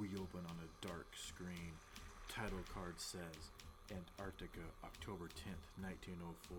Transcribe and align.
We 0.00 0.08
open 0.16 0.48
on 0.48 0.56
a 0.64 0.86
dark 0.86 1.12
screen. 1.12 1.76
Title 2.32 2.64
card 2.72 2.96
says 2.96 3.52
Antarctica, 3.92 4.64
October 4.82 5.28
10th, 5.28 5.68
1904. 5.76 6.56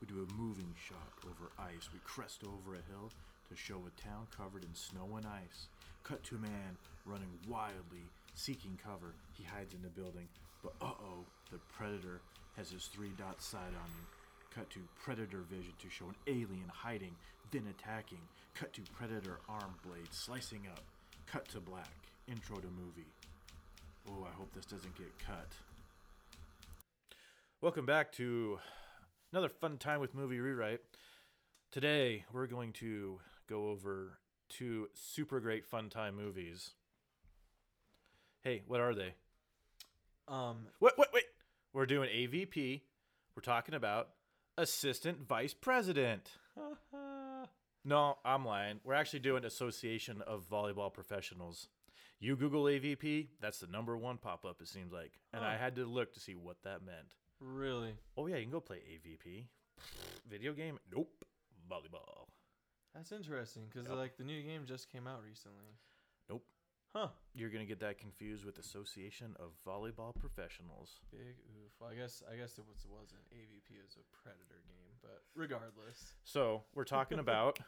We 0.00 0.08
do 0.08 0.24
a 0.24 0.32
moving 0.40 0.72
shot 0.80 1.12
over 1.28 1.52
ice. 1.60 1.92
We 1.92 2.00
crest 2.08 2.40
over 2.40 2.80
a 2.80 2.88
hill 2.88 3.12
to 3.50 3.54
show 3.54 3.84
a 3.84 3.92
town 4.00 4.32
covered 4.32 4.64
in 4.64 4.72
snow 4.72 5.20
and 5.20 5.26
ice. 5.26 5.68
Cut 6.04 6.24
to 6.24 6.36
a 6.36 6.38
man 6.40 6.80
running 7.04 7.28
wildly, 7.46 8.08
seeking 8.32 8.80
cover. 8.82 9.12
He 9.36 9.44
hides 9.44 9.74
in 9.74 9.82
the 9.82 9.92
building, 9.92 10.28
but 10.64 10.72
uh 10.80 10.96
oh, 10.96 11.28
the 11.52 11.60
predator 11.76 12.22
has 12.56 12.70
his 12.70 12.86
three 12.86 13.12
dot 13.18 13.42
sight 13.42 13.76
on 13.76 13.90
him. 13.92 14.06
Cut 14.56 14.70
to 14.70 14.80
predator 15.04 15.44
vision 15.52 15.76
to 15.84 15.90
show 15.92 16.08
an 16.08 16.16
alien 16.26 16.72
hiding, 16.72 17.12
then 17.52 17.68
attacking. 17.68 18.24
Cut 18.54 18.72
to 18.72 18.80
predator 18.96 19.36
arm 19.50 19.76
blade 19.84 20.08
slicing 20.12 20.64
up. 20.72 20.80
Cut 21.26 21.46
to 21.50 21.60
black. 21.60 22.09
Intro 22.28 22.56
to 22.58 22.68
movie. 22.68 23.12
Oh, 24.08 24.26
I 24.30 24.34
hope 24.36 24.52
this 24.54 24.64
doesn't 24.64 24.96
get 24.96 25.08
cut. 25.18 25.48
Welcome 27.60 27.86
back 27.86 28.12
to 28.12 28.58
another 29.32 29.48
fun 29.48 29.78
time 29.78 30.00
with 30.00 30.14
Movie 30.14 30.38
Rewrite. 30.40 30.80
Today, 31.72 32.24
we're 32.32 32.46
going 32.46 32.72
to 32.74 33.18
go 33.48 33.68
over 33.68 34.18
two 34.48 34.88
super 34.94 35.40
great 35.40 35.66
fun 35.66 35.88
time 35.90 36.16
movies. 36.16 36.70
Hey, 38.42 38.62
what 38.66 38.80
are 38.80 38.94
they? 38.94 39.14
Um, 40.28 40.66
Wait, 40.80 40.92
wait, 40.96 41.08
wait. 41.12 41.24
We're 41.72 41.86
doing 41.86 42.08
AVP. 42.08 42.82
We're 43.36 43.42
talking 43.42 43.74
about 43.74 44.08
Assistant 44.56 45.26
Vice 45.26 45.54
President. 45.54 46.30
no, 47.84 48.18
I'm 48.24 48.44
lying. 48.44 48.80
We're 48.84 48.94
actually 48.94 49.20
doing 49.20 49.44
Association 49.44 50.22
of 50.26 50.48
Volleyball 50.48 50.92
Professionals. 50.92 51.68
You 52.22 52.36
Google 52.36 52.64
AVP, 52.64 53.28
that's 53.40 53.60
the 53.60 53.66
number 53.66 53.96
one 53.96 54.18
pop 54.18 54.44
up, 54.44 54.60
it 54.60 54.68
seems 54.68 54.92
like. 54.92 55.12
And 55.32 55.42
I 55.44 55.56
had 55.56 55.76
to 55.76 55.86
look 55.86 56.12
to 56.14 56.20
see 56.20 56.34
what 56.34 56.56
that 56.64 56.84
meant. 56.84 57.14
really? 57.40 57.94
Oh, 58.18 58.26
yeah, 58.26 58.36
you 58.36 58.42
can 58.42 58.52
go 58.52 58.60
play 58.60 58.78
AVP. 58.92 59.46
Video 60.28 60.52
game? 60.52 60.78
Nope. 60.94 61.24
Volleyball. 61.70 62.26
That's 62.94 63.12
interesting 63.12 63.62
because 63.72 63.88
Yep. 63.88 63.96
like 63.96 64.16
the 64.18 64.24
new 64.24 64.42
game 64.42 64.66
just 64.66 64.90
came 64.90 65.06
out 65.06 65.22
recently. 65.22 65.78
Nope. 66.28 66.44
Huh? 66.94 67.08
You're 67.34 67.48
going 67.48 67.64
to 67.64 67.68
get 67.68 67.80
that 67.80 67.98
confused 67.98 68.44
with 68.44 68.58
Association 68.58 69.34
of 69.38 69.52
Volleyball 69.66 70.14
Professionals. 70.18 70.98
Big 71.10 71.20
oof. 71.56 71.70
Well, 71.80 71.88
I 71.90 71.94
guess 71.94 72.22
I 72.30 72.36
guess 72.36 72.58
it 72.58 72.64
was 72.68 72.84
it 72.84 72.90
wasn't 72.90 73.22
AVP 73.32 73.78
is 73.86 73.96
a 73.96 74.04
Predator 74.22 74.60
game, 74.68 74.92
but 75.00 75.22
regardless, 75.34 76.12
So, 76.24 76.64
we're 76.74 76.84
talking 76.84 77.18
about. 77.26 77.60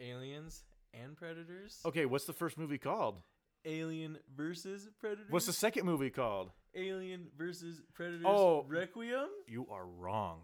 aliens 0.00 0.64
and 0.94 1.16
predators. 1.16 1.78
Okay, 1.84 2.06
what's 2.06 2.24
the 2.24 2.32
first 2.32 2.58
movie 2.58 2.78
called? 2.78 3.20
Alien 3.66 4.18
versus 4.36 4.88
Predator. 4.98 5.26
What's 5.28 5.46
the 5.46 5.52
second 5.52 5.84
movie 5.84 6.10
called? 6.10 6.50
Alien 6.74 7.26
versus 7.36 7.82
predators? 7.94 8.24
Oh. 8.24 8.64
Requiem. 8.68 9.28
You 9.46 9.66
are 9.70 9.86
wrong. 9.86 10.40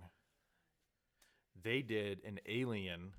They 1.63 1.83
did 1.83 2.21
an 2.27 2.41
Alien 2.47 3.13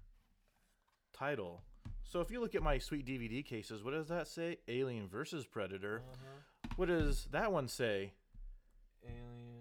title. 1.13 1.63
So 2.03 2.19
if 2.19 2.29
you 2.29 2.41
look 2.41 2.55
at 2.55 2.61
my 2.63 2.77
sweet 2.79 3.05
DVD 3.05 3.45
cases, 3.45 3.83
what 3.83 3.91
does 3.91 4.09
that 4.09 4.27
say? 4.27 4.57
Alien 4.67 5.07
versus 5.07 5.45
Predator. 5.45 6.01
Uh-huh. 6.11 6.69
What 6.75 6.89
does 6.89 7.27
that 7.31 7.51
one 7.51 7.67
say? 7.67 8.11
Alien. 9.03 9.53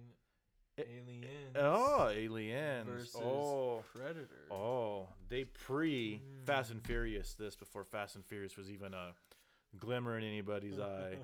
Aliens. 0.78 1.56
Oh, 1.56 2.08
Aliens. 2.08 2.88
Versus 2.88 3.16
oh. 3.16 3.84
Predator. 3.94 4.48
Oh, 4.50 5.08
they 5.28 5.44
pre 5.44 6.22
Fast 6.46 6.70
and 6.70 6.84
Furious 6.84 7.34
this 7.34 7.54
before 7.54 7.84
Fast 7.84 8.16
and 8.16 8.24
Furious 8.24 8.56
was 8.56 8.70
even 8.70 8.94
a 8.94 9.12
glimmer 9.78 10.17
in 10.19 10.25
anybody's 10.25 10.78
eye. 10.81 11.17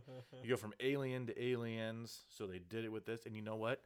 You 0.42 0.50
go 0.50 0.56
from 0.56 0.72
Alien 0.80 1.26
to 1.26 1.42
Aliens, 1.42 2.24
so 2.28 2.46
they 2.46 2.58
did 2.58 2.84
it 2.84 2.92
with 2.92 3.06
this. 3.06 3.26
And 3.26 3.34
you 3.36 3.42
know 3.42 3.56
what? 3.56 3.82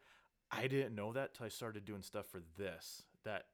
I 0.51 0.67
didn't 0.67 0.95
know 0.95 1.13
that 1.13 1.35
till 1.35 1.47
I 1.47 1.49
started 1.49 1.85
doing 1.85 2.03
stuff 2.03 2.27
for 2.27 2.43
this. 2.59 3.03
That 3.25 3.45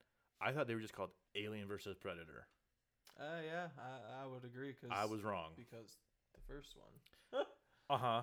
I 0.41 0.53
thought 0.53 0.67
they 0.67 0.75
were 0.75 0.81
just 0.81 0.95
called 0.95 1.11
Alien 1.37 1.69
versus 1.69 1.97
Predator. 1.97 2.47
Uh, 3.19 3.43
yeah, 3.45 3.67
I, 3.79 4.25
I 4.25 4.27
would 4.27 4.45
agree 4.45 4.73
because 4.73 4.97
I 4.97 5.05
was 5.05 5.23
wrong. 5.25 5.51
because 5.57 5.97
the 6.35 6.41
first 6.53 6.77
one. 6.77 7.45
Uh 7.91 7.97
huh. 7.97 8.23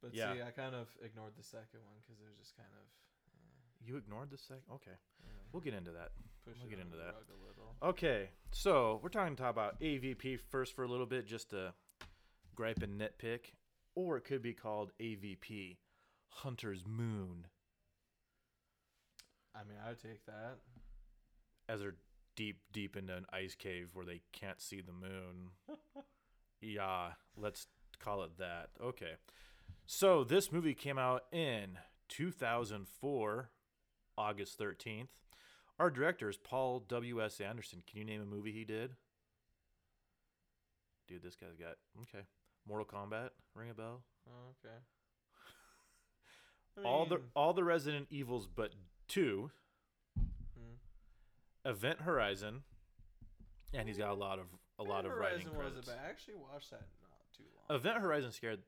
But 0.00 0.14
Yeah. 0.14 0.32
see, 0.34 0.42
I 0.42 0.50
kind 0.50 0.74
of 0.74 0.88
ignored 1.04 1.34
the 1.36 1.42
second 1.44 1.80
one 1.84 1.96
because 2.02 2.18
it 2.20 2.26
was 2.26 2.38
just 2.38 2.56
kind 2.56 2.70
of 2.72 3.86
You 3.86 3.96
ignored 3.98 4.30
the 4.30 4.38
second. 4.38 4.62
Okay, 4.72 4.90
uh, 5.22 5.26
we'll 5.52 5.60
get 5.60 5.74
into 5.74 5.90
that. 5.92 6.12
push 6.44 6.56
We'll 6.60 6.70
get 6.70 6.78
into 6.80 6.96
that. 6.96 7.14
Okay, 7.82 8.30
so 8.52 9.00
we're 9.02 9.10
talking 9.10 9.36
to 9.36 9.42
talk 9.42 9.50
about 9.50 9.78
AVP 9.80 10.40
first 10.50 10.74
for 10.74 10.82
a 10.82 10.88
little 10.88 11.04
bit, 11.06 11.26
just 11.26 11.50
to 11.50 11.74
gripe 12.54 12.82
and 12.82 13.00
nitpick, 13.00 13.52
or 13.94 14.16
it 14.16 14.24
could 14.24 14.42
be 14.42 14.52
called 14.52 14.92
AVP, 15.00 15.76
Hunter's 16.28 16.84
Moon, 16.86 17.46
I 19.54 19.64
mean, 19.64 19.78
I 19.84 19.90
would 19.90 20.02
take 20.02 20.24
that. 20.26 20.58
as 21.68 21.80
they're 21.80 21.96
deep, 22.36 22.60
deep 22.72 22.96
into 22.96 23.14
an 23.14 23.26
ice 23.32 23.54
cave 23.54 23.90
where 23.92 24.06
they 24.06 24.22
can't 24.32 24.60
see 24.60 24.80
the 24.80 24.92
moon. 24.92 25.50
yeah, 26.60 27.12
let's 27.36 27.66
call 27.98 28.22
it 28.22 28.38
that. 28.38 28.70
Okay, 28.82 29.14
so 29.86 30.24
this 30.24 30.50
movie 30.50 30.74
came 30.74 30.98
out 30.98 31.24
in 31.32 31.78
2004, 32.08 33.50
August 34.16 34.58
13th. 34.58 35.08
Our 35.78 35.90
director 35.90 36.28
is 36.28 36.36
Paul 36.36 36.80
W.S. 36.88 37.40
Anderson. 37.40 37.82
Can 37.86 37.98
you 38.00 38.04
name 38.04 38.22
a 38.22 38.26
movie 38.26 38.52
he 38.52 38.64
did? 38.64 38.92
Dude, 41.08 41.22
this 41.22 41.36
guy's 41.36 41.56
got 41.58 41.76
okay. 42.02 42.24
Mortal 42.66 42.86
Kombat, 42.86 43.30
ring 43.54 43.70
a 43.70 43.74
bell. 43.74 44.02
Oh, 44.28 44.54
okay. 44.64 44.74
I 46.78 46.88
all 46.88 47.06
the 47.06 47.20
all 47.34 47.52
the 47.52 47.64
Resident 47.64 48.06
Evils 48.10 48.46
but 48.54 48.72
two. 49.08 49.50
hmm. 50.16 51.68
Event 51.68 52.02
Horizon, 52.02 52.62
and 53.74 53.88
he's 53.88 53.98
got 53.98 54.10
a 54.10 54.14
lot 54.14 54.38
of 54.38 54.46
a 54.78 54.82
lot 54.82 55.04
of 55.04 55.12
writing 55.12 55.46
Horizon 55.46 55.50
was 55.56 55.58
credits. 55.66 55.88
it, 55.88 55.92
but 55.96 56.00
I 56.04 56.08
actually 56.08 56.34
watched 56.34 56.70
that 56.70 56.82
not 57.02 57.18
too 57.36 57.44
long. 57.68 57.78
Event 57.78 57.98
Horizon 57.98 58.32
scared 58.32 58.60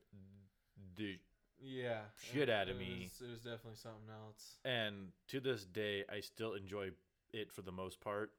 the 0.97 1.19
yeah, 1.61 2.00
shit 2.21 2.49
it- 2.49 2.69
of 2.69 2.76
it 2.76 2.78
me. 2.78 3.09
Was, 3.11 3.26
it 3.28 3.31
was 3.31 3.41
definitely 3.41 3.76
something 3.76 4.09
else. 4.11 4.56
and 4.65 5.09
to 5.28 5.41
this 5.41 5.65
day 5.65 6.05
I 6.12 6.21
still 6.21 6.55
enjoy 6.55 6.91
it 7.32 7.50
for 7.53 7.62
the 7.62 7.72
most 7.72 8.00
part. 8.00 8.32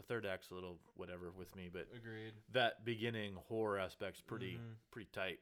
The 0.00 0.06
third 0.06 0.24
act's 0.24 0.50
a 0.50 0.54
little 0.54 0.78
whatever 0.94 1.30
with 1.30 1.54
me, 1.54 1.68
but 1.70 1.86
Agreed. 1.94 2.32
that 2.52 2.86
beginning 2.86 3.34
horror 3.48 3.78
aspect's 3.78 4.22
pretty 4.22 4.56
Mhm. 4.56 4.76
pretty 4.90 5.10
tight. 5.12 5.40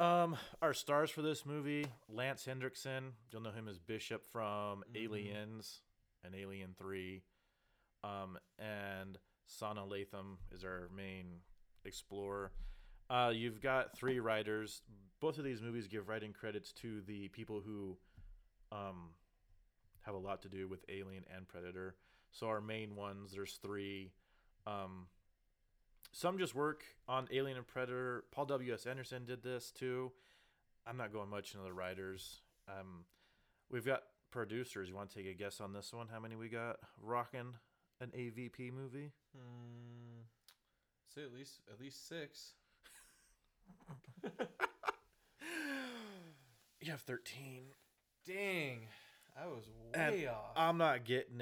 Um, 0.00 0.36
our 0.60 0.74
stars 0.74 1.12
for 1.12 1.22
this 1.22 1.46
movie: 1.46 1.86
Lance 2.08 2.44
Henriksen. 2.44 3.14
You'll 3.30 3.42
know 3.42 3.52
him 3.52 3.68
as 3.68 3.78
Bishop 3.78 4.24
from 4.26 4.82
Mhm. 4.90 4.96
Aliens 4.96 5.82
and 6.24 6.34
Alien 6.34 6.74
Three. 6.74 7.22
Um, 8.02 8.36
and 8.58 9.16
Sanaa 9.46 9.86
Lathan 9.88 10.38
is 10.50 10.64
our 10.64 10.88
main 10.88 11.44
explorer. 11.84 12.52
Uh, 13.08 13.32
you've 13.32 13.60
got 13.60 13.96
three 13.96 14.18
writers. 14.18 14.82
Both 15.20 15.38
of 15.38 15.44
these 15.44 15.62
movies 15.62 15.86
give 15.86 16.08
writing 16.08 16.32
credits 16.32 16.72
to 16.74 17.00
the 17.02 17.28
people 17.28 17.60
who 17.60 17.96
um, 18.72 19.14
have 20.00 20.16
a 20.16 20.18
lot 20.18 20.42
to 20.42 20.48
do 20.48 20.66
with 20.66 20.84
Alien 20.88 21.24
and 21.28 21.46
Predator. 21.46 21.96
So 22.38 22.48
our 22.48 22.60
main 22.60 22.96
ones, 22.96 23.32
there's 23.34 23.58
three. 23.62 24.12
Um, 24.66 25.06
some 26.12 26.38
just 26.38 26.54
work 26.54 26.84
on 27.08 27.28
Alien 27.32 27.56
and 27.56 27.66
Predator. 27.66 28.24
Paul 28.30 28.44
W. 28.46 28.74
S. 28.74 28.84
Anderson 28.84 29.24
did 29.24 29.42
this 29.42 29.70
too. 29.70 30.12
I'm 30.86 30.96
not 30.96 31.12
going 31.12 31.30
much 31.30 31.54
into 31.54 31.64
the 31.64 31.72
writers. 31.72 32.42
Um, 32.68 33.04
we've 33.70 33.86
got 33.86 34.02
producers. 34.30 34.88
You 34.88 34.94
want 34.94 35.10
to 35.10 35.16
take 35.16 35.26
a 35.26 35.34
guess 35.34 35.60
on 35.60 35.72
this 35.72 35.92
one? 35.92 36.08
How 36.12 36.20
many 36.20 36.36
we 36.36 36.48
got? 36.48 36.76
Rocking 37.02 37.54
an 38.00 38.12
AVP 38.16 38.72
movie? 38.72 39.12
Hmm. 39.34 40.22
Say 41.14 41.22
at 41.22 41.32
least 41.32 41.60
at 41.72 41.80
least 41.80 42.06
six. 42.06 42.52
You 46.86 46.92
have 46.92 47.00
13. 47.00 47.64
Dang, 48.24 48.78
I 49.36 49.46
was 49.46 49.64
way 49.92 50.22
And 50.22 50.28
off. 50.28 50.52
I'm 50.54 50.78
not 50.78 51.04
getting 51.04 51.40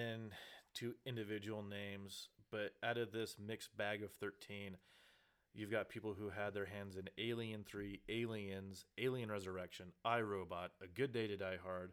into 0.74 0.94
individual 1.06 1.62
names, 1.62 2.28
but 2.50 2.72
out 2.82 2.98
of 2.98 3.12
this 3.12 3.36
mixed 3.38 3.76
bag 3.76 4.02
of 4.02 4.12
13, 4.12 4.76
you've 5.52 5.70
got 5.70 5.88
people 5.88 6.14
who 6.14 6.30
had 6.30 6.54
their 6.54 6.66
hands 6.66 6.96
in 6.96 7.08
Alien 7.18 7.64
3, 7.64 8.00
Aliens, 8.08 8.84
Alien 8.98 9.30
Resurrection, 9.30 9.86
iRobot, 10.06 10.68
A 10.82 10.86
Good 10.92 11.12
Day 11.12 11.26
to 11.26 11.36
Die 11.36 11.58
Hard, 11.62 11.92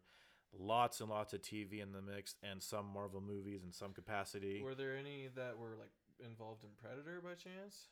lots 0.57 0.99
and 0.99 1.09
lots 1.09 1.33
of 1.33 1.41
TV 1.41 1.81
in 1.81 1.91
the 1.91 2.01
mix, 2.01 2.35
and 2.43 2.61
some 2.61 2.87
Marvel 2.93 3.21
movies 3.21 3.61
in 3.63 3.71
some 3.71 3.93
capacity. 3.93 4.61
were 4.63 4.75
there 4.75 4.97
any 4.97 5.27
that 5.35 5.57
were 5.57 5.75
like 5.79 5.91
involved 6.25 6.63
in 6.63 6.69
Predator 6.81 7.21
by 7.23 7.33
chance? 7.33 7.87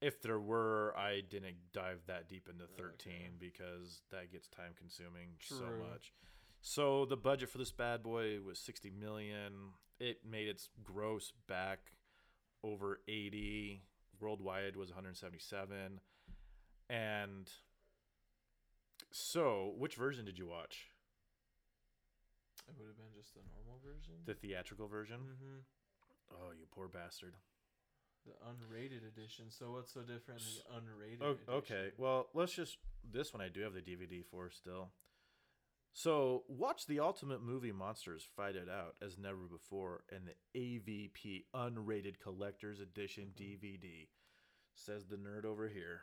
If 0.00 0.22
there 0.22 0.40
were, 0.40 0.94
I 0.96 1.20
didn't 1.20 1.56
dive 1.74 2.00
that 2.06 2.26
deep 2.26 2.48
into 2.50 2.64
13 2.66 3.12
Okay. 3.12 3.28
because 3.38 4.00
that 4.10 4.32
gets 4.32 4.48
time 4.48 4.72
consuming 4.78 5.32
so 5.40 5.56
much. 5.90 6.14
So 6.60 7.04
the 7.06 7.16
budget 7.16 7.48
for 7.48 7.58
this 7.58 7.72
bad 7.72 8.02
boy 8.02 8.38
was 8.40 8.58
60 8.58 8.90
million. 8.90 9.52
It 9.98 10.18
made 10.28 10.48
its 10.48 10.68
gross 10.84 11.32
back 11.48 11.92
over 12.62 13.00
80. 13.08 13.82
Worldwide 14.20 14.76
was 14.76 14.90
177. 14.90 16.00
And 16.90 17.48
so, 19.10 19.72
which 19.78 19.94
version 19.94 20.24
did 20.24 20.38
you 20.38 20.46
watch? 20.46 20.88
It 22.68 22.74
would 22.78 22.86
have 22.88 22.96
been 22.96 23.12
just 23.16 23.34
the 23.34 23.40
normal 23.54 23.80
version. 23.82 24.14
The 24.26 24.34
theatrical 24.34 24.86
version? 24.88 25.16
mm-hmm. 25.16 25.60
Oh, 26.32 26.52
you 26.52 26.66
poor 26.72 26.86
bastard. 26.86 27.34
The 28.24 28.32
unrated 28.46 29.02
edition. 29.08 29.46
So 29.48 29.72
what's 29.72 29.92
so 29.92 30.00
different 30.02 30.42
in 30.42 30.46
the 30.58 30.76
unrated 30.78 31.22
O- 31.26 31.30
edition? 31.32 31.52
okay, 31.54 31.88
well, 31.96 32.28
let's 32.34 32.52
just. 32.52 32.76
This 33.10 33.32
one 33.32 33.40
I 33.42 33.48
do 33.48 33.62
have 33.62 33.72
the 33.72 33.80
DVD 33.80 34.22
for 34.30 34.50
still. 34.50 34.90
So, 35.92 36.44
watch 36.48 36.86
the 36.86 37.00
Ultimate 37.00 37.42
Movie 37.42 37.72
Monsters 37.72 38.26
fight 38.36 38.54
it 38.54 38.68
out 38.68 38.94
as 39.04 39.18
never 39.18 39.48
before 39.50 40.04
in 40.10 40.22
the 40.24 40.58
AVP 40.58 41.44
Unrated 41.54 42.20
Collector's 42.22 42.80
Edition 42.80 43.32
mm-hmm. 43.34 43.64
DVD, 43.64 44.06
says 44.74 45.06
the 45.06 45.16
nerd 45.16 45.44
over 45.44 45.68
here. 45.68 46.02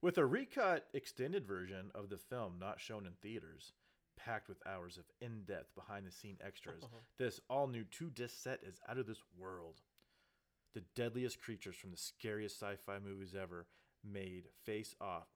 With 0.00 0.18
a 0.18 0.26
recut 0.26 0.86
extended 0.94 1.46
version 1.46 1.90
of 1.94 2.10
the 2.10 2.18
film 2.18 2.58
not 2.60 2.80
shown 2.80 3.06
in 3.06 3.12
theaters, 3.22 3.72
packed 4.16 4.48
with 4.48 4.66
hours 4.66 4.98
of 4.98 5.04
in 5.20 5.42
depth 5.44 5.74
behind 5.74 6.06
the 6.06 6.12
scene 6.12 6.38
extras, 6.44 6.84
uh-huh. 6.84 7.00
this 7.18 7.40
all 7.50 7.66
new 7.66 7.84
two 7.84 8.10
disc 8.10 8.36
set 8.40 8.60
is 8.62 8.78
out 8.88 8.98
of 8.98 9.06
this 9.06 9.22
world. 9.36 9.80
The 10.74 10.84
deadliest 10.94 11.40
creatures 11.40 11.76
from 11.76 11.90
the 11.90 11.96
scariest 11.96 12.60
sci 12.60 12.76
fi 12.84 12.98
movies 12.98 13.34
ever 13.34 13.66
made 14.04 14.44
face 14.64 14.94
off. 15.00 15.28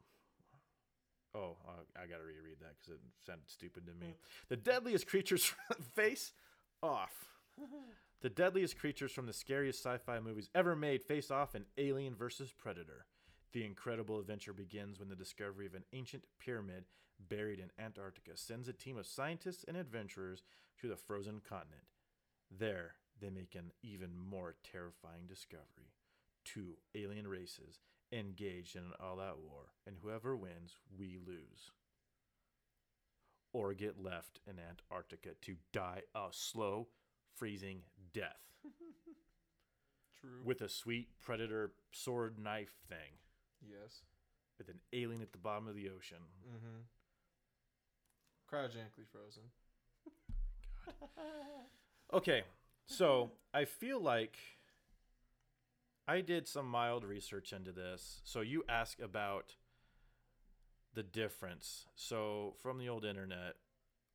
Oh, 1.35 1.57
uh, 1.67 1.83
I 1.97 2.07
gotta 2.07 2.25
reread 2.25 2.59
that 2.61 2.75
because 2.79 2.95
it 2.95 3.01
sounded 3.25 3.49
stupid 3.49 3.87
to 3.87 3.95
me. 3.95 4.15
The 4.49 4.57
deadliest 4.57 5.07
creatures 5.07 5.45
from 5.45 5.83
face 5.95 6.33
off. 6.83 7.13
The 8.23 8.29
deadliest 8.29 8.79
creatures 8.79 9.13
from 9.13 9.25
the 9.25 9.33
scariest 9.33 9.83
sci 9.83 9.97
fi 9.97 10.21
movies 10.21 10.51
ever 10.55 10.77
made 10.77 11.03
face 11.03 11.31
off 11.31 11.55
in 11.55 11.65
Alien 11.79 12.15
vs. 12.15 12.53
Predator. 12.53 13.07
The 13.55 13.65
incredible 13.65 14.19
adventure 14.19 14.53
begins 14.53 14.99
when 14.99 15.09
the 15.09 15.17
discovery 15.17 15.65
of 15.65 15.75
an 15.75 15.85
ancient 15.95 16.25
pyramid 16.39 16.85
buried 17.19 17.61
in 17.61 17.71
Antarctica 17.83 18.37
sends 18.37 18.69
a 18.69 18.75
team 18.75 18.99
of 18.99 19.07
scientists 19.07 19.65
and 19.67 19.75
adventurers 19.75 20.43
to 20.83 20.87
the 20.87 20.97
frozen 20.97 21.41
continent. 21.41 21.87
There, 22.51 22.97
they 23.21 23.31
make 23.31 23.55
an 23.55 23.73
even 23.83 24.17
more 24.19 24.57
terrifying 24.71 25.27
discovery. 25.27 25.95
Two 26.45 26.77
alien 26.95 27.27
races 27.27 27.81
engaged 28.13 28.77
in 28.77 28.83
an 28.83 28.93
all 29.01 29.21
out 29.21 29.39
war, 29.39 29.73
and 29.87 29.97
whoever 30.03 30.37
wins, 30.37 30.77
we 30.99 31.19
lose. 31.25 31.71
Or 33.53 33.75
get 33.75 34.03
left 34.03 34.41
in 34.47 34.57
Antarctica 34.59 35.31
to 35.43 35.57
die 35.73 36.03
a 36.15 36.29
slow, 36.31 36.89
freezing 37.35 37.83
death 38.13 38.41
True. 40.21 40.31
with 40.45 40.61
a 40.61 40.69
sweet 40.69 41.09
predator 41.19 41.73
sword 41.91 42.39
knife 42.39 42.77
thing 42.89 43.19
yes. 43.69 44.03
with 44.59 44.69
an 44.69 44.79
alien 44.93 45.23
at 45.23 45.33
the 45.33 45.39
bottom 45.39 45.67
of 45.67 45.75
the 45.75 45.89
ocean. 45.89 46.19
Mm-hmm. 46.47 46.81
Cryogenically 48.53 49.07
frozen. 49.11 49.43
God. 51.01 52.17
Okay, 52.17 52.43
so 52.87 53.31
I 53.55 53.65
feel 53.65 54.01
like 54.01 54.37
I 56.11 56.23
did 56.23 56.49
some 56.49 56.69
mild 56.69 57.05
research 57.05 57.53
into 57.53 57.71
this. 57.71 58.21
So 58.25 58.41
you 58.41 58.65
ask 58.69 59.01
about 59.01 59.55
the 60.93 61.05
difference. 61.05 61.87
So 61.95 62.55
from 62.61 62.79
the 62.79 62.89
old 62.89 63.05
internet, 63.05 63.55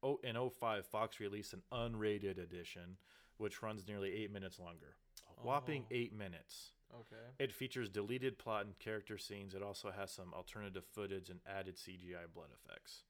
oh, 0.03 0.19
in 0.21 0.35
05, 0.35 0.85
Fox 0.85 1.21
released 1.21 1.53
an 1.53 1.61
unrated 1.71 2.37
edition, 2.37 2.97
which 3.37 3.61
runs 3.63 3.87
nearly 3.87 4.13
eight 4.13 4.29
minutes 4.29 4.59
longer. 4.59 4.97
A 5.37 5.47
whopping 5.47 5.83
Oh. 5.83 5.95
eight 5.95 6.11
minutes. 6.11 6.73
Okay. 6.93 7.31
It 7.39 7.53
features 7.53 7.87
deleted 7.87 8.37
plot 8.37 8.65
and 8.65 8.77
character 8.77 9.17
scenes. 9.17 9.55
It 9.55 9.63
also 9.63 9.89
has 9.89 10.11
some 10.11 10.33
alternative 10.33 10.83
footage 10.85 11.29
and 11.29 11.39
added 11.47 11.77
CGI 11.77 12.27
blood 12.33 12.49
effects. 12.51 13.05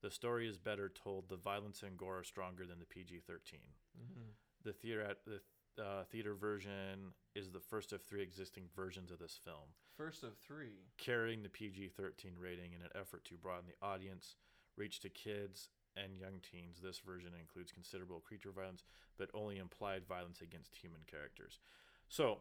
The 0.00 0.10
story 0.10 0.48
is 0.48 0.56
better 0.56 0.88
told. 0.88 1.28
The 1.28 1.36
violence 1.36 1.82
and 1.82 1.98
gore 1.98 2.20
are 2.20 2.24
stronger 2.24 2.66
than 2.66 2.78
the 2.78 2.86
PG 2.86 3.20
13. 3.26 3.60
Mm-hmm. 3.94 4.30
The 4.64 4.72
theater 4.72 5.16
the 5.26 5.42
uh, 5.78 6.04
theater 6.10 6.34
version 6.34 7.12
is 7.34 7.50
the 7.50 7.60
first 7.60 7.92
of 7.92 8.02
three 8.02 8.22
existing 8.22 8.64
versions 8.74 9.10
of 9.10 9.18
this 9.18 9.38
film, 9.44 9.68
First 9.96 10.22
of 10.22 10.36
three. 10.38 10.86
carrying 10.98 11.42
the 11.42 11.48
PG-13 11.48 12.32
rating 12.38 12.72
in 12.72 12.82
an 12.82 12.90
effort 12.94 13.24
to 13.26 13.34
broaden 13.36 13.64
the 13.66 13.86
audience, 13.86 14.36
reach 14.76 15.00
to 15.00 15.08
kids 15.08 15.68
and 15.96 16.16
young 16.18 16.40
teens. 16.50 16.80
This 16.82 16.98
version 17.00 17.30
includes 17.38 17.72
considerable 17.72 18.20
creature 18.20 18.50
violence, 18.50 18.84
but 19.18 19.28
only 19.34 19.58
implied 19.58 20.06
violence 20.08 20.40
against 20.40 20.76
human 20.76 21.00
characters. 21.10 21.60
So, 22.08 22.38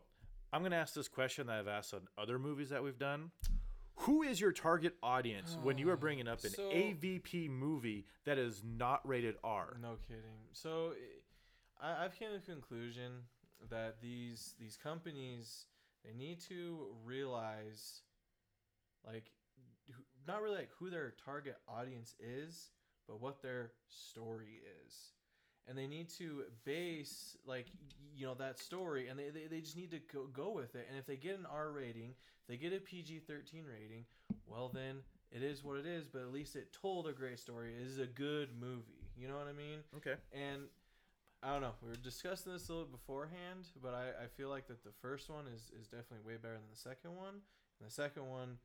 I'm 0.54 0.62
going 0.62 0.72
to 0.72 0.78
ask 0.78 0.94
this 0.94 1.08
question 1.08 1.48
that 1.48 1.60
I've 1.60 1.68
asked 1.70 1.94
on 1.94 2.02
other 2.18 2.38
movies 2.38 2.70
that 2.70 2.84
we've 2.84 2.98
done. 3.00 3.32
Who 4.06 4.24
is 4.24 4.42
your 4.42 4.52
target 4.52 4.96
audience 5.04 5.58
when 5.64 5.78
you 5.78 5.90
are 5.92 5.98
bringing 5.98 6.28
up 6.28 6.44
an 6.44 6.50
So- 6.56 6.70
AVP 6.72 7.50
movie 7.50 8.06
that 8.26 8.38
is 8.38 8.62
not 8.66 9.08
rated 9.08 9.36
R? 9.44 9.78
No 9.82 9.96
kidding. 10.08 10.24
So 10.54 10.94
I, 11.82 12.06
I've 12.06 12.18
came 12.18 12.30
to 12.30 12.40
the 12.40 12.52
conclusion 12.52 13.12
that 13.70 14.02
these 14.02 14.56
these 14.60 14.78
companies 14.82 15.66
they 16.06 16.14
need 16.14 16.40
to 16.50 16.88
realize 17.04 18.02
like 19.06 19.32
not 20.28 20.42
really 20.42 20.58
like 20.58 20.70
who 20.78 20.90
their 20.90 21.14
target 21.24 21.58
audience 21.68 22.16
is, 22.20 22.70
but 23.08 23.22
what 23.22 23.42
their 23.42 23.72
story 23.88 24.62
is. 24.86 24.94
And 25.68 25.78
they 25.78 25.88
need 25.88 26.10
to 26.18 26.44
base 26.66 27.38
like 27.46 27.68
you 28.16 28.26
know 28.26 28.34
that 28.36 28.60
story 28.60 29.08
and 29.08 29.18
they, 29.18 29.30
they, 29.30 29.48
they 29.48 29.62
just 29.62 29.78
need 29.78 29.92
to 29.92 30.00
go, 30.12 30.28
go 30.28 30.52
with 30.52 30.76
it. 30.76 30.88
And 30.90 30.98
if 30.98 31.06
they 31.06 31.18
get 31.18 31.38
an 31.38 31.46
R 31.52 31.72
rating, 31.72 32.10
if 32.42 32.48
they 32.48 32.58
get 32.58 32.74
a 32.74 32.80
PG 32.80 33.20
thirteen 33.28 33.66
rating, 33.66 34.06
well 34.48 34.70
then 34.74 34.98
it 35.32 35.44
is 35.44 35.64
what 35.64 35.78
it 35.78 35.86
is, 35.86 36.08
but 36.08 36.24
at 36.24 36.34
least 36.34 36.56
it 36.56 36.74
told 36.74 37.08
a 37.08 37.14
great 37.14 37.40
story. 37.40 37.74
It 37.80 37.88
is 37.88 38.00
a 38.00 38.06
good 38.06 38.50
movie. 38.60 39.08
You 39.16 39.28
know 39.28 39.38
what 39.38 39.48
I 39.48 39.54
mean? 39.54 39.80
Okay. 39.98 40.16
And 40.34 40.64
I 41.44 41.52
don't 41.52 41.62
know. 41.62 41.74
We 41.82 41.90
were 41.90 41.96
discussing 41.96 42.54
this 42.54 42.70
a 42.70 42.74
little 42.74 42.88
beforehand, 42.88 43.66
but 43.82 43.96
I, 43.96 44.26
I 44.26 44.28
feel 44.38 44.50
like 44.50 44.68
that 44.68 44.84
the 44.84 44.94
first 45.02 45.30
one 45.30 45.46
is, 45.48 45.72
is 45.80 45.88
definitely 45.88 46.22
way 46.26 46.38
better 46.38 46.54
than 46.54 46.70
the 46.70 46.78
second 46.78 47.16
one. 47.18 47.42
And 47.80 47.90
the 47.90 47.92
second 47.92 48.30
one 48.30 48.58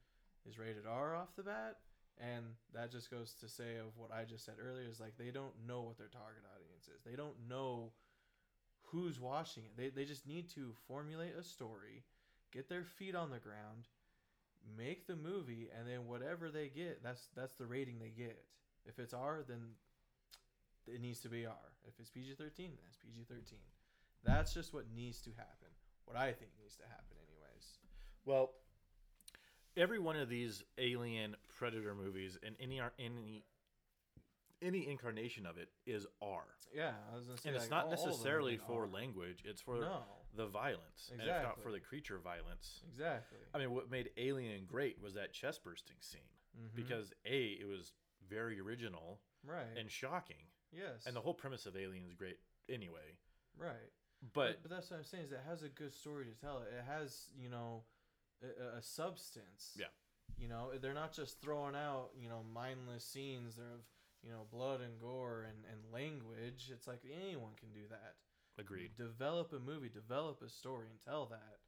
is 0.46 0.58
rated 0.58 0.84
R 0.86 1.16
off 1.16 1.34
the 1.36 1.42
bat. 1.42 1.78
And 2.18 2.44
that 2.74 2.92
just 2.92 3.10
goes 3.10 3.34
to 3.40 3.48
say 3.48 3.76
of 3.80 3.96
what 3.96 4.10
I 4.12 4.24
just 4.24 4.44
said 4.44 4.54
earlier 4.60 4.88
is 4.88 5.00
like 5.00 5.16
they 5.18 5.30
don't 5.30 5.52
know 5.66 5.82
what 5.82 5.96
their 5.96 6.08
target 6.08 6.44
audience 6.54 6.88
is. 6.88 7.02
They 7.04 7.16
don't 7.16 7.36
know 7.48 7.92
who's 8.92 9.20
watching 9.20 9.64
it. 9.64 9.76
They, 9.76 9.88
they 9.88 10.06
just 10.06 10.26
need 10.26 10.48
to 10.50 10.72
formulate 10.86 11.34
a 11.38 11.42
story, 11.42 12.04
get 12.52 12.68
their 12.68 12.84
feet 12.84 13.14
on 13.14 13.30
the 13.30 13.38
ground, 13.38 13.88
make 14.76 15.06
the 15.06 15.16
movie, 15.16 15.68
and 15.78 15.88
then 15.88 16.06
whatever 16.06 16.50
they 16.50 16.68
get, 16.68 17.02
that's 17.02 17.28
that's 17.36 17.54
the 17.54 17.66
rating 17.66 17.98
they 17.98 18.12
get. 18.16 18.42
If 18.86 18.98
it's 18.98 19.12
R, 19.12 19.44
then 19.46 19.60
it 20.86 21.00
needs 21.00 21.20
to 21.20 21.28
be 21.28 21.44
R. 21.44 21.54
If 21.86 21.98
it's 22.00 22.10
PG 22.10 22.34
thirteen, 22.34 22.70
then 22.76 22.84
it's 22.88 22.96
PG 22.96 23.24
thirteen. 23.28 23.58
That's 24.24 24.52
just 24.52 24.72
what 24.74 24.84
needs 24.94 25.20
to 25.22 25.30
happen. 25.30 25.68
What 26.04 26.16
I 26.16 26.32
think 26.32 26.50
needs 26.60 26.76
to 26.76 26.82
happen, 26.84 27.16
anyways. 27.28 27.78
Well, 28.24 28.52
every 29.76 29.98
one 29.98 30.16
of 30.16 30.28
these 30.28 30.62
alien 30.78 31.36
predator 31.48 31.94
movies 31.94 32.38
and 32.42 32.56
any 32.60 32.80
any 32.98 33.44
any 34.62 34.88
incarnation 34.88 35.44
of 35.46 35.58
it 35.58 35.68
is 35.84 36.06
R. 36.22 36.42
Yeah, 36.74 36.92
I 37.12 37.14
was 37.16 37.26
gonna 37.26 37.38
say, 37.38 37.48
And 37.50 37.56
it's 37.56 37.64
like, 37.66 37.70
not 37.70 37.84
all- 37.86 37.94
all 37.94 38.06
necessarily 38.06 38.56
been 38.56 38.66
for 38.66 38.82
R. 38.82 38.88
language, 38.88 39.42
it's 39.44 39.60
for 39.60 39.76
No, 39.80 40.02
the 40.34 40.46
violence. 40.46 41.10
And 41.12 41.20
if 41.20 41.26
not 41.28 41.60
for 41.62 41.70
the 41.70 41.80
creature 41.80 42.18
violence. 42.18 42.82
exactly. 42.88 43.38
I 43.54 43.58
mean, 43.58 43.72
what 43.72 43.90
made 43.90 44.10
Alien 44.16 44.64
great 44.66 44.98
was 45.00 45.14
that 45.14 45.32
chest 45.32 45.62
bursting 45.62 46.00
scene. 46.00 46.22
Mhm. 46.58 46.74
Because 46.74 47.12
A, 47.26 47.52
it 47.52 47.66
was 47.66 47.92
very 48.26 48.58
original 48.58 49.20
right, 49.44 49.76
and 49.76 49.90
shocking. 49.90 50.50
Yes, 50.76 51.06
And 51.06 51.14
the 51.16 51.20
whole 51.20 51.34
premise 51.34 51.66
of 51.66 51.76
Alien 51.76 52.04
is 52.06 52.14
great 52.14 52.38
anyway. 52.68 53.16
right. 53.58 53.90
But 54.32 54.62
but 54.62 54.70
that's 54.70 54.90
what 54.90 54.96
I'm 54.98 55.04
saying 55.04 55.24
is 55.24 55.32
it 55.32 55.40
has 55.48 55.62
a 55.62 55.68
good 55.68 55.92
story 55.92 56.24
to 56.24 56.32
tell. 56.40 56.58
It 56.62 56.84
has 56.88 57.30
you 57.38 57.48
know 57.50 57.82
a, 58.42 58.46
a- 58.76 58.78
a 58.78 58.82
substance. 58.82 59.72
Yeah. 59.76 59.92
You 60.38 60.48
know 60.48 60.70
they're 60.80 60.94
not 60.94 61.12
just 61.12 61.40
throwing 61.42 61.76
out 61.76 62.10
you 62.18 62.28
know 62.28 62.42
mindless 62.52 63.04
scenes. 63.04 63.56
They're 63.56 63.66
of 63.66 63.84
you 64.22 64.30
know 64.30 64.46
blood 64.50 64.80
and 64.80 64.98
gore 65.00 65.44
and, 65.46 65.58
and 65.70 65.92
language. 65.92 66.70
It's 66.72 66.86
like 66.86 67.00
anyone 67.04 67.52
can 67.60 67.70
do 67.72 67.86
that. 67.90 68.14
agreed. 68.58 68.96
Develop 68.96 69.52
a 69.52 69.58
movie, 69.60 69.90
develop 69.90 70.40
a 70.42 70.48
story, 70.48 70.86
and 70.90 70.98
tell 71.00 71.26
that. 71.26 71.58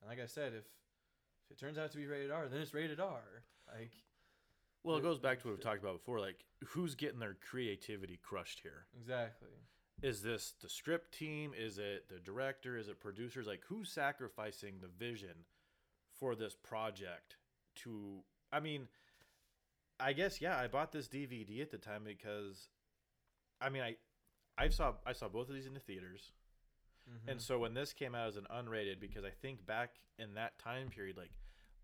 And 0.00 0.10
like 0.10 0.20
I 0.20 0.26
said, 0.26 0.52
if 0.54 0.64
if 1.46 1.50
it 1.52 1.58
turns 1.58 1.78
out 1.78 1.92
to 1.92 1.96
be 1.98 2.06
rated 2.06 2.30
R, 2.32 2.48
then 2.48 2.60
it's 2.60 2.74
rated 2.74 2.98
R. 3.00 3.44
Like 3.72 3.92
Well, 4.84 4.96
it 4.96 5.02
goes 5.02 5.18
back 5.18 5.40
to 5.40 5.46
what 5.48 5.52
we've 5.54 5.62
talked 5.62 5.80
about 5.80 5.94
before. 5.94 6.18
Like, 6.20 6.44
who's 6.68 6.94
getting 6.94 7.20
their 7.20 7.36
creativity 7.50 8.18
crushed 8.22 8.60
here? 8.60 8.86
exactly. 8.98 9.48
is 10.02 10.22
this 10.22 10.54
the 10.60 10.68
script 10.68 11.16
team 11.16 11.52
is 11.56 11.78
it 11.78 12.08
the 12.08 12.18
director 12.18 12.76
is 12.76 12.88
it 12.88 12.98
producers 13.00 13.46
like 13.46 13.60
who's 13.68 13.88
sacrificing 13.92 14.74
the 14.80 14.88
vision 14.88 15.44
for 16.18 16.34
this 16.34 16.54
project 16.56 17.36
to 17.76 18.20
i 18.52 18.58
mean 18.58 18.88
i 20.00 20.12
guess 20.12 20.40
yeah 20.40 20.58
i 20.58 20.66
bought 20.66 20.90
this 20.92 21.06
dvd 21.08 21.60
at 21.60 21.70
the 21.70 21.78
time 21.78 22.02
because 22.04 22.68
i 23.60 23.68
mean 23.68 23.82
i 23.82 23.94
i 24.58 24.68
saw 24.68 24.92
i 25.06 25.12
saw 25.12 25.28
both 25.28 25.48
of 25.48 25.54
these 25.54 25.66
in 25.66 25.74
the 25.74 25.80
theaters 25.80 26.32
Mhm. 27.08 27.32
and 27.32 27.40
so 27.40 27.58
when 27.58 27.74
this 27.74 27.92
came 27.92 28.14
out 28.14 28.28
as 28.28 28.36
an 28.36 28.46
unrated 28.50 28.98
because 29.00 29.24
i 29.24 29.30
think 29.30 29.64
back 29.66 29.90
in 30.18 30.34
that 30.34 30.58
time 30.58 30.88
period 30.88 31.16
like 31.16 31.30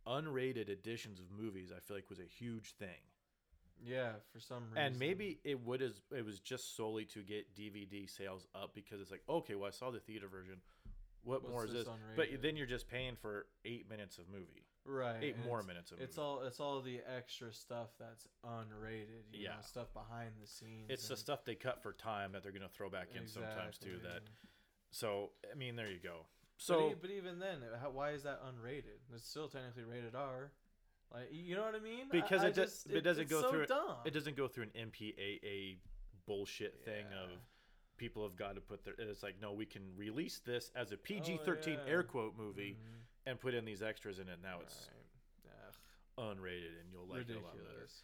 unrated 0.09 0.69
editions 0.69 1.21
of 1.21 1.27
movies, 1.31 1.71
I 1.77 1.81
feel 1.81 1.97
like 1.97 2.09
was 2.09 2.19
a 2.21 2.25
huge 2.25 2.73
thing. 2.79 3.03
Yeah, 3.85 4.13
for 4.33 4.41
some 4.41 4.65
reason. 4.71 4.79
And 4.79 4.99
maybe 4.99 5.39
it 5.45 5.65
would 5.65 5.83
as 5.83 6.01
it 6.17 6.25
was 6.25 6.41
just 6.41 6.77
solely 6.77 7.05
to 7.07 7.23
get 7.23 7.55
DVD 7.55 8.09
sales 8.11 8.47
up 8.55 8.75
because 8.75 9.01
it's 9.01 9.11
like, 9.11 9.23
okay, 9.29 9.55
well 9.55 9.69
I 9.69 9.71
saw 9.71 9.91
the 9.91 10.01
theater 10.01 10.27
version. 10.29 10.57
What 11.25 11.43
What's 11.43 11.53
more 11.53 11.65
is 11.67 11.73
this 11.73 11.85
this? 11.87 11.95
But 12.17 12.43
then 12.43 12.57
you're 12.57 12.67
just 12.67 12.89
paying 12.89 13.15
for 13.15 13.47
eight 13.65 13.89
minutes 13.89 14.19
of 14.19 14.29
movie, 14.29 14.67
right 14.85 15.23
eight 15.23 15.35
and 15.37 15.45
more 15.45 15.63
minutes 15.63 15.93
of 15.93 16.01
It's 16.01 16.17
all 16.19 16.43
it's 16.43 16.59
all 16.59 16.81
the 16.81 17.01
extra 17.17 17.53
stuff 17.53 17.89
that's 18.01 18.27
unrated. 18.45 19.25
You 19.33 19.45
Yeah. 19.45 19.49
know, 19.51 19.63
stuff 19.63 19.93
behind 19.93 20.33
the 20.41 20.47
scenes. 20.47 20.87
it's 20.89 21.07
the 21.09 21.17
stuff 21.17 21.45
they 21.45 21.55
cut 21.55 21.83
for 21.83 21.93
time 21.93 22.33
that 22.33 22.43
they're 22.43 22.53
gonna 22.53 22.69
throw 22.69 22.89
back 22.91 23.15
in 23.15 23.27
sometimes 23.29 23.79
too. 23.79 23.99
That 24.03 24.23
so 24.91 25.31
I 25.51 25.55
mean, 25.55 25.77
there 25.77 25.91
you 25.91 26.01
go. 26.01 26.27
But, 26.59 26.65
So 26.65 26.91
e- 26.91 26.95
but 27.01 27.11
even 27.11 27.39
then, 27.39 27.59
how, 27.81 27.91
why 27.91 28.11
is 28.11 28.25
that 28.25 28.41
unrated? 28.43 28.99
It's 29.15 29.29
still 29.29 29.49
technically 29.49 29.85
rated 29.85 30.15
R. 30.15 30.51
Like 31.13 31.29
you 31.33 31.55
know 31.57 31.63
what 31.63 31.75
I 31.75 31.79
mean? 31.81 32.07
Because 32.11 32.43
I 32.43 32.49
it 32.49 32.55
does- 32.55 32.83
just- 32.85 32.91
it 32.91 33.01
doesn't 33.03 33.23
it's 33.25 33.31
go 33.33 33.43
so 33.43 33.51
through 33.51 33.63
it- 33.63 33.69
Dumb. 33.69 33.97
it 34.05 34.13
doesn't 34.13 34.37
go 34.37 34.49
through 34.49 34.65
an 34.65 34.91
MPAA 34.91 35.79
bullshit 36.27 36.85
thing 36.85 37.07
of 37.07 37.31
people 37.97 38.23
have 38.23 38.37
got 38.37 38.55
to 38.57 38.61
put 38.61 38.85
their. 38.85 38.95
It's 38.99 39.23
like 39.23 39.41
no, 39.41 39.53
we 39.53 39.65
can 39.67 39.83
release 39.97 40.41
this 40.45 40.71
as 40.77 40.93
a 40.93 40.97
PG-13 40.97 41.79
Oh, 41.81 41.85
yeah. 41.85 41.91
air 41.91 42.03
quote 42.03 42.37
movie 42.37 42.77
Mhm. 42.79 43.01
and 43.31 43.41
put 43.41 43.55
in 43.55 43.65
these 43.65 43.83
extras 43.83 44.19
in 44.19 44.29
it. 44.29 44.39
Now 44.43 44.61
it's 44.61 44.89
Right. 44.89 44.95
Unrated, 46.19 46.81
and 46.81 46.91
you'll 46.93 47.07
like 47.07 47.29
it 47.29 47.37
a 47.37 47.41
lot 47.41 47.53
better. 47.53 47.63
ridiculous. 47.65 48.03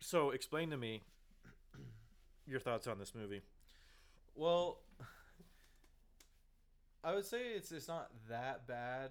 So 0.00 0.30
explain 0.32 0.70
to 0.70 0.76
me 0.76 1.02
your 2.46 2.58
thoughts 2.60 2.86
on 2.88 2.98
this 2.98 3.14
movie. 3.14 3.42
Well, 4.34 4.82
I 7.06 7.14
would 7.14 7.24
say 7.24 7.52
it's 7.54 7.70
it's 7.70 7.86
not 7.86 8.10
that 8.28 8.66
bad, 8.66 9.10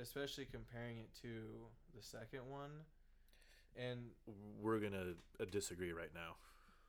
especially 0.00 0.46
comparing 0.46 0.96
it 0.96 1.10
to 1.20 1.28
the 1.94 2.02
second 2.02 2.48
one. 2.48 2.70
And 3.76 4.06
We're 4.62 4.78
gonna 4.78 5.12
uh, 5.38 5.44
disagree 5.50 5.92
right 5.92 6.12
now. 6.14 6.36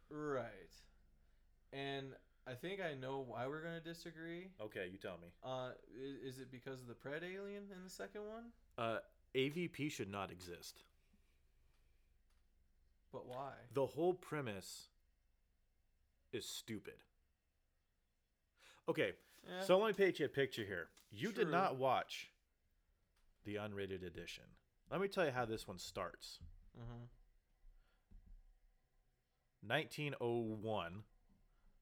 right, 0.10 0.74
and 1.74 2.14
I 2.48 2.54
think 2.54 2.80
I 2.80 2.94
know 2.94 3.26
why 3.28 3.48
we're 3.48 3.64
gonna 3.64 3.82
disagree. 3.82 4.48
Okay, 4.62 4.88
you 4.90 4.98
tell 4.98 5.18
me. 5.22 5.28
Uh, 5.44 5.72
is, 5.94 6.36
is 6.36 6.40
it 6.40 6.50
because 6.52 6.80
of 6.80 6.88
the 6.88 6.94
pred 6.94 7.24
alien 7.24 7.64
in 7.70 7.84
the 7.84 7.90
second 7.90 8.22
one? 8.22 8.44
Uh, 8.78 9.00
AVP 9.36 9.92
should 9.92 10.10
not 10.10 10.32
exist. 10.32 10.84
But 13.12 13.28
why? 13.28 13.52
The 13.74 13.88
whole 13.88 14.14
premise 14.14 14.88
is 16.32 16.48
stupid. 16.48 16.96
Okay, 18.88 19.14
Yeah. 19.48 19.62
so 19.64 19.78
let 19.78 19.88
me 19.88 20.06
paint 20.06 20.20
you 20.20 20.26
a 20.26 20.30
picture 20.30 20.64
here. 20.66 20.88
You 21.12 21.32
did 21.32 21.50
not 21.50 21.78
watch 21.78 22.32
the 23.46 23.56
unrated 23.56 24.04
edition. 24.06 24.44
Let 24.92 25.00
me 25.02 25.08
tell 25.08 25.26
you 25.26 25.32
how 25.32 25.46
this 25.46 25.68
one 25.68 25.78
starts. 25.80 26.40
uh-huh. 26.78 27.06
1901, 29.66 31.04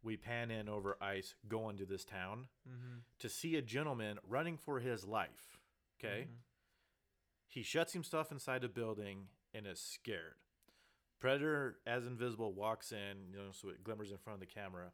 we 0.03 0.17
pan 0.17 0.51
in 0.51 0.69
over 0.69 0.97
ice 1.01 1.35
going 1.47 1.77
to 1.77 1.85
this 1.85 2.05
town 2.05 2.47
Mm-hmm. 2.69 2.99
to 3.19 3.29
see 3.29 3.55
a 3.55 3.61
gentleman 3.61 4.19
running 4.27 4.57
for 4.57 4.79
his 4.79 5.03
life. 5.05 5.59
Okay? 5.99 6.27
Mhm. 6.29 6.37
He 7.47 7.61
shuts 7.63 7.93
himself 7.93 8.31
inside 8.31 8.63
a 8.63 8.69
building 8.69 9.27
and 9.53 9.67
is 9.67 9.79
scared. 9.79 10.35
Predator, 11.19 11.79
as 11.85 12.05
invisible, 12.05 12.53
walks 12.53 12.91
in, 12.91 13.31
you 13.31 13.37
know, 13.37 13.51
so 13.51 13.69
it 13.69 13.83
glimmers 13.83 14.11
in 14.11 14.17
front 14.17 14.35
of 14.35 14.39
the 14.47 14.53
camera. 14.53 14.91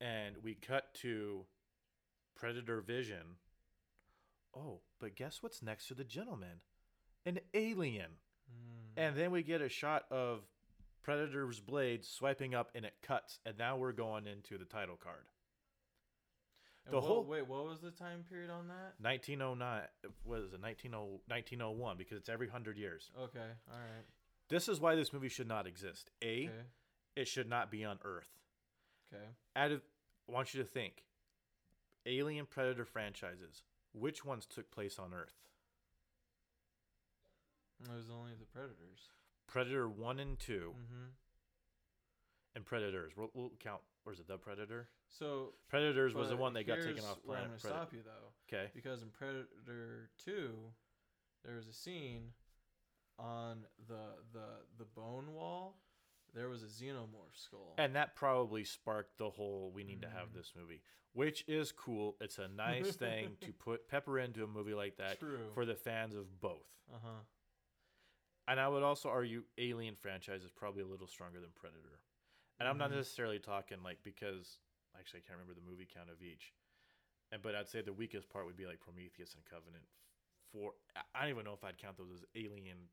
And 0.00 0.36
we 0.42 0.54
cut 0.54 0.92
to 0.94 1.46
Predator 2.34 2.80
Vision. 2.80 3.36
Oh, 4.56 4.80
but 5.00 5.16
guess 5.16 5.42
what's 5.42 5.62
next 5.62 5.88
to 5.88 5.94
the 5.94 6.04
gentleman? 6.04 6.60
An 7.24 7.40
alien. 7.54 8.10
Mm. 8.50 8.90
And 8.96 9.16
then 9.16 9.30
we 9.30 9.42
get 9.42 9.60
a 9.62 9.68
shot 9.68 10.04
of 10.10 10.40
Predator's 11.02 11.60
blade 11.60 12.04
swiping 12.04 12.54
up 12.54 12.70
and 12.74 12.84
it 12.84 12.94
cuts. 13.02 13.38
And 13.46 13.56
now 13.58 13.76
we're 13.76 13.92
going 13.92 14.26
into 14.26 14.58
the 14.58 14.64
title 14.64 14.96
card. 15.02 15.24
And 16.84 16.92
the 16.92 16.98
what- 16.98 17.06
whole- 17.06 17.24
wait, 17.24 17.46
what 17.46 17.64
was 17.64 17.80
the 17.80 17.92
time 17.92 18.24
period 18.24 18.50
on 18.50 18.68
that? 18.68 18.98
1909, 19.00 19.88
what 20.24 20.40
is 20.40 20.52
it, 20.52 20.60
1900, 20.60 21.20
1901, 21.28 21.96
because 21.96 22.18
it's 22.18 22.28
every 22.28 22.48
100 22.48 22.76
years. 22.76 23.10
Okay, 23.16 23.50
all 23.70 23.78
right. 23.78 24.04
This 24.48 24.68
is 24.68 24.80
why 24.80 24.96
this 24.96 25.12
movie 25.12 25.28
should 25.28 25.46
not 25.46 25.66
exist. 25.66 26.10
A, 26.22 26.48
Okay, 26.48 26.64
it 27.14 27.28
should 27.28 27.48
not 27.48 27.70
be 27.70 27.84
on 27.84 28.00
Earth. 28.02 28.36
okay. 29.14 29.24
Out 29.54 29.70
of, 29.70 29.82
I 30.28 30.32
want 30.32 30.54
you 30.54 30.62
to 30.62 30.68
think 30.68 31.04
Alien 32.06 32.46
Predator 32.46 32.84
franchises, 32.84 33.62
which 33.92 34.24
ones 34.24 34.46
took 34.46 34.70
place 34.70 34.98
on 34.98 35.12
Earth? 35.14 35.34
It 37.82 37.88
was 37.94 38.06
only 38.10 38.32
the 38.38 38.46
predators. 38.46 39.08
Predator 39.48 39.88
1 39.88 40.18
and 40.18 40.38
2, 40.38 40.52
Mm-hmm. 40.74 41.04
and 42.56 42.64
Predators. 42.64 43.12
We'll, 43.16 43.30
we'll 43.34 43.50
count, 43.60 43.80
or 44.06 44.12
is 44.12 44.20
it 44.20 44.28
The 44.28 44.38
Predator? 44.38 44.88
So 45.08 45.52
Predators 45.68 46.14
was 46.14 46.28
the 46.30 46.36
one 46.36 46.54
that 46.54 46.66
got 46.66 46.80
taken 46.80 47.04
off 47.04 47.18
Where 47.24 47.38
I'm 47.38 47.44
planet 47.48 47.62
gonna 47.62 47.74
stop 47.74 47.92
you 47.92 48.00
though, 48.04 48.32
Okay. 48.56 48.70
because 48.74 49.02
in 49.02 49.08
Predator 49.10 50.10
Two, 50.24 50.54
there 51.44 51.56
was 51.56 51.66
a 51.68 51.72
scene 51.72 52.30
on 53.18 53.58
the 53.88 54.14
the 54.32 54.46
the 54.78 54.84
bone 54.84 55.34
wall. 55.34 55.76
There 56.34 56.48
was 56.48 56.62
a 56.62 56.66
xenomorph 56.66 57.34
skull. 57.36 57.74
And 57.78 57.94
that 57.96 58.14
probably 58.16 58.64
sparked 58.64 59.18
the 59.18 59.30
whole 59.30 59.70
we 59.70 59.84
need 59.84 60.00
to 60.02 60.08
have 60.08 60.28
Mhm. 60.30 60.34
this 60.34 60.54
movie, 60.56 60.82
which 61.12 61.44
is 61.46 61.72
cool. 61.72 62.16
It's 62.20 62.38
a 62.38 62.48
nice 62.48 62.96
thing 62.96 63.36
to 63.42 63.52
put 63.52 63.86
pepper 63.88 64.18
into 64.18 64.42
a 64.44 64.46
movie 64.46 64.74
like 64.74 64.96
that 64.96 65.18
True. 65.18 65.50
for 65.52 65.66
the 65.66 65.76
fans 65.76 66.14
of 66.14 66.40
both. 66.40 66.66
uh 66.92 66.98
huh. 66.98 67.20
And 68.48 68.58
I 68.58 68.66
would 68.68 68.82
also 68.82 69.08
argue 69.08 69.44
Alien 69.56 69.94
franchise 69.94 70.42
is 70.42 70.50
probably 70.50 70.82
a 70.82 70.86
little 70.86 71.06
stronger 71.06 71.40
than 71.40 71.52
Predator. 71.52 72.00
And 72.58 72.68
I'm 72.68 72.76
not 72.78 72.90
Mhm. 72.90 72.96
necessarily 72.96 73.38
talking 73.38 73.82
like 73.82 74.02
because 74.02 74.58
actually 74.98 75.20
I 75.20 75.22
can't 75.22 75.38
remember 75.38 75.54
the 75.54 75.60
movie 75.66 75.86
count 75.86 76.10
of 76.10 76.22
each. 76.22 76.52
And 77.30 77.40
but 77.42 77.54
I'd 77.54 77.68
say 77.68 77.82
the 77.82 77.92
weakest 77.92 78.28
part 78.30 78.46
would 78.46 78.56
be 78.56 78.66
like 78.66 78.80
Prometheus 78.80 79.34
and 79.34 79.44
Covenant. 79.44 79.86
For 80.50 80.74
I 81.14 81.20
don't 81.20 81.30
even 81.30 81.44
know 81.44 81.54
if 81.54 81.62
I'd 81.64 81.78
count 81.78 81.96
those 81.96 82.10
as 82.12 82.24
Alien. 82.34 82.90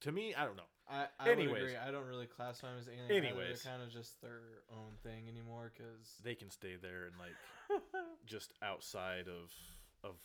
To 0.00 0.12
me, 0.12 0.34
I 0.34 0.44
don't 0.44 0.56
know. 0.56 0.68
I, 0.90 1.06
I 1.20 1.30
Anyways. 1.30 1.74
I 1.86 1.90
don't 1.90 2.06
really 2.06 2.26
classify 2.26 2.68
them 2.68 2.78
as 2.80 2.88
alien. 2.88 3.24
Anyways. 3.24 3.62
they're 3.62 3.72
kind 3.72 3.82
of 3.82 3.90
just 3.92 4.20
their 4.22 4.40
own 4.72 4.92
thing 5.02 5.28
anymore. 5.28 5.70
Because 5.76 6.14
They 6.24 6.34
can 6.34 6.50
stay 6.50 6.76
there 6.80 7.04
and 7.04 7.14
like 7.18 7.82
just 8.26 8.52
outside 8.62 9.26
of 9.28 9.52
of 10.02 10.16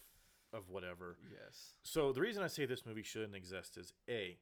of 0.53 0.69
whatever. 0.69 1.17
yes, 1.31 1.73
So 1.81 2.13
the 2.13 2.21
reason 2.21 2.43
I 2.43 2.47
say 2.47 2.65
this 2.65 2.85
movie 2.85 3.01
shouldn't 3.03 3.35
exist 3.35 3.75
is 3.75 3.91
a, 4.07 4.37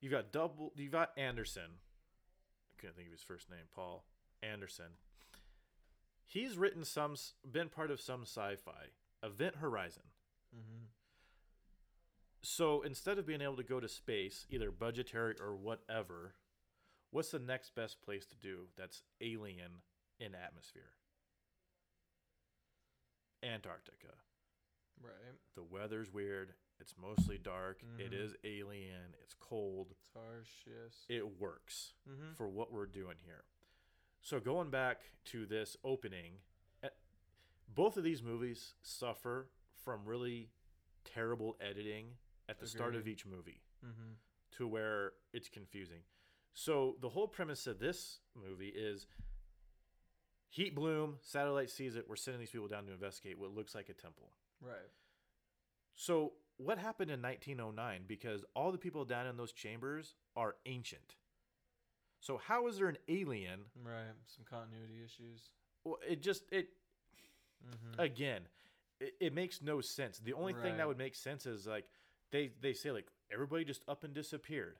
you've 0.00 0.10
got 0.12 0.32
double, 0.32 0.72
you've 0.76 0.92
got 0.92 1.12
Anderson. 1.16 1.62
I 1.72 2.80
couldn't 2.80 2.96
think 2.96 3.06
of 3.06 3.12
his 3.12 3.22
first 3.22 3.48
name, 3.48 3.66
Paul 3.74 4.04
Anderson. 4.42 4.96
He's 6.26 6.58
written 6.58 6.84
some, 6.84 7.14
been 7.50 7.68
part 7.68 7.90
of 7.90 8.00
some 8.00 8.22
sci-fi. 8.22 8.88
Event 9.22 9.56
Horizon. 9.56 10.02
mm-hmm. 10.54 10.86
So 12.42 12.82
instead 12.82 13.18
of 13.18 13.26
being 13.26 13.40
able 13.40 13.56
to 13.56 13.62
go 13.62 13.78
to 13.80 13.88
space, 13.88 14.46
either 14.50 14.70
budgetary 14.70 15.36
or 15.40 15.54
whatever, 15.54 16.34
what's 17.10 17.30
the 17.30 17.38
next 17.38 17.74
best 17.74 18.02
place 18.02 18.26
to 18.26 18.36
do 18.36 18.66
that's 18.76 19.02
alien 19.20 19.82
in 20.18 20.34
atmosphere? 20.34 20.90
Antarctica. 23.42 24.14
right. 25.00 25.34
The 25.56 25.64
weather's 25.64 26.12
weird. 26.12 26.54
It's 26.78 26.94
mostly 26.96 27.36
dark. 27.36 27.82
It 27.98 28.12
Mhm. 28.12 28.14
is 28.14 28.36
alien. 28.44 29.16
It's 29.20 29.34
cold. 29.34 29.90
It's 29.90 30.08
harsh. 30.14 30.64
Yes. 30.64 31.04
It 31.08 31.40
works 31.40 31.94
mm-hmm. 32.08 32.34
for 32.34 32.48
what 32.48 32.70
we're 32.70 32.86
doing 32.86 33.18
here. 33.18 33.44
So 34.20 34.38
going 34.38 34.70
back 34.70 35.02
to 35.26 35.44
this 35.44 35.76
opening, 35.82 36.40
eh, 36.84 36.90
both 37.66 37.96
of 37.96 38.04
these 38.04 38.22
movies 38.22 38.74
suffer 38.80 39.50
from 39.74 40.04
really 40.04 40.52
terrible 41.04 41.56
editing 41.60 42.18
at 42.52 42.60
the 42.60 42.66
start 42.66 42.94
of 42.94 43.08
each 43.08 43.24
movie 43.26 43.60
Mm-hmm. 43.84 44.12
to 44.58 44.68
where 44.68 45.12
it's 45.32 45.48
confusing. 45.48 46.02
So 46.54 46.96
the 47.00 47.08
whole 47.08 47.26
premise 47.26 47.66
of 47.66 47.80
this 47.80 48.20
movie 48.40 48.68
is 48.68 49.06
heat 50.48 50.74
bloom, 50.74 51.16
satellite 51.22 51.68
sees 51.70 51.96
it, 51.96 52.04
we're 52.08 52.14
sending 52.16 52.38
these 52.40 52.50
people 52.50 52.68
down 52.68 52.84
to 52.86 52.92
investigate 52.92 53.38
what 53.38 53.54
looks 53.54 53.74
like 53.74 53.88
a 53.88 53.92
temple. 53.94 54.30
Right. 54.60 54.90
So 55.94 56.34
what 56.58 56.78
happened 56.78 57.10
in 57.10 57.20
1909 57.22 58.02
because 58.06 58.44
all 58.54 58.70
the 58.70 58.78
people 58.78 59.04
down 59.04 59.26
in 59.26 59.36
those 59.36 59.52
chambers 59.52 60.14
are 60.36 60.54
ancient. 60.66 61.16
So 62.20 62.36
how 62.38 62.68
is 62.68 62.78
there 62.78 62.88
an 62.88 62.98
alien? 63.08 63.60
Right. 63.84 64.14
Some 64.26 64.44
continuity 64.48 65.00
issues. 65.04 65.40
Well, 65.84 65.98
it 66.08 66.22
just 66.22 66.44
it 66.52 66.68
Mm-hmm. 67.64 68.00
again, 68.00 68.40
it, 69.00 69.14
it 69.20 69.32
makes 69.34 69.62
no 69.62 69.80
sense. 69.80 70.18
The 70.18 70.32
only 70.32 70.52
thing 70.52 70.76
that 70.78 70.88
would 70.88 70.98
make 70.98 71.14
sense 71.14 71.46
is 71.46 71.64
like 71.64 71.84
they 72.32 72.50
they 72.60 72.72
say 72.72 72.90
like 72.90 73.06
everybody 73.32 73.64
just 73.64 73.84
up 73.86 74.04
and 74.04 74.12
disappeared. 74.12 74.78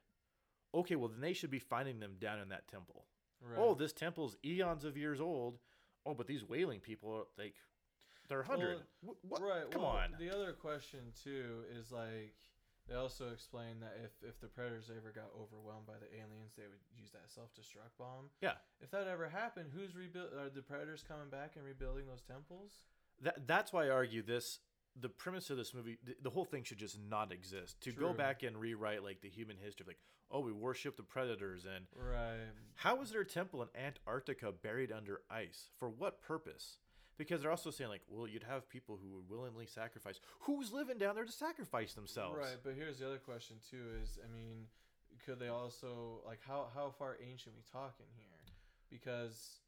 Okay, 0.75 0.97
well 0.97 1.09
then 1.09 1.21
they 1.21 1.35
should 1.35 1.51
be 1.51 1.59
finding 1.59 2.01
them 2.01 2.17
down 2.19 2.41
in 2.41 2.49
that 2.49 2.67
temple. 2.67 3.05
right. 3.41 3.59
Oh, 3.59 3.75
this 3.75 3.93
temple's 3.93 4.37
eons 4.45 4.85
of 4.85 4.97
years 4.97 5.21
old. 5.21 5.59
Oh, 6.05 6.15
but 6.15 6.27
these 6.27 6.43
whaling 6.43 6.81
people 6.81 7.13
are 7.13 7.25
like 7.43 7.55
they're 8.29 8.43
hundred. 8.43 8.79
Well, 9.03 9.17
what? 9.29 9.43
Right. 9.43 9.71
Come 9.71 9.83
well, 9.83 9.93
on. 9.93 10.15
The 10.19 10.35
other 10.35 10.53
question 10.53 11.01
too 11.23 11.63
is 11.79 11.93
like 11.93 12.35
they 12.89 12.95
also 12.95 13.29
explain 13.33 13.81
that 13.81 13.97
if 14.03 14.11
if 14.27 14.41
the 14.41 14.49
predators 14.49 14.91
ever 14.91 15.13
got 15.13 15.31
overwhelmed 15.39 15.87
by 15.87 16.01
the 16.01 16.11
aliens, 16.17 16.53
they 16.57 16.65
would 16.65 16.83
use 16.97 17.11
that 17.13 17.31
self 17.31 17.51
destruct 17.55 17.99
bomb. 17.99 18.31
Yeah. 18.41 18.55
If 18.81 18.91
that 18.91 19.07
ever 19.07 19.29
happened, 19.29 19.71
who's 19.75 19.95
rebuild? 19.95 20.33
Are 20.35 20.49
the 20.49 20.63
predators 20.63 21.05
coming 21.07 21.29
back 21.31 21.53
and 21.57 21.65
rebuilding 21.65 22.07
those 22.07 22.23
temples? 22.23 22.73
That 23.21 23.47
that's 23.47 23.73
why 23.73 23.87
I 23.87 23.91
argue 23.91 24.23
this. 24.23 24.59
The 25.01 25.09
premise 25.09 25.49
of 25.51 25.57
this 25.57 25.73
movie, 25.73 25.97
th- 26.05 26.19
the 26.23 26.31
whole 26.31 26.45
thing 26.45 26.65
should 26.65 26.79
just 26.79 26.99
not 27.09 27.33
exist. 27.33 27.81
To 27.83 27.93
go 27.93 28.13
back 28.13 28.43
and 28.43 28.57
rewrite 28.57 29.03
like 29.03 29.21
the 29.23 29.29
human 29.31 29.57
history, 29.57 29.87
like 29.89 29.99
oh, 30.31 30.41
we 30.41 30.53
worship 30.53 30.97
the 30.97 31.03
predators, 31.03 31.67
and 31.67 31.87
Right. 31.95 32.49
how 32.75 33.01
is 33.03 33.11
there 33.11 33.21
a 33.21 33.27
temple 33.27 33.63
in 33.63 33.69
Antarctica 33.79 34.51
buried 34.51 34.91
under 34.91 35.21
ice? 35.31 35.69
For 35.77 35.89
what 35.91 36.23
purpose? 36.23 36.79
Because 37.19 37.43
they're 37.43 37.51
also 37.51 37.71
saying 37.71 37.91
like, 37.91 38.01
well, 38.09 38.27
you'd 38.27 38.43
have 38.45 38.69
people 38.69 38.99
who 39.01 39.11
would 39.17 39.29
willingly 39.29 39.67
sacrifice. 39.67 40.19
Who's 40.41 40.73
living 40.73 40.97
down 40.99 41.15
there 41.15 41.27
to 41.27 41.33
sacrifice 41.33 41.93
themselves? 41.93 42.39
Right. 42.39 42.57
But 42.65 42.75
here's 42.75 42.99
the 42.99 43.07
other 43.07 43.19
question 43.19 43.57
too: 43.71 43.85
is 44.03 44.19
I 44.25 44.29
mean, 44.35 44.67
could 45.25 45.39
they 45.39 45.49
also 45.49 46.23
like 46.27 46.41
how 46.47 46.69
how 46.75 46.91
far 46.91 47.19
ancient 47.23 47.55
we 47.55 47.63
talking 47.71 48.07
here? 48.17 48.27
Because 48.91 49.61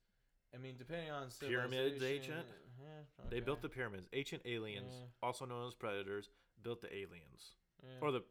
I 0.54 0.58
mean, 0.58 0.74
depending 0.78 1.10
on 1.10 1.28
Pyramids 1.40 2.02
ancient? 2.02 2.46
eh, 2.80 3.24
They 3.30 3.40
built 3.40 3.60
the 3.62 3.68
pyramids. 3.68 4.08
Ancient 4.12 4.42
aliens, 4.44 4.92
Yeah. 4.92 5.06
also 5.22 5.44
known 5.46 5.66
as 5.66 5.74
predators, 5.74 6.28
built 6.62 6.80
the 6.80 6.94
aliens 6.94 7.54
yeah. 7.82 7.88
or 8.00 8.12
the 8.12 8.22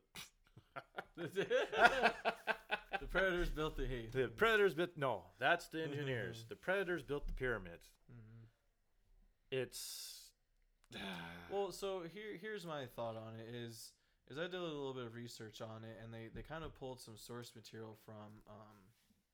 the 2.99 3.07
predators 3.09 3.49
built 3.49 3.75
the 3.77 3.85
heat. 3.85 4.11
the 4.11 4.27
predators 4.29 4.73
built. 4.73 4.91
No, 4.97 5.23
that's 5.39 5.67
the 5.67 5.83
engineers. 5.83 6.45
the 6.49 6.55
predators 6.55 7.03
built 7.03 7.27
the 7.27 7.33
pyramids. 7.33 7.89
Mhm. 8.11 8.47
It's 9.51 10.31
Well, 11.51 11.71
so 11.71 12.03
here 12.13 12.37
here's 12.39 12.65
my 12.65 12.85
thought 12.95 13.15
on 13.15 13.35
it 13.35 13.53
is 13.53 13.91
is 14.29 14.37
I 14.37 14.43
did 14.43 14.55
a 14.55 14.61
little 14.61 14.93
bit 14.93 15.05
of 15.05 15.15
research 15.15 15.61
on 15.61 15.83
it 15.83 15.99
and 16.03 16.13
they, 16.13 16.29
they 16.33 16.41
kind 16.41 16.63
of 16.63 16.73
pulled 16.75 16.99
some 17.01 17.17
source 17.17 17.51
material 17.55 17.97
from 18.05 18.41
um 18.49 18.77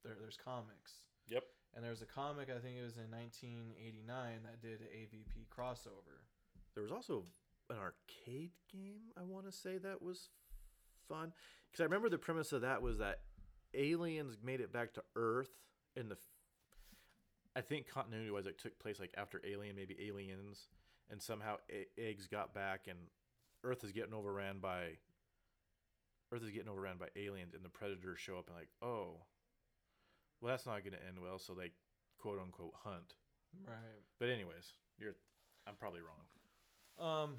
there, 0.03 0.15
there's 0.19 0.37
comics 0.37 1.01
yep. 1.27 1.43
And 1.75 1.83
there 1.83 1.91
was 1.91 2.01
a 2.01 2.05
comic 2.05 2.49
I 2.49 2.59
think 2.59 2.77
it 2.77 2.83
was 2.83 2.97
in 2.97 3.11
1989 3.11 4.39
that 4.43 4.61
did 4.61 4.81
a 4.81 4.95
AVP 4.95 5.47
crossover. 5.49 6.25
There 6.73 6.83
was 6.83 6.91
also 6.91 7.25
an 7.69 7.77
arcade 7.77 8.51
game. 8.71 9.11
I 9.17 9.23
want 9.23 9.45
to 9.45 9.51
say 9.51 9.77
that 9.77 10.01
was 10.01 10.29
fun 11.07 11.33
because 11.69 11.81
I 11.81 11.85
remember 11.85 12.09
the 12.09 12.17
premise 12.17 12.51
of 12.51 12.61
that 12.61 12.81
was 12.81 12.97
that 12.99 13.19
aliens 13.73 14.37
made 14.43 14.61
it 14.61 14.73
back 14.73 14.93
to 14.93 15.03
Earth 15.15 15.51
in 15.95 16.09
the. 16.09 16.17
I 17.55 17.61
think 17.61 17.87
continuity 17.89 18.31
wise, 18.31 18.45
it 18.45 18.59
took 18.59 18.77
place 18.79 18.99
like 18.99 19.13
after 19.17 19.41
Alien, 19.45 19.75
maybe 19.75 19.97
Aliens, 20.07 20.67
and 21.09 21.21
somehow 21.21 21.55
e- 21.69 21.85
eggs 21.97 22.27
got 22.27 22.53
back, 22.53 22.81
and 22.87 22.97
Earth 23.63 23.83
is 23.83 23.91
getting 23.91 24.13
overran 24.13 24.59
by. 24.59 24.97
Earth 26.31 26.43
is 26.43 26.51
getting 26.51 26.69
overran 26.69 26.97
by 26.97 27.07
aliens, 27.15 27.55
and 27.55 27.65
the 27.65 27.69
predators 27.69 28.19
show 28.19 28.37
up 28.37 28.47
and 28.47 28.55
like, 28.55 28.69
oh, 28.83 29.15
well, 30.41 30.51
that's 30.51 30.65
not 30.65 30.83
going 30.83 30.93
to 30.93 31.05
end 31.07 31.19
well. 31.21 31.39
So 31.39 31.53
they, 31.53 31.71
quote 32.17 32.39
unquote, 32.39 32.73
hunt. 32.83 33.15
Right. 33.65 34.03
But 34.19 34.29
anyways, 34.29 34.73
you're, 34.97 35.15
I'm 35.67 35.75
probably 35.75 36.01
wrong. 36.01 36.25
Um 36.99 37.35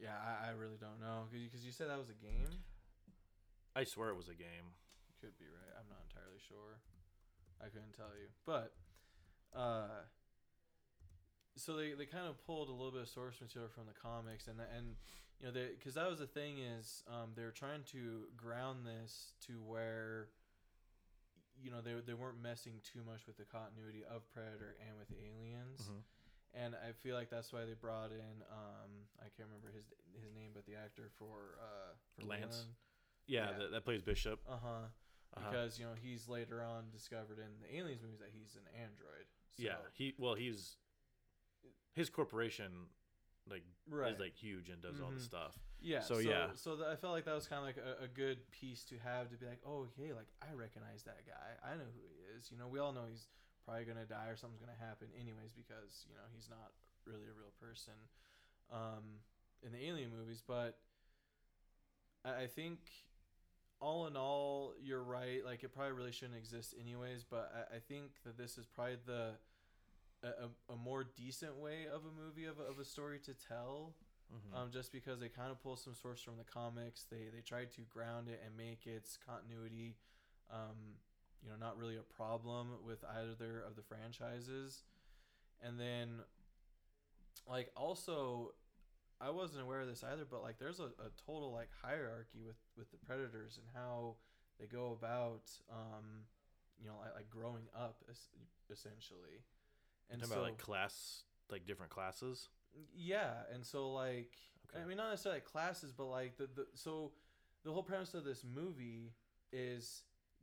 yeah, 0.00 0.14
I, 0.14 0.48
I 0.48 0.50
really 0.54 0.78
don't 0.80 1.00
know 1.00 1.26
because 1.30 1.66
you 1.66 1.72
said 1.72 1.90
that 1.90 1.98
was 1.98 2.08
a 2.08 2.16
game. 2.16 2.62
I 3.76 3.84
swear 3.84 4.10
it 4.10 4.16
was 4.16 4.28
a 4.28 4.38
game. 4.38 4.72
Could 5.20 5.36
be 5.38 5.44
right. 5.50 5.74
I'm 5.76 5.90
not 5.90 6.06
entirely 6.08 6.38
sure. 6.40 6.80
I 7.60 7.66
couldn't 7.68 7.92
tell 7.92 8.14
you. 8.16 8.30
But 8.46 8.72
uh 9.54 10.08
so 11.56 11.76
they, 11.76 11.92
they 11.92 12.06
kind 12.06 12.26
of 12.26 12.42
pulled 12.46 12.68
a 12.68 12.72
little 12.72 12.92
bit 12.92 13.02
of 13.02 13.08
source 13.08 13.40
material 13.40 13.68
from 13.68 13.84
the 13.86 13.92
comics 14.00 14.46
and 14.46 14.58
and 14.76 14.94
you 15.40 15.46
know 15.46 15.52
they 15.52 15.74
because 15.76 15.94
that 15.94 16.08
was 16.08 16.18
the 16.18 16.26
thing 16.26 16.58
is 16.58 17.02
um, 17.08 17.30
they 17.36 17.42
were 17.42 17.50
trying 17.50 17.82
to 17.92 18.26
ground 18.36 18.86
this 18.86 19.32
to 19.46 19.54
where 19.66 20.28
you 21.62 21.70
know 21.70 21.80
they, 21.80 21.94
they 22.06 22.14
weren't 22.14 22.40
messing 22.42 22.74
too 22.82 23.00
much 23.04 23.26
with 23.26 23.36
the 23.36 23.44
continuity 23.44 24.02
of 24.08 24.22
predator 24.32 24.76
and 24.86 24.96
with 24.98 25.10
aliens 25.18 25.90
Mhm. 25.90 26.02
and 26.54 26.74
i 26.76 26.92
feel 26.92 27.14
like 27.16 27.30
that's 27.30 27.52
why 27.52 27.64
they 27.64 27.74
brought 27.74 28.10
in 28.12 28.42
um, 28.50 28.90
i 29.20 29.28
can't 29.36 29.48
remember 29.48 29.70
his 29.74 29.86
his 30.22 30.32
name 30.34 30.50
but 30.54 30.64
the 30.66 30.74
actor 30.76 31.10
for 31.18 31.58
uh 31.60 31.94
for 32.14 32.26
Lance? 32.26 32.66
Yeah, 33.26 33.50
Yeah. 33.50 33.58
That, 33.58 33.70
that 33.72 33.84
plays 33.84 34.02
Bishop. 34.02 34.40
uh-huh 34.48 34.68
Uh-huh. 35.36 35.50
because 35.50 35.78
you 35.78 35.84
know 35.84 35.92
he's 36.00 36.28
later 36.28 36.62
on 36.62 36.90
discovered 36.90 37.38
in 37.38 37.50
the 37.60 37.76
aliens 37.76 38.00
movies 38.02 38.18
that 38.20 38.30
he's 38.32 38.56
an 38.56 38.66
android 38.74 39.26
so, 39.56 39.62
yeah, 39.64 39.76
he 39.92 40.14
well 40.18 40.34
he's 40.34 40.76
his 41.92 42.08
corporation 42.10 42.86
like 43.50 43.64
right 43.90 44.12
is 44.14 44.20
like 44.20 44.34
huge 44.36 44.68
and 44.68 44.80
does 44.82 45.00
all 45.00 45.10
the 45.10 45.20
stuff. 45.20 45.56
Yeah 45.80 46.00
so, 46.00 46.14
so, 46.14 46.20
yeah. 46.20 46.46
so 46.54 46.74
th- 46.74 46.88
i 46.90 46.96
felt 46.96 47.12
like 47.12 47.24
that 47.24 47.34
was 47.34 47.46
kind 47.46 47.60
of 47.60 47.66
like 47.66 47.78
a, 47.78 48.04
a 48.04 48.08
good 48.08 48.38
piece 48.50 48.84
to 48.84 48.94
have 48.98 49.30
to 49.30 49.36
be 49.36 49.46
like 49.46 49.60
oh 49.66 49.86
hey 49.96 50.12
like 50.12 50.26
i 50.42 50.52
recognize 50.54 51.02
that 51.04 51.22
guy 51.26 51.48
i 51.62 51.74
know 51.74 51.86
who 51.94 52.02
he 52.10 52.36
is 52.36 52.50
you 52.50 52.58
know 52.58 52.66
we 52.66 52.78
all 52.78 52.92
know 52.92 53.06
he's 53.08 53.28
probably 53.64 53.84
gonna 53.84 54.06
die 54.06 54.26
or 54.28 54.36
something's 54.36 54.60
gonna 54.60 54.80
happen 54.80 55.08
anyways 55.14 55.52
because 55.52 56.06
you 56.08 56.14
know 56.14 56.26
he's 56.34 56.48
not 56.50 56.72
really 57.06 57.26
a 57.30 57.36
real 57.36 57.52
person 57.60 57.94
um 58.72 59.22
in 59.62 59.72
the 59.72 59.82
alien 59.86 60.10
movies 60.10 60.42
but 60.46 60.78
i, 62.24 62.44
I 62.44 62.46
think 62.46 62.78
all 63.80 64.06
in 64.06 64.16
all 64.16 64.74
you're 64.82 65.02
right 65.02 65.44
like 65.44 65.62
it 65.62 65.72
probably 65.72 65.92
really 65.92 66.12
shouldn't 66.12 66.36
exist 66.38 66.74
anyways 66.80 67.24
but 67.28 67.52
i, 67.54 67.76
I 67.76 67.78
think 67.78 68.10
that 68.24 68.36
this 68.36 68.58
is 68.58 68.66
probably 68.66 68.96
the 69.06 69.38
a, 70.22 70.26
a, 70.28 70.74
a 70.74 70.76
more 70.76 71.04
decent 71.04 71.56
way 71.56 71.86
of 71.86 72.02
a 72.02 72.24
movie 72.24 72.46
of 72.46 72.58
a, 72.58 72.62
of 72.62 72.78
a 72.78 72.84
story 72.84 73.18
to 73.20 73.34
tell 73.34 73.94
Mhm. 74.32 74.54
um, 74.56 74.70
just 74.70 74.92
because 74.92 75.20
they 75.20 75.28
kind 75.28 75.50
of 75.50 75.62
pull 75.62 75.76
some 75.76 75.94
source 75.94 76.20
from 76.22 76.36
the 76.36 76.44
comics. 76.44 77.04
They 77.04 77.28
they 77.32 77.40
tried 77.40 77.72
to 77.72 77.82
ground 77.82 78.28
it 78.28 78.40
and 78.44 78.56
make 78.56 78.86
its 78.86 79.16
continuity, 79.16 79.96
um, 80.50 80.96
you 81.42 81.48
know, 81.48 81.56
not 81.56 81.78
really 81.78 81.96
a 81.96 82.02
problem 82.02 82.84
with 82.84 83.04
either 83.04 83.60
of 83.60 83.76
the 83.76 83.82
franchises. 83.82 84.84
And 85.60 85.78
then, 85.80 86.22
like, 87.48 87.70
also, 87.76 88.54
I 89.20 89.30
wasn't 89.30 89.62
aware 89.62 89.80
of 89.80 89.88
this 89.88 90.04
either, 90.04 90.24
but 90.24 90.42
like, 90.42 90.58
there's 90.58 90.80
a, 90.80 90.84
a 91.00 91.10
total 91.26 91.52
like 91.52 91.70
hierarchy 91.82 92.42
with 92.44 92.56
with 92.76 92.90
the 92.90 92.98
predators 92.98 93.58
and 93.58 93.66
how 93.74 94.16
they 94.60 94.66
go 94.66 94.92
about, 94.92 95.50
um, 95.70 96.26
you 96.80 96.86
know, 96.86 96.96
like, 97.00 97.14
like 97.14 97.30
growing 97.30 97.68
up 97.74 98.02
es- 98.10 98.28
essentially. 98.70 99.42
And 100.10 100.20
so, 100.24 100.32
about 100.34 100.42
like 100.44 100.58
class, 100.58 101.24
like 101.50 101.66
different 101.66 101.90
classes. 101.90 102.48
Yeah, 102.94 103.32
and 103.52 103.64
so 103.64 103.90
like 103.92 104.32
Okay. 104.70 104.82
I 104.82 104.86
mean 104.86 104.96
not 104.98 105.10
necessarily 105.10 105.36
like 105.40 105.46
classes, 105.46 105.92
but 105.96 106.06
like 106.06 106.36
the, 106.36 106.48
the 106.54 106.66
so 106.74 107.12
the 107.64 107.72
whole 107.72 107.82
premise 107.82 108.12
of 108.14 108.24
this 108.24 108.44
movie 108.44 109.12
is 109.52 110.02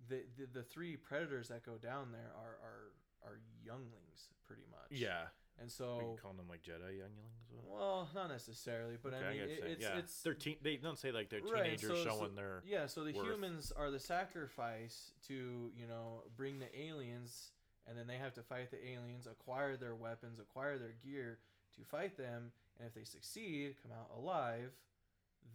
the, 0.10 0.24
the 0.38 0.48
the 0.52 0.64
three 0.64 0.96
predators 0.98 1.48
that 1.50 1.64
go 1.66 1.74
down 1.78 2.12
there 2.12 2.32
are 2.36 2.58
are 2.64 3.32
are 3.32 3.40
younglings 3.64 4.30
pretty 4.46 4.64
much. 4.72 5.00
Yeah, 5.00 5.26
And 5.60 5.72
so 5.72 5.98
can 6.00 6.18
call 6.18 6.34
them 6.34 6.48
like 6.50 6.62
Jedi 6.64 6.98
younglings. 6.98 7.38
as 7.52 7.64
well. 7.68 8.08
not 8.14 8.30
necessarily, 8.30 8.98
but 9.02 9.14
Okay, 9.14 9.26
I 9.26 9.30
mean 9.30 9.40
get 9.40 9.50
it, 9.50 9.64
it's 9.66 9.82
yeah, 9.84 9.98
it's 9.98 10.22
they're 10.22 10.34
teen. 10.34 10.56
They 10.62 10.76
don't 10.78 10.98
say 10.98 11.12
like 11.12 11.30
they're 11.30 11.40
teenagers 11.42 11.82
so- 11.90 11.96
so- 11.96 12.04
showing 12.04 12.36
their. 12.36 12.62
yeah, 12.66 12.86
so 12.88 13.04
the 13.04 13.14
worth. 13.14 13.26
humans 13.28 13.72
are 13.76 13.90
the 13.92 14.00
sacrifice 14.00 15.12
to, 15.28 15.72
you 15.76 15.88
know, 15.88 16.24
bring 16.36 16.60
the 16.60 16.80
aliens 16.80 17.52
and 17.88 17.98
then 17.98 18.08
they 18.08 18.18
have 18.18 18.34
to 18.34 18.42
fight 18.44 18.72
the 18.72 18.84
aliens, 18.88 19.28
acquire 19.28 19.78
their 19.78 19.94
weapons, 19.96 20.40
acquire 20.40 20.78
their 20.78 20.94
gear 21.04 21.38
to 21.78 21.86
fight 21.86 22.18
them, 22.18 22.52
and 22.80 22.88
if 22.88 22.94
they 22.94 23.04
succeed, 23.04 23.76
come 23.82 23.92
out 23.92 24.12
alive, 24.18 24.72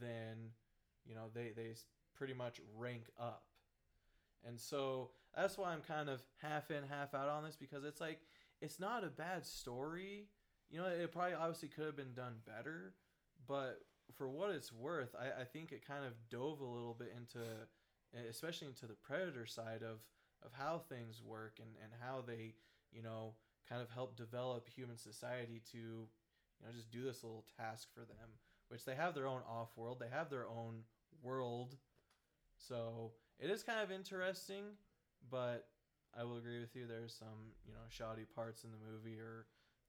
then 0.01 0.51
you 1.07 1.15
know, 1.15 1.27
they 1.35 1.53
they 1.57 1.75
pretty 2.15 2.35
much 2.35 2.61
rank 2.77 3.05
up. 3.19 3.45
And 4.47 4.59
so 4.59 5.11
that's 5.37 5.59
why 5.59 5.73
I'm 5.73 5.83
kind 5.83 6.09
of 6.09 6.21
half 6.41 6.71
in, 6.71 6.83
half 6.89 7.15
out 7.15 7.29
on 7.29 7.45
this 7.45 7.57
because 7.57 7.85
it's 7.85 8.01
like 8.01 8.21
it's 8.61 8.81
not 8.81 9.05
a 9.05 9.09
bad 9.09 9.45
story. 9.45 10.27
You 10.71 10.81
know, 10.81 10.87
it 10.87 11.13
probably 11.13 11.35
obviously 11.35 11.69
could 11.69 11.87
have 11.87 11.97
been 11.97 12.15
done 12.15 12.35
better, 12.47 12.95
but 13.49 13.81
for 14.17 14.29
what 14.29 14.51
it's 14.51 14.73
worth, 14.73 15.15
I, 15.19 15.43
I 15.43 15.45
think 15.45 15.73
it 15.73 15.87
kind 15.87 16.05
of 16.05 16.13
dove 16.31 16.61
a 16.61 16.65
little 16.65 16.95
bit 16.95 17.13
into, 17.17 17.45
especially 18.29 18.69
into 18.69 18.87
the 18.87 18.95
predator 18.95 19.47
side 19.47 19.83
of 19.83 19.99
of 20.43 20.53
how 20.53 20.79
things 20.89 21.23
work 21.23 21.59
and 21.59 21.71
and 21.83 21.93
how 22.01 22.23
they, 22.27 22.55
you 22.93 23.03
know, 23.03 23.35
kind 23.71 23.81
of 23.81 23.91
help 23.91 24.17
develop 24.17 24.69
human 24.69 24.99
society 24.99 25.63
to, 25.73 25.79
you 25.79 26.67
know, 26.67 26.73
just 26.75 26.91
do 26.91 27.03
this 27.05 27.23
little 27.23 27.45
task 27.57 27.89
for 27.95 28.01
them, 28.01 28.29
which 28.69 28.85
they 28.85 28.95
have 28.95 29.15
their 29.15 29.27
own 29.29 29.41
off 29.49 29.69
world, 29.77 29.99
they 30.01 30.15
have 30.15 30.29
their 30.29 30.47
own 30.47 30.83
world, 31.23 31.77
so 32.59 33.13
it 33.39 33.51
is 33.51 33.63
kind 33.63 33.81
of 33.81 33.91
interesting, 33.91 34.65
but 35.31 35.69
I 36.19 36.25
will 36.25 36.37
agree 36.37 36.61
with 36.61 36.75
you. 36.75 36.87
There's 36.87 37.15
some, 37.15 37.55
you 37.67 37.73
know, 37.73 37.81
shoddy 37.89 38.25
parts 38.25 38.65
in 38.65 38.71
the 38.71 38.77
movie 38.93 39.19
or 39.19 39.47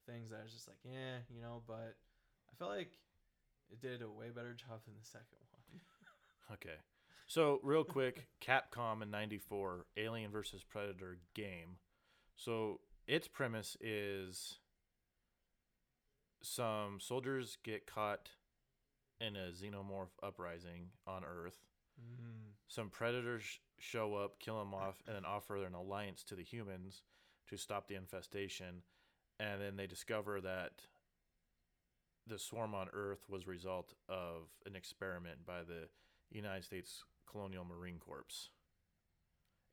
things 0.07 0.29
that 0.29 0.39
I 0.39 0.43
was 0.43 0.53
just 0.53 0.67
like, 0.67 0.77
yeah, 0.83 1.17
you 1.33 1.41
know, 1.41 1.61
but 1.67 1.95
I 2.49 2.55
felt 2.57 2.71
like 2.71 2.93
it 3.71 3.81
did 3.81 4.01
a 4.01 4.09
way 4.09 4.27
better 4.33 4.53
job 4.53 4.81
than 4.85 4.93
the 4.99 5.05
second 5.05 5.27
one. 5.51 5.81
Okay. 6.51 6.75
So 7.27 7.61
real 7.63 7.85
quick, 7.85 8.27
Capcom 8.45 9.01
in 9.01 9.09
'94, 9.09 9.85
Alien 9.95 10.31
versus 10.31 10.65
Predator 10.65 11.17
game. 11.33 11.77
So 12.35 12.81
its 13.07 13.27
premise 13.27 13.77
is 13.81 14.59
some 16.41 16.99
soldiers 16.99 17.57
get 17.63 17.85
caught 17.85 18.29
in 19.19 19.35
a 19.35 19.51
xenomorph 19.51 20.09
uprising 20.23 20.89
on 21.05 21.23
Earth. 21.23 21.59
Mm. 21.99 22.53
Some 22.67 22.89
predators 22.89 23.59
show 23.77 24.15
up, 24.15 24.39
kill 24.39 24.57
them 24.59 24.73
off, 24.73 25.01
and 25.05 25.15
then 25.15 25.25
offer 25.25 25.63
an 25.63 25.73
alliance 25.73 26.23
to 26.23 26.35
the 26.35 26.43
humans 26.43 27.03
to 27.49 27.57
stop 27.57 27.87
the 27.87 27.95
infestation. 27.95 28.81
And 29.39 29.61
then 29.61 29.75
they 29.75 29.87
discover 29.87 30.41
that 30.41 30.83
the 32.27 32.39
swarm 32.39 32.73
on 32.73 32.87
Earth 32.93 33.25
was 33.29 33.43
a 33.45 33.49
result 33.49 33.93
of 34.07 34.49
an 34.65 34.75
experiment 34.75 35.45
by 35.45 35.63
the 35.63 35.89
United 36.29 36.63
States 36.63 37.03
Colonial 37.29 37.65
Marine 37.65 37.99
Corps 37.99 38.49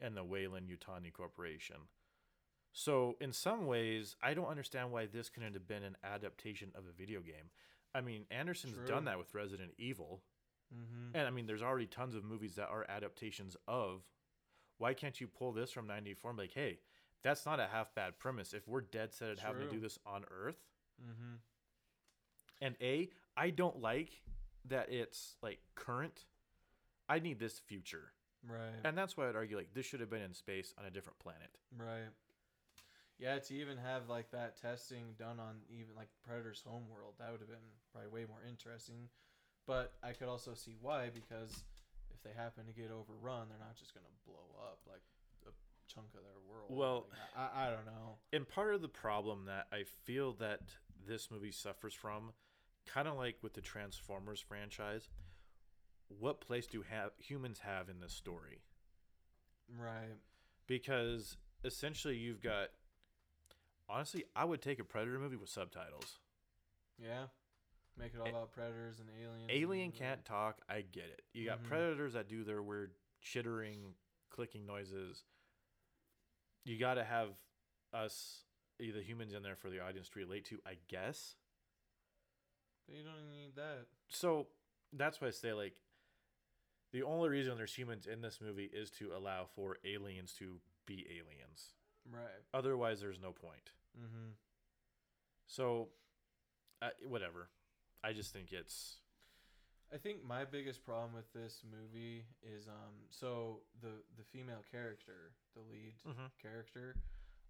and 0.00 0.16
the 0.16 0.24
Weyland 0.24 0.68
Yutani 0.68 1.12
Corporation. 1.12 1.76
So, 2.72 3.16
in 3.20 3.32
some 3.32 3.66
ways, 3.66 4.14
I 4.22 4.34
don't 4.34 4.46
understand 4.46 4.92
why 4.92 5.06
this 5.06 5.28
couldn't 5.28 5.54
have 5.54 5.66
been 5.66 5.82
an 5.82 5.96
adaptation 6.04 6.70
of 6.74 6.84
a 6.86 6.92
video 6.96 7.20
game. 7.20 7.50
I 7.94 8.00
mean, 8.02 8.24
Anderson's 8.30 8.76
True. 8.76 8.86
done 8.86 9.04
that 9.06 9.18
with 9.18 9.34
Resident 9.34 9.72
Evil. 9.78 10.20
Mm-hmm. 10.72 11.16
And 11.16 11.26
I 11.26 11.30
mean, 11.30 11.46
there's 11.46 11.62
already 11.62 11.86
tons 11.86 12.14
of 12.14 12.24
movies 12.24 12.54
that 12.56 12.68
are 12.68 12.84
adaptations 12.88 13.56
of. 13.66 14.02
Why 14.76 14.94
can't 14.94 15.20
you 15.20 15.26
pull 15.26 15.52
this 15.52 15.72
from 15.72 15.86
94 15.86 16.30
and 16.30 16.38
be 16.38 16.44
like, 16.44 16.52
hey, 16.54 16.78
that's 17.22 17.44
not 17.46 17.58
a 17.58 17.66
half 17.66 17.94
bad 17.94 18.18
premise. 18.18 18.52
If 18.52 18.68
we're 18.68 18.82
dead 18.82 19.12
set 19.12 19.30
at 19.30 19.38
having 19.40 19.62
to 19.62 19.68
do 19.74 19.80
this 19.80 19.98
on 20.06 20.24
Earth, 20.30 20.58
Mm-hmm. 21.00 21.34
and 22.60 22.74
A, 22.80 23.08
I 23.36 23.50
don't 23.50 23.80
like 23.80 24.20
that 24.68 24.90
it's 24.90 25.36
like 25.42 25.60
current. 25.76 26.24
I 27.08 27.20
need 27.20 27.38
this 27.38 27.58
future. 27.60 28.12
Right. 28.48 28.74
And 28.84 28.98
that's 28.98 29.16
why 29.16 29.28
I'd 29.28 29.36
argue 29.36 29.56
like 29.56 29.72
this 29.74 29.86
should 29.86 30.00
have 30.00 30.10
been 30.10 30.22
in 30.22 30.34
space 30.34 30.74
on 30.78 30.84
a 30.86 30.90
different 30.90 31.18
planet. 31.20 31.50
Right. 31.78 32.10
Yeah, 33.18 33.38
to 33.38 33.54
even 33.54 33.76
have 33.78 34.08
like 34.08 34.30
that 34.30 34.60
testing 34.60 35.14
done 35.18 35.40
on 35.40 35.56
even 35.70 35.94
like 35.96 36.08
Predator's 36.26 36.62
homeworld, 36.64 37.14
that 37.18 37.30
would 37.32 37.40
have 37.40 37.48
been 37.48 37.68
probably 37.92 38.10
way 38.10 38.26
more 38.28 38.42
interesting. 38.48 39.08
But 39.66 39.92
I 40.02 40.12
could 40.12 40.28
also 40.28 40.54
see 40.54 40.76
why 40.80 41.10
because 41.12 41.64
if 42.14 42.22
they 42.22 42.30
happen 42.36 42.66
to 42.66 42.72
get 42.72 42.90
overrun, 42.90 43.48
they're 43.48 43.58
not 43.58 43.76
just 43.76 43.92
gonna 43.92 44.06
blow 44.24 44.54
up 44.62 44.78
like 44.86 45.02
a 45.46 45.50
chunk 45.92 46.06
of 46.14 46.22
their 46.22 46.40
world. 46.48 46.70
Well- 46.70 47.06
Like, 47.10 47.50
I, 47.54 47.66
I 47.66 47.70
don't 47.70 47.86
know. 47.86 48.18
And 48.32 48.48
part 48.48 48.74
of 48.74 48.82
the 48.82 48.88
problem 48.88 49.46
that 49.46 49.66
I 49.72 49.82
feel 50.04 50.32
that 50.34 50.60
this 51.06 51.30
movie 51.30 51.52
suffers 51.52 51.94
from, 51.94 52.32
kind 52.86 53.08
of 53.08 53.16
like 53.16 53.36
with 53.42 53.54
the 53.54 53.60
Transformers 53.60 54.40
franchise, 54.40 55.08
what 56.08 56.40
place 56.40 56.66
do 56.66 56.82
have 56.88 57.10
humans 57.18 57.58
have 57.60 57.88
in 57.88 58.00
this 58.00 58.12
story? 58.12 58.62
Right. 59.76 60.16
Because 60.66 61.36
essentially 61.64 62.16
you've 62.16 62.40
got 62.42 62.68
honestly, 63.88 64.24
I 64.36 64.44
would 64.44 64.62
take 64.62 64.78
a 64.78 64.84
Predator 64.84 65.18
movie 65.18 65.36
with 65.36 65.48
subtitles. 65.48 66.18
Yeah. 66.98 67.26
Make 67.98 68.14
it 68.14 68.20
all 68.20 68.28
about 68.28 68.52
predators 68.52 69.00
and 69.00 69.08
aliens. 69.20 69.50
Alien 69.50 69.84
and, 69.86 69.94
can't 69.94 70.24
talk, 70.24 70.60
I 70.68 70.82
get 70.82 71.06
it. 71.06 71.22
You 71.32 71.44
got 71.46 71.60
Mhm. 71.60 71.64
predators 71.68 72.12
that 72.12 72.28
do 72.28 72.44
their 72.44 72.62
weird 72.62 72.94
chittering, 73.20 73.94
clicking 74.30 74.64
noises. 74.66 75.24
You 76.64 76.78
got 76.78 76.94
to 76.94 77.04
have 77.04 77.36
us 77.92 78.44
the 78.78 79.02
humans 79.02 79.32
in 79.32 79.42
there 79.42 79.56
for 79.56 79.70
the 79.70 79.80
audience 79.80 80.08
to 80.10 80.18
relate 80.20 80.44
to, 80.46 80.60
I 80.64 80.74
guess. 80.86 81.34
But 82.86 82.94
you 82.96 83.02
don't 83.02 83.30
need 83.32 83.54
that. 83.56 83.86
so 84.08 84.48
that's 84.92 85.20
why 85.20 85.26
I 85.28 85.30
say 85.30 85.52
like 85.52 85.82
the 86.92 87.02
only 87.02 87.28
reason 87.28 87.56
there's 87.56 87.74
humans 87.76 88.06
in 88.06 88.20
this 88.22 88.40
movie 88.40 88.64
is 88.66 88.90
to 88.92 89.14
allow 89.14 89.44
for 89.46 89.76
aliens 89.84 90.32
to 90.34 90.60
be 90.86 91.06
aliens. 91.18 91.74
Right. 92.06 92.42
Otherwise, 92.54 93.00
there's 93.00 93.18
no 93.20 93.32
point. 93.32 93.72
Mm-hmm. 93.96 94.30
So, 95.46 95.88
uh, 96.82 96.90
whatever. 97.06 97.48
I 98.04 98.12
just 98.12 98.32
think 98.32 98.52
it's 98.52 98.98
I 99.92 99.96
think 99.96 100.22
my 100.22 100.44
biggest 100.44 100.84
problem 100.84 101.14
with 101.14 101.32
this 101.32 101.62
movie 101.64 102.24
is 102.42 102.68
um 102.68 102.94
so 103.10 103.60
the 103.80 104.04
the 104.16 104.24
female 104.24 104.62
character, 104.70 105.32
the 105.54 105.60
lead 105.62 105.94
Mhm. 106.06 106.30
character, 106.40 106.94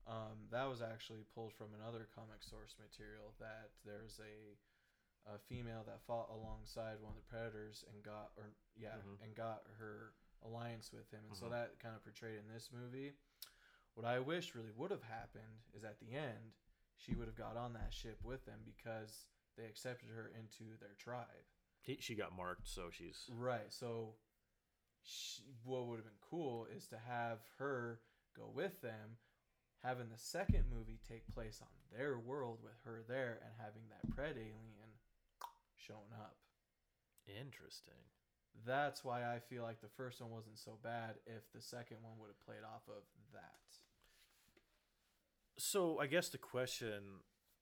um 0.07 0.48
that 0.51 0.64
was 0.64 0.81
actually 0.81 1.24
pulled 1.35 1.53
from 1.53 1.74
another 1.74 2.09
comic 2.14 2.42
source 2.42 2.74
material 2.79 3.35
that 3.40 3.70
there's 3.85 4.20
a 4.20 4.57
a 5.35 5.38
female 5.38 5.83
that 5.85 6.01
fought 6.07 6.31
alongside 6.31 6.96
one 7.03 7.11
of 7.12 7.16
the 7.16 7.29
predators 7.29 7.85
and 7.92 8.03
got 8.03 8.31
or 8.37 8.55
yeah 8.77 8.96
Mhm. 9.05 9.20
and 9.22 9.35
got 9.35 9.66
her 9.79 10.14
alliance 10.42 10.92
with 10.92 11.11
him 11.11 11.20
and 11.29 11.37
so 11.37 11.46
Mhm. 11.46 11.51
that 11.51 11.79
kind 11.81 11.94
of 11.96 12.03
portrayed 12.05 12.38
in 12.38 12.48
this 12.48 12.70
movie 12.72 13.12
what 13.99 14.07
i 14.07 14.21
wish 14.21 14.55
really 14.55 14.71
would 14.77 14.91
have 14.91 15.03
happened 15.03 15.67
is 15.77 15.83
at 15.83 15.99
the 15.99 16.15
end 16.15 16.55
she 16.97 17.15
would 17.15 17.27
have 17.27 17.37
got 17.37 17.57
on 17.57 17.73
that 17.73 17.93
ship 17.93 18.19
with 18.23 18.45
them 18.47 18.61
because 18.65 19.27
they 19.57 19.65
accepted 19.65 20.09
her 20.15 20.31
into 20.39 20.79
their 20.79 20.95
tribe 20.99 21.47
she 21.99 22.15
got 22.15 22.37
marked, 22.37 22.69
so 22.69 22.91
she's 22.91 23.25
Right. 23.33 23.73
So, 23.73 24.15
sh 25.03 25.41
what 25.65 25.87
would 25.87 25.97
have 25.97 26.05
been 26.05 26.29
cool 26.31 26.67
is 26.75 26.87
to 26.89 26.99
have 26.99 27.39
her 27.59 28.01
go 28.37 28.51
with 28.55 28.81
them, 28.83 29.17
having 29.83 30.11
the 30.11 30.19
second 30.19 30.65
movie 30.71 31.01
take 31.09 31.27
place 31.33 31.61
on 31.63 31.97
their 31.97 32.19
world 32.19 32.59
with 32.63 32.79
her 32.85 33.03
there, 33.09 33.41
and 33.43 33.53
having 33.59 33.89
that 33.89 34.11
pred 34.15 34.37
alien 34.37 34.93
showing 35.77 36.13
up. 36.13 36.37
interesting. 37.27 38.05
That's 38.67 39.05
why 39.05 39.23
I 39.23 39.39
feel 39.39 39.63
like 39.63 39.81
the 39.81 39.89
first 39.97 40.21
one 40.21 40.31
wasn't 40.31 40.59
so 40.59 40.79
bad 40.83 41.17
if 41.27 41.53
the 41.53 41.61
second 41.61 41.99
one 42.03 42.19
would 42.19 42.29
have 42.29 42.41
played 42.41 42.65
off 42.65 42.83
of 42.89 43.05
that. 43.33 43.79
So 45.59 45.99
I 46.01 46.07
guess 46.07 46.29
the 46.29 46.38
question, 46.38 47.03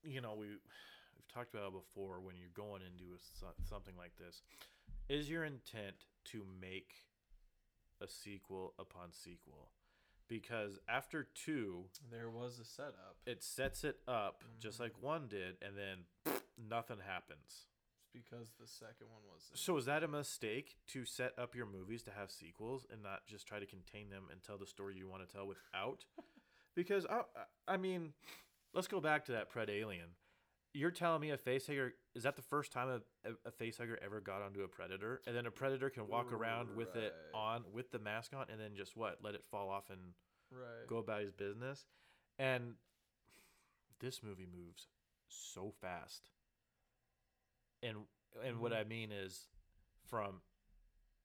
you 0.02 0.20
know, 0.20 0.34
we 0.34 0.46
we've 0.48 1.28
talked 1.32 1.54
about 1.54 1.68
it 1.68 1.72
before 1.72 2.20
when 2.20 2.36
you're 2.36 2.48
going 2.54 2.82
into 2.82 3.14
a, 3.14 3.18
something 3.66 3.94
like 3.96 4.12
this, 4.18 4.42
is 5.08 5.30
your 5.30 5.44
intent 5.44 5.96
to 6.26 6.44
make 6.60 6.92
a 8.00 8.06
sequel 8.08 8.74
upon 8.78 9.12
sequel? 9.12 9.70
Because 10.28 10.78
after 10.88 11.22
two, 11.34 11.84
There 12.10 12.30
was 12.30 12.58
a 12.58 12.64
setup. 12.64 13.16
it 13.26 13.42
sets 13.42 13.84
it 13.84 14.00
up 14.08 14.42
just 14.58 14.76
Mhm. 14.78 14.80
like 14.80 15.02
one 15.02 15.28
did, 15.28 15.56
and 15.62 15.76
then 15.78 16.04
nothing 16.58 16.98
happens. 16.98 17.66
It's 18.02 18.10
because 18.12 18.52
the 18.58 18.66
second 18.66 19.08
one 19.08 19.22
was. 19.24 19.50
So 19.54 19.76
is 19.78 19.84
that 19.86 20.02
a 20.02 20.08
mistake 20.08 20.76
to 20.88 21.04
set 21.06 21.38
up 21.38 21.54
your 21.54 21.66
movies 21.66 22.02
to 22.04 22.10
have 22.10 22.30
sequels 22.30 22.86
and 22.90 23.02
not 23.02 23.26
just 23.26 23.46
try 23.46 23.58
to 23.60 23.66
contain 23.66 24.10
them 24.10 24.24
and 24.30 24.42
tell 24.42 24.58
the 24.58 24.66
story 24.66 24.96
you 24.96 25.08
want 25.08 25.26
to 25.26 25.32
tell 25.32 25.46
without? 25.46 26.04
Because 26.76 27.06
I, 27.06 27.22
I 27.66 27.76
mean, 27.76 28.12
let's 28.74 28.86
go 28.86 29.00
back 29.00 29.24
to 29.24 29.32
that 29.32 29.52
Pred 29.52 29.70
Alien. 29.70 30.10
You're 30.74 30.90
telling 30.90 31.22
me 31.22 31.30
a 31.30 31.38
facehugger 31.38 31.92
is 32.14 32.24
that 32.24 32.36
the 32.36 32.42
first 32.42 32.70
time 32.70 33.00
a, 33.24 33.30
a, 33.46 33.50
facehugger 33.50 33.96
ever 34.04 34.20
got 34.20 34.42
onto 34.42 34.62
a 34.62 34.68
predator, 34.68 35.22
and 35.26 35.34
then 35.34 35.46
a 35.46 35.50
predator 35.50 35.88
can 35.88 36.06
walk 36.06 36.32
around 36.32 36.76
with 36.76 36.94
it 36.94 37.14
on 37.34 37.64
with 37.72 37.90
the 37.90 37.98
mask 37.98 38.32
on, 38.36 38.46
and 38.52 38.60
then 38.60 38.76
just 38.76 38.94
what 38.94 39.18
let 39.22 39.34
it 39.34 39.42
fall 39.50 39.70
off 39.70 39.88
and 39.88 40.00
right. 40.52 40.86
go 40.86 40.98
about 40.98 41.22
his 41.22 41.32
business. 41.32 41.86
And 42.38 42.74
this 44.00 44.22
movie 44.22 44.46
moves 44.46 44.88
so 45.28 45.72
fast. 45.80 46.30
And 47.82 48.06
and 48.44 48.60
what 48.60 48.72
Mhm. 48.72 48.76
I 48.76 48.84
mean 48.84 49.12
is 49.12 49.48
from 50.04 50.42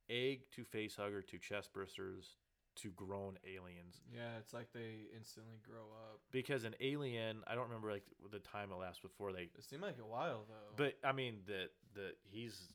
egg 0.09 0.49
to 0.51 0.63
face 0.63 0.95
hugger 0.95 1.21
to 1.21 1.37
chest 1.37 1.73
bursters 1.73 2.35
to 2.77 2.89
grown 2.91 3.37
aliens. 3.45 4.01
Yeah, 4.13 4.37
it's 4.39 4.53
like 4.53 4.71
they 4.73 5.07
instantly 5.15 5.59
grow 5.61 5.83
up. 6.11 6.21
Because 6.31 6.63
an 6.63 6.75
alien, 6.79 7.43
I 7.47 7.53
don't 7.55 7.65
remember 7.65 7.91
like 7.91 8.05
the 8.31 8.39
time 8.39 8.71
it 8.71 8.75
lasts 8.79 8.99
before 9.01 9.33
they 9.33 9.49
It 9.57 9.63
seemed 9.69 9.81
like 9.81 9.97
a 10.01 10.05
while 10.07 10.45
though. 10.47 10.73
but 10.77 10.95
I 11.07 11.11
mean 11.11 11.39
that 11.47 11.69
that 11.95 12.13
he's 12.23 12.73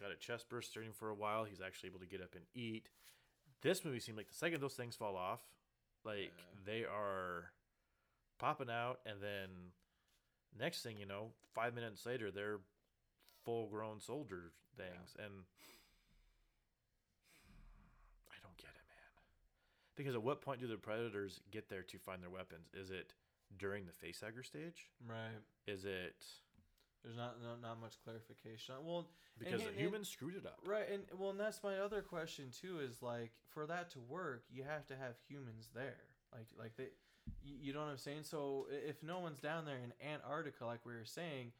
got 0.00 0.10
a 0.10 0.16
chest 0.16 0.48
burster 0.48 0.82
in 0.82 0.92
for 0.92 1.08
a 1.10 1.14
while. 1.14 1.44
He's 1.44 1.60
actually 1.60 1.88
able 1.90 2.00
to 2.00 2.06
get 2.06 2.20
up 2.20 2.34
and 2.34 2.44
eat. 2.54 2.88
This 3.62 3.84
movie 3.84 4.00
seemed 4.00 4.18
like 4.18 4.28
the 4.28 4.34
second 4.34 4.60
those 4.60 4.74
things 4.74 4.96
fall 4.96 5.16
off, 5.16 5.40
like 6.04 6.32
Yeah. 6.36 6.60
they 6.66 6.84
are 6.84 7.52
popping 8.38 8.68
out, 8.68 9.00
and 9.06 9.22
then 9.22 9.48
next 10.58 10.82
thing 10.82 10.98
you 10.98 11.06
know, 11.06 11.32
five 11.54 11.74
minutes 11.74 12.04
later, 12.04 12.30
they're 12.30 12.58
full 13.44 13.68
grown 13.68 14.00
soldier 14.00 14.52
things, 14.76 15.14
and 15.18 15.32
I 18.28 18.36
don't 18.42 18.56
get 18.58 18.70
it, 18.74 18.84
man. 18.88 19.12
Because 19.96 20.14
at 20.14 20.22
what 20.22 20.42
point 20.42 20.60
do 20.60 20.66
the 20.66 20.76
predators 20.76 21.40
get 21.50 21.68
there 21.68 21.82
to 21.82 21.98
find 21.98 22.22
their 22.22 22.30
weapons? 22.30 22.68
Is 22.74 22.90
it 22.90 23.14
during 23.58 23.84
the 23.86 23.92
facehugger 23.92 24.44
stage? 24.44 24.90
right. 25.08 25.40
Is 25.66 25.84
it 25.84 26.24
There's 27.02 27.16
not 27.16 27.42
not, 27.42 27.60
not 27.62 27.80
much 27.80 27.94
clarification. 28.04 28.74
on- 28.74 28.84
Well, 28.84 29.08
because 29.38 29.54
and- 29.54 29.62
the 29.62 29.68
and- 29.68 29.78
humans 29.80 30.08
screwed 30.08 30.34
it 30.36 30.44
up? 30.46 30.60
right, 30.64 30.88
and 30.88 31.04
well, 31.18 31.30
and 31.30 31.40
that's 31.40 31.62
my 31.62 31.78
other 31.78 32.02
question 32.02 32.50
too. 32.50 32.80
Is 32.80 33.02
like 33.02 33.32
for 33.48 33.66
that 33.66 33.90
to 33.90 34.00
work, 34.00 34.44
you 34.50 34.64
have 34.64 34.86
to 34.86 34.96
have 34.96 35.16
humans 35.28 35.70
there. 35.74 36.00
Like 36.32 36.46
like 36.58 36.76
they, 36.76 36.88
you, 37.42 37.56
you 37.60 37.72
know 37.72 37.80
what 37.80 37.88
I'm 37.90 37.96
saying. 37.98 38.24
So 38.24 38.66
if 38.70 39.02
no 39.02 39.20
one's 39.20 39.40
down 39.40 39.64
there 39.64 39.78
in 39.78 39.92
Antarctica, 40.06 40.66
like 40.66 40.84
we 40.84 40.94
were 40.94 41.04
saying, 41.04 41.52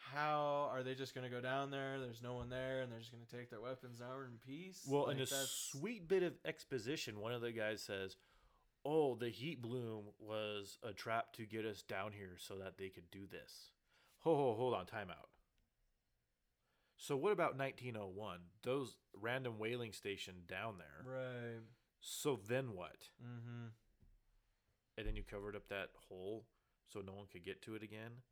how 0.00 0.70
are 0.72 0.82
they 0.82 0.94
just 0.94 1.14
gonna 1.14 1.30
go 1.30 1.40
down 1.40 1.70
there? 1.70 2.00
There's 2.00 2.22
no 2.22 2.34
one 2.34 2.48
there, 2.48 2.80
and 2.80 2.90
they're 2.90 2.98
just 2.98 3.12
gonna 3.12 3.24
take 3.30 3.50
their 3.50 3.60
weapons 3.60 4.00
out 4.00 4.22
in 4.24 4.38
peace. 4.38 4.86
Well, 4.88 5.06
like 5.06 5.16
in 5.16 5.22
a 5.22 5.26
that's- 5.26 5.50
sweet 5.50 6.08
bit 6.08 6.22
of 6.22 6.34
exposition, 6.44 7.20
one 7.20 7.32
of 7.32 7.42
the 7.42 7.52
guys 7.52 7.82
says, 7.82 8.16
"Oh, 8.84 9.14
the 9.14 9.28
heat 9.28 9.60
bloom 9.60 10.12
was 10.18 10.78
a 10.82 10.92
trap 10.92 11.32
to 11.34 11.46
get 11.46 11.64
us 11.64 11.82
down 11.82 12.12
here 12.12 12.36
so 12.38 12.58
that 12.58 12.78
they 12.78 12.88
could 12.88 13.10
do 13.10 13.26
this." 13.26 13.72
Ho 14.20 14.34
ho, 14.34 14.54
hold 14.54 14.74
on, 14.74 14.86
time 14.86 15.10
out. 15.10 15.30
So 16.96 17.16
what 17.16 17.32
about 17.32 17.56
1901? 17.56 18.40
Those 18.62 18.98
random 19.14 19.58
whaling 19.58 19.92
station 19.92 20.44
down 20.46 20.76
there. 20.78 21.02
Right. 21.02 21.62
So 22.00 22.36
then 22.36 22.72
what? 22.74 23.08
Mm-hmm. 23.22 23.68
And 24.98 25.06
then 25.06 25.16
you 25.16 25.22
covered 25.24 25.56
up 25.56 25.68
that 25.68 25.92
hole 26.08 26.46
so 26.88 27.00
no 27.00 27.14
one 27.14 27.26
could 27.26 27.42
get 27.42 27.62
to 27.62 27.74
it 27.74 27.82
again. 27.82 28.22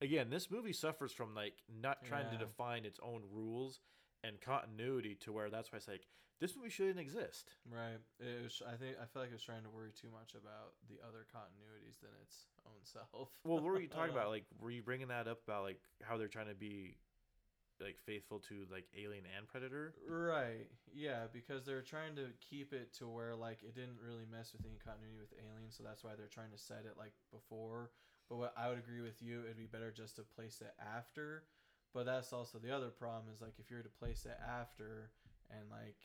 Again, 0.00 0.30
this 0.30 0.50
movie 0.50 0.72
suffers 0.72 1.12
from 1.12 1.34
like 1.34 1.54
not 1.68 2.04
trying 2.04 2.30
to 2.30 2.38
define 2.38 2.84
its 2.84 2.98
own 3.02 3.22
rules 3.30 3.80
and 4.24 4.40
continuity 4.40 5.14
to 5.16 5.32
where 5.32 5.50
that's 5.50 5.72
why 5.72 5.76
it's 5.76 5.88
like 5.88 6.06
this 6.40 6.56
movie 6.56 6.70
shouldn't 6.70 6.98
exist. 6.98 7.52
Right. 7.70 8.00
It 8.18 8.42
was, 8.42 8.62
I 8.66 8.76
think 8.76 8.96
I 8.96 9.04
feel 9.04 9.20
like 9.20 9.30
it's 9.32 9.44
trying 9.44 9.62
to 9.64 9.70
worry 9.70 9.92
too 9.92 10.08
much 10.08 10.32
about 10.32 10.72
the 10.88 10.96
other 11.06 11.28
continuities 11.28 12.00
than 12.00 12.10
its 12.24 12.48
own 12.64 12.80
self. 12.82 13.28
Well, 13.44 13.60
what 13.60 13.64
were 13.64 13.80
you 13.80 13.88
talking 13.92 14.12
about? 14.12 14.30
Like, 14.30 14.44
were 14.58 14.70
you 14.70 14.82
bringing 14.82 15.08
that 15.08 15.28
up 15.28 15.44
about 15.46 15.64
like 15.64 15.80
how 16.02 16.16
they're 16.16 16.32
trying 16.32 16.48
to 16.48 16.54
be 16.54 16.96
like 17.78 17.96
faithful 18.04 18.38
to 18.48 18.64
like 18.72 18.88
Alien 18.96 19.24
and 19.36 19.46
Predator? 19.46 19.92
Right. 20.08 20.68
Yeah, 20.94 21.28
because 21.30 21.64
they're 21.64 21.82
trying 21.82 22.16
to 22.16 22.32
keep 22.40 22.72
it 22.72 22.92
to 22.98 23.08
where 23.08 23.36
like 23.36 23.62
it 23.62 23.74
didn't 23.74 24.00
really 24.00 24.24
mess 24.24 24.52
with 24.52 24.64
any 24.64 24.80
continuity 24.80 25.20
with 25.20 25.36
Alien, 25.36 25.70
so 25.70 25.84
that's 25.84 26.04
why 26.04 26.12
they're 26.16 26.32
trying 26.32 26.52
to 26.52 26.58
set 26.58 26.84
it 26.88 26.96
like 26.96 27.12
before. 27.30 27.90
But 28.30 28.38
what 28.38 28.54
I 28.56 28.70
would 28.70 28.78
agree 28.78 29.02
with 29.02 29.20
you, 29.22 29.42
it'd 29.44 29.58
be 29.58 29.66
better 29.66 29.92
just 29.92 30.16
to 30.16 30.22
place 30.22 30.62
it 30.62 30.74
after. 30.96 31.44
But 31.92 32.06
that's 32.06 32.32
also 32.32 32.58
the 32.58 32.74
other 32.74 32.90
problem 32.90 33.24
is 33.34 33.42
like 33.42 33.54
if 33.58 33.70
you 33.70 33.78
were 33.78 33.82
to 33.82 33.90
place 34.00 34.24
it 34.24 34.38
after 34.48 35.10
and 35.50 35.68
like 35.70 35.98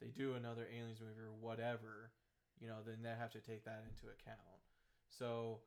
they 0.00 0.08
do 0.08 0.34
another 0.34 0.66
Aliens 0.72 1.00
movie 1.00 1.20
or 1.20 1.34
whatever, 1.40 2.12
you 2.60 2.68
know, 2.68 2.76
then 2.86 2.98
they 3.02 3.10
have 3.18 3.32
to 3.32 3.40
take 3.40 3.64
that 3.64 3.84
into 3.90 4.06
account. 4.06 4.62
So 5.10 5.60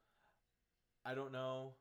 I 1.05 1.13
don't 1.15 1.33
know. 1.33 1.73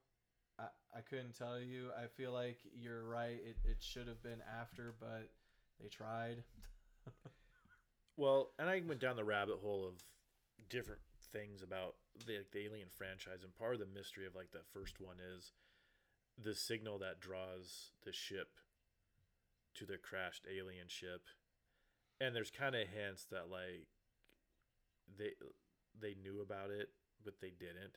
I, 0.58 0.64
I 0.96 1.00
couldn't 1.02 1.38
tell 1.38 1.60
you. 1.60 1.90
I 1.96 2.06
feel 2.08 2.32
like 2.32 2.58
you're 2.74 3.04
right. 3.04 3.38
It, 3.44 3.56
it 3.64 3.76
should 3.80 4.08
have 4.08 4.22
been 4.22 4.42
after, 4.60 4.94
but 5.00 5.30
they 5.80 5.88
tried. 5.88 6.42
Well, 8.16 8.50
and 8.58 8.68
I 8.68 8.82
went 8.86 9.00
down 9.00 9.16
the 9.16 9.24
rabbit 9.24 9.60
hole 9.62 9.86
of 9.88 9.94
different 10.68 11.00
things 11.32 11.62
about 11.62 11.94
the, 12.26 12.38
like, 12.38 12.50
the 12.52 12.64
Alien 12.64 12.88
franchise, 12.90 13.42
and 13.42 13.54
part 13.54 13.74
of 13.74 13.80
the 13.80 13.86
mystery 13.86 14.26
of 14.26 14.34
like 14.34 14.52
the 14.52 14.66
first 14.72 15.00
one 15.00 15.16
is 15.36 15.52
the 16.42 16.54
signal 16.54 16.98
that 16.98 17.20
draws 17.20 17.92
the 18.04 18.12
ship 18.12 18.48
to 19.74 19.84
the 19.84 19.98
crashed 19.98 20.46
alien 20.50 20.88
ship, 20.88 21.22
and 22.20 22.34
there's 22.34 22.50
kind 22.50 22.74
of 22.74 22.88
hints 22.88 23.26
that 23.30 23.50
like 23.50 23.86
they 25.18 25.30
they 26.00 26.14
knew 26.22 26.40
about 26.40 26.70
it, 26.70 26.90
but 27.24 27.40
they 27.40 27.50
didn't, 27.50 27.96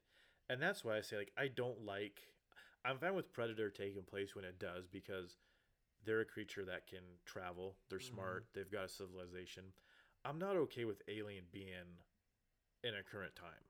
and 0.50 0.62
that's 0.62 0.84
why 0.84 0.98
I 0.98 1.02
say 1.02 1.18
like 1.18 1.32
I 1.38 1.48
don't 1.48 1.86
like. 1.86 2.22
I'm 2.86 2.98
fine 2.98 3.16
with 3.16 3.32
Predator 3.32 3.70
taking 3.70 4.04
place 4.04 4.36
when 4.36 4.44
it 4.44 4.60
does 4.60 4.88
because 4.92 5.38
they're 6.06 6.20
a 6.20 6.26
creature 6.26 6.66
that 6.66 6.86
can 6.86 7.00
travel. 7.26 7.78
They're 7.90 8.00
mm-hmm. 8.00 8.16
smart. 8.16 8.46
They've 8.54 8.70
got 8.70 8.86
a 8.86 8.90
civilization. 8.90 9.64
I'm 10.26 10.38
not 10.38 10.58
okay 10.58 10.84
with 10.84 11.02
Alien 11.08 11.46
being 11.52 12.00
in 12.84 12.94
a 12.96 13.04
current 13.04 13.36
time. 13.36 13.64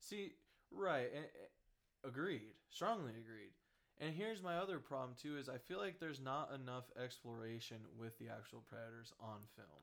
See, 0.00 0.32
right, 0.70 1.08
and, 1.14 1.26
agreed, 2.04 2.54
strongly 2.70 3.12
agreed. 3.12 3.52
And 4.00 4.14
here's 4.14 4.42
my 4.42 4.56
other 4.56 4.78
problem 4.78 5.16
too: 5.20 5.36
is 5.36 5.48
I 5.48 5.58
feel 5.58 5.78
like 5.78 5.98
there's 5.98 6.20
not 6.20 6.52
enough 6.54 6.84
exploration 7.02 7.78
with 7.98 8.18
the 8.18 8.28
actual 8.28 8.62
predators 8.68 9.12
on 9.20 9.38
film, 9.56 9.82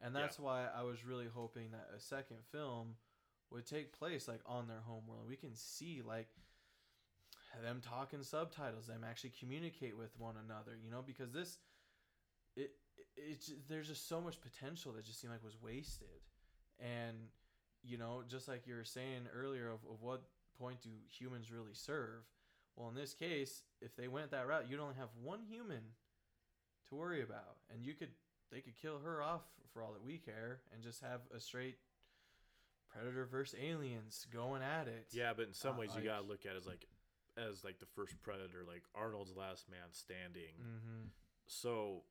and 0.00 0.14
that's 0.14 0.38
why 0.38 0.66
I 0.76 0.82
was 0.82 1.04
really 1.04 1.28
hoping 1.32 1.70
that 1.70 1.88
a 1.96 2.00
second 2.00 2.38
film 2.50 2.96
would 3.50 3.66
take 3.66 3.96
place 3.96 4.26
like 4.26 4.40
on 4.46 4.66
their 4.66 4.80
home 4.80 5.04
world. 5.06 5.26
We 5.28 5.36
can 5.36 5.54
see 5.54 6.02
like 6.04 6.28
them 7.62 7.80
talking 7.86 8.22
subtitles, 8.22 8.86
them 8.86 9.04
actually 9.08 9.32
communicate 9.38 9.96
with 9.96 10.10
one 10.18 10.34
another. 10.44 10.72
You 10.82 10.90
know, 10.90 11.02
because 11.06 11.30
this, 11.30 11.58
it, 12.56 12.70
it, 13.16 13.48
it 13.48 13.68
there's 13.68 13.88
just 13.88 14.08
so 14.08 14.20
much 14.20 14.40
potential 14.40 14.92
that 14.92 15.04
just 15.04 15.20
seemed 15.20 15.32
like 15.32 15.44
was 15.44 15.62
wasted, 15.62 16.08
and 16.80 17.16
you 17.82 17.98
know, 17.98 18.22
just 18.28 18.48
like 18.48 18.66
you 18.66 18.74
were 18.74 18.84
saying 18.84 19.28
earlier, 19.34 19.68
of, 19.68 19.80
of 19.90 20.00
what 20.00 20.22
point 20.58 20.80
do 20.82 20.90
humans 21.08 21.50
really 21.50 21.74
serve? 21.74 22.22
Well, 22.76 22.88
in 22.88 22.94
this 22.94 23.12
case, 23.14 23.64
if 23.80 23.94
they 23.96 24.08
went 24.08 24.30
that 24.30 24.46
route, 24.46 24.66
you'd 24.68 24.80
only 24.80 24.94
have 24.94 25.08
one 25.22 25.40
human 25.48 25.82
to 26.88 26.94
worry 26.94 27.22
about, 27.22 27.56
and 27.72 27.84
you 27.84 27.94
could 27.94 28.10
they 28.50 28.60
could 28.60 28.76
kill 28.80 28.98
her 29.00 29.22
off 29.22 29.42
for 29.72 29.82
all 29.82 29.92
that 29.92 30.04
we 30.04 30.18
care, 30.18 30.60
and 30.72 30.82
just 30.82 31.00
have 31.00 31.20
a 31.34 31.40
straight 31.40 31.78
predator 32.92 33.24
versus 33.26 33.58
aliens 33.60 34.26
going 34.32 34.62
at 34.62 34.86
it. 34.88 35.06
Yeah, 35.12 35.32
but 35.34 35.46
in 35.48 35.54
some 35.54 35.76
Uh, 35.76 35.80
ways 35.80 35.90
you 35.90 35.96
like- 35.96 36.04
gotta 36.04 36.26
look 36.26 36.44
at 36.46 36.52
it 36.52 36.58
as 36.58 36.66
like 36.66 36.86
as 37.38 37.64
like 37.64 37.78
the 37.78 37.86
first 37.86 38.20
Predator, 38.22 38.62
like 38.62 38.82
Arnold's 38.94 39.34
last 39.34 39.66
man 39.70 39.90
standing. 39.92 40.52
Mm-hmm. 40.60 41.06
So 41.46 42.04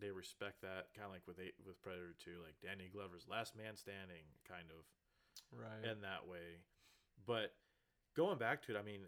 they 0.00 0.10
respect 0.10 0.62
that, 0.62 0.92
kind 0.94 1.06
of 1.06 1.12
like 1.12 1.26
with 1.26 1.38
with 1.64 1.80
Predator 1.82 2.14
Two, 2.18 2.42
like 2.44 2.56
Danny 2.62 2.90
Glover's 2.92 3.26
last 3.28 3.56
man 3.56 3.76
standing, 3.76 4.26
kind 4.46 4.68
of. 4.70 4.84
Right. 5.52 5.92
in 5.92 6.02
that 6.02 6.26
way. 6.28 6.60
But 7.26 7.54
going 8.16 8.38
back 8.38 8.62
to 8.66 8.74
it, 8.74 8.78
I 8.78 8.82
mean, 8.82 9.06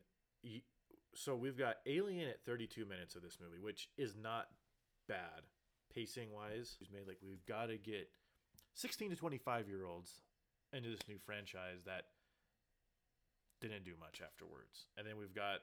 so 1.14 1.34
we've 1.34 1.58
got 1.58 1.76
Alien 1.86 2.28
at 2.28 2.44
32 2.44 2.86
minutes 2.86 3.14
of 3.16 3.22
this 3.22 3.38
movie, 3.40 3.60
which 3.60 3.88
is 3.98 4.16
not 4.16 4.46
bad 5.08 5.42
pacing 5.92 6.32
wise. 6.32 6.76
He's 6.78 6.90
made 6.90 7.06
like 7.06 7.18
we've 7.26 7.44
got 7.46 7.66
to 7.66 7.76
get 7.76 8.08
16 8.74 9.10
to 9.10 9.16
25 9.16 9.68
year 9.68 9.84
olds 9.84 10.22
into 10.72 10.88
this 10.88 11.08
new 11.08 11.18
franchise 11.18 11.82
that 11.86 12.04
didn't 13.60 13.84
do 13.84 13.92
much 13.98 14.22
afterwards. 14.24 14.86
And 14.96 15.06
then 15.06 15.18
we've 15.18 15.34
got 15.34 15.60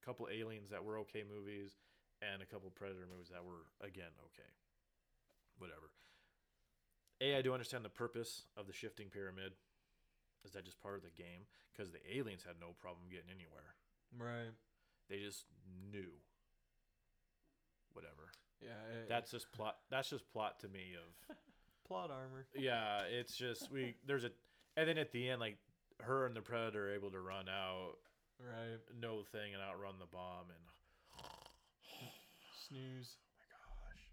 a 0.00 0.06
couple 0.06 0.28
Aliens 0.32 0.70
that 0.70 0.84
were 0.84 0.98
okay 1.00 1.24
movies 1.28 1.72
and 2.22 2.42
a 2.42 2.46
couple 2.46 2.70
Predator 2.70 3.06
movies 3.10 3.30
that 3.30 3.44
were 3.44 3.66
again 3.80 4.12
okay. 4.32 4.50
Whatever. 5.58 5.90
A, 7.20 7.36
I 7.36 7.42
do 7.42 7.52
understand 7.52 7.84
the 7.84 7.88
purpose 7.90 8.42
of 8.56 8.66
the 8.66 8.72
shifting 8.72 9.08
pyramid. 9.10 9.52
Is 10.44 10.52
that 10.52 10.64
just 10.64 10.80
part 10.80 10.94
of 10.96 11.02
the 11.02 11.10
game? 11.10 11.46
Because 11.72 11.90
the 11.90 11.98
aliens 12.06 12.44
had 12.46 12.54
no 12.60 12.74
problem 12.78 13.06
getting 13.10 13.30
anywhere. 13.30 13.74
right. 14.16 14.52
They 15.10 15.18
just 15.18 15.44
knew. 15.90 16.10
Whatever. 17.92 18.30
Yeah. 18.60 18.68
it- 19.02 19.08
That's 19.08 19.30
just 19.30 19.50
plot. 19.52 19.76
That's 19.90 20.10
just 20.10 20.30
plot 20.32 20.60
to 20.60 20.68
me 20.68 20.94
of. 20.96 21.36
plot 21.88 22.10
armor. 22.10 22.46
Yeah, 22.54 23.02
it's 23.10 23.36
just 23.36 23.70
we. 23.72 23.94
There's 24.06 24.24
a, 24.24 24.30
and 24.76 24.88
then 24.88 24.98
at 24.98 25.10
the 25.12 25.28
end, 25.30 25.40
like 25.40 25.56
her 26.02 26.26
and 26.26 26.36
the 26.36 26.40
predator 26.42 26.90
are 26.90 26.94
able 26.94 27.10
to 27.10 27.20
run 27.20 27.48
out, 27.48 27.94
Right. 28.38 28.78
no 29.00 29.22
thing, 29.32 29.54
and 29.54 29.62
outrun 29.62 29.94
the 29.98 30.06
bomb, 30.06 30.50
and 30.50 30.62
Snooze. 32.68 33.16
oh 33.54 33.74
my 33.80 33.90
gosh, 33.94 34.04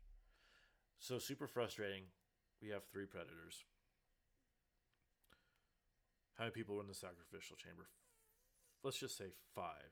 so 0.99 1.19
super 1.19 1.47
frustrating. 1.47 2.03
We 2.61 2.69
have 2.69 2.83
three 2.85 3.05
predators. 3.05 3.63
How 6.37 6.45
many 6.45 6.51
people 6.53 6.75
were 6.75 6.81
in 6.81 6.87
the 6.87 6.93
sacrificial 6.93 7.55
chamber? 7.55 7.87
Let's 8.83 8.97
just 8.99 9.17
say 9.17 9.31
five. 9.53 9.91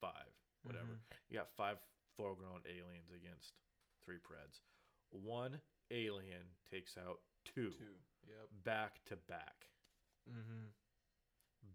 Five, 0.00 0.32
whatever. 0.62 0.86
Mhm. 0.86 1.16
You 1.28 1.38
got 1.38 1.50
five 1.56 1.78
full-grown 2.16 2.62
aliens 2.66 3.10
against 3.12 3.52
three 4.02 4.16
preds. 4.18 4.62
One 5.10 5.60
alien 5.90 6.56
takes 6.70 6.96
out 6.96 7.20
two, 7.44 7.70
Two. 7.72 7.98
Yep. 8.26 8.48
back 8.64 9.04
to 9.06 9.16
back, 9.16 9.68
Mm-hmm. 10.30 10.68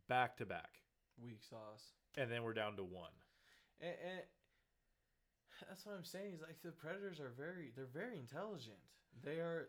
back 0.07 0.37
to 0.37 0.45
back, 0.45 0.81
Weak 1.17 1.43
sauce. 1.43 1.93
and 2.15 2.31
then 2.31 2.43
we're 2.43 2.53
down 2.53 2.75
to 2.77 2.83
one. 2.83 3.11
And, 3.79 3.95
and 3.99 4.21
that's 5.67 5.85
what 5.85 5.95
I'm 5.95 6.03
saying. 6.03 6.33
Is 6.35 6.41
like 6.41 6.61
the 6.63 6.71
predators 6.71 7.19
are 7.19 7.31
very, 7.37 7.71
they're 7.75 7.85
very 7.85 8.17
intelligent. 8.17 8.77
They 9.23 9.39
are, 9.39 9.67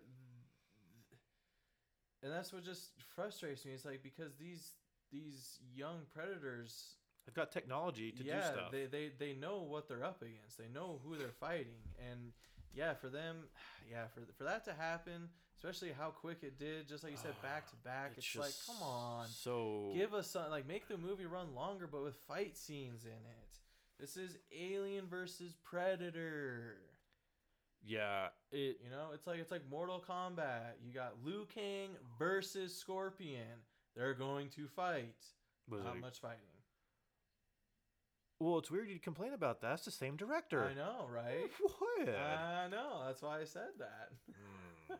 and 2.23 2.33
that's 2.33 2.53
what 2.53 2.65
just 2.65 2.91
frustrates 3.15 3.65
me. 3.65 3.73
It's 3.73 3.85
like 3.85 4.03
because 4.03 4.35
these 4.37 4.73
these 5.13 5.61
young 5.75 6.01
predators, 6.13 6.97
They've 7.27 7.35
got 7.35 7.51
technology 7.51 8.13
to 8.13 8.23
yeah, 8.23 8.35
do 8.35 8.43
stuff. 8.43 8.71
they 8.71 8.87
they 8.87 9.11
they 9.19 9.33
know 9.35 9.59
what 9.63 9.89
they're 9.89 10.05
up 10.05 10.23
against. 10.23 10.59
They 10.59 10.69
know 10.73 11.01
who 11.05 11.17
they're 11.17 11.35
fighting, 11.41 11.83
and 12.11 12.33
yeah, 12.73 12.95
for 12.95 13.09
them, 13.09 13.37
yeah, 13.91 14.07
for 14.15 14.21
for 14.39 14.45
that 14.45 14.65
to 14.67 14.73
happen, 14.73 15.29
especially 15.57 15.93
how 15.99 16.11
quick 16.11 16.39
it 16.43 16.59
did, 16.59 16.89
just 16.89 17.03
like 17.03 17.13
you 17.13 17.19
said, 17.19 17.35
back 17.43 17.69
to 17.71 17.77
back. 17.85 18.13
It's, 18.17 18.37
like, 18.37 18.53
come 18.67 18.81
on, 18.81 19.27
So 19.29 19.91
give 19.95 20.15
us 20.15 20.31
some 20.31 20.51
like 20.51 20.69
make 20.69 20.87
the 20.87 20.99
movie 20.99 21.27
run 21.27 21.55
longer 21.55 21.89
but 21.91 22.05
with 22.05 22.15
fight 22.29 22.57
scenes 22.57 23.05
in 23.05 23.11
it 23.11 23.59
this 24.01 24.17
is 24.17 24.37
alien 24.57 25.07
versus 25.09 25.57
predator 25.65 26.77
yeah, 27.89 28.27
it 28.51 28.79
you 28.83 28.91
know 28.91 29.11
it's 29.15 29.27
like 29.29 29.39
it's 29.39 29.51
like 29.53 29.63
mortal 29.71 30.03
kombat 30.07 30.73
you 30.85 30.93
got 30.93 31.15
liu 31.25 31.47
kang 31.55 31.91
versus 32.19 32.77
scorpion 32.77 33.63
they're 33.95 34.15
going 34.15 34.49
to 34.51 34.67
fight 34.67 35.15
was 35.71 35.85
not 35.85 35.97
it. 35.97 36.01
much 36.01 36.19
fighting 36.21 36.41
well, 38.39 38.59
it's 38.59 38.71
weird 38.71 38.91
you 38.91 38.99
complain 38.99 39.33
about 39.33 39.63
that. 39.63 39.73
It's 39.73 39.87
the 39.87 39.91
same 39.91 40.15
director. 40.17 40.63
i 40.63 40.75
know 40.75 41.07
right 41.11 41.49
What? 41.79 42.09
i 42.15 42.69
know 42.69 43.03
that's 43.07 43.23
why 43.23 43.41
i 43.41 43.45
said 43.45 43.71
that 43.79 44.11
Mm, 44.91 44.97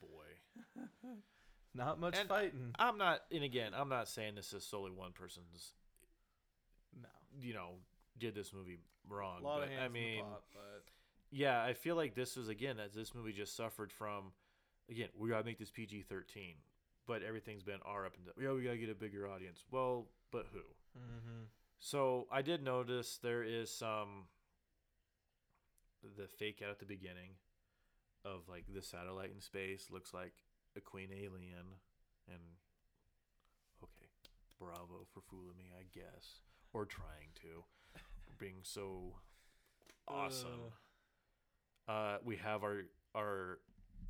boy. 0.00 0.76
not 1.74 1.98
much 1.98 2.16
And- 2.18 2.28
fighting 2.28 2.74
I'm 2.78 2.98
not, 2.98 3.20
and 3.32 3.42
again, 3.44 3.72
I'm 3.74 3.88
not 3.88 4.06
saying 4.08 4.34
this 4.34 4.52
is 4.52 4.64
solely 4.64 4.90
one 4.90 5.12
person's 5.12 5.72
no, 7.00 7.08
you 7.40 7.54
know, 7.54 7.70
did 8.22 8.34
this 8.34 8.52
movie 8.52 8.78
wrong. 9.08 9.42
A 9.42 9.44
lot 9.44 9.58
but, 9.58 9.64
of 9.64 9.68
hands 9.70 9.82
I 9.84 9.88
mean, 9.88 10.12
in 10.12 10.16
the 10.18 10.22
pot, 10.22 10.42
but 10.52 10.84
yeah, 11.30 11.62
I 11.62 11.72
feel 11.74 11.96
like 11.96 12.14
this 12.14 12.36
was 12.36 12.48
again 12.48 12.78
as 12.78 12.94
this 12.94 13.14
movie 13.14 13.32
just 13.32 13.56
suffered 13.56 13.92
from 13.92 14.32
again, 14.88 15.08
we 15.18 15.28
gotta 15.28 15.44
make 15.44 15.58
this 15.58 15.70
PG 15.70 16.02
thirteen. 16.08 16.54
But 17.04 17.24
everything's 17.24 17.64
been 17.64 17.80
R 17.84 18.06
up 18.06 18.14
and 18.16 18.26
down. 18.26 18.34
Yeah, 18.40 18.52
we 18.52 18.62
gotta 18.62 18.76
get 18.76 18.88
a 18.88 18.94
bigger 18.94 19.28
audience. 19.28 19.64
Well, 19.72 20.06
but 20.30 20.46
who? 20.52 20.60
mm-hmm. 20.96 21.44
So 21.80 22.28
I 22.30 22.42
did 22.42 22.62
notice 22.62 23.18
there 23.20 23.42
is 23.42 23.74
some 23.74 24.28
the 26.16 26.28
fake 26.28 26.62
out 26.64 26.70
at 26.70 26.78
the 26.78 26.86
beginning 26.86 27.30
of 28.24 28.48
like 28.48 28.64
the 28.72 28.82
satellite 28.82 29.32
in 29.34 29.40
space 29.40 29.88
looks 29.90 30.14
like 30.14 30.32
a 30.76 30.80
queen 30.80 31.08
alien 31.12 31.78
and 32.28 32.42
okay 33.82 34.10
bravo 34.58 35.06
for 35.12 35.20
fooling 35.20 35.56
me 35.58 35.70
i 35.78 35.82
guess 35.92 36.42
or 36.72 36.84
trying 36.84 37.30
to 37.34 37.62
being 38.42 38.58
so 38.62 39.14
awesome 40.08 40.72
uh 41.88 42.16
we 42.24 42.36
have 42.36 42.64
our 42.64 42.82
our 43.14 43.58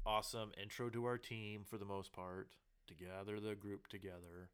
awesome 0.06 0.50
intro 0.60 0.88
to 0.88 1.04
our 1.04 1.18
team 1.18 1.62
for 1.68 1.76
the 1.76 1.84
most 1.84 2.12
part 2.12 2.48
to 2.86 2.94
gather 2.94 3.38
the 3.38 3.54
group 3.54 3.86
together 3.88 4.50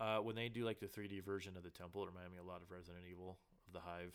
uh, 0.00 0.18
when 0.18 0.34
they 0.34 0.48
do 0.48 0.64
like 0.64 0.80
the 0.80 0.86
3D 0.86 1.22
version 1.22 1.56
of 1.56 1.62
the 1.62 1.70
temple, 1.70 2.02
it 2.02 2.08
reminded 2.08 2.32
me 2.32 2.38
a 2.38 2.46
lot 2.46 2.62
of 2.62 2.70
Resident 2.70 3.04
Evil 3.08 3.38
of 3.66 3.72
the 3.72 3.80
Hive. 3.80 4.14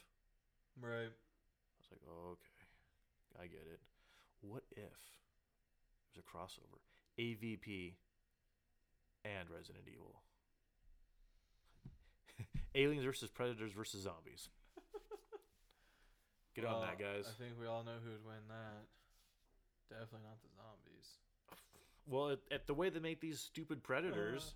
right. 0.81 1.07
I 1.07 1.75
was 1.79 1.89
like, 1.91 2.01
oh, 2.07 2.35
okay, 2.35 3.41
I 3.41 3.47
get 3.47 3.63
it. 3.71 3.79
What 4.41 4.63
if 4.71 4.99
there's 6.13 6.19
a 6.19 6.27
crossover? 6.27 6.83
AVP 7.17 7.93
and 9.23 9.49
Resident 9.49 9.85
Evil. 9.87 10.21
Aliens 12.75 13.03
versus 13.03 13.29
Predators 13.29 13.71
versus 13.71 14.01
Zombies. 14.01 14.49
Get 16.55 16.65
on 16.65 16.81
that, 16.81 16.99
guys. 16.99 17.25
I 17.27 17.35
think 17.41 17.55
we 17.59 17.67
all 17.67 17.83
know 17.83 17.97
who 18.03 18.11
would 18.11 18.25
win 18.25 18.43
that. 18.49 18.85
Definitely 19.89 20.27
not 20.27 20.41
the 20.41 20.49
zombies. 20.53 21.07
Well, 22.05 22.31
at, 22.31 22.39
at 22.51 22.67
the 22.67 22.73
way 22.73 22.89
they 22.89 22.99
make 22.99 23.21
these 23.21 23.39
stupid 23.39 23.81
Predators. 23.83 24.55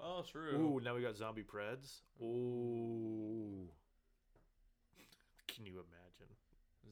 Uh, 0.00 0.04
oh, 0.04 0.24
true. 0.30 0.56
Ooh, 0.56 0.80
now 0.82 0.94
we 0.94 1.02
got 1.02 1.16
zombie 1.16 1.44
Preds. 1.44 2.00
Ooh. 2.20 3.68
Can 5.48 5.66
you 5.66 5.78
imagine? 5.78 6.32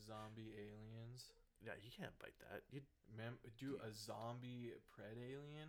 Zombie 0.07 0.53
aliens. 0.55 1.33
Yeah, 1.65 1.73
you 1.83 1.91
can't 1.91 2.17
bite 2.19 2.39
that. 2.51 2.63
You 2.71 2.81
Mem- 3.17 3.39
do 3.59 3.79
a 3.85 3.93
zombie 3.93 4.73
pred 4.91 5.19
alien. 5.19 5.69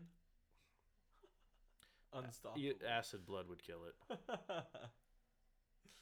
Unstoppable. 2.16 2.62
Acid 2.90 3.26
blood 3.26 3.48
would 3.50 3.64
kill 3.64 3.80
it. 3.88 4.20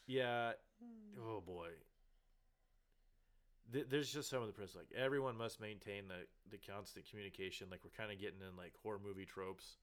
Yeah. 0.08 0.54
Oh 1.20 1.42
boy. 1.46 1.70
Th- 3.72 3.86
There's 3.90 4.12
just 4.12 4.30
some 4.30 4.42
of 4.42 4.48
the 4.48 4.54
prints 4.54 4.76
like 4.76 4.88
everyone 4.98 5.38
must 5.38 5.62
maintain 5.62 6.08
the 6.08 6.26
the 6.50 6.58
constant 6.58 7.10
communication. 7.10 7.68
Like 7.72 7.82
we're 7.84 7.92
kind 7.98 8.12
of 8.12 8.20
getting 8.20 8.42
in 8.42 8.58
like 8.58 8.74
horror 8.84 9.00
movie 9.04 9.26
tropes. 9.26 9.78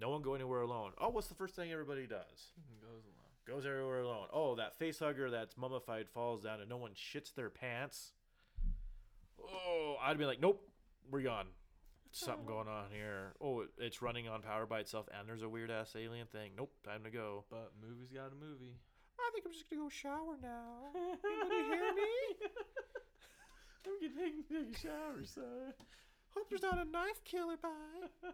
No 0.00 0.10
one 0.10 0.22
go 0.22 0.34
anywhere 0.34 0.60
alone. 0.60 0.92
Oh, 0.98 1.08
what's 1.08 1.26
the 1.26 1.34
first 1.34 1.54
thing 1.56 1.72
everybody 1.72 2.06
does? 2.06 2.52
Goes 2.80 3.04
along. 3.04 3.26
Goes 3.46 3.66
everywhere 3.66 4.00
alone. 4.00 4.28
Oh, 4.32 4.54
that 4.56 4.76
face 4.78 5.00
hugger 5.00 5.28
that's 5.30 5.56
mummified 5.56 6.08
falls 6.08 6.42
down 6.42 6.60
and 6.60 6.68
no 6.68 6.76
one 6.76 6.92
shits 6.92 7.34
their 7.34 7.50
pants. 7.50 8.12
Oh, 9.42 9.96
I'd 10.02 10.18
be 10.18 10.24
like, 10.26 10.40
nope, 10.40 10.62
we're 11.10 11.22
gone. 11.22 11.46
Something 12.18 12.46
going 12.46 12.68
on 12.68 12.90
here. 12.90 13.34
Oh, 13.40 13.60
it- 13.60 13.70
it's 13.78 14.02
running 14.02 14.28
on 14.28 14.42
power 14.42 14.66
by 14.66 14.80
itself, 14.80 15.08
and 15.16 15.28
there's 15.28 15.42
a 15.42 15.48
weird 15.48 15.70
ass 15.70 15.94
alien 15.96 16.26
thing. 16.26 16.52
Nope, 16.56 16.72
time 16.84 17.04
to 17.04 17.10
go. 17.10 17.44
But 17.50 17.72
movie's 17.80 18.10
got 18.10 18.32
a 18.32 18.34
movie. 18.34 18.74
I 19.20 19.30
think 19.32 19.44
I'm 19.46 19.52
just 19.52 19.68
gonna 19.70 19.82
go 19.82 19.88
shower 19.88 20.36
now. 20.40 20.90
Anybody 20.94 21.62
hear 21.64 21.92
me? 21.94 22.36
I'm 23.86 23.92
gonna 24.00 24.14
take, 24.30 24.48
take 24.48 24.76
a 24.76 24.78
shower, 24.78 25.24
son. 25.24 25.74
Hope 26.30 26.48
there's 26.50 26.62
not 26.62 26.78
a 26.78 26.84
knife 26.84 27.22
killer 27.24 27.56
by. 27.60 27.68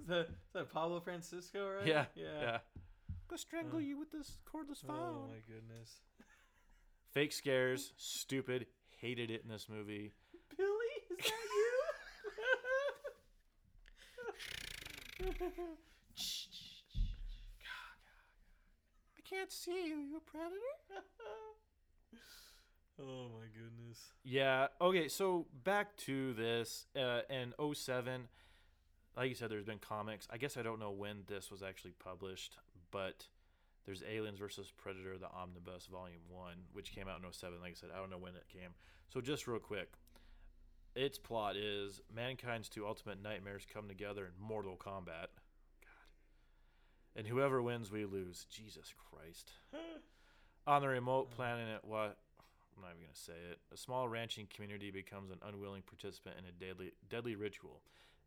Is 0.00 0.08
that, 0.08 0.26
is 0.28 0.52
that 0.52 0.70
Pablo 0.72 1.00
Francisco, 1.00 1.70
right? 1.78 1.86
Yeah, 1.86 2.06
Yeah. 2.14 2.40
yeah. 2.40 2.58
I'm 3.08 3.16
gonna 3.28 3.38
strangle 3.38 3.78
Uh. 3.78 3.82
you 3.82 3.98
with 3.98 4.10
this 4.10 4.36
cordless 4.44 4.84
phone. 4.84 4.96
Oh 4.98 5.28
my 5.28 5.38
goodness. 5.46 6.00
Fake 7.12 7.32
scares, 7.32 7.92
stupid. 7.96 8.66
Hated 9.00 9.30
it 9.30 9.42
in 9.44 9.48
this 9.48 9.68
movie. 9.68 10.12
Billy, 10.56 10.68
is 11.18 11.24
that 11.24 11.30
you? 11.30 11.72
I 15.22 15.26
can't 19.28 19.52
see 19.52 19.86
you. 19.86 19.96
You 19.96 20.16
a 20.16 20.20
predator? 20.20 20.56
oh 23.00 23.28
my 23.28 23.46
goodness. 23.54 24.12
Yeah. 24.24 24.68
Okay. 24.80 25.08
So 25.08 25.46
back 25.62 25.96
to 25.98 26.32
this. 26.34 26.86
Uh, 26.96 27.20
in 27.30 27.54
07, 27.74 28.28
like 29.16 29.28
you 29.28 29.34
said, 29.34 29.50
there's 29.50 29.64
been 29.64 29.78
comics. 29.78 30.26
I 30.30 30.36
guess 30.36 30.56
I 30.56 30.62
don't 30.62 30.80
know 30.80 30.90
when 30.90 31.22
this 31.28 31.50
was 31.50 31.62
actually 31.62 31.92
published, 31.92 32.56
but 32.90 33.26
there's 33.86 34.02
Aliens 34.02 34.40
versus 34.40 34.72
Predator, 34.76 35.16
the 35.18 35.30
Omnibus 35.30 35.86
Volume 35.86 36.22
1, 36.28 36.54
which 36.72 36.92
came 36.92 37.06
out 37.06 37.20
in 37.24 37.32
07. 37.32 37.60
Like 37.60 37.72
I 37.72 37.74
said, 37.74 37.90
I 37.94 38.00
don't 38.00 38.10
know 38.10 38.18
when 38.18 38.34
it 38.34 38.48
came. 38.52 38.70
So 39.12 39.20
just 39.20 39.46
real 39.46 39.60
quick. 39.60 39.92
Its 40.94 41.18
plot 41.18 41.56
is 41.56 42.00
mankind's 42.14 42.68
two 42.68 42.86
ultimate 42.86 43.20
nightmares 43.20 43.66
come 43.72 43.88
together 43.88 44.26
in 44.26 44.46
mortal 44.46 44.76
combat. 44.76 45.30
God. 45.82 47.16
And 47.16 47.26
whoever 47.26 47.60
wins, 47.60 47.90
we 47.90 48.04
lose. 48.04 48.46
Jesus 48.48 48.94
Christ. 49.10 49.50
On 50.66 50.80
the 50.80 50.88
remote 50.88 51.30
planet, 51.30 51.80
what? 51.82 52.16
I'm 52.76 52.82
not 52.82 52.92
even 52.92 53.02
gonna 53.02 53.14
say 53.14 53.32
it. 53.50 53.58
A 53.72 53.76
small 53.76 54.08
ranching 54.08 54.46
community 54.54 54.90
becomes 54.90 55.30
an 55.30 55.38
unwilling 55.46 55.82
participant 55.82 56.36
in 56.38 56.44
a 56.46 56.52
deadly, 56.52 56.92
deadly 57.08 57.34
ritual. 57.34 57.82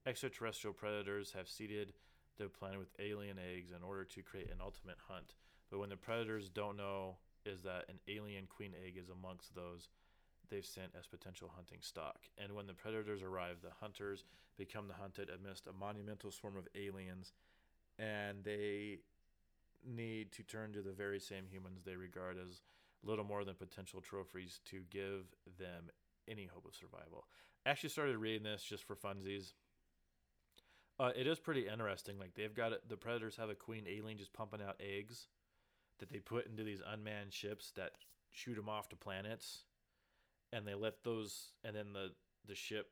Extraterrestrial 0.05 0.73
predators 0.73 1.31
have 1.33 1.49
seeded 1.49 1.93
the 2.37 2.47
planet 2.47 2.79
with 2.79 2.93
alien 2.99 3.37
eggs 3.39 3.71
in 3.71 3.83
order 3.83 4.03
to 4.03 4.21
create 4.21 4.51
an 4.51 4.59
ultimate 4.61 4.97
hunt. 5.07 5.35
But 5.69 5.79
when 5.79 5.89
the 5.89 5.97
predators 5.97 6.49
don't 6.49 6.77
know 6.77 7.17
is 7.45 7.61
that 7.63 7.85
an 7.89 7.99
alien 8.07 8.45
queen 8.45 8.73
egg 8.85 8.97
is 8.97 9.09
amongst 9.09 9.55
those 9.55 9.89
they've 10.49 10.65
sent 10.65 10.91
as 10.97 11.07
potential 11.07 11.51
hunting 11.55 11.79
stock. 11.81 12.19
And 12.37 12.53
when 12.53 12.67
the 12.67 12.73
predators 12.73 13.21
arrive, 13.21 13.57
the 13.61 13.71
hunters 13.79 14.23
become 14.57 14.87
the 14.87 14.93
hunted 14.93 15.29
amidst 15.29 15.67
a 15.67 15.73
monumental 15.73 16.31
swarm 16.31 16.57
of 16.57 16.67
aliens, 16.75 17.33
and 17.99 18.43
they 18.43 18.99
need 19.85 20.31
to 20.33 20.43
turn 20.43 20.73
to 20.73 20.81
the 20.81 20.91
very 20.91 21.19
same 21.19 21.45
humans 21.49 21.81
they 21.83 21.95
regard 21.95 22.37
as 22.37 22.61
little 23.03 23.25
more 23.25 23.43
than 23.43 23.55
potential 23.55 24.01
trophies 24.01 24.59
to 24.65 24.81
give 24.89 25.25
them 25.59 25.89
any 26.27 26.45
hope 26.45 26.65
of 26.65 26.75
survival. 26.75 27.25
I 27.65 27.69
actually 27.69 27.89
started 27.89 28.17
reading 28.17 28.43
this 28.43 28.63
just 28.63 28.83
for 28.83 28.95
funsies. 28.95 29.53
Uh, 30.99 31.11
it 31.15 31.27
is 31.27 31.39
pretty 31.39 31.67
interesting. 31.67 32.17
Like 32.17 32.33
they've 32.33 32.53
got 32.53 32.71
the 32.89 32.97
predators 32.97 33.37
have 33.37 33.49
a 33.49 33.55
queen 33.55 33.85
alien 33.87 34.17
just 34.17 34.33
pumping 34.33 34.61
out 34.61 34.79
eggs 34.79 35.27
that 35.99 36.09
they 36.09 36.19
put 36.19 36.47
into 36.47 36.63
these 36.63 36.81
unmanned 36.85 37.33
ships 37.33 37.71
that 37.75 37.91
shoot 38.31 38.55
them 38.55 38.69
off 38.69 38.89
to 38.89 38.95
planets, 38.95 39.63
and 40.51 40.67
they 40.67 40.75
let 40.75 41.03
those, 41.03 41.51
and 41.63 41.75
then 41.75 41.93
the 41.93 42.11
the 42.47 42.55
ship 42.55 42.87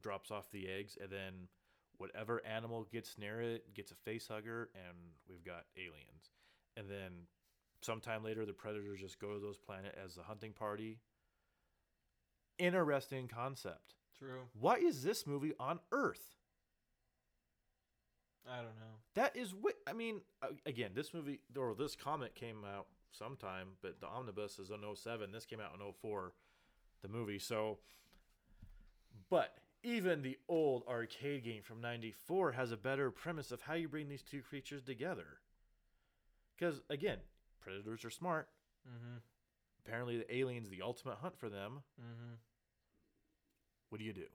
drops 0.00 0.30
off 0.30 0.50
the 0.50 0.68
eggs, 0.68 0.98
and 1.00 1.10
then 1.10 1.48
whatever 1.96 2.44
animal 2.44 2.86
gets 2.90 3.16
near 3.18 3.40
it 3.40 3.72
gets 3.74 3.92
a 3.92 3.94
face 3.94 4.28
hugger, 4.28 4.70
and 4.74 4.96
we've 5.28 5.44
got 5.44 5.64
aliens. 5.76 6.30
And 6.76 6.90
then 6.90 7.28
sometime 7.80 8.24
later, 8.24 8.44
the 8.44 8.52
predators 8.52 9.00
just 9.00 9.20
go 9.20 9.32
to 9.32 9.38
those 9.38 9.58
planet 9.58 9.96
as 10.02 10.16
the 10.16 10.22
hunting 10.22 10.52
party. 10.52 10.98
Interesting 12.58 13.28
concept. 13.28 13.94
True. 14.18 14.42
Why 14.58 14.76
is 14.76 15.02
this 15.02 15.26
movie 15.26 15.54
on 15.58 15.80
Earth? 15.92 16.34
I 18.48 18.56
don't 18.56 18.76
know. 18.76 18.98
That 19.14 19.36
is 19.36 19.54
what 19.54 19.74
I 19.86 19.92
mean. 19.92 20.20
Again, 20.66 20.90
this 20.94 21.14
movie 21.14 21.40
or 21.56 21.74
this 21.74 21.96
comic 21.96 22.34
came 22.34 22.64
out 22.64 22.86
sometime, 23.16 23.68
but 23.82 24.00
the 24.00 24.06
omnibus 24.06 24.58
is 24.58 24.70
in 24.70 24.80
07. 24.94 25.32
This 25.32 25.46
came 25.46 25.60
out 25.60 25.72
in 25.74 25.92
04, 26.00 26.32
the 27.02 27.08
movie. 27.08 27.38
So, 27.38 27.78
but 29.30 29.56
even 29.82 30.22
the 30.22 30.38
old 30.48 30.84
arcade 30.88 31.44
game 31.44 31.62
from 31.62 31.80
94 31.80 32.52
has 32.52 32.72
a 32.72 32.76
better 32.76 33.10
premise 33.10 33.52
of 33.52 33.62
how 33.62 33.74
you 33.74 33.88
bring 33.88 34.08
these 34.08 34.22
two 34.22 34.42
creatures 34.42 34.82
together. 34.82 35.38
Because, 36.56 36.80
again, 36.88 37.18
predators 37.60 38.04
are 38.04 38.10
smart. 38.10 38.48
Mm-hmm. 38.88 39.18
Apparently, 39.84 40.16
the 40.16 40.34
alien's 40.34 40.70
the 40.70 40.82
ultimate 40.82 41.18
hunt 41.18 41.38
for 41.38 41.48
them. 41.48 41.82
Mm-hmm. 42.00 42.34
What 43.90 43.98
do 43.98 44.04
you 44.04 44.12
do? 44.12 44.26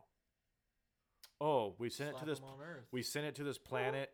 Oh, 1.42 1.74
we 1.78 1.90
sent 1.90 2.12
it 2.12 2.20
to 2.20 2.26
this. 2.26 2.42
We 2.92 3.02
sent 3.02 3.26
it 3.26 3.36
to 3.36 3.44
this 3.44 3.58
planet. 3.58 4.12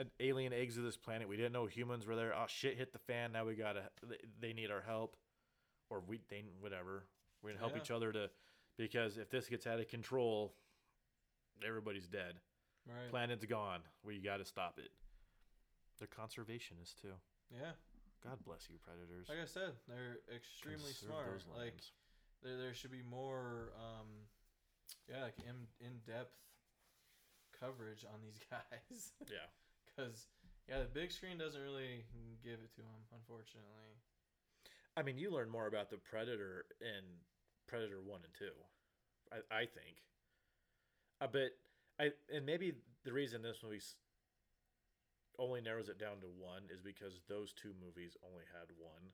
An 0.00 0.10
alien 0.20 0.52
eggs 0.52 0.76
to 0.76 0.80
this 0.80 0.96
planet. 0.96 1.28
We 1.28 1.36
didn't 1.36 1.52
know 1.52 1.66
humans 1.66 2.06
were 2.06 2.14
there. 2.14 2.32
Oh 2.34 2.44
shit! 2.46 2.76
Hit 2.78 2.92
the 2.92 2.98
fan. 3.00 3.32
Now 3.32 3.44
we 3.44 3.54
gotta. 3.54 3.82
they- 4.06 4.16
They 4.40 4.52
need 4.52 4.70
our 4.70 4.80
help, 4.82 5.16
or 5.90 6.00
we 6.00 6.20
they 6.28 6.44
whatever. 6.60 7.04
We're 7.42 7.50
gonna 7.50 7.58
help 7.60 7.72
Yeah. 7.74 7.82
each 7.82 7.90
other 7.90 8.12
to, 8.12 8.30
because 8.76 9.18
if 9.18 9.28
this 9.30 9.48
gets 9.48 9.66
out 9.66 9.80
of 9.80 9.88
control, 9.88 10.54
everybody's 11.66 12.06
dead. 12.08 12.40
right. 12.86 13.10
Planet's 13.10 13.44
gone. 13.44 13.80
We 14.04 14.18
gotta 14.18 14.44
stop 14.44 14.78
it. 14.78 14.90
They're 15.98 16.08
conservationists 16.08 16.94
too. 17.00 17.14
Yeah. 17.50 17.72
God 18.24 18.38
bless 18.44 18.68
you, 18.70 18.78
predators. 18.78 19.28
Like 19.28 19.38
I 19.42 19.44
said, 19.46 19.72
they're 19.88 20.18
extremely 20.34 20.92
smart. 20.92 21.42
Like 21.56 21.80
there, 22.42 22.56
there 22.56 22.72
should 22.74 22.90
be 22.92 23.02
more, 23.02 23.72
um, 23.78 24.06
yeah, 25.08 25.22
like 25.24 25.38
in 25.40 25.66
in 25.84 25.98
depth 26.06 26.34
coverage 27.58 28.04
on 28.04 28.20
these 28.22 28.38
guys. 28.50 29.12
yeah. 29.28 29.46
Because 29.98 30.26
yeah, 30.68 30.78
the 30.78 30.84
big 30.84 31.10
screen 31.10 31.38
doesn't 31.38 31.60
really 31.60 32.04
give 32.44 32.62
it 32.62 32.70
to 32.76 32.82
them, 32.82 33.02
unfortunately. 33.12 33.98
I 34.96 35.02
mean, 35.02 35.18
you 35.18 35.30
learn 35.30 35.50
more 35.50 35.66
about 35.66 35.90
the 35.90 35.96
predator 35.98 36.66
in 36.80 37.02
Predator 37.66 37.98
One 38.00 38.20
and 38.22 38.34
Two. 38.38 38.54
I, 39.32 39.62
I 39.62 39.66
think. 39.66 39.98
Uh, 41.20 41.26
but 41.26 41.50
I 41.98 42.12
and 42.32 42.46
maybe 42.46 42.74
the 43.04 43.12
reason 43.12 43.42
this 43.42 43.58
movie 43.64 43.80
only 45.38 45.60
narrows 45.60 45.88
it 45.88 45.98
down 45.98 46.20
to 46.20 46.26
one 46.38 46.62
is 46.72 46.80
because 46.80 47.20
those 47.28 47.52
two 47.52 47.72
movies 47.84 48.16
only 48.22 48.44
had 48.54 48.70
one 48.78 49.10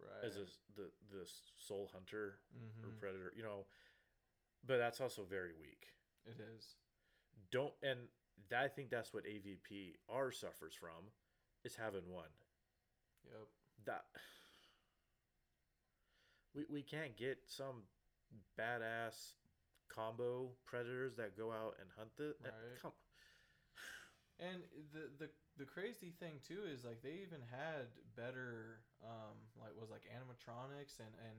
Right. 0.00 0.28
as 0.28 0.36
a, 0.36 0.44
the 0.76 0.88
the 1.10 1.24
sole 1.56 1.88
hunter 1.92 2.40
or 2.82 2.88
hmm 2.88 2.96
predator, 3.00 3.32
you 3.36 3.42
know. 3.42 3.64
But 4.66 4.78
that's 4.78 5.00
also 5.00 5.22
very 5.24 5.52
weak. 5.60 5.88
It 6.26 6.40
is. 6.56 6.76
Don't 7.50 7.72
and 7.82 8.00
that, 8.50 8.62
I 8.62 8.68
think 8.68 8.90
that's 8.90 9.12
what 9.12 9.24
AVPR 9.24 10.32
suffers 10.32 10.74
from 10.74 11.10
is 11.64 11.74
having 11.76 12.08
one. 12.10 12.30
Yep. 13.24 13.48
That 13.86 14.04
we 16.54 16.64
we 16.70 16.82
can't 16.82 17.16
get 17.16 17.38
some 17.46 17.82
badass 18.58 19.34
combo 19.88 20.50
predators 20.64 21.16
that 21.16 21.36
go 21.36 21.52
out 21.52 21.76
and 21.80 21.88
hunt 21.96 22.10
the 22.16 22.34
Right. 22.42 22.80
come 22.82 22.92
And 24.38 24.62
the 24.92 25.08
the 25.18 25.30
the 25.56 25.64
crazy 25.64 26.10
thing 26.10 26.40
too 26.46 26.64
is 26.68 26.84
like 26.84 27.02
they 27.02 27.24
even 27.24 27.40
had 27.50 27.88
better 28.16 28.84
um 29.02 29.36
like 29.56 29.72
was 29.80 29.90
like 29.90 30.04
animatronics 30.12 31.00
and 31.00 31.14
and 31.24 31.38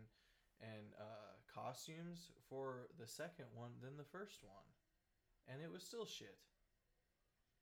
and 0.61 0.93
uh 0.99 1.37
costumes 1.53 2.31
for 2.49 2.87
the 2.99 3.05
second 3.05 3.45
one 3.53 3.71
than 3.81 3.97
the 3.97 4.03
first 4.03 4.43
one. 4.43 4.65
And 5.47 5.61
it 5.61 5.71
was 5.71 5.83
still 5.83 6.05
shit. 6.05 6.37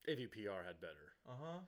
AVPR 0.07 0.65
had 0.65 0.79
better. 0.81 1.13
Uh-huh. 1.27 1.59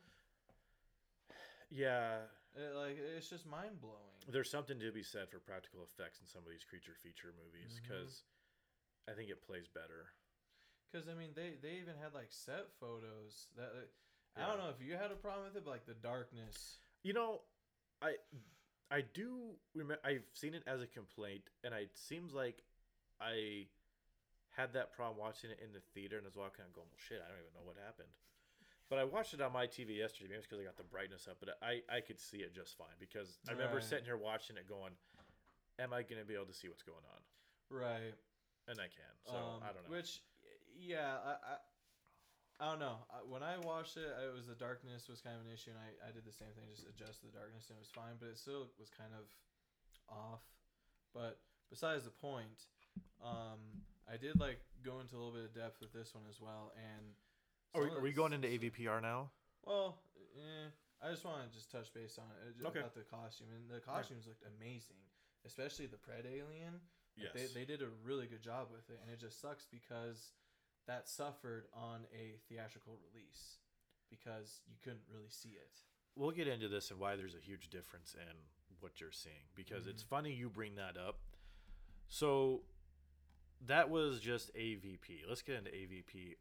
Yeah, 1.69 2.19
It, 2.55 2.75
like 2.75 2.97
it's 3.17 3.29
just 3.29 3.45
mind 3.45 3.81
blowing. 3.81 4.23
there's 4.31 4.49
something 4.49 4.79
to 4.79 4.91
be 4.91 5.03
said 5.03 5.29
for 5.29 5.39
practical 5.39 5.81
effects 5.83 6.19
in 6.21 6.27
some 6.27 6.41
of 6.45 6.49
these 6.49 6.63
creature 6.63 6.95
feature 7.03 7.33
movies 7.35 7.79
because 7.81 8.23
I 9.09 9.13
think 9.13 9.29
it 9.29 9.45
plays 9.45 9.67
better. 9.67 10.07
Cuz 10.93 11.07
I 11.09 11.13
mean 11.13 11.31
they 11.35 11.55
they 11.61 11.75
even 11.81 11.95
had 12.01 12.13
like 12.13 12.31
set 12.31 12.71
photos 12.79 13.47
that 13.57 13.73
that- 13.73 13.89
I 14.37 14.45
don't 14.47 14.59
know 14.59 14.69
if 14.69 14.79
you 14.81 14.93
had 14.95 15.11
a 15.11 15.15
problem 15.15 15.45
with 15.47 15.57
it 15.57 15.65
but 15.65 15.71
like 15.71 15.85
the 15.85 15.95
darkness. 15.95 16.79
You 17.03 17.13
know, 17.13 17.41
I 18.01 18.15
I 18.89 19.01
do 19.01 19.57
remember 19.73 19.99
I've 20.05 20.23
seen 20.33 20.53
it 20.53 20.63
as 20.67 20.79
a 20.81 20.87
complaint, 20.87 21.49
and 21.63 21.73
it 21.73 21.97
seems 21.97 22.33
like 22.33 22.63
I 23.19 23.67
had 24.57 24.73
that 24.73 24.91
problem 24.91 25.21
watching 25.21 25.53
it 25.53 25.61
in 25.61 25.69
the 25.71 25.79
theater, 25.93 26.17
and 26.17 26.25
I 26.25 26.33
was 26.33 26.35
walking 26.35 26.65
out 26.65 26.73
going, 26.73 26.89
"Well, 26.89 26.97
shit, 26.97 27.21
I 27.21 27.29
don't 27.29 27.45
even 27.45 27.53
know 27.53 27.61
what 27.63 27.77
happened." 27.77 28.09
But 28.89 28.97
I 28.97 29.03
watched 29.05 29.33
it 29.37 29.41
on 29.41 29.53
my 29.53 29.67
TV 29.67 30.01
yesterday, 30.01 30.33
maybe 30.33 30.39
it's 30.41 30.47
because 30.47 30.59
I 30.59 30.65
got 30.65 30.77
the 30.81 30.89
brightness 30.89 31.27
up, 31.29 31.37
but 31.39 31.61
I 31.61 31.83
I 31.87 32.01
could 32.01 32.19
see 32.19 32.41
it 32.41 32.55
just 32.57 32.75
fine 32.75 32.97
because 32.99 33.37
I 33.47 33.51
remember 33.53 33.77
Right. 33.77 33.85
sitting 33.85 34.05
here 34.05 34.17
watching 34.17 34.57
it 34.57 34.65
going, 34.67 34.97
"Am 35.77 35.93
I 35.93 36.01
going 36.01 36.19
to 36.19 36.25
be 36.25 36.33
able 36.33 36.49
to 36.49 36.57
see 36.57 36.67
what's 36.67 36.83
going 36.83 37.05
on?" 37.05 37.21
Right. 37.69 38.15
And 38.67 38.81
I 38.81 38.89
can, 38.89 39.13
so 39.23 39.37
um, 39.37 39.63
I 39.63 39.71
don't 39.71 39.87
know. 39.87 39.95
Which, 39.95 40.19
yeah, 40.75 41.19
I, 41.23 41.31
I, 41.39 41.55
I 42.59 42.69
don't 42.71 42.79
know. 42.79 42.97
When 43.29 43.43
I 43.43 43.57
watched 43.59 43.95
it, 43.95 44.09
it 44.09 44.33
was 44.35 44.47
the 44.47 44.55
darkness 44.55 45.07
was 45.07 45.21
kind 45.21 45.37
of 45.39 45.45
an 45.45 45.53
issue, 45.53 45.71
and 45.71 45.79
I, 45.79 46.09
I 46.09 46.11
did 46.11 46.25
the 46.25 46.33
same 46.35 46.51
thing, 46.57 46.67
just 46.67 46.83
adjust 46.83 47.21
the 47.23 47.31
darkness, 47.31 47.69
and 47.69 47.77
it 47.77 47.79
was 47.79 47.91
fine. 47.93 48.19
But 48.19 48.27
it 48.29 48.37
still 48.37 48.67
was 48.79 48.89
kind 48.89 49.13
of 49.15 49.29
off. 50.09 50.43
But 51.13 51.39
besides 51.69 52.03
the 52.03 52.11
point, 52.11 52.67
um, 53.23 53.59
I 54.11 54.17
did 54.17 54.39
like 54.39 54.59
go 54.85 54.99
into 54.99 55.15
a 55.15 55.17
little 55.17 55.33
bit 55.33 55.45
of 55.45 55.53
depth 55.53 55.81
with 55.81 55.91
this 55.93 56.13
one 56.15 56.23
as 56.29 56.39
well, 56.41 56.71
and 56.77 57.03
are 57.75 57.83
we, 57.83 57.95
are 57.97 58.01
we 58.01 58.11
going 58.13 58.33
into 58.33 58.47
AVPR 58.47 59.01
now? 59.01 59.29
Well, 59.65 59.99
eh, 60.37 60.69
I 61.05 61.11
just 61.11 61.25
want 61.25 61.43
to 61.43 61.53
just 61.53 61.71
touch 61.71 61.93
base 61.93 62.17
on 62.17 62.25
it 62.47 62.63
uh, 62.63 62.69
Okay. 62.69 62.79
about 62.79 62.95
the 62.95 63.01
costume, 63.01 63.47
and 63.55 63.69
the 63.69 63.81
costumes 63.83 64.25
looked 64.27 64.43
amazing, 64.57 65.03
especially 65.45 65.87
the 65.87 65.97
Pred 65.97 66.25
alien. 66.25 66.79
Like, 67.17 67.33
Yes. 67.33 67.51
They, 67.53 67.61
they 67.61 67.65
did 67.65 67.81
a 67.81 67.89
really 68.05 68.27
good 68.27 68.43
job 68.43 68.67
with 68.71 68.87
it, 68.89 68.99
and 69.01 69.11
it 69.11 69.19
just 69.19 69.41
sucks 69.41 69.65
because 69.65 70.33
that 70.85 71.09
suffered 71.09 71.65
on 71.73 72.01
a 72.13 72.37
theatrical 72.47 72.93
release 73.11 73.57
because 74.09 74.61
you 74.69 74.75
couldn't 74.83 75.01
really 75.11 75.29
see 75.29 75.49
it. 75.49 75.79
we'll 76.15 76.31
get 76.31 76.47
into 76.47 76.67
this 76.69 76.91
and 76.91 76.99
why 76.99 77.15
there's 77.15 77.33
a 77.35 77.43
huge 77.43 77.69
difference 77.69 78.13
in 78.15 78.35
what 78.79 79.01
you're 79.01 79.11
seeing 79.11 79.49
because 79.55 79.85
it's 79.87 80.01
funny 80.03 80.31
you 80.31 80.47
bring 80.49 80.75
that 80.75 80.95
up. 80.95 81.17
So 82.07 82.61
that 83.65 83.89
was 83.89 84.19
just 84.19 84.53
AVP. 84.55 85.23
Let's 85.27 85.41
get 85.41 85.55
into 85.57 85.71
AVPR. 85.71 86.35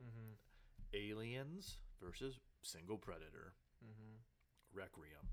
Mm-hmm. 0.00 0.32
Aliens 0.94 1.76
versus 2.02 2.38
Single 2.62 2.96
Predator 2.98 3.54
Mm-hmm. 3.84 4.78
Requiem 4.78 5.28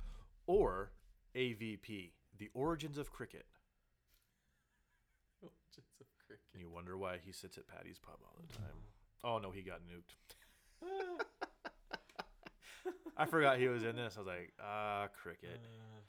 or 0.45 0.91
AVP, 1.35 2.11
The 2.37 2.49
Origins 2.53 2.97
of 2.97 3.11
Cricket. 3.11 3.45
Just 5.75 5.87
a 6.01 6.05
cricket. 6.25 6.41
And 6.53 6.61
you 6.61 6.69
wonder 6.69 6.97
why 6.97 7.17
he 7.23 7.31
sits 7.33 7.57
at 7.57 7.67
Patty's 7.67 7.99
pub 7.99 8.15
all 8.23 8.35
the 8.41 8.53
time. 8.53 8.77
Oh 9.23 9.37
no, 9.39 9.51
he 9.51 9.61
got 9.63 9.81
nuked. 9.81 10.15
I 13.17 13.25
forgot 13.25 13.57
he 13.59 13.67
was 13.67 13.83
in 13.83 13.95
this. 13.95 14.15
I 14.15 14.19
was 14.19 14.27
like, 14.27 14.53
ah, 14.63 15.07
cricket. 15.21 15.59
Uh, 15.61 15.99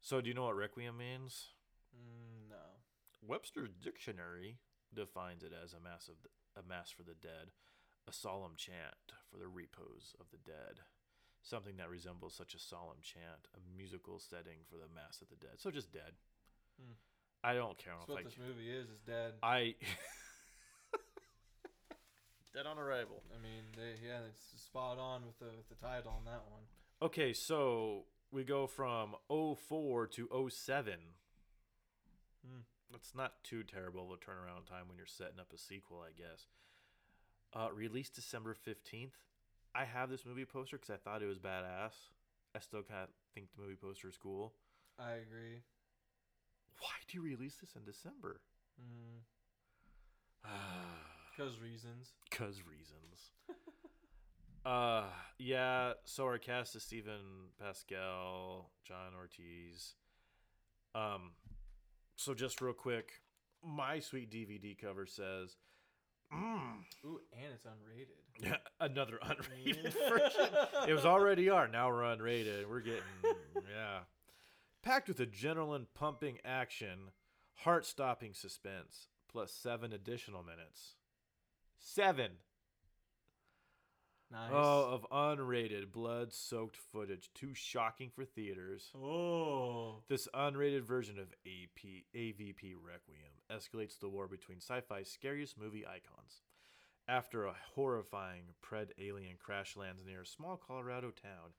So 0.00 0.20
do 0.20 0.28
you 0.28 0.34
know 0.34 0.44
what 0.44 0.56
Requiem 0.56 0.96
means? 0.98 1.46
mm. 1.96 2.29
Webster's 3.26 3.74
dictionary 3.74 4.58
defines 4.94 5.42
it 5.42 5.52
as 5.52 5.72
a 5.72 5.80
mass 5.80 6.08
of 6.08 6.16
a 6.56 6.66
mass 6.66 6.90
for 6.90 7.02
the 7.02 7.14
dead, 7.14 7.52
a 8.08 8.12
solemn 8.12 8.54
chant 8.56 9.12
for 9.30 9.38
the 9.38 9.46
repose 9.46 10.16
of 10.20 10.26
the 10.30 10.38
dead, 10.38 10.80
something 11.42 11.76
that 11.76 11.90
resembles 11.90 12.34
such 12.34 12.54
a 12.54 12.58
solemn 12.58 13.00
chant, 13.02 13.46
a 13.54 13.60
musical 13.76 14.18
setting 14.18 14.64
for 14.68 14.76
the 14.76 14.92
mass 14.94 15.20
of 15.22 15.28
the 15.28 15.36
dead. 15.36 15.58
So 15.58 15.70
just 15.70 15.92
dead. 15.92 16.12
Hmm. 16.80 16.94
I 17.42 17.54
don't 17.54 17.78
care 17.78 17.94
That's 17.96 18.08
if 18.08 18.14
what 18.14 18.20
I 18.20 18.24
this 18.24 18.38
movie 18.38 18.70
is. 18.70 18.88
Is 18.88 19.00
dead. 19.06 19.34
I 19.42 19.74
dead 22.54 22.66
on 22.66 22.78
arrival. 22.78 23.22
I 23.32 23.40
mean, 23.40 23.62
they, 23.76 24.06
yeah, 24.06 24.20
it's 24.28 24.62
spot 24.62 24.98
on 24.98 25.24
with 25.24 25.38
the 25.38 25.56
with 25.56 25.68
the 25.68 25.86
title 25.86 26.12
on 26.18 26.24
that 26.24 26.42
one. 26.50 26.62
Okay, 27.02 27.32
so 27.32 28.04
we 28.30 28.44
go 28.44 28.66
from 28.66 29.14
04 29.28 30.06
to 30.08 30.48
07. 30.50 30.94
Hmm. 32.44 32.60
That's 32.90 33.14
not 33.14 33.42
too 33.44 33.62
terrible 33.62 34.04
of 34.04 34.10
a 34.10 34.14
turnaround 34.14 34.66
time 34.68 34.88
when 34.88 34.96
you're 34.96 35.06
setting 35.06 35.38
up 35.38 35.52
a 35.54 35.58
sequel, 35.58 36.02
I 36.04 36.12
guess. 36.16 36.46
Uh, 37.54 37.72
released 37.74 38.14
December 38.14 38.54
15th. 38.54 39.12
I 39.74 39.84
have 39.84 40.10
this 40.10 40.26
movie 40.26 40.44
poster 40.44 40.76
because 40.76 40.90
I 40.90 40.96
thought 40.96 41.22
it 41.22 41.26
was 41.26 41.38
badass. 41.38 41.92
I 42.54 42.58
still 42.58 42.82
kind 42.82 43.04
of 43.04 43.08
think 43.34 43.46
the 43.54 43.62
movie 43.62 43.76
poster 43.80 44.08
is 44.08 44.16
cool. 44.16 44.54
I 44.98 45.12
agree. 45.12 45.62
Why 46.80 46.90
do 47.08 47.16
you 47.18 47.22
release 47.22 47.56
this 47.60 47.76
in 47.76 47.84
December? 47.84 48.40
Mm, 48.80 49.20
Cause 51.36 51.58
reasons. 51.62 52.12
Cause 52.30 52.62
reasons. 52.68 53.30
uh 54.64 55.04
yeah, 55.38 55.92
so 56.04 56.24
our 56.24 56.38
cast 56.38 56.74
is 56.76 56.82
Steven 56.82 57.50
Pasquale, 57.60 58.66
John 58.84 59.14
Ortiz. 59.16 59.94
Um 60.94 61.32
so 62.20 62.34
just 62.34 62.60
real 62.60 62.74
quick, 62.74 63.12
my 63.64 63.98
sweet 63.98 64.30
DVD 64.30 64.78
cover 64.78 65.06
says 65.06 65.56
mm, 66.32 66.60
Ooh, 67.06 67.20
and 67.32 67.52
it's 67.54 67.64
unrated. 67.64 68.20
yeah, 68.44 68.56
another 68.78 69.18
unrated 69.24 69.94
version. 70.08 70.54
It 70.86 70.92
was 70.92 71.06
already 71.06 71.48
are. 71.48 71.66
Now 71.66 71.88
we're 71.88 72.02
unrated. 72.02 72.68
We're 72.68 72.80
getting 72.80 73.02
yeah. 73.24 74.00
Packed 74.82 75.08
with 75.08 75.18
adrenaline 75.18 75.86
pumping 75.94 76.38
action, 76.44 77.10
heart 77.54 77.86
stopping 77.86 78.34
suspense, 78.34 79.08
plus 79.30 79.50
seven 79.50 79.92
additional 79.92 80.42
minutes. 80.42 80.96
Seven. 81.78 82.32
Nice. 84.32 84.50
Oh, 84.52 84.84
of 84.92 85.06
unrated, 85.10 85.90
blood 85.90 86.32
soaked 86.32 86.76
footage. 86.76 87.30
Too 87.34 87.52
shocking 87.52 88.10
for 88.14 88.24
theaters. 88.24 88.90
Oh. 88.96 90.02
This 90.08 90.28
unrated 90.32 90.82
version 90.84 91.18
of 91.18 91.34
AP, 91.44 92.04
AVP 92.14 92.74
Requiem 92.80 93.40
escalates 93.50 93.98
the 93.98 94.08
war 94.08 94.28
between 94.28 94.58
sci 94.58 94.80
fi's 94.82 95.10
scariest 95.10 95.58
movie 95.58 95.84
icons. 95.84 96.42
After 97.08 97.44
a 97.44 97.56
horrifying 97.74 98.54
Pred 98.62 98.90
alien 98.98 99.34
crash 99.36 99.76
lands 99.76 100.04
near 100.06 100.22
a 100.22 100.26
small 100.26 100.56
Colorado 100.56 101.10
town, 101.10 101.50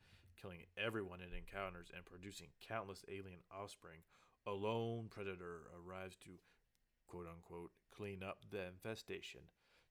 killing 0.41 0.59
everyone 0.77 1.19
it 1.19 1.35
encounters 1.37 1.91
and 1.93 2.05
producing 2.05 2.47
countless 2.65 3.03
alien 3.09 3.41
offspring, 3.53 3.99
a 4.47 4.51
lone 4.51 5.07
predator 5.09 5.63
arrives 5.75 6.15
to 6.23 6.29
quote 7.05 7.27
unquote 7.27 7.71
clean 7.93 8.23
up 8.23 8.39
the 8.49 8.65
infestation. 8.65 9.41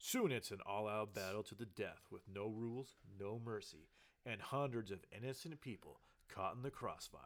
Soon 0.02 0.32
it's 0.32 0.50
an 0.50 0.60
all 0.64 0.88
out 0.88 1.12
battle 1.14 1.42
to 1.42 1.54
the 1.54 1.66
death 1.66 2.06
with 2.10 2.22
no 2.32 2.46
rules, 2.48 2.96
no 3.20 3.38
mercy, 3.44 3.90
and 4.24 4.40
hundreds 4.40 4.90
of 4.90 5.04
innocent 5.14 5.60
people 5.60 6.00
caught 6.34 6.54
in 6.56 6.62
the 6.62 6.70
crossfire. 6.70 7.20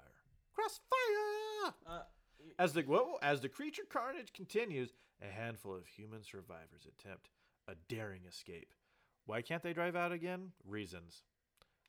Crossfire! 0.52 1.74
Uh, 1.86 2.00
As 2.58 2.72
the 2.72 2.82
whoa, 2.82 3.16
as 3.22 3.40
the 3.40 3.48
creature 3.48 3.84
carnage 3.88 4.32
continues, 4.32 4.92
a 5.22 5.26
handful 5.32 5.74
of 5.76 5.86
human 5.86 6.24
survivors 6.24 6.86
attempt 6.88 7.30
a 7.68 7.74
daring 7.88 8.22
escape. 8.28 8.74
Why 9.26 9.40
can't 9.40 9.62
they 9.62 9.72
drive 9.72 9.94
out 9.94 10.10
again? 10.12 10.50
Reasons. 10.66 11.22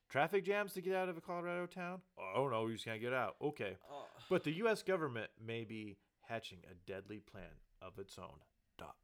Traffic 0.07 0.45
jams 0.45 0.73
to 0.73 0.81
get 0.81 0.95
out 0.95 1.09
of 1.09 1.17
a 1.17 1.21
Colorado 1.21 1.65
town? 1.65 2.01
Oh 2.35 2.47
no, 2.47 2.67
you 2.67 2.73
just 2.73 2.85
can't 2.85 3.01
get 3.01 3.11
out. 3.11 3.35
Okay. 3.41 3.75
uh, 3.91 4.03
But 4.29 4.43
the 4.43 4.53
US 4.63 4.83
government 4.83 5.31
may 5.43 5.65
be 5.65 5.97
hatching 6.21 6.59
a 6.69 6.75
deadly 6.89 7.17
plan 7.19 7.59
of 7.81 7.97
its 7.97 8.17
own. 8.19 8.37
Dot, 8.77 8.95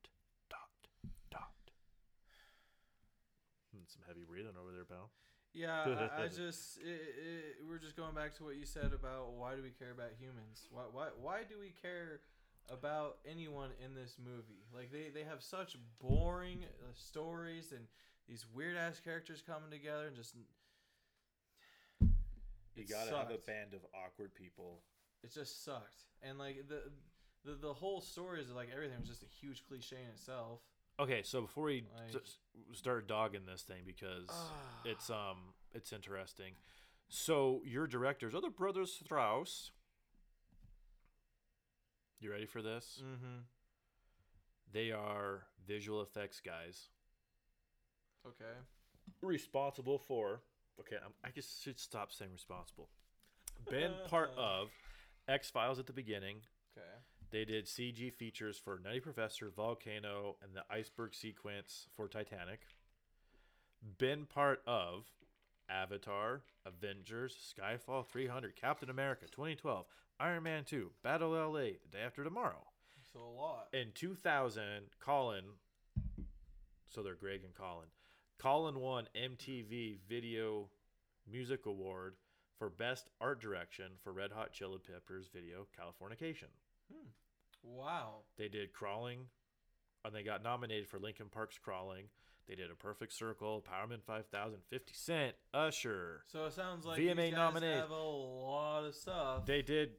dot, 0.49 0.69
dot. 1.31 1.49
Hmm, 3.73 3.80
Some 3.91 4.01
heavy 4.07 4.23
breathing 4.27 4.55
over 4.59 4.71
there, 4.71 4.85
pal. 4.85 5.11
yeah, 5.53 6.07
I, 6.17 6.23
I 6.23 6.27
just 6.27 6.77
it, 6.79 6.87
it, 6.87 7.43
we're 7.67 7.77
just 7.77 7.95
going 7.97 8.15
back 8.15 8.33
to 8.37 8.43
what 8.45 8.55
you 8.55 8.65
said 8.65 8.91
about 8.93 9.33
why 9.33 9.55
do 9.55 9.61
we 9.61 9.71
care 9.71 9.91
about 9.91 10.11
humans? 10.19 10.67
Why 10.71 10.83
why 10.91 11.07
why 11.19 11.39
do 11.47 11.55
we 11.59 11.73
care 11.81 12.21
about 12.69 13.17
anyone 13.29 13.69
in 13.83 13.93
this 13.93 14.15
movie? 14.23 14.63
Like 14.73 14.91
they 14.91 15.09
they 15.13 15.23
have 15.27 15.41
such 15.43 15.75
boring 15.99 16.63
uh, 16.63 16.91
stories 16.93 17.71
and 17.73 17.85
these 18.29 18.45
weird 18.53 18.77
ass 18.77 18.99
characters 19.03 19.41
coming 19.45 19.69
together 19.71 20.07
and 20.07 20.15
just 20.15 20.35
You 22.75 22.85
gotta 22.87 23.11
have 23.15 23.31
a 23.31 23.37
band 23.37 23.73
of 23.73 23.81
awkward 23.93 24.33
people. 24.33 24.81
it 25.23 25.33
just 25.33 25.63
sucked. 25.65 26.05
And 26.23 26.37
like 26.39 26.67
the 26.69 26.83
the 27.43 27.55
the 27.55 27.73
whole 27.73 28.01
story 28.01 28.39
is 28.41 28.49
like 28.51 28.69
everything 28.73 28.99
was 28.99 29.09
just 29.09 29.23
a 29.23 29.27
huge 29.41 29.63
cliche 29.67 29.97
in 30.01 30.09
itself. 30.13 30.59
Okay, 31.01 31.23
so 31.23 31.41
before 31.41 31.65
we 31.65 31.83
Like- 31.97 32.15
s- 32.15 32.37
start 32.73 33.07
dogging 33.07 33.45
this 33.45 33.63
thing 33.63 33.83
because 33.85 34.27
Ah. 34.29 34.81
it's 34.85 35.09
um 35.09 35.53
it's 35.73 35.91
interesting. 35.93 36.53
So 37.09 37.61
your 37.65 37.87
directors 37.87 38.33
are 38.35 38.41
the 38.41 38.49
brothers 38.49 38.93
Strause. 38.93 39.71
You 42.19 42.31
ready 42.31 42.45
for 42.45 42.61
this? 42.61 43.01
Mm-hmm. 43.03 43.39
They 44.71 44.91
are 44.91 45.47
visual 45.65 46.01
effects 46.01 46.39
guys 46.39 46.89
Okay. 48.25 48.53
responsible 49.21 49.97
for. 49.97 50.41
Okay, 50.79 50.97
I'm, 51.03 51.13
I 51.23 51.31
just 51.31 51.61
should 51.63 51.79
stop 51.79 52.11
saying 52.13 52.31
responsible. 52.31 52.89
Been 53.69 53.93
part 54.07 54.29
of 54.37 54.69
X 55.27 55.49
Files 55.49 55.79
at 55.79 55.87
the 55.87 55.93
beginning. 55.93 56.37
Okay. 56.77 56.87
They 57.31 57.45
did 57.45 57.65
CG 57.65 58.13
features 58.13 58.57
for 58.57 58.77
Nutty 58.83 58.99
Professor, 58.99 59.49
Volcano, 59.55 60.35
and 60.43 60.53
the 60.53 60.63
iceberg 60.69 61.15
sequence 61.15 61.87
for 61.95 62.09
Titanic. 62.09 62.59
Been 63.97 64.25
part 64.25 64.61
of 64.67 65.05
Avatar, 65.69 66.41
Avengers, 66.65 67.55
Skyfall 67.57 68.05
300, 68.05 68.57
Captain 68.57 68.89
America 68.89 69.27
2012, 69.31 69.85
Iron 70.19 70.43
Man 70.43 70.65
2, 70.65 70.91
Battle 71.03 71.31
LA, 71.31 71.59
The 71.59 71.89
Day 71.93 72.01
After 72.05 72.25
Tomorrow. 72.25 72.67
So 73.13 73.19
a 73.19 73.31
lot. 73.39 73.67
In 73.71 73.91
2000, 73.95 74.63
Colin, 74.99 75.45
so 76.89 77.01
they're 77.01 77.15
Greg 77.15 77.45
and 77.45 77.55
Colin, 77.55 77.87
Colin 78.39 78.79
won 78.79 79.07
MTV 79.15 79.99
Video 80.09 80.67
Music 81.31 81.65
Award 81.65 82.15
for 82.59 82.69
Best 82.69 83.09
Art 83.21 83.39
Direction 83.41 83.93
for 84.03 84.11
Red 84.11 84.31
Hot 84.31 84.51
Chili 84.51 84.79
Peppers 84.85 85.29
video 85.33 85.65
Californication. 85.79 86.49
Wow. 87.63 88.21
They 88.37 88.47
did 88.47 88.73
Crawling, 88.73 89.25
and 90.03 90.15
they 90.15 90.23
got 90.23 90.43
nominated 90.43 90.87
for 90.87 90.99
Linkin 90.99 91.27
Park's 91.31 91.57
Crawling. 91.57 92.05
They 92.47 92.55
did 92.55 92.71
A 92.71 92.75
Perfect 92.75 93.13
Circle, 93.13 93.63
Powerman 93.69 94.01
5000, 94.03 94.59
50 94.69 94.93
Cent, 94.93 95.35
Usher. 95.53 96.23
So 96.27 96.45
it 96.45 96.53
sounds 96.53 96.85
like 96.85 96.99
VMA 96.99 97.31
nominated. 97.31 97.77
have 97.77 97.91
a 97.91 97.95
lot 97.95 98.83
of 98.83 98.95
stuff. 98.95 99.45
They 99.45 99.61
did 99.61 99.91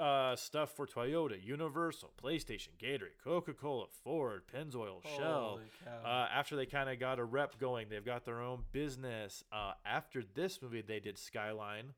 uh, 0.00 0.34
stuff 0.36 0.74
for 0.74 0.86
Toyota, 0.86 1.42
Universal, 1.42 2.12
PlayStation, 2.22 2.68
Gatorade, 2.82 3.18
Coca 3.22 3.52
Cola, 3.52 3.86
Ford, 4.02 4.42
Pennzoil, 4.52 5.02
Shell. 5.16 5.60
Cow. 5.84 6.08
Uh, 6.08 6.28
after 6.34 6.56
they 6.56 6.66
kind 6.66 6.90
of 6.90 6.98
got 6.98 7.18
a 7.18 7.24
rep 7.24 7.58
going, 7.58 7.88
they've 7.88 8.04
got 8.04 8.24
their 8.24 8.40
own 8.40 8.64
business. 8.72 9.44
Uh, 9.52 9.72
after 9.84 10.22
this 10.34 10.60
movie, 10.60 10.82
they 10.82 10.98
did 11.00 11.18
Skyline, 11.18 11.94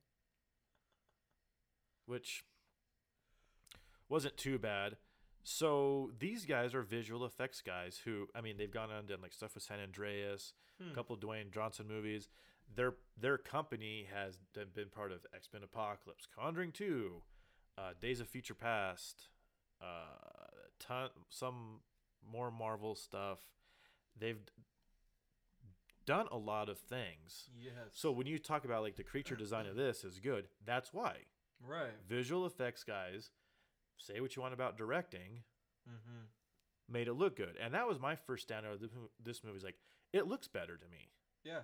which 2.06 2.44
wasn't 4.08 4.36
too 4.36 4.58
bad. 4.58 4.96
So 5.42 6.10
these 6.18 6.46
guys 6.46 6.74
are 6.74 6.82
visual 6.82 7.24
effects 7.26 7.60
guys 7.60 8.00
who, 8.04 8.28
I 8.34 8.40
mean, 8.40 8.56
they've 8.56 8.70
gone 8.70 8.90
on 8.90 9.00
and 9.00 9.08
done 9.08 9.20
like 9.22 9.32
stuff 9.34 9.54
with 9.54 9.62
San 9.62 9.80
Andreas, 9.80 10.52
Hmm. 10.82 10.90
a 10.90 10.94
couple 10.94 11.14
of 11.14 11.20
Dwayne 11.20 11.52
Johnson 11.52 11.86
movies. 11.86 12.28
Their 12.74 12.94
their 13.16 13.38
company 13.38 14.08
has 14.12 14.38
been 14.74 14.88
part 14.90 15.12
of 15.12 15.24
X 15.34 15.48
Men 15.52 15.62
Apocalypse, 15.62 16.26
Conjuring 16.34 16.72
Two, 16.72 17.22
uh, 17.78 17.92
Days 18.00 18.20
of 18.20 18.28
Future 18.28 18.54
Past, 18.54 19.28
uh, 19.80 20.06
ton 20.80 21.10
some 21.28 21.80
more 22.26 22.50
Marvel 22.50 22.94
stuff. 22.94 23.40
They've 24.18 24.40
done 26.06 26.26
a 26.32 26.36
lot 26.36 26.68
of 26.68 26.78
things. 26.78 27.50
yes. 27.58 27.72
So 27.92 28.10
when 28.12 28.26
you 28.26 28.38
talk 28.38 28.64
about 28.64 28.82
like 28.82 28.96
the 28.96 29.04
creature 29.04 29.36
design 29.44 29.66
of 29.66 29.76
this 29.76 30.04
is 30.04 30.18
good, 30.18 30.48
that's 30.64 30.92
why 30.92 31.16
right. 31.66 31.92
visual 32.08 32.46
effects 32.46 32.82
guys 32.84 33.30
say 33.98 34.20
what 34.20 34.36
you 34.36 34.42
want 34.42 34.54
about 34.54 34.76
directing 34.78 35.42
Mm-hmm. 35.88 36.92
made 36.92 37.08
it 37.08 37.12
look 37.12 37.36
good, 37.36 37.56
and 37.62 37.74
that 37.74 37.86
was 37.86 38.00
my 38.00 38.16
first 38.16 38.48
standout 38.48 38.72
of 38.72 38.80
this 39.22 39.44
movie. 39.44 39.58
Is 39.58 39.64
like 39.64 39.76
it 40.14 40.26
looks 40.26 40.48
better 40.48 40.76
to 40.78 40.88
me, 40.88 41.10
Yeah. 41.44 41.60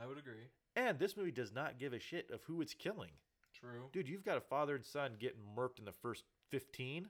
I 0.00 0.06
would 0.06 0.18
agree. 0.18 0.50
and 0.76 0.98
this 1.00 1.16
movie 1.16 1.32
does 1.32 1.52
not 1.52 1.78
give 1.78 1.92
a 1.92 1.98
shit 1.98 2.30
of 2.32 2.42
who 2.44 2.60
it's 2.60 2.74
killing. 2.74 3.10
True. 3.52 3.88
Dude, 3.92 4.08
you've 4.08 4.24
got 4.24 4.36
a 4.36 4.40
father 4.40 4.76
and 4.76 4.84
son 4.84 5.12
getting 5.18 5.40
murked 5.56 5.78
in 5.80 5.84
the 5.84 5.92
first 5.92 6.22
fifteen. 6.50 7.08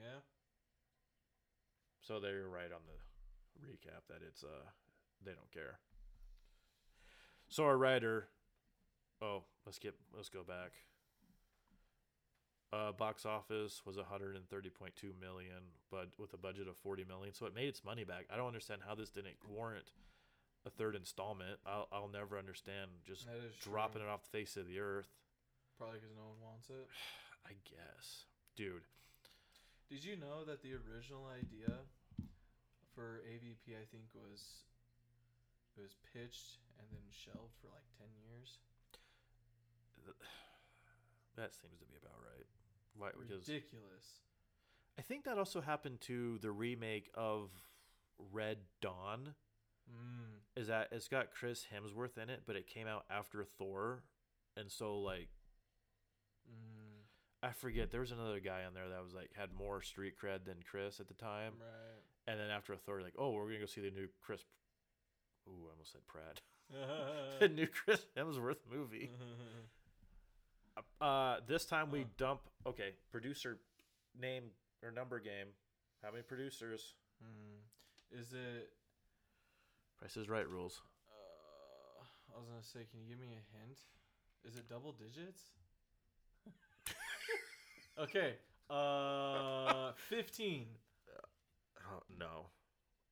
Yeah. 0.00 0.18
So 2.00 2.18
they're 2.18 2.48
right 2.48 2.72
on 2.72 2.80
the 2.86 3.66
recap 3.66 4.06
that 4.08 4.26
it's 4.26 4.42
uh 4.42 4.66
they 5.24 5.32
don't 5.32 5.50
care. 5.52 5.78
So 7.48 7.64
our 7.64 7.76
writer 7.78 8.26
oh, 9.20 9.44
let's 9.64 9.78
get 9.78 9.94
let's 10.14 10.28
go 10.28 10.42
back. 10.42 10.72
Uh 12.72 12.90
box 12.92 13.26
office 13.26 13.82
was 13.84 13.96
130.2 13.96 14.40
million, 15.20 15.60
but 15.90 16.08
with 16.18 16.32
a 16.32 16.38
budget 16.38 16.68
of 16.68 16.76
40 16.76 17.04
million, 17.04 17.34
so 17.34 17.44
it 17.46 17.54
made 17.54 17.68
its 17.68 17.84
money 17.84 18.04
back. 18.04 18.24
I 18.32 18.36
don't 18.36 18.46
understand 18.46 18.80
how 18.86 18.94
this 18.94 19.10
didn't 19.10 19.36
warrant 19.46 19.92
a 20.64 20.70
third 20.70 20.96
installment. 20.96 21.58
I'll 21.66 21.88
I'll 21.92 22.08
never 22.08 22.38
understand 22.38 22.90
just 23.04 23.26
dropping 23.60 24.00
true. 24.00 24.08
it 24.08 24.12
off 24.12 24.22
the 24.24 24.30
face 24.38 24.56
of 24.56 24.66
the 24.66 24.78
earth. 24.80 25.08
Probably 25.76 25.98
because 26.00 26.16
no 26.16 26.22
one 26.32 26.40
wants 26.40 26.70
it. 26.70 26.88
I 27.46 27.52
guess. 27.68 28.24
Dude, 28.56 28.84
Did 29.90 30.04
you 30.04 30.16
know 30.16 30.44
that 30.46 30.62
the 30.62 30.72
original 30.72 31.26
idea 31.28 31.76
for 32.94 33.20
AVP, 33.28 33.74
I 33.74 33.84
think, 33.90 34.04
was 34.14 34.64
it 35.76 35.82
was 35.82 35.96
pitched 36.14 36.60
and 36.78 36.86
then 36.92 37.04
shelved 37.10 37.52
for 37.60 37.68
like 37.68 37.84
ten 37.98 38.08
years? 38.16 38.60
that 41.36 41.52
seems 41.52 41.76
to 41.80 41.86
be 41.88 41.96
about 42.00 42.16
right. 42.22 42.46
Because 42.98 43.48
Ridiculous. 43.48 44.20
I 44.98 45.02
think 45.02 45.24
that 45.24 45.38
also 45.38 45.60
happened 45.60 46.00
to 46.02 46.38
the 46.38 46.50
remake 46.52 47.10
of 47.14 47.50
Red 48.32 48.58
Dawn. 48.80 49.34
Mm. 49.90 50.60
Is 50.60 50.68
that 50.68 50.88
it's 50.92 51.08
got 51.08 51.30
Chris 51.32 51.64
Hemsworth 51.74 52.18
in 52.22 52.28
it, 52.30 52.42
but 52.46 52.56
it 52.56 52.66
came 52.66 52.86
out 52.86 53.04
after 53.10 53.42
Thor, 53.44 54.04
and 54.56 54.70
so 54.70 54.98
like 54.98 55.28
Mm. 56.50 57.04
I 57.42 57.52
forget 57.52 57.90
there 57.90 58.00
was 58.00 58.10
another 58.12 58.40
guy 58.40 58.64
on 58.64 58.74
there 58.74 58.88
that 58.88 59.02
was 59.02 59.14
like 59.14 59.30
had 59.34 59.52
more 59.52 59.80
street 59.80 60.14
cred 60.22 60.44
than 60.44 60.56
Chris 60.68 61.00
at 61.00 61.08
the 61.08 61.14
time, 61.14 61.54
Right. 61.60 62.02
and 62.26 62.38
then 62.38 62.50
after 62.50 62.76
Thor, 62.76 63.00
like 63.00 63.14
oh 63.18 63.30
we're 63.32 63.46
gonna 63.46 63.60
go 63.60 63.66
see 63.66 63.80
the 63.80 63.90
new 63.90 64.08
Chris. 64.20 64.44
Ooh, 65.48 65.66
I 65.68 65.72
almost 65.72 65.92
said 65.92 66.02
Pratt. 66.06 66.40
the 67.40 67.48
new 67.48 67.66
Chris 67.66 68.06
Hemsworth 68.16 68.64
movie. 68.70 69.10
Uh, 71.00 71.36
this 71.46 71.64
time 71.64 71.90
we 71.90 72.06
dump. 72.16 72.40
Okay, 72.66 72.90
producer 73.10 73.58
name 74.18 74.44
or 74.82 74.90
number 74.90 75.18
game. 75.18 75.48
How 76.02 76.10
many 76.10 76.22
producers? 76.22 76.94
Hmm. 77.22 78.18
Is 78.18 78.32
it? 78.32 78.70
Price 79.98 80.16
is 80.16 80.28
Right 80.28 80.48
rules. 80.48 80.80
Uh, 81.10 82.04
I 82.34 82.38
was 82.38 82.48
gonna 82.48 82.62
say, 82.62 82.86
can 82.90 83.00
you 83.00 83.08
give 83.08 83.20
me 83.20 83.28
a 83.28 83.58
hint? 83.58 83.78
Is 84.44 84.56
it 84.56 84.68
double 84.68 84.92
digits? 84.92 85.42
okay. 87.98 88.34
Uh, 88.70 89.92
fifteen. 90.08 90.66
Oh, 91.94 92.00
no, 92.18 92.46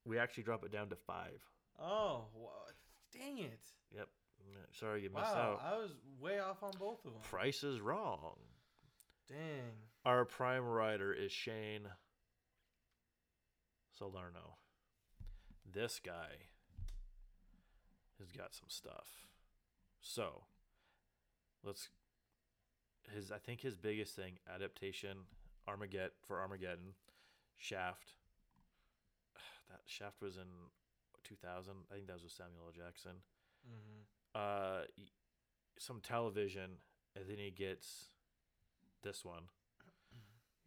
we 0.06 0.18
actually 0.18 0.44
drop 0.44 0.64
it 0.64 0.72
down 0.72 0.88
to 0.88 0.96
five. 0.96 1.42
Oh, 1.78 2.24
wha- 2.34 2.48
dang 3.12 3.38
it! 3.38 3.60
Yep. 3.94 4.08
Sorry 4.72 5.02
you 5.02 5.10
missed 5.10 5.34
Wow, 5.34 5.58
out. 5.62 5.72
I 5.72 5.76
was 5.78 5.90
way 6.20 6.38
off 6.38 6.62
on 6.62 6.72
both 6.78 7.04
of 7.04 7.12
them. 7.12 7.22
Price 7.22 7.62
is 7.64 7.80
wrong. 7.80 8.36
Dang. 9.28 9.72
Our 10.04 10.24
prime 10.24 10.64
writer 10.64 11.12
is 11.12 11.30
Shane 11.32 11.88
Salerno. 13.96 14.56
This 15.70 16.00
guy 16.04 16.48
has 18.18 18.32
got 18.32 18.54
some 18.54 18.68
stuff. 18.68 19.26
So, 20.00 20.44
let's 21.62 21.88
his 23.14 23.30
I 23.30 23.38
think 23.38 23.60
his 23.60 23.76
biggest 23.76 24.16
thing 24.16 24.38
adaptation 24.52 25.26
Armageddon 25.68 26.10
for 26.26 26.40
Armageddon, 26.40 26.94
Shaft. 27.56 28.12
That 29.70 29.82
Shaft 29.86 30.20
was 30.20 30.36
in 30.36 30.48
2000. 31.22 31.72
I 31.90 31.94
think 31.94 32.08
that 32.08 32.14
was 32.14 32.24
with 32.24 32.32
Samuel 32.32 32.66
L. 32.66 32.72
Jackson. 32.72 33.22
Mm-hmm. 33.62 34.02
Uh, 34.34 34.82
some 35.78 36.00
television, 36.00 36.70
and 37.16 37.24
then 37.28 37.38
he 37.38 37.50
gets 37.50 38.08
this 39.02 39.24
one. 39.24 39.42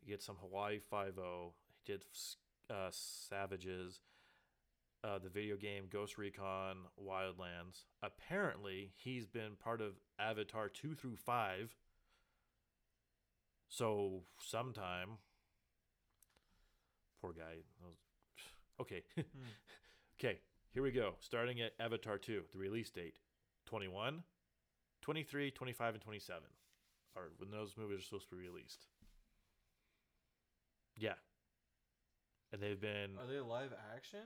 He 0.04 0.12
gets 0.12 0.26
some 0.26 0.36
Hawaii 0.42 0.80
Five 0.80 1.18
O. 1.18 1.54
He 1.86 1.92
did 1.94 2.04
uh, 2.70 2.90
Savages. 2.92 4.00
Uh, 5.06 5.20
the 5.20 5.28
video 5.30 5.58
game 5.58 5.84
Ghost 5.92 6.18
Recon 6.18 6.78
Wildlands. 7.02 7.84
Apparently, 8.02 8.92
he's 8.96 9.28
been 9.28 9.58
part 9.62 9.82
of 9.82 9.92
Avatar 10.18 10.70
2 10.70 10.96
through 10.96 11.18
5. 11.18 11.76
So, 13.68 14.22
sometime. 14.42 15.18
Poor 17.22 17.34
guy. 17.34 17.56
That 17.82 17.88
was- 17.88 17.98
Okay. 18.80 19.04
okay, 20.20 20.40
here 20.74 20.82
we 20.84 20.92
go. 20.92 21.16
Starting 21.20 21.60
at 21.62 21.74
Avatar 21.82 22.18
2, 22.18 22.44
the 22.54 22.58
release 22.58 22.90
date 22.90 23.18
21, 23.74 24.22
23, 25.02 25.50
25, 25.50 25.94
and 25.96 26.04
27 26.04 26.42
are 27.18 27.24
when 27.40 27.50
those 27.50 27.74
movies 27.76 27.98
are 27.98 28.04
supposed 28.04 28.30
to 28.30 28.36
be 28.36 28.42
released. 28.44 28.86
Yeah. 30.96 31.14
And 32.52 32.62
they've 32.62 32.80
been 32.80 33.18
Are 33.18 33.26
they 33.26 33.40
live 33.40 33.74
action? 33.96 34.20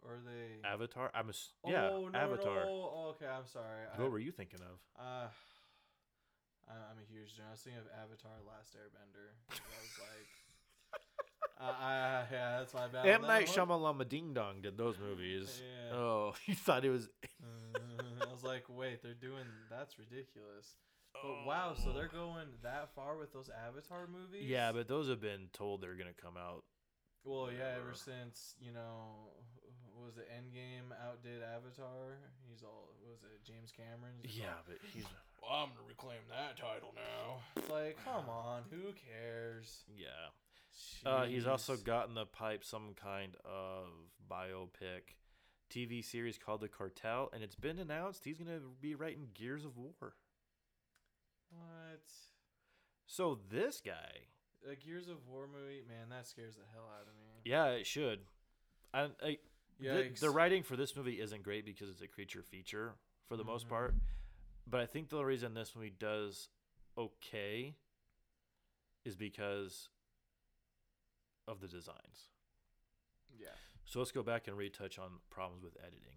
Or 0.00 0.14
are 0.14 0.20
they? 0.24 0.66
Avatar. 0.66 1.10
I'm 1.14 1.28
a, 1.28 1.32
yeah, 1.68 1.90
oh, 1.92 2.08
no, 2.10 2.18
Avatar. 2.18 2.64
No. 2.64 2.90
Oh, 2.94 3.08
okay, 3.10 3.26
I'm 3.26 3.46
sorry. 3.46 3.84
I, 3.94 4.00
What 4.00 4.10
were 4.10 4.18
you 4.18 4.32
thinking 4.32 4.60
of? 4.60 4.80
Uh, 4.98 5.28
I- 6.66 6.72
I'm 6.72 6.96
a 6.96 7.12
huge 7.12 7.34
fan. 7.36 7.44
I 7.48 7.52
was 7.52 7.60
thinking 7.60 7.82
of 7.82 7.88
Avatar: 7.92 8.32
Last 8.48 8.74
Airbender. 8.74 9.36
I 9.50 9.54
was 9.84 9.98
like, 10.00 11.60
uh, 11.60 11.84
I, 11.84 12.24
yeah, 12.32 12.58
that's 12.58 12.72
my 12.72 12.88
bad. 12.88 13.06
M 13.06 13.20
Night 13.20 13.54
one. 13.54 13.68
Shyamalama 13.68 14.08
Ding 14.08 14.32
Dong 14.32 14.62
did 14.62 14.78
those 14.78 14.96
movies. 14.98 15.60
Yeah. 15.62 15.94
Oh, 15.94 16.34
you 16.46 16.54
thought 16.54 16.86
it 16.86 16.90
was. 16.90 17.10
Was 18.42 18.50
like, 18.50 18.64
wait, 18.68 19.02
they're 19.02 19.14
doing 19.14 19.44
that's 19.70 19.98
ridiculous. 19.98 20.74
But 21.14 21.46
wow, 21.46 21.74
so 21.76 21.92
they're 21.92 22.08
going 22.08 22.48
that 22.62 22.94
far 22.94 23.16
with 23.16 23.32
those 23.32 23.50
Avatar 23.68 24.08
movies? 24.08 24.48
Yeah, 24.48 24.72
but 24.72 24.88
those 24.88 25.08
have 25.08 25.20
been 25.20 25.48
told 25.52 25.80
they're 25.82 25.94
gonna 25.94 26.16
come 26.20 26.36
out. 26.36 26.64
well, 27.24 27.50
yeah, 27.52 27.76
ever 27.76 27.94
since 27.94 28.54
you 28.58 28.72
know, 28.72 29.30
was 30.02 30.16
it 30.16 30.26
Endgame 30.32 30.90
outdid 31.06 31.42
Avatar? 31.42 32.18
He's 32.48 32.62
all 32.62 32.88
was 33.08 33.18
it 33.22 33.44
James 33.46 33.70
Cameron? 33.70 34.14
Yeah, 34.24 34.46
all, 34.46 34.64
but 34.66 34.78
he's 34.92 35.04
well, 35.42 35.52
I'm 35.52 35.68
gonna 35.68 35.86
reclaim 35.88 36.20
that 36.30 36.56
title 36.58 36.94
now. 36.96 37.42
It's 37.56 37.70
like, 37.70 37.98
come 38.04 38.28
on, 38.28 38.62
who 38.70 38.92
cares? 38.92 39.84
yeah. 39.94 40.32
Uh, 41.04 41.26
he's 41.26 41.46
also 41.46 41.76
Jeez. 41.76 41.84
got 41.84 42.08
in 42.08 42.14
the 42.14 42.24
pipe 42.24 42.64
some 42.64 42.94
kind 43.00 43.36
of 43.44 43.88
biopic 44.30 45.12
TV 45.72 46.02
series 46.04 46.38
called 46.38 46.60
The 46.60 46.68
Cartel, 46.68 47.30
and 47.32 47.42
it's 47.42 47.54
been 47.56 47.78
announced 47.78 48.24
he's 48.24 48.38
gonna 48.38 48.60
be 48.80 48.94
writing 48.94 49.28
Gears 49.34 49.64
of 49.64 49.76
War. 49.78 50.14
what 51.50 52.02
So 53.06 53.38
this 53.50 53.80
guy, 53.80 54.26
a 54.70 54.76
Gears 54.76 55.08
of 55.08 55.26
War 55.28 55.46
movie? 55.46 55.82
Man, 55.88 56.08
that 56.10 56.26
scares 56.26 56.56
the 56.56 56.62
hell 56.72 56.84
out 56.94 57.02
of 57.08 57.14
me. 57.14 57.40
yeah, 57.44 57.66
it 57.70 57.86
should. 57.86 58.20
I, 58.94 59.08
I 59.22 59.38
the, 59.80 59.86
Yikes. 59.88 60.20
the 60.20 60.30
writing 60.30 60.62
for 60.62 60.76
this 60.76 60.94
movie 60.94 61.20
isn't 61.20 61.42
great 61.42 61.64
because 61.64 61.88
it's 61.88 62.02
a 62.02 62.06
creature 62.08 62.42
feature 62.42 62.92
for 63.26 63.36
the 63.36 63.44
most 63.44 63.66
Mhm. 63.66 63.70
part. 63.70 63.94
But 64.66 64.80
I 64.80 64.86
think 64.86 65.08
the 65.08 65.24
reason 65.24 65.54
this 65.54 65.74
movie 65.74 65.90
does 65.98 66.48
okay 66.96 67.74
is 69.04 69.16
because 69.16 69.88
of 71.48 71.60
the 71.60 71.66
designs. 71.66 72.28
Yeah. 73.36 73.48
So 73.92 74.00
let's 74.00 74.08
go 74.08 74.22
back 74.24 74.48
and 74.48 74.56
retouch 74.56 74.96
on 74.98 75.20
problems 75.28 75.60
with 75.60 75.76
editing. 75.84 76.16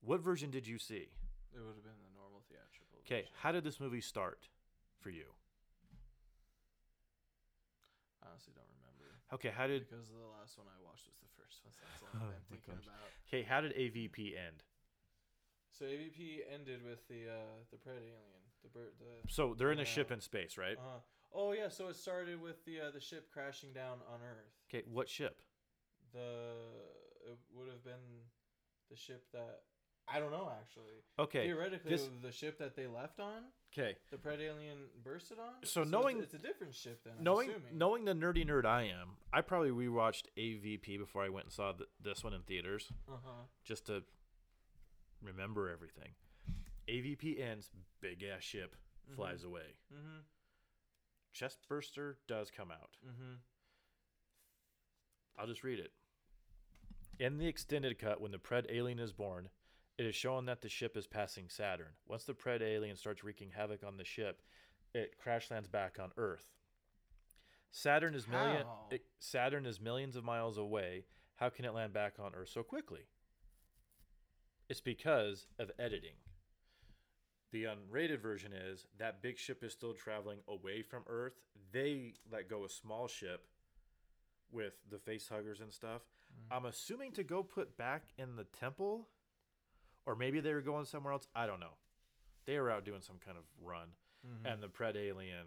What 0.00 0.24
version 0.24 0.48
did 0.48 0.64
you 0.64 0.80
see? 0.80 1.12
It 1.52 1.60
would 1.60 1.76
have 1.76 1.84
been 1.84 2.00
the 2.00 2.16
normal 2.16 2.40
theatrical. 2.48 2.96
Okay, 3.04 3.28
how 3.44 3.52
did 3.52 3.60
this 3.60 3.76
movie 3.76 4.00
start 4.00 4.48
for 4.96 5.10
you? 5.12 5.28
I 8.24 8.32
honestly 8.32 8.56
don't 8.56 8.64
remember 8.80 9.20
Okay, 9.36 9.52
how 9.52 9.68
did 9.68 9.84
because 9.84 10.08
the 10.08 10.32
last 10.32 10.56
one 10.56 10.64
I 10.72 10.80
watched 10.80 11.04
was 11.04 11.20
the 11.20 11.28
first 11.36 11.60
one. 11.60 11.76
So 11.76 11.84
that's 11.92 12.00
all 12.00 12.08
Oh 12.24 12.32
I've 12.32 12.48
been 12.48 12.48
my 12.48 12.56
thinking 12.56 12.80
gosh. 12.80 12.88
about. 12.88 13.04
okay 13.28 13.42
how 13.44 13.60
did 13.60 13.76
AVP 13.76 14.32
end? 14.40 14.64
So 15.76 15.84
AVP 15.84 16.40
ended 16.48 16.80
with 16.80 17.04
the 17.12 17.36
uh 17.36 17.68
the 17.68 17.76
pred 17.76 18.00
alien, 18.00 18.40
the 18.64 18.72
bird, 18.72 18.96
the. 18.96 19.28
So 19.28 19.52
they're 19.52 19.76
in 19.76 19.80
a 19.80 19.84
ship 19.84 20.08
in 20.08 20.24
space, 20.24 20.56
right? 20.56 20.80
Uh, 20.80 21.04
oh 21.36 21.52
yeah, 21.52 21.68
so 21.68 21.92
it 21.92 21.96
started 22.00 22.40
with 22.40 22.64
the 22.64 22.80
uh, 22.80 22.90
the 22.96 23.00
ship 23.00 23.28
crashing 23.28 23.76
down 23.76 24.00
on 24.08 24.24
Earth. 24.24 24.56
Okay, 24.72 24.88
what 24.88 25.12
ship? 25.12 25.44
The 26.16 27.30
it 27.32 27.38
would 27.54 27.68
have 27.68 27.84
been 27.84 28.24
the 28.90 28.96
ship 28.96 29.24
that 29.32 29.62
I 30.08 30.18
don't 30.20 30.30
know 30.30 30.50
actually. 30.60 31.02
Okay, 31.18 31.44
Theoretically, 31.46 31.90
this- 31.90 32.08
the 32.22 32.30
ship 32.32 32.58
that 32.58 32.74
they 32.76 32.86
left 32.86 33.18
on, 33.20 33.42
okay. 33.72 33.96
the 34.10 34.16
pred 34.16 34.38
alien 34.40 34.78
bursted 35.02 35.38
on. 35.38 35.64
So 35.64 35.80
it's- 35.82 35.90
knowing- 35.90 36.20
it's, 36.22 36.32
a 36.34 36.38
different 36.38 36.74
ship 36.74 37.02
then. 37.04 37.14
I'm 37.18 37.24
Knowing 37.24 37.50
knowing 37.72 38.04
the 38.04 38.12
nerdy 38.14 38.46
nerd 38.46 38.64
I 38.64 38.84
am, 38.84 39.16
I 39.32 39.40
probably 39.42 39.70
rewatched 39.70 40.26
AVP 40.36 40.96
before 40.96 41.24
I 41.24 41.28
went 41.28 41.46
and 41.46 41.52
saw 41.52 41.72
th- 41.72 41.90
this 42.00 42.22
one 42.24 42.32
in 42.32 42.42
theaters 42.44 42.92
Uh 43.08 43.16
huh. 43.24 43.42
just 43.64 43.86
to 43.86 44.04
remember 45.20 45.68
everything. 45.68 46.14
AVP 46.88 47.40
ends, 47.40 47.68
big 48.00 48.22
ass 48.22 48.42
ship 48.44 48.76
flies 49.16 49.42
away. 49.44 49.74
Mhm. 49.92 50.22
Chest 51.32 51.66
burster 51.68 52.18
does 52.28 52.50
come 52.52 52.70
out. 52.70 52.96
Mhm. 53.04 53.38
I'll 55.36 55.46
just 55.48 55.64
read 55.64 55.80
it. 55.80 55.92
In 57.18 57.38
the 57.38 57.46
extended 57.46 57.98
cut, 57.98 58.20
when 58.20 58.32
the 58.32 58.38
Pred 58.38 58.66
alien 58.70 58.98
is 58.98 59.12
born, 59.12 59.48
it 59.96 60.04
is 60.04 60.14
shown 60.14 60.44
that 60.46 60.60
the 60.60 60.68
ship 60.68 60.96
is 60.96 61.06
passing 61.06 61.48
Saturn. 61.48 61.94
Once 62.06 62.24
the 62.24 62.34
Pred 62.34 62.60
alien 62.60 62.96
starts 62.96 63.24
wreaking 63.24 63.52
havoc 63.52 63.82
on 63.82 63.96
the 63.96 64.04
ship, 64.04 64.42
it 64.94 65.16
crash 65.18 65.50
lands 65.50 65.68
back 65.68 65.98
on 66.00 66.12
Earth. 66.18 66.46
Saturn 67.70 68.14
is 68.14 68.28
million. 68.28 68.66
It- 68.90 69.06
Saturn 69.18 69.64
is 69.66 69.80
millions 69.80 70.16
of 70.16 70.24
miles 70.24 70.58
away. 70.58 71.06
How 71.36 71.48
can 71.48 71.64
it 71.64 71.74
land 71.74 71.92
back 71.92 72.14
on 72.18 72.34
Earth 72.34 72.48
so 72.50 72.62
quickly? 72.62 73.06
It's 74.68 74.80
because 74.80 75.46
of 75.58 75.70
editing. 75.78 76.16
The 77.52 77.64
unrated 77.64 78.20
version 78.20 78.52
is 78.52 78.86
that 78.98 79.22
big 79.22 79.38
ship 79.38 79.62
is 79.62 79.72
still 79.72 79.94
traveling 79.94 80.40
away 80.48 80.82
from 80.82 81.04
Earth. 81.06 81.34
They 81.72 82.14
let 82.30 82.48
go 82.50 82.64
a 82.64 82.68
small 82.68 83.08
ship 83.08 83.46
with 84.50 84.74
the 84.90 84.98
face 84.98 85.28
huggers 85.28 85.60
and 85.60 85.72
stuff. 85.72 86.02
Mm. 86.36 86.56
I'm 86.56 86.64
assuming 86.66 87.12
to 87.12 87.24
go 87.24 87.42
put 87.42 87.76
back 87.76 88.04
in 88.18 88.36
the 88.36 88.44
temple, 88.44 89.08
or 90.04 90.14
maybe 90.14 90.40
they 90.40 90.52
were 90.54 90.60
going 90.62 90.84
somewhere 90.84 91.12
else. 91.12 91.28
I 91.34 91.46
don't 91.46 91.60
know. 91.60 91.74
They 92.46 92.58
were 92.60 92.70
out 92.70 92.84
doing 92.84 93.00
some 93.00 93.18
kind 93.18 93.36
of 93.38 93.44
run, 93.60 93.88
Mhm. 94.26 94.52
and 94.52 94.62
the 94.62 94.68
Pred 94.68 94.96
alien. 94.96 95.46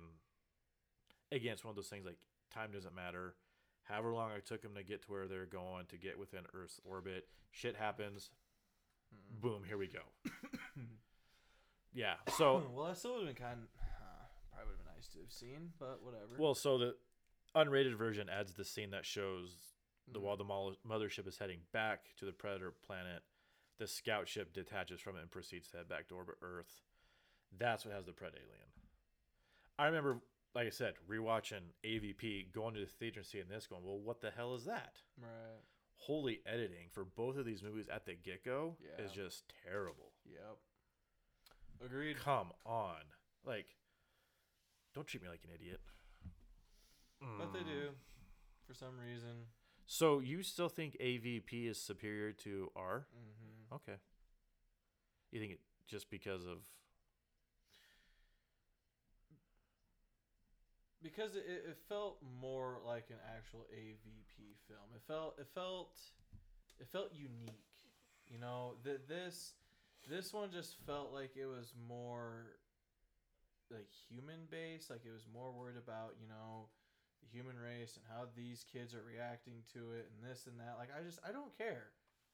Again, 1.31 1.53
it's 1.53 1.63
one 1.63 1.69
of 1.71 1.75
those 1.75 1.89
things 1.89 2.05
like 2.05 2.17
time 2.49 2.71
doesn't 2.71 2.93
matter. 2.95 3.35
However 3.83 4.11
long 4.13 4.31
it 4.31 4.45
took 4.45 4.61
them 4.61 4.75
to 4.75 4.83
get 4.83 5.01
to 5.03 5.11
where 5.11 5.27
they're 5.27 5.45
going 5.45 5.85
to 5.87 5.97
get 5.97 6.17
within 6.19 6.45
Earth's 6.53 6.79
orbit, 6.83 7.27
shit 7.51 7.75
happens. 7.75 8.31
Mhm. 9.13 9.41
Boom, 9.41 9.63
here 9.63 9.77
we 9.77 9.87
go. 9.87 10.03
yeah. 11.93 12.15
So 12.37 12.69
well, 12.73 12.87
that 12.87 12.97
still 12.97 13.15
would 13.15 13.27
have 13.27 13.35
been 13.35 13.43
kind. 13.43 13.67
Uh, 13.79 14.25
probably 14.51 14.71
would 14.73 14.77
have 14.77 14.85
been 14.85 14.93
nice 14.95 15.07
to 15.09 15.19
have 15.19 15.31
seen, 15.31 15.73
but 15.79 16.01
whatever. 16.03 16.35
Well, 16.37 16.55
so 16.55 16.77
the 16.77 16.95
unrated 17.55 17.95
version 17.95 18.29
adds 18.29 18.53
the 18.53 18.65
scene 18.65 18.91
that 18.91 19.05
shows 19.05 19.55
the 20.11 20.19
while 20.19 20.37
the 20.37 20.43
mothership 20.45 21.27
is 21.27 21.37
heading 21.37 21.59
back 21.71 22.15
to 22.17 22.25
the 22.25 22.31
predator 22.31 22.71
planet, 22.85 23.23
the 23.77 23.87
scout 23.87 24.27
ship 24.27 24.53
detaches 24.53 24.99
from 25.01 25.15
it 25.15 25.21
and 25.21 25.31
proceeds 25.31 25.69
to 25.69 25.77
head 25.77 25.89
back 25.89 26.07
to 26.09 26.15
orbit 26.15 26.35
Earth. 26.41 26.81
That's 27.57 27.85
what 27.85 27.93
has 27.95 28.05
the 28.05 28.11
pred 28.11 28.33
alien. 28.35 28.69
I 29.77 29.85
remember, 29.85 30.19
like 30.53 30.67
I 30.67 30.71
said, 30.71 30.95
rewatching 31.09 31.71
AVP, 31.85 32.51
going 32.51 32.73
to 32.73 32.81
the 32.81 32.85
theater 32.85 33.19
and 33.19 33.27
seeing 33.27 33.47
this, 33.47 33.67
going, 33.67 33.83
"Well, 33.83 33.99
what 33.99 34.19
the 34.21 34.31
hell 34.31 34.53
is 34.55 34.65
that?" 34.65 35.01
Right. 35.17 35.63
Holy 35.95 36.41
editing 36.45 36.89
for 36.91 37.03
both 37.05 37.37
of 37.37 37.45
these 37.45 37.63
movies 37.63 37.87
at 37.89 38.05
the 38.05 38.15
get 38.15 38.43
go 38.43 38.77
Yeah. 38.79 39.03
is 39.03 39.11
just 39.11 39.49
terrible. 39.63 40.13
Yep. 40.25 40.59
Agreed. 41.81 42.17
Come 42.17 42.51
on, 42.65 43.03
like, 43.43 43.77
don't 44.93 45.07
treat 45.07 45.23
me 45.23 45.29
like 45.29 45.43
an 45.45 45.51
idiot. 45.51 45.81
But 47.21 47.51
they 47.53 47.59
Mm. 47.59 47.65
do, 47.65 47.95
for 48.65 48.73
some 48.73 48.97
reason. 48.99 49.51
So 49.91 50.19
you 50.19 50.43
still 50.43 50.69
think 50.69 50.95
AVP 51.01 51.67
is 51.67 51.81
superior 51.81 52.31
to 52.43 52.71
R? 52.75 53.07
Mm-hmm. 53.09 53.75
Okay. 53.75 53.97
You 55.31 55.39
think 55.39 55.53
it 55.53 55.59
just 55.87 56.11
because 56.11 56.45
of 56.45 56.59
Because 61.01 61.35
it, 61.35 61.45
it 61.47 61.77
felt 61.87 62.17
more 62.39 62.77
like 62.85 63.05
an 63.09 63.17
actual 63.35 63.65
AVP 63.73 64.57
film. 64.67 64.93
It 64.93 65.01
felt 65.07 65.39
it 65.39 65.47
felt 65.55 65.97
it 66.79 66.87
felt 66.91 67.11
unique. 67.15 67.65
You 68.27 68.37
know, 68.37 68.73
that 68.83 69.07
this 69.07 69.53
this 70.07 70.33
one 70.33 70.51
just 70.51 70.75
felt 70.85 71.11
like 71.13 71.31
it 71.35 71.47
was 71.47 71.73
more 71.87 72.57
like 73.71 73.87
human 74.07 74.41
based. 74.51 74.91
Like 74.91 75.01
it 75.03 75.11
was 75.11 75.25
more 75.33 75.51
worried 75.51 75.77
about 75.77 76.13
you 76.21 76.27
know 76.27 76.67
the 77.21 77.29
human 77.31 77.57
race 77.57 77.97
and 77.97 78.05
how 78.09 78.25
these 78.35 78.65
kids 78.71 78.93
are 78.93 79.03
reacting 79.03 79.63
to 79.73 79.91
it 79.91 80.09
and 80.09 80.29
this 80.29 80.47
and 80.47 80.59
that. 80.59 80.75
Like 80.77 80.89
I 80.95 81.03
just 81.03 81.19
I 81.27 81.31
don't 81.31 81.55
care. 81.57 81.91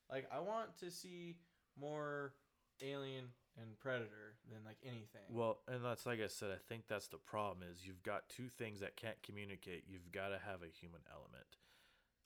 Like 0.10 0.28
I 0.32 0.40
want 0.40 0.78
to 0.80 0.92
see 0.92 1.38
more 1.80 2.34
Alien 2.82 3.26
and 3.58 3.80
Predator 3.80 4.36
than 4.52 4.60
like 4.66 4.78
anything. 4.84 5.28
Well, 5.30 5.60
and 5.68 5.84
that's 5.84 6.06
like 6.06 6.20
I 6.22 6.28
said. 6.28 6.52
I 6.52 6.60
think 6.68 6.88
that's 6.88 7.08
the 7.08 7.18
problem 7.18 7.66
is 7.70 7.86
you've 7.86 8.04
got 8.04 8.28
two 8.30 8.50
things 8.50 8.80
that 8.82 8.96
can't 8.96 9.22
communicate. 9.24 9.84
You've 9.88 10.12
got 10.12 10.30
to 10.30 10.40
have 10.46 10.62
a 10.62 10.68
human 10.68 11.02
element. 11.12 11.58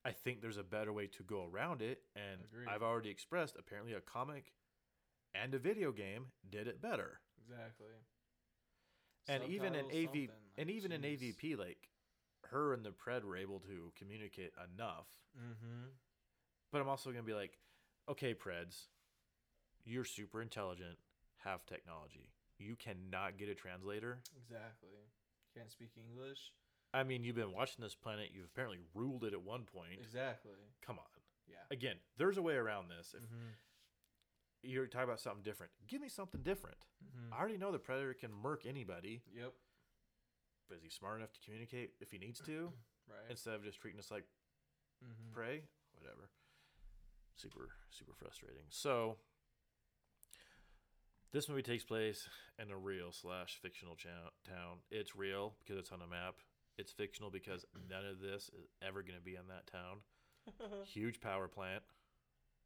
I 0.04 0.12
think 0.12 0.42
there's 0.42 0.58
a 0.58 0.64
better 0.64 0.94
way 0.94 1.08
to 1.08 1.24
go 1.24 1.46
around 1.46 1.82
it, 1.82 2.02
and 2.16 2.42
Agreed. 2.52 2.68
I've 2.68 2.84
already 2.84 3.10
expressed. 3.10 3.58
Apparently, 3.60 3.94
a 3.94 4.02
comic 4.02 4.54
and 5.36 5.54
a 5.54 5.60
video 5.60 5.92
game 5.92 6.28
did 6.50 6.68
it 6.68 6.82
better. 6.82 7.20
exactly. 7.38 7.94
and 9.28 9.44
even 9.50 9.76
in 9.76 9.86
Subtitles, 9.86 9.94
AV 9.94 10.16
something, 10.16 10.30
and 10.58 10.70
even 10.70 10.92
in 10.92 11.02
jeez. 11.02 11.36
AVP, 11.36 11.58
like 11.60 11.90
her 12.52 12.74
and 12.74 12.84
the 12.86 12.92
Pred 12.92 13.24
were 13.24 13.38
able 13.38 13.60
to 13.62 13.92
communicate 13.98 14.52
enough. 14.74 15.08
Mm-hmm. 15.38 15.90
But 16.72 16.82
I'm 16.82 16.88
also 16.90 17.10
gonna 17.12 17.24
be 17.24 17.34
like, 17.34 17.58
okay, 18.10 18.34
Preds, 18.34 18.86
you're 19.86 20.06
super 20.06 20.42
intelligent, 20.42 20.98
have 21.44 21.66
technology. 21.66 22.32
You 22.58 22.76
cannot 22.76 23.38
get 23.38 23.50
a 23.50 23.56
translator. 23.56 24.20
Exactly. 24.38 24.90
Can't 25.56 25.72
speak 25.72 25.92
English. 25.98 26.52
I 26.94 27.04
mean, 27.04 27.24
you've 27.24 27.36
been 27.36 27.54
watching 27.54 27.84
this 27.84 27.96
planet. 27.96 28.30
You've 28.34 28.46
apparently 28.46 28.80
ruled 28.94 29.24
it 29.24 29.34
at 29.34 29.42
one 29.42 29.64
point. 29.64 30.00
Exactly. 30.02 30.52
Come 30.86 30.98
on. 31.00 31.06
Yeah. 31.48 31.56
Again, 31.72 31.96
there's 32.18 32.38
a 32.38 32.42
way 32.42 32.56
around 32.56 32.90
this. 32.90 33.14
If 33.16 33.24
Mm-hmm. 33.24 33.50
you're 34.64 34.88
talking 34.88 35.06
about 35.08 35.20
something 35.20 35.44
different, 35.44 35.72
give 35.88 36.02
me 36.02 36.10
something 36.10 36.42
different. 36.42 36.78
Mm-hmm. 37.04 37.34
I 37.34 37.40
already 37.40 37.58
know 37.58 37.72
the 37.72 37.80
Predator 37.80 38.14
can 38.14 38.32
murk 38.34 38.66
anybody, 38.68 39.22
Yep. 39.36 39.54
But 40.70 40.78
is 40.78 40.84
he 40.84 40.90
smart 40.90 41.18
enough 41.18 41.34
to 41.34 41.40
communicate 41.44 41.92
if 42.00 42.12
he 42.12 42.18
needs 42.18 42.40
to 42.42 42.72
Right. 43.10 43.26
instead 43.30 43.56
of 43.56 43.64
just 43.64 43.82
treating 43.82 44.00
us 44.00 44.12
like 44.12 44.24
mm-hmm. 45.04 45.34
prey? 45.34 45.64
Whatever. 46.00 46.30
Super, 47.36 47.70
super 47.90 48.14
frustrating. 48.14 48.64
So, 48.70 49.16
this 51.32 51.48
movie 51.50 51.62
takes 51.64 51.84
place 51.84 52.28
in 52.62 52.70
a 52.72 52.78
real 52.78 53.12
slash 53.12 53.58
fictional 53.62 53.96
cha- 53.96 54.32
town. 54.48 54.80
It's 54.92 55.16
real 55.16 55.56
because 55.60 55.78
it's 55.80 55.92
on 55.92 56.02
a 56.02 56.08
map. 56.08 56.36
It's 56.78 56.92
fictional 56.92 57.30
because 57.32 57.66
none 57.90 58.06
of 58.06 58.20
this 58.20 58.50
is 58.50 58.68
ever 58.86 59.02
going 59.02 59.18
to 59.18 59.24
be 59.24 59.36
in 59.36 59.48
that 59.50 59.68
town. 59.72 60.00
Huge 60.86 61.20
power 61.22 61.48
plant 61.48 61.84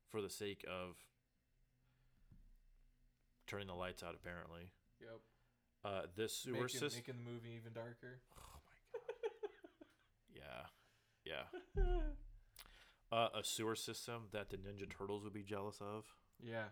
for 0.10 0.22
the 0.22 0.30
sake 0.30 0.66
of 0.70 0.95
turning 3.47 3.68
the 3.68 3.74
lights 3.74 4.04
out, 4.04 4.16
apparently. 4.16 4.72
yep. 5.01 5.20
Uh, 5.86 6.01
this 6.15 6.36
sewer 6.38 6.53
making, 6.53 6.67
system. 6.69 6.91
making 6.95 7.15
the 7.23 7.31
movie 7.31 7.49
even 7.59 7.73
darker. 7.73 8.19
Oh 8.38 8.59
my 8.65 8.75
god. 8.93 9.49
Yeah. 11.25 11.43
Yeah. 11.75 11.84
Uh, 13.11 13.29
a 13.39 13.43
sewer 13.43 13.75
system 13.75 14.23
that 14.31 14.49
the 14.49 14.57
Ninja 14.57 14.89
Turtles 14.89 15.23
would 15.23 15.34
be 15.34 15.43
jealous 15.43 15.77
of. 15.81 16.03
yeah. 16.43 16.63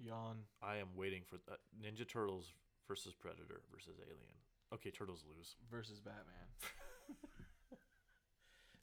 Yawn. 0.00 0.38
I 0.60 0.78
am 0.78 0.88
waiting 0.96 1.22
for 1.30 1.36
uh, 1.48 1.54
Ninja 1.80 2.04
Turtles 2.08 2.52
versus 2.88 3.14
Predator 3.14 3.60
versus 3.72 3.94
Alien. 4.00 4.34
Okay, 4.74 4.90
Turtles 4.90 5.22
lose. 5.28 5.54
versus 5.70 6.00
Batman. 6.00 6.48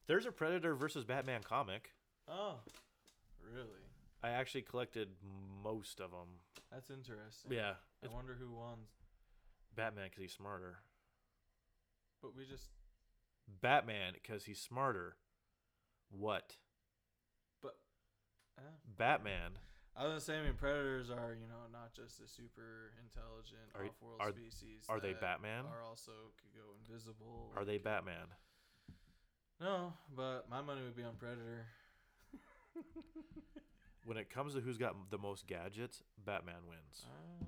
There's 0.08 0.26
a 0.26 0.32
Predator 0.32 0.74
versus 0.74 1.04
Batman 1.04 1.42
comic. 1.44 1.90
Oh, 2.30 2.56
really? 3.54 3.89
I 4.24 4.30
actually 4.30 4.64
collected 4.64 5.10
most 5.64 6.00
of 6.00 6.12
them. 6.12 6.28
That's 6.72 6.90
interesting. 6.90 7.52
Yeah, 7.52 7.74
I 8.04 8.06
it's 8.06 8.14
wonder 8.14 8.36
who 8.40 8.52
won. 8.52 8.78
Batman 9.76 10.06
because 10.10 10.22
he's 10.24 10.34
smarter. 10.34 10.80
But 12.22 12.36
we 12.36 12.46
just. 12.46 12.70
Batman 13.62 14.14
because 14.14 14.46
he's 14.46 14.60
smarter. 14.60 15.16
What? 16.12 16.58
But. 17.62 17.76
Uh, 18.58 18.62
Batman. 18.98 19.52
I 19.96 20.04
was 20.04 20.12
gonna 20.12 20.22
say, 20.22 20.40
I 20.40 20.44
mean, 20.44 20.54
predators 20.54 21.10
are 21.10 21.34
you 21.34 21.48
know 21.48 21.68
not 21.72 21.94
just 21.94 22.22
a 22.22 22.28
super 22.28 22.92
intelligent 23.04 23.72
Are- 23.76 23.86
off-world 23.86 24.22
are- 24.22 24.32
species. 24.32 24.86
Are 24.90 25.00
they 25.00 25.14
Batman? 25.14 25.66
Are 25.66 25.84
also 25.84 26.12
could 26.40 26.54
go 26.54 26.76
invisible. 26.80 27.52
Are 27.56 27.66
they 27.66 27.78
Batman? 27.78 28.28
No, 29.62 29.94
but 30.16 30.50
my 30.50 30.62
money 30.62 30.82
would 30.84 30.96
be 30.96 31.04
on 31.04 31.16
Predator. 31.18 31.66
When 34.06 34.18
it 34.18 34.30
comes 34.30 34.54
to 34.56 34.62
who's 34.62 34.78
got 34.78 34.96
the 35.12 35.18
most 35.18 35.46
gadgets, 35.46 36.04
Batman 36.26 36.66
wins. 36.68 37.06
Uh, 37.06 37.46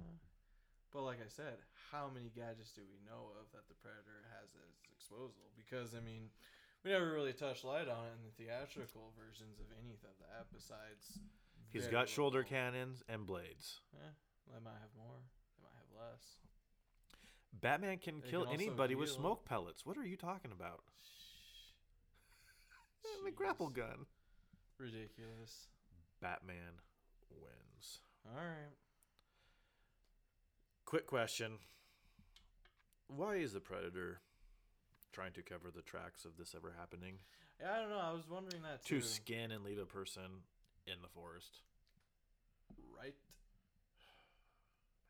but 0.92 1.04
like 1.04 1.24
I 1.24 1.30
said, 1.32 1.64
how 1.92 2.12
many 2.14 2.30
gadgets 2.36 2.72
do 2.76 2.82
we 2.84 3.00
know 3.08 3.32
of 3.40 3.48
that 3.56 3.68
the 3.72 3.76
Predator 3.80 4.28
has 4.36 4.52
at 4.54 4.68
its 4.68 4.84
disposal? 4.92 5.48
Because 5.56 5.96
I 5.96 6.04
mean, 6.04 6.28
we 6.84 6.92
never 6.92 7.12
really 7.12 7.34
touched 7.34 7.64
light 7.64 7.88
on 7.88 8.04
it 8.12 8.14
in 8.20 8.24
the 8.28 8.36
theatrical 8.36 9.16
versions 9.16 9.60
of 9.60 9.68
any 9.80 9.96
of 9.96 10.02
that. 10.20 10.52
Besides, 10.52 11.20
he's 11.72 11.88
got 11.88 12.10
shoulder 12.10 12.44
little. 12.44 12.52
cannons 12.52 13.04
and 13.08 13.26
blades. 13.26 13.80
Eh, 13.96 14.12
they 14.52 14.60
might 14.60 14.80
have 14.84 14.92
more. 15.00 15.24
They 15.56 15.64
might 15.64 15.78
have 15.80 16.12
less. 16.12 16.24
Batman 17.54 17.98
can 17.98 18.22
They 18.22 18.30
kill 18.30 18.46
can 18.46 18.54
anybody 18.54 18.96
with 18.96 19.10
smoke 19.10 19.46
pellets. 19.46 19.86
What 19.86 19.98
are 19.98 20.06
you 20.06 20.18
talking 20.18 20.52
about? 20.52 20.84
And 23.18 23.26
the 23.26 23.32
grapple 23.32 23.70
gun. 23.70 24.06
Ridiculous. 24.78 25.68
Batman 26.22 26.80
wins. 27.30 28.00
All 28.26 28.42
right. 28.42 28.76
Quick 30.86 31.08
question. 31.08 31.54
Why 33.08 33.36
is 33.36 33.54
the 33.54 33.60
Predator 33.60 34.20
trying 35.12 35.34
to 35.34 35.42
cover 35.42 35.72
the 35.74 35.82
tracks 35.82 36.26
of 36.26 36.38
this 36.38 36.54
ever 36.56 36.74
happening? 36.78 37.16
Yeah, 37.60 37.74
I 37.76 37.80
don't 37.80 37.90
know. 37.90 38.00
I 38.00 38.12
was 38.12 38.30
wondering 38.30 38.62
that 38.64 38.86
too. 38.86 39.02
To 39.02 39.06
skin 39.06 39.52
and 39.52 39.64
leave 39.64 39.80
a 39.80 39.86
person 39.86 40.44
in 40.88 41.02
the 41.02 41.10
forest. 41.10 41.60
right. 42.98 43.16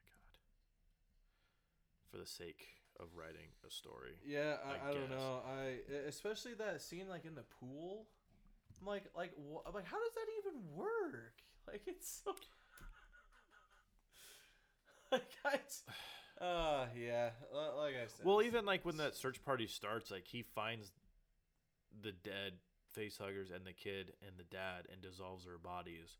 My 0.04 0.12
God. 0.12 0.42
For 2.12 2.18
the 2.18 2.28
sake 2.28 2.68
of 3.00 3.08
writing 3.16 3.50
a 3.68 3.72
story. 3.72 4.14
Yeah, 4.26 4.58
I 4.66 4.88
I, 4.88 4.90
I, 4.90 4.94
don't 4.94 5.10
know. 5.10 5.42
I 5.48 6.08
especially 6.08 6.54
that 6.56 6.82
scene 6.82 7.08
like 7.10 7.26
in 7.26 7.36
the 7.36 7.46
pool. 7.60 8.08
I'm 8.82 8.88
like, 8.88 9.04
like, 9.16 9.32
wh- 9.36 9.68
I'm 9.68 9.74
like, 9.74 9.86
how 9.86 9.98
does 9.98 10.14
that 10.16 10.28
even 10.40 10.76
work? 10.76 11.34
Like, 11.68 11.82
it's 11.86 12.22
so. 12.26 12.34
like, 15.12 15.24
I. 15.46 15.60
Uh, 16.42 16.88
yeah. 17.00 17.30
li- 17.54 17.78
Like 17.78 17.94
I 18.04 18.08
said. 18.08 18.26
Well, 18.26 18.42
even 18.42 18.66
like 18.66 18.84
when 18.84 18.98
that 18.98 19.16
search 19.16 19.44
party 19.46 19.68
starts, 19.68 20.10
like 20.10 20.26
he 20.26 20.42
finds 20.42 20.92
the 22.02 22.12
dead 22.14 22.54
face 22.94 23.20
huggers 23.22 23.52
and 23.52 23.64
the 23.64 23.74
kid 23.74 24.14
and 24.26 24.36
the 24.40 24.44
dad 24.46 24.88
and 24.92 25.04
dissolves 25.04 25.46
their 25.46 25.60
bodies, 25.60 26.18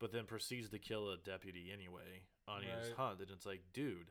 but 0.00 0.12
then 0.12 0.26
proceeds 0.26 0.68
to 0.68 0.78
kill 0.78 1.08
a 1.10 1.16
deputy 1.16 1.70
anyway 1.72 2.24
on 2.46 2.60
his 2.62 2.92
hunt. 2.98 3.20
And 3.20 3.30
it's 3.30 3.46
like, 3.46 3.62
dude, 3.72 4.10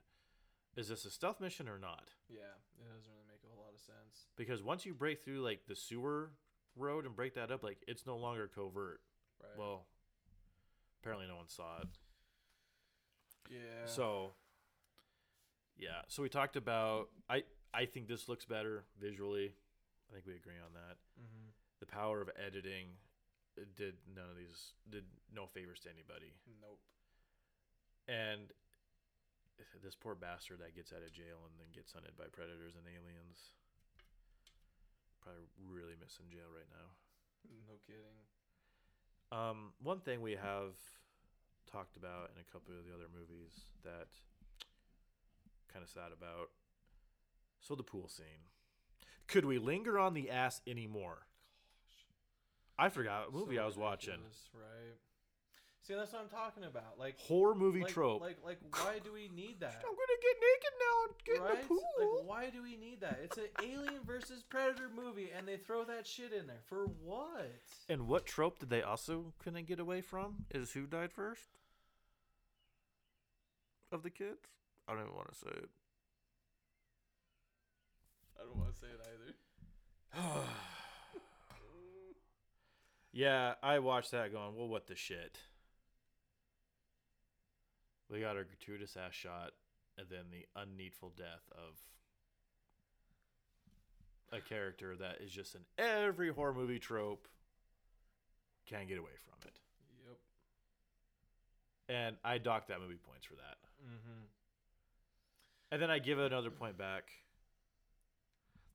is 0.76 0.88
this 0.88 1.06
a 1.06 1.12
stealth 1.12 1.40
mission 1.40 1.70
or 1.70 1.78
not? 1.78 2.06
Yeah, 2.28 2.58
it 2.80 2.88
doesn't 2.92 3.12
really 3.12 3.28
make 3.30 3.44
a 3.46 3.54
whole 3.54 3.64
lot 3.64 3.76
of 3.76 3.80
sense. 3.80 4.26
Because 4.36 4.64
once 4.64 4.88
you 4.88 4.96
break 4.96 5.24
through 5.24 5.42
like 5.42 5.68
the 5.68 5.76
sewer 5.76 6.32
road 6.76 7.06
and 7.06 7.16
break 7.16 7.36
that 7.36 7.52
up, 7.52 7.64
like 7.64 7.78
it's 7.88 8.06
no 8.06 8.18
longer 8.18 8.50
covert. 8.54 9.02
Right. 9.42 9.58
Well, 9.58 9.86
apparently 11.02 11.28
no 11.28 11.36
one 11.36 11.48
saw 11.50 11.80
it. 11.82 11.88
yeah. 13.50 13.86
So, 13.86 14.34
yeah. 15.78 16.02
So 16.08 16.24
we 16.24 16.30
talked 16.30 16.56
about. 16.56 17.10
I 17.30 17.44
I 17.74 17.86
think 17.86 18.08
this 18.08 18.28
looks 18.30 18.46
better 18.46 18.86
visually. 19.00 19.54
I 20.10 20.14
think 20.14 20.26
we 20.28 20.36
agree 20.36 20.60
on 20.64 20.74
that. 20.74 20.98
hmm 21.18 21.50
The 21.80 21.86
power 21.88 22.22
of 22.22 22.30
editing 22.38 22.88
did 23.78 23.96
none 24.16 24.30
of 24.30 24.38
these 24.38 24.74
did 24.90 25.06
no 25.34 25.46
favors 25.46 25.80
to 25.82 25.90
anybody. 25.90 26.34
Nope. 26.62 26.80
And 28.08 28.52
this 29.84 29.96
poor 29.96 30.16
bastard 30.16 30.60
that 30.60 30.76
gets 30.76 30.92
out 30.92 31.06
of 31.06 31.14
jail 31.14 31.46
and 31.46 31.54
then 31.62 31.70
gets 31.74 31.94
hunted 31.94 32.18
by 32.18 32.26
predators 32.34 32.74
and 32.76 32.84
aliens. 32.90 33.54
Probably 35.24 35.48
really 35.72 35.96
missing 36.00 36.26
jail 36.30 36.52
right 36.54 36.68
now. 36.70 36.92
No 37.68 37.80
kidding. 37.88 38.20
Um, 39.32 39.74
one 39.82 40.00
thing 40.00 40.22
we 40.22 40.34
have 40.34 40.76
talked 41.72 41.96
about 41.98 42.32
in 42.36 42.42
a 42.42 42.52
couple 42.52 42.74
of 42.78 42.86
the 42.86 42.94
other 42.94 43.08
movies 43.12 43.54
that 43.84 44.08
kind 45.72 45.84
of 45.84 45.90
sad 45.90 46.12
about. 46.16 46.50
So 47.62 47.76
the 47.76 47.84
pool 47.84 48.08
scene. 48.08 48.52
Could 49.28 49.46
we 49.46 49.58
linger 49.58 49.98
on 49.98 50.14
the 50.14 50.30
ass 50.30 50.62
anymore? 50.68 51.26
I 52.78 52.90
forgot 52.90 53.32
what 53.32 53.34
movie 53.34 53.56
So 53.56 53.64
I 53.64 53.66
was 53.66 53.78
watching. 53.78 54.20
Right. 54.54 54.98
See, 55.86 55.96
that's 55.96 56.14
what 56.14 56.22
I'm 56.22 56.30
talking 56.30 56.64
about. 56.64 56.98
Like 56.98 57.20
Horror 57.20 57.56
movie 57.56 57.82
like, 57.82 57.92
trope. 57.92 58.22
Like, 58.22 58.38
like, 58.44 58.60
why 58.72 59.00
do 59.04 59.12
we 59.12 59.30
need 59.36 59.60
that? 59.60 59.84
I'm 59.84 59.96
gonna 59.96 60.22
get 60.22 60.36
naked 60.40 60.74
now 60.80 60.96
and 61.04 61.14
get 61.26 61.42
right? 61.42 61.56
in 61.56 61.62
the 61.62 61.68
pool. 61.68 62.18
Like, 62.20 62.30
why 62.30 62.50
do 62.50 62.64
we 62.64 62.78
need 62.78 63.02
that? 63.02 63.20
It's 63.22 63.38
an 63.38 63.50
Alien 63.62 64.02
versus 64.06 64.44
Predator 64.44 64.90
movie, 64.96 65.30
and 65.38 65.46
they 65.46 65.58
throw 65.58 65.84
that 65.84 66.08
shit 66.08 66.32
in 66.32 66.48
there 66.48 66.62
for 66.66 66.86
what? 67.04 67.52
and 67.90 68.08
what 68.08 68.26
trope 68.26 68.60
did 68.60 68.70
they 68.70 68.82
also 68.82 69.34
couldn't 69.40 69.68
get 69.68 69.80
away 69.80 70.00
from? 70.00 70.46
Is 70.52 70.72
who 70.72 70.86
died 70.86 71.12
first? 71.12 71.44
Of 73.92 74.04
the 74.04 74.10
kids? 74.10 74.48
I 74.88 74.94
don't 74.94 75.02
even 75.02 75.16
want 75.16 75.34
to 75.34 75.38
say 75.38 75.50
it. 75.50 75.70
I 78.40 78.46
don't 78.46 78.58
want 78.58 78.74
to 78.74 78.80
say 78.80 78.88
it 78.88 79.02
either. 80.16 80.44
yeah, 83.12 83.56
I 83.62 83.80
watched 83.80 84.12
that 84.12 84.32
going, 84.32 84.56
well, 84.56 84.70
what 84.70 84.88
the 84.88 84.96
shit? 84.96 85.40
We 88.10 88.20
got 88.20 88.38
a 88.38 88.44
gratuitous 88.44 88.96
ass 88.98 89.14
shot 89.14 89.52
and 89.98 90.08
then 90.10 90.26
the 90.32 90.46
unneedful 90.60 91.16
death 91.16 91.44
of 91.52 91.80
a 94.32 94.42
character 94.42 94.96
that 94.96 95.20
is 95.24 95.32
just 95.32 95.56
in 95.56 95.62
every 95.78 96.32
horror 96.32 96.54
movie 96.54 96.80
trope. 96.80 97.28
Can't 98.68 98.88
get 98.88 98.98
away 98.98 99.12
from 99.24 99.48
it. 99.48 99.60
Yep. 100.08 100.18
And 101.90 102.16
I 102.24 102.38
docked 102.38 102.70
that 102.70 102.80
movie 102.82 103.00
points 103.08 103.26
for 103.26 103.36
that. 103.36 103.58
Mm-hmm. 103.84 104.24
And 105.72 105.82
then 105.82 105.92
I 105.92 106.00
give 106.00 106.20
it 106.20 106.32
another 106.32 106.52
point 106.52 106.78
back. 106.78 107.12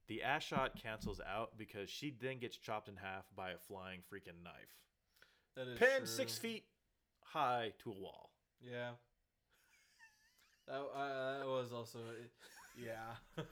The 0.09 0.23
ass 0.23 0.43
shot 0.43 0.73
cancels 0.81 1.21
out 1.21 1.53
because 1.59 1.91
she 1.91 2.15
then 2.21 2.39
gets 2.39 2.57
chopped 2.57 2.89
in 2.89 2.97
half 2.97 3.25
by 3.37 3.51
a 3.51 3.59
flying 3.59 4.01
freaking 4.01 4.43
knife. 4.43 4.75
That 5.57 5.69
is 5.69 5.79
Pinned 5.79 5.99
true. 5.99 6.07
six 6.07 6.39
feet 6.39 6.65
high 7.21 7.73
to 7.83 7.91
a 7.91 7.95
wall. 7.95 8.31
Yeah. 8.61 8.91
That, 10.69 10.81
uh, 10.81 11.39
that 11.39 11.47
was 11.47 11.73
also, 11.73 11.99
yeah. 12.77 13.17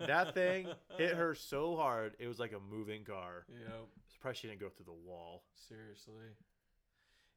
That 0.00 0.34
thing 0.34 0.66
hit 0.96 1.14
her 1.14 1.34
so 1.34 1.76
hard, 1.76 2.16
it 2.18 2.26
was 2.26 2.38
like 2.40 2.52
a 2.52 2.58
moving 2.58 3.04
car. 3.04 3.44
Yep. 3.48 3.86
Surprised 4.10 4.40
she 4.40 4.48
didn't 4.48 4.60
go 4.60 4.70
through 4.70 4.86
the 4.86 5.06
wall. 5.06 5.44
Seriously. 5.68 6.34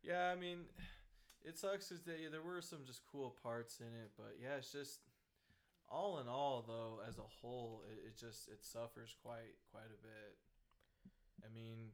Yeah, 0.02 0.34
I 0.34 0.40
mean, 0.40 0.66
it 1.46 1.58
sucks 1.60 1.90
because 1.90 2.04
there 2.04 2.42
were 2.42 2.62
some 2.62 2.80
just 2.86 3.02
cool 3.12 3.36
parts 3.44 3.80
in 3.80 3.88
it, 3.88 4.12
but 4.18 4.38
yeah, 4.42 4.58
it's 4.58 4.72
just 4.72 5.02
all 5.90 6.20
in 6.20 6.28
all, 6.28 6.64
though, 6.66 7.02
as 7.08 7.18
a 7.18 7.28
whole, 7.42 7.84
it, 7.92 8.08
it 8.08 8.18
just 8.18 8.48
it 8.48 8.64
suffers 8.64 9.14
quite 9.22 9.60
quite 9.72 9.92
a 9.92 10.02
bit. 10.02 10.38
I 11.46 11.54
mean, 11.54 11.92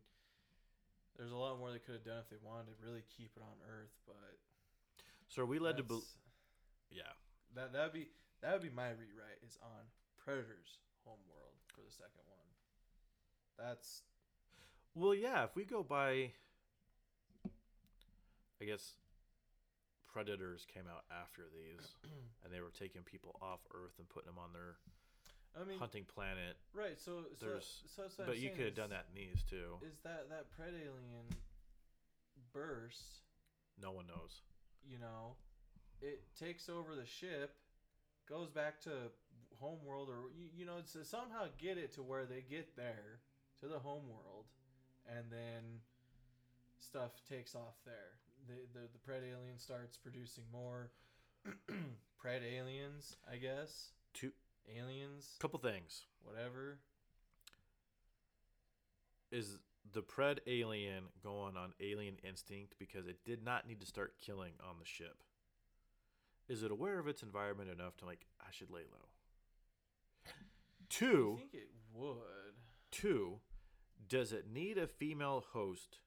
there's 1.17 1.31
a 1.31 1.35
lot 1.35 1.57
more 1.57 1.71
they 1.71 1.79
could 1.79 1.95
have 1.95 2.05
done 2.05 2.19
if 2.19 2.29
they 2.29 2.37
wanted 2.41 2.67
to 2.67 2.73
really 2.85 3.03
keep 3.17 3.31
it 3.35 3.41
on 3.41 3.57
Earth, 3.67 3.95
but 4.05 4.37
So 5.27 5.41
are 5.41 5.45
we 5.45 5.59
led 5.59 5.77
to 5.77 5.83
believe? 5.83 6.03
Yeah. 6.91 7.11
that 7.55 7.73
that'd 7.73 7.93
be 7.93 8.07
that 8.41 8.53
would 8.53 8.61
be 8.61 8.69
my 8.69 8.89
rewrite 8.89 9.41
is 9.45 9.57
on 9.63 9.85
Predator's 10.23 10.79
homeworld 11.05 11.55
for 11.73 11.81
the 11.81 11.91
second 11.91 12.21
one. 12.27 12.47
That's 13.57 14.03
Well, 14.95 15.15
yeah. 15.15 15.43
If 15.45 15.55
we 15.55 15.63
go 15.65 15.81
by, 15.83 16.31
I 18.61 18.65
guess 18.65 18.93
Predators 20.11 20.65
came 20.71 20.83
out 20.89 21.03
after 21.11 21.43
these, 21.53 21.95
and 22.43 22.53
they 22.53 22.61
were 22.61 22.71
taking 22.77 23.01
people 23.03 23.35
off 23.41 23.59
Earth 23.73 23.93
and 23.99 24.07
putting 24.09 24.27
them 24.27 24.39
on 24.39 24.53
their 24.53 24.77
I 25.59 25.65
mean 25.67 25.79
hunting 25.79 26.05
planet. 26.05 26.57
right. 26.73 26.99
So 26.99 27.25
so, 27.39 27.45
There's- 27.45 27.81
so 27.95 28.03
I'm 28.19 28.25
But 28.27 28.37
you 28.39 28.49
could 28.51 28.65
have 28.65 28.75
done 28.75 28.89
that 28.91 29.05
in 29.09 29.15
these 29.15 29.43
too. 29.43 29.77
is 29.81 29.97
that 30.03 30.29
that 30.29 30.45
pred 30.53 30.73
alien 30.73 31.25
burst 32.53 33.21
No 33.81 33.91
one 33.91 34.05
knows. 34.07 34.41
you 34.87 34.97
know 34.99 35.35
it 36.01 36.21
takes 36.39 36.69
over 36.69 36.95
the 36.95 37.05
ship 37.05 37.55
goes 38.29 38.49
back 38.49 38.79
to 38.81 38.91
homeworld 39.59 40.09
or 40.09 40.29
you, 40.35 40.47
you 40.55 40.65
know 40.65 40.79
to 40.93 41.03
somehow 41.03 41.45
get 41.57 41.77
it 41.77 41.93
to 41.93 42.03
where 42.03 42.25
they 42.25 42.43
get 42.49 42.75
there 42.75 43.19
to 43.59 43.67
the 43.67 43.79
homeworld 43.79 44.45
and 45.07 45.25
then 45.31 45.79
stuff 46.79 47.11
takes 47.29 47.55
off 47.55 47.75
there. 47.85 48.19
The 48.47 48.79
the, 48.79 48.87
the 48.87 49.11
pred 49.11 49.23
alien 49.23 49.57
starts 49.57 49.97
producing 49.97 50.43
more 50.51 50.91
pred 52.23 52.41
aliens 52.43 53.15
i 53.31 53.37
guess. 53.37 53.91
Two 54.13 54.31
aliens. 54.75 55.35
Couple 55.39 55.59
things. 55.59 56.03
Whatever. 56.23 56.79
Is 59.31 59.59
the 59.93 60.01
Pred 60.01 60.39
alien 60.47 61.05
going 61.23 61.57
on 61.57 61.73
alien 61.79 62.17
instinct 62.27 62.75
because 62.79 63.07
it 63.07 63.23
did 63.25 63.43
not 63.43 63.67
need 63.67 63.79
to 63.79 63.85
start 63.85 64.15
killing 64.23 64.53
on 64.61 64.75
the 64.79 64.85
ship. 64.85 65.23
Is 66.47 66.63
it 66.63 66.71
aware 66.71 66.97
of 66.99 67.07
its 67.07 67.23
environment 67.23 67.69
enough 67.69 67.97
to 67.97 68.05
like 68.05 68.25
I 68.39 68.51
should 68.51 68.71
lay 68.71 68.81
low? 68.81 69.07
i 70.25 70.31
Two, 70.89 71.35
think 71.39 71.53
it 71.53 71.69
would 71.93 72.55
two, 72.91 73.39
does 74.07 74.31
it 74.31 74.45
need 74.51 74.77
a 74.77 74.87
female 74.87 75.43
host 75.51 75.99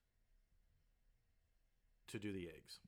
to 2.08 2.18
do 2.18 2.32
the 2.32 2.48
eggs? 2.48 2.78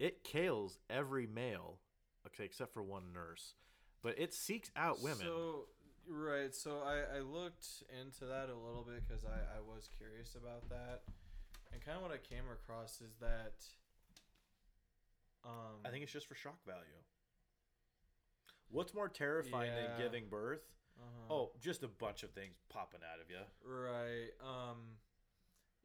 It 0.00 0.24
kills 0.24 0.78
every 0.90 1.26
male, 1.26 1.78
okay, 2.26 2.44
except 2.44 2.74
for 2.74 2.82
one 2.82 3.12
nurse, 3.12 3.54
but 4.02 4.18
it 4.18 4.34
seeks 4.34 4.70
out 4.76 5.00
women. 5.00 5.20
So 5.20 5.66
right, 6.08 6.54
so 6.54 6.82
I, 6.84 7.18
I 7.18 7.20
looked 7.20 7.66
into 8.02 8.24
that 8.26 8.48
a 8.48 8.54
little 8.56 8.84
bit 8.86 9.06
because 9.06 9.24
I, 9.24 9.58
I 9.58 9.60
was 9.60 9.88
curious 9.96 10.34
about 10.34 10.68
that, 10.70 11.02
and 11.72 11.84
kind 11.84 11.96
of 11.96 12.02
what 12.02 12.12
I 12.12 12.18
came 12.18 12.44
across 12.52 13.00
is 13.00 13.14
that. 13.20 13.54
Um, 15.44 15.80
I 15.84 15.90
think 15.90 16.02
it's 16.02 16.12
just 16.12 16.26
for 16.26 16.34
shock 16.34 16.64
value. 16.66 17.02
What's 18.70 18.92
more 18.92 19.08
terrifying 19.08 19.70
Yeah. 19.74 19.96
than 19.96 19.98
giving 19.98 20.28
birth? 20.28 20.62
uh-huh. 20.98 21.32
Oh, 21.34 21.52
just 21.60 21.82
a 21.84 21.88
bunch 21.88 22.22
of 22.22 22.30
things 22.32 22.56
popping 22.68 23.00
out 23.04 23.20
of 23.20 23.30
you. 23.30 23.38
right. 23.64 24.30
Um, 24.40 24.98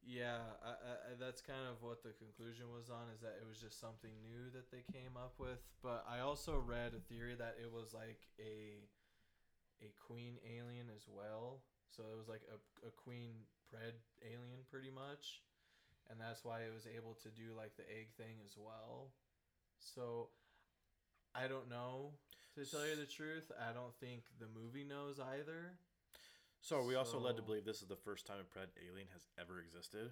yeah, 0.06 0.39
I, 0.66 0.70
I, 0.70 1.16
that's 1.20 1.39
kind 1.39 1.64
of 1.70 1.82
what 1.82 2.04
the 2.04 2.12
conclusion 2.12 2.68
was 2.74 2.89
on 2.89 3.08
is 3.14 3.22
that 3.22 3.39
it 3.39 3.47
was 3.47 3.62
just 3.62 3.80
something 3.80 4.12
new 4.22 4.49
that 4.51 4.70
they 4.72 4.84
came 4.91 5.16
up 5.16 5.39
with. 5.39 5.64
But 5.82 6.04
I 6.10 6.20
also 6.20 6.58
read 6.60 6.93
a 6.93 6.99
theory 6.99 7.36
that 7.36 7.56
it 7.62 7.72
was 7.72 7.93
like 7.93 8.28
a 8.39 8.84
a 9.82 9.91
queen 9.99 10.39
alien 10.43 10.88
as 10.95 11.08
well. 11.08 11.62
So 11.89 12.04
it 12.12 12.18
was 12.18 12.28
like 12.28 12.41
a, 12.51 12.88
a 12.88 12.91
queen 12.91 13.47
pred 13.72 13.95
alien 14.24 14.66
pretty 14.70 14.91
much. 14.91 15.41
And 16.10 16.20
that's 16.20 16.43
why 16.43 16.62
it 16.68 16.74
was 16.74 16.84
able 16.88 17.16
to 17.24 17.30
do 17.30 17.56
like 17.56 17.78
the 17.78 17.88
egg 17.88 18.12
thing 18.18 18.43
as 18.43 18.58
well. 18.58 19.12
So 19.84 20.29
I 21.36 21.47
don't 21.47 21.69
know 21.69 22.11
to 22.55 22.65
tell 22.69 22.86
you 22.88 22.95
the 22.95 23.05
truth. 23.05 23.51
I 23.59 23.73
don't 23.73 23.93
think 23.99 24.23
the 24.39 24.47
movie 24.53 24.84
knows 24.84 25.19
either. 25.19 25.73
So 26.61 26.77
are 26.77 26.86
we 26.86 26.95
also 26.95 27.19
led 27.19 27.36
to 27.38 27.41
believe 27.41 27.65
this 27.65 27.81
is 27.81 27.88
the 27.89 27.95
first 27.97 28.25
time 28.25 28.38
a 28.39 28.43
pred 28.57 28.67
alien 28.89 29.07
has 29.13 29.27
ever 29.39 29.59
existed? 29.59 30.11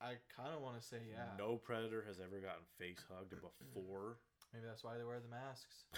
I 0.00 0.14
kind 0.36 0.52
of 0.54 0.60
want 0.60 0.80
to 0.80 0.86
say 0.86 0.96
yeah. 1.08 1.26
No 1.38 1.56
predator 1.56 2.02
has 2.08 2.18
ever 2.18 2.40
gotten 2.40 2.64
face 2.78 3.04
hugged 3.08 3.30
before. 3.40 4.16
Maybe 4.52 4.66
that's 4.66 4.82
why 4.82 4.98
they 4.98 5.04
wear 5.04 5.20
the 5.20 5.28
masks. 5.30 5.84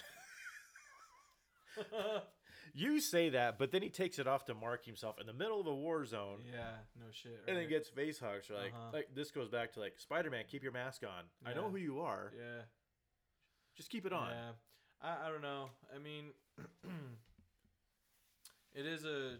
You 2.75 3.01
say 3.01 3.31
that, 3.31 3.59
but 3.59 3.71
then 3.71 3.81
he 3.81 3.89
takes 3.89 4.19
it 4.19 4.27
off 4.27 4.45
to 4.47 4.55
mark 4.55 4.85
himself 4.85 5.19
in 5.19 5.27
the 5.27 5.33
middle 5.33 5.61
of 5.61 5.67
a 5.67 5.75
war 5.75 6.05
zone. 6.05 6.41
yeah, 6.45 6.83
no 6.99 7.07
shit. 7.11 7.41
And 7.49 7.57
then 7.57 7.69
gets 7.71 7.89
face 7.89 8.19
hugs. 8.19 8.51
Like, 8.51 8.73
Uh-huh. 8.75 8.91
like 8.93 9.09
this 9.15 9.31
goes 9.31 9.49
back 9.49 9.73
to 9.75 9.81
like 9.81 9.95
Spider 9.99 10.31
Man. 10.31 10.45
Keep 10.51 10.63
your 10.63 10.73
mask 10.73 11.03
on. 11.03 11.25
I 11.51 11.55
know 11.55 11.71
who 11.71 11.77
you 11.79 12.01
are. 12.01 12.33
yeah. 12.37 12.63
Just 13.77 13.91
keep 13.91 14.07
it 14.07 14.13
on. 14.13 14.29
Yeah, 14.33 14.53
I, 15.05 15.29
I 15.29 15.31
don't 15.31 15.43
know. 15.43 15.69
I 15.95 15.99
mean, 15.99 16.33
it 18.75 18.87
is 18.87 19.05
a 19.05 19.37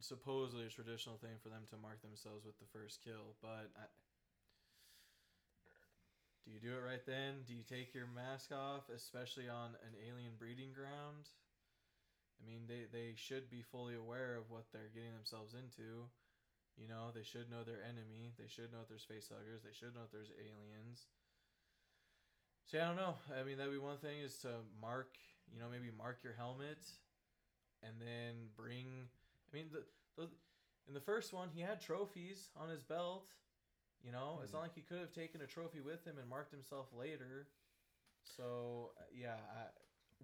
supposedly 0.00 0.66
a 0.66 0.68
traditional 0.68 1.16
thing 1.16 1.38
for 1.42 1.48
them 1.48 1.62
to 1.70 1.76
mark 1.78 2.02
themselves 2.02 2.44
with 2.44 2.58
the 2.58 2.66
first 2.74 2.98
kill, 3.00 3.38
but 3.40 3.70
I, 3.78 3.86
do 6.46 6.54
you 6.54 6.62
do 6.62 6.78
it 6.78 6.82
right 6.82 7.02
then? 7.06 7.42
Do 7.46 7.54
you 7.54 7.66
take 7.66 7.90
your 7.90 8.06
mask 8.06 8.54
off, 8.54 8.86
especially 8.90 9.50
on 9.50 9.74
an 9.82 9.94
alien 9.98 10.38
breeding 10.38 10.70
ground? 10.70 11.30
I 12.38 12.42
mean, 12.46 12.70
they 12.70 12.86
they 12.86 13.18
should 13.18 13.50
be 13.50 13.66
fully 13.66 13.98
aware 13.98 14.38
of 14.38 14.46
what 14.50 14.70
they're 14.70 14.94
getting 14.94 15.14
themselves 15.14 15.58
into. 15.58 16.06
You 16.78 16.86
know, 16.86 17.10
they 17.10 17.24
should 17.24 17.50
know 17.50 17.64
their 17.64 17.82
enemy. 17.82 18.36
They 18.36 18.46
should 18.46 18.70
know 18.70 18.84
if 18.84 18.90
there's 18.92 19.08
facehuggers. 19.08 19.64
They 19.64 19.72
should 19.72 19.96
know 19.96 20.04
if 20.04 20.12
there's 20.12 20.30
aliens. 20.36 21.08
So 22.66 22.76
yeah, 22.78 22.84
I 22.84 22.86
don't 22.88 22.96
know. 22.96 23.14
I 23.38 23.44
mean, 23.44 23.58
that'd 23.58 23.72
be 23.72 23.78
one 23.78 23.98
thing 23.98 24.18
is 24.24 24.36
to 24.38 24.48
mark, 24.82 25.14
you 25.52 25.60
know, 25.60 25.66
maybe 25.70 25.90
mark 25.96 26.18
your 26.24 26.34
helmet, 26.34 26.82
and 27.82 27.94
then 28.00 28.50
bring. 28.56 28.86
I 29.46 29.56
mean, 29.56 29.66
the, 29.72 29.84
the 30.20 30.28
in 30.88 30.94
the 30.94 31.00
first 31.00 31.32
one 31.32 31.48
he 31.54 31.60
had 31.60 31.80
trophies 31.80 32.50
on 32.60 32.68
his 32.68 32.82
belt. 32.82 33.26
You 34.04 34.12
know, 34.12 34.40
it's 34.42 34.52
not 34.52 34.62
like 34.62 34.74
he 34.74 34.82
could 34.82 34.98
have 34.98 35.12
taken 35.12 35.40
a 35.40 35.46
trophy 35.46 35.80
with 35.80 36.04
him 36.04 36.14
and 36.20 36.28
marked 36.28 36.52
himself 36.52 36.86
later. 36.96 37.48
So 38.36 38.90
uh, 38.98 39.04
yeah, 39.14 39.34
I, 39.34 39.66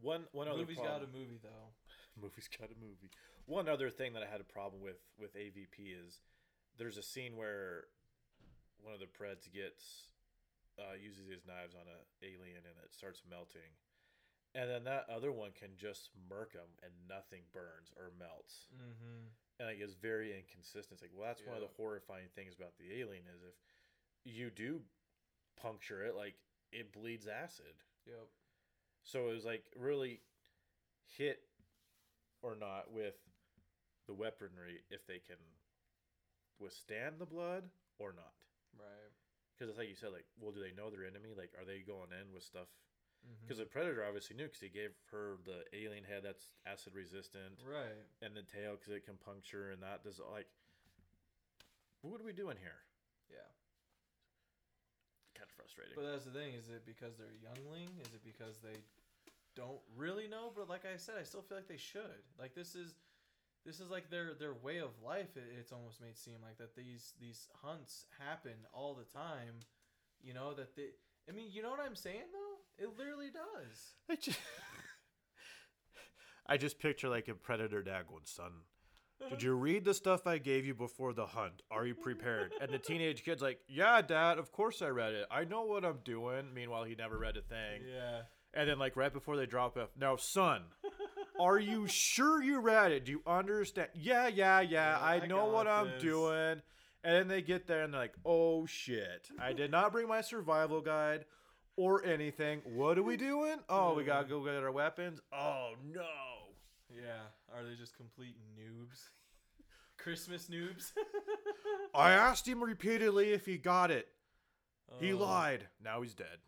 One 0.00 0.24
one 0.32 0.48
other 0.48 0.58
movie's 0.58 0.76
problem. 0.78 1.00
got 1.00 1.08
a 1.08 1.12
movie 1.16 1.38
though. 1.42 1.70
movie's 2.20 2.48
got 2.48 2.70
a 2.70 2.78
movie. 2.80 3.10
One 3.46 3.68
other 3.68 3.90
thing 3.90 4.12
that 4.14 4.22
I 4.22 4.26
had 4.30 4.40
a 4.40 4.44
problem 4.44 4.82
with 4.82 4.98
with 5.18 5.34
AVP 5.36 5.78
is 6.06 6.20
there's 6.78 6.98
a 6.98 7.02
scene 7.02 7.36
where 7.36 7.84
one 8.82 8.94
of 8.94 9.00
the 9.00 9.06
Preds 9.06 9.50
gets 9.52 10.11
uh, 10.78 10.94
uses 10.96 11.28
his 11.28 11.44
knives 11.46 11.74
on 11.74 11.84
an 11.88 12.02
alien 12.22 12.64
and 12.64 12.76
it 12.84 12.92
starts 12.94 13.22
melting, 13.28 13.72
and 14.54 14.68
then 14.70 14.84
that 14.84 15.06
other 15.08 15.32
one 15.32 15.50
can 15.52 15.70
just 15.76 16.10
murk 16.28 16.52
him 16.52 16.68
and 16.82 16.92
nothing 17.08 17.42
burns 17.52 17.92
or 17.96 18.12
melts, 18.18 18.68
Mm-hmm. 18.72 19.28
and 19.60 19.66
it 19.70 19.82
is 19.82 19.94
very 19.94 20.32
inconsistent. 20.36 21.00
It's 21.00 21.02
like, 21.02 21.12
well, 21.14 21.28
that's 21.28 21.44
one 21.46 21.56
of 21.56 21.62
the 21.62 21.74
horrifying 21.76 22.28
things 22.34 22.54
about 22.56 22.76
the 22.78 22.88
alien 23.00 23.24
is 23.28 23.42
if 23.42 23.56
you 24.24 24.50
do 24.50 24.80
puncture 25.60 26.04
it, 26.04 26.16
like 26.16 26.34
it 26.72 26.92
bleeds 26.92 27.26
acid. 27.28 27.74
Yep. 28.06 28.26
So 29.04 29.28
it 29.28 29.34
was 29.34 29.44
like 29.44 29.64
really 29.76 30.20
hit 31.06 31.40
or 32.42 32.56
not 32.56 32.90
with 32.92 33.14
the 34.06 34.14
weaponry 34.14 34.82
if 34.90 35.06
they 35.06 35.18
can 35.18 35.36
withstand 36.58 37.16
the 37.18 37.26
blood 37.26 37.64
or 37.98 38.12
not. 38.12 38.32
Right. 38.78 39.12
Because 39.62 39.70
it's 39.70 39.78
like 39.78 39.86
you 39.86 39.94
said, 39.94 40.10
like, 40.10 40.26
well, 40.42 40.50
do 40.50 40.58
they 40.58 40.74
know 40.74 40.90
their 40.90 41.06
enemy? 41.06 41.38
Like, 41.38 41.54
are 41.54 41.62
they 41.62 41.86
going 41.86 42.10
in 42.10 42.34
with 42.34 42.42
stuff? 42.42 42.66
Mm-hmm. 43.22 43.46
Because 43.46 43.62
the 43.62 43.70
predator 43.70 44.02
obviously 44.02 44.34
knew 44.34 44.50
because 44.50 44.58
he 44.58 44.66
gave 44.74 44.90
her 45.14 45.38
the 45.46 45.62
alien 45.70 46.02
head 46.02 46.26
that's 46.26 46.50
acid 46.66 46.98
resistant, 46.98 47.62
Right. 47.62 47.94
and 48.26 48.34
the 48.34 48.42
tail 48.42 48.74
because 48.74 48.90
it 48.90 49.06
can 49.06 49.14
puncture, 49.22 49.70
and 49.70 49.78
that 49.86 50.02
does 50.02 50.18
like. 50.18 50.50
What 52.02 52.18
are 52.18 52.26
we 52.26 52.34
doing 52.34 52.58
here? 52.58 52.82
Yeah. 53.30 53.46
Kind 55.38 55.46
of 55.46 55.54
frustrating. 55.54 55.94
But 55.94 56.10
that's 56.10 56.26
the 56.26 56.34
thing. 56.34 56.58
Is 56.58 56.66
it 56.66 56.82
because 56.82 57.14
they're 57.14 57.38
youngling? 57.38 57.86
Is 58.02 58.10
it 58.10 58.26
because 58.26 58.58
they 58.58 58.82
don't 59.54 59.78
really 59.94 60.26
know? 60.26 60.50
But 60.50 60.66
like 60.66 60.82
I 60.82 60.98
said, 60.98 61.14
I 61.14 61.22
still 61.22 61.46
feel 61.46 61.54
like 61.54 61.70
they 61.70 61.78
should. 61.78 62.26
Like 62.34 62.58
this 62.58 62.74
is, 62.74 62.98
this 63.64 63.80
is 63.80 63.90
like 63.90 64.10
their 64.10 64.34
their 64.38 64.54
way 64.54 64.78
of 64.78 64.90
life. 65.04 65.36
It, 65.36 65.44
it's 65.58 65.72
almost 65.72 66.00
made 66.00 66.16
seem 66.16 66.36
like 66.42 66.58
that 66.58 66.76
these 66.76 67.14
these 67.20 67.48
hunts 67.62 68.06
happen 68.18 68.54
all 68.72 68.94
the 68.94 69.04
time. 69.04 69.60
You 70.22 70.34
know 70.34 70.54
that 70.54 70.76
they. 70.76 70.88
I 71.28 71.32
mean, 71.32 71.50
you 71.52 71.62
know 71.62 71.70
what 71.70 71.80
I'm 71.80 71.96
saying 71.96 72.30
though. 72.32 72.84
It 72.84 72.98
literally 72.98 73.30
does. 73.30 73.94
I 74.10 74.16
just, 74.16 74.38
I 76.46 76.56
just 76.56 76.78
picture 76.78 77.08
like 77.08 77.28
a 77.28 77.34
predator 77.34 77.82
dad 77.82 78.06
going, 78.08 78.22
son. 78.24 78.52
Did 79.30 79.42
you 79.42 79.54
read 79.54 79.84
the 79.84 79.94
stuff 79.94 80.26
I 80.26 80.38
gave 80.38 80.66
you 80.66 80.74
before 80.74 81.12
the 81.12 81.26
hunt? 81.26 81.62
Are 81.70 81.86
you 81.86 81.94
prepared? 81.94 82.52
And 82.60 82.72
the 82.72 82.78
teenage 82.78 83.24
kid's 83.24 83.42
like, 83.42 83.60
Yeah, 83.68 84.02
dad, 84.02 84.38
of 84.38 84.50
course 84.52 84.82
I 84.82 84.88
read 84.88 85.12
it. 85.14 85.26
I 85.30 85.44
know 85.44 85.62
what 85.62 85.84
I'm 85.84 86.00
doing. 86.04 86.52
Meanwhile, 86.52 86.84
he 86.84 86.94
never 86.94 87.18
read 87.18 87.36
a 87.36 87.42
thing. 87.42 87.82
Yeah. 87.88 88.22
And 88.54 88.68
then, 88.68 88.78
like, 88.78 88.96
right 88.96 89.12
before 89.12 89.36
they 89.36 89.46
drop 89.46 89.76
off, 89.78 89.90
now, 89.98 90.16
son, 90.16 90.62
are 91.40 91.58
you 91.58 91.86
sure 91.86 92.42
you 92.42 92.60
read 92.60 92.92
it? 92.92 93.04
Do 93.04 93.12
you 93.12 93.22
understand? 93.26 93.88
Yeah, 93.94 94.28
yeah, 94.28 94.60
yeah. 94.60 94.92
Yeah, 94.92 94.98
I, 94.98 95.14
I 95.16 95.26
know 95.26 95.46
what 95.46 95.66
I'm 95.66 95.88
this." 95.90 96.02
doing. 96.02 96.62
And 97.04 97.16
then 97.16 97.28
they 97.28 97.42
get 97.42 97.66
there 97.66 97.82
and 97.82 97.92
they're 97.92 98.00
like, 98.00 98.14
oh 98.24 98.64
shit. 98.66 99.28
I 99.40 99.52
did 99.52 99.70
not 99.72 99.90
bring 99.92 100.06
my 100.08 100.20
survival 100.20 100.80
guide 100.80 101.24
or 101.76 102.04
anything. 102.04 102.60
What 102.64 102.96
are 102.96 103.02
we 103.02 103.16
doing? 103.16 103.56
Oh, 103.68 103.94
we 103.94 104.04
gotta 104.04 104.28
go 104.28 104.44
get 104.44 104.54
our 104.54 104.70
weapons. 104.70 105.20
Oh 105.32 105.72
no. 105.92 106.02
Yeah. 106.88 107.22
Are 107.56 107.64
they 107.64 107.74
just 107.74 107.96
complete 107.96 108.36
noobs? 108.56 109.08
Christmas 109.98 110.48
noobs. 110.48 110.92
I 111.94 112.12
asked 112.12 112.46
him 112.46 112.62
repeatedly 112.62 113.32
if 113.32 113.46
he 113.46 113.58
got 113.58 113.90
it. 113.90 114.06
He 115.00 115.12
Oh, 115.12 115.16
lied. 115.16 115.66
Now 115.82 116.02
he's 116.02 116.14
dead. 116.14 116.38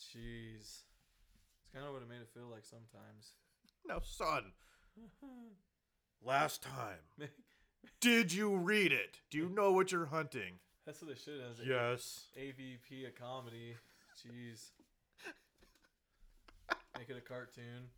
Jeez. 0.00 0.60
It's 0.60 0.84
kind 1.74 1.84
of 1.86 1.92
what 1.92 2.02
it 2.02 2.08
made 2.08 2.20
it 2.22 2.28
feel 2.32 2.46
like 2.50 2.64
sometimes. 2.64 3.32
Now, 3.88 4.00
son, 4.02 4.52
last 6.22 6.62
time, 6.62 7.30
did 8.02 8.34
you 8.34 8.56
read 8.56 8.92
it? 8.92 9.20
Do 9.30 9.38
you 9.38 9.48
know 9.48 9.72
what 9.72 9.90
you're 9.90 10.06
hunting? 10.06 10.60
That's 10.84 11.00
what 11.00 11.08
they 11.08 11.16
should 11.16 11.40
have. 11.40 11.58
Yes. 11.66 12.26
AVP 12.38 13.08
a 13.08 13.10
comedy. 13.10 13.76
Jeez. 14.20 14.72
Make 16.98 17.08
it 17.08 17.16
a 17.16 17.20
cartoon. 17.20 17.90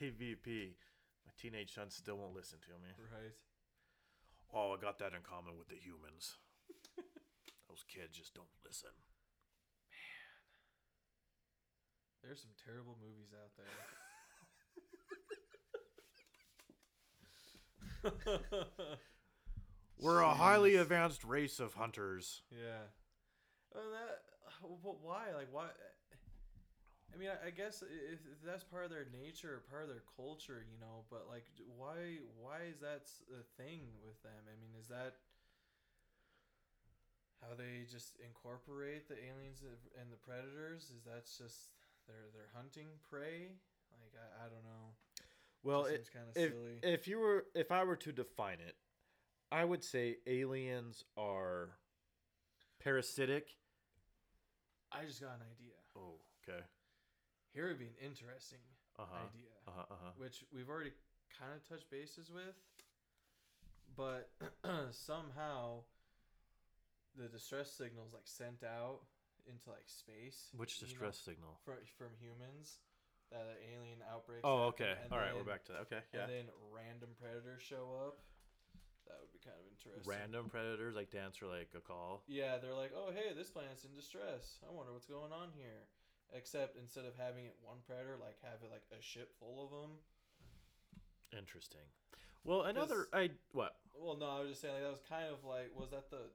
AVP. 0.00 0.76
My 1.26 1.32
teenage 1.36 1.74
son 1.74 1.90
still 1.90 2.16
won't 2.16 2.34
listen 2.34 2.58
to 2.62 2.70
me. 2.82 2.94
Right. 3.12 3.34
Oh, 4.54 4.72
I 4.72 4.76
got 4.80 4.98
that 5.00 5.12
in 5.12 5.20
common 5.22 5.58
with 5.58 5.68
the 5.68 5.76
humans. 5.76 6.38
Those 7.68 7.84
kids 7.86 8.16
just 8.16 8.32
don't 8.34 8.48
listen. 8.64 8.88
Man. 8.88 8.94
There's 12.24 12.40
some 12.40 12.54
terrible 12.64 12.96
movies 13.00 13.34
out 13.36 13.54
there. 13.56 13.66
We're 19.98 20.20
a 20.20 20.34
highly 20.34 20.76
advanced 20.76 21.24
race 21.24 21.60
of 21.60 21.74
hunters. 21.74 22.42
Yeah. 22.50 22.88
Oh, 23.74 23.90
that. 23.92 24.22
But 24.82 25.00
why? 25.02 25.32
Like, 25.36 25.48
why? 25.52 25.68
I 27.12 27.16
mean, 27.18 27.28
I, 27.28 27.48
I 27.48 27.50
guess 27.50 27.82
if, 27.82 28.20
if 28.22 28.40
that's 28.44 28.64
part 28.64 28.84
of 28.84 28.90
their 28.90 29.06
nature 29.10 29.60
or 29.60 29.62
part 29.70 29.82
of 29.84 29.90
their 29.90 30.04
culture, 30.16 30.62
you 30.64 30.78
know. 30.80 31.04
But 31.10 31.26
like, 31.28 31.44
why? 31.76 32.22
Why 32.38 32.70
is 32.70 32.80
that 32.80 33.10
a 33.34 33.42
thing 33.60 33.82
with 34.06 34.20
them? 34.22 34.40
I 34.48 34.56
mean, 34.60 34.72
is 34.78 34.88
that 34.88 35.16
how 37.40 37.56
they 37.56 37.88
just 37.88 38.16
incorporate 38.20 39.08
the 39.08 39.16
aliens 39.16 39.64
and- 39.64 40.12
the 40.12 40.20
predators? 40.20 40.92
Is 40.92 41.04
that 41.04 41.24
just 41.26 41.72
their 42.06 42.30
their 42.32 42.48
hunting 42.54 42.88
prey? 43.08 43.52
Like, 44.00 44.14
I, 44.16 44.46
I 44.46 44.48
don't 44.48 44.64
know. 44.64 44.96
Well, 45.62 45.84
it, 45.84 46.08
kind 46.12 46.26
of 46.28 46.36
if 46.36 46.52
silly. 46.52 46.78
if 46.82 47.08
you 47.08 47.18
were 47.18 47.44
if 47.54 47.70
I 47.70 47.84
were 47.84 47.96
to 47.96 48.12
define 48.12 48.58
it, 48.66 48.76
I 49.52 49.64
would 49.64 49.84
say 49.84 50.16
aliens 50.26 51.04
are 51.16 51.70
parasitic. 52.82 53.48
I 54.92 55.04
just 55.04 55.20
got 55.20 55.34
an 55.36 55.42
idea. 55.52 55.74
Oh, 55.96 56.14
okay. 56.48 56.62
Here 57.52 57.68
would 57.68 57.78
be 57.78 57.86
an 57.86 57.98
interesting 58.04 58.58
Uh 58.98 59.04
huh. 59.10 59.26
idea. 59.28 59.50
Uh 59.66 59.70
huh. 59.76 59.84
Uh 59.90 59.94
huh. 60.02 60.10
which 60.16 60.44
we've 60.54 60.68
already 60.68 60.92
kind 61.38 61.52
of 61.54 61.68
touched 61.68 61.90
bases 61.90 62.30
with, 62.30 62.56
but 63.96 64.30
somehow 64.92 65.82
the 67.16 67.28
distress 67.28 67.70
signals 67.72 68.12
like 68.12 68.26
sent 68.26 68.62
out 68.64 69.00
into 69.46 69.68
like 69.70 69.86
space. 69.88 70.48
Which 70.56 70.80
you 70.80 70.86
know, 70.86 70.90
distress 70.90 71.18
signal? 71.18 71.60
from 71.64 71.74
from 71.98 72.08
humans 72.18 72.78
that 73.30 73.46
alien 73.62 74.02
outbreak. 74.10 74.40
Oh, 74.42 74.74
okay. 74.74 74.94
All 75.10 75.18
right, 75.18 75.34
we're 75.34 75.46
back 75.46 75.64
to 75.66 75.72
that. 75.72 75.82
Okay, 75.90 76.02
yeah. 76.12 76.26
And 76.26 76.30
then 76.30 76.46
random 76.74 77.10
predators 77.18 77.62
show 77.62 77.94
up. 78.06 78.18
That 79.06 79.18
would 79.22 79.32
be 79.34 79.42
kind 79.42 79.58
of 79.58 79.66
interesting. 79.70 80.06
Random 80.06 80.46
predators 80.50 80.94
like 80.94 81.10
to 81.14 81.18
answer 81.18 81.46
like 81.46 81.74
a 81.74 81.82
call. 81.82 82.22
Yeah, 82.30 82.58
they're 82.62 82.74
like, 82.78 82.92
oh 82.94 83.10
hey, 83.10 83.34
this 83.34 83.50
planet's 83.50 83.82
in 83.82 83.94
distress. 83.94 84.62
I 84.62 84.70
wonder 84.70 84.92
what's 84.94 85.06
going 85.10 85.32
on 85.34 85.50
here. 85.54 85.86
Except 86.30 86.78
instead 86.78 87.06
of 87.10 87.18
having 87.18 87.46
it 87.46 87.58
one 87.58 87.82
predator, 87.86 88.14
like 88.22 88.38
have 88.46 88.62
it 88.62 88.70
like 88.70 88.86
a 88.94 89.02
ship 89.02 89.34
full 89.42 89.66
of 89.66 89.70
them. 89.74 89.98
Interesting. 91.34 91.86
Well, 92.44 92.62
another 92.62 93.08
I 93.12 93.30
what? 93.52 93.76
Well, 93.94 94.16
no, 94.16 94.26
I 94.26 94.40
was 94.40 94.50
just 94.50 94.62
saying 94.62 94.74
like 94.74 94.82
that 94.82 94.90
was 94.94 95.02
kind 95.08 95.26
of 95.26 95.42
like 95.42 95.70
was 95.74 95.90
that 95.90 96.10
the 96.10 96.30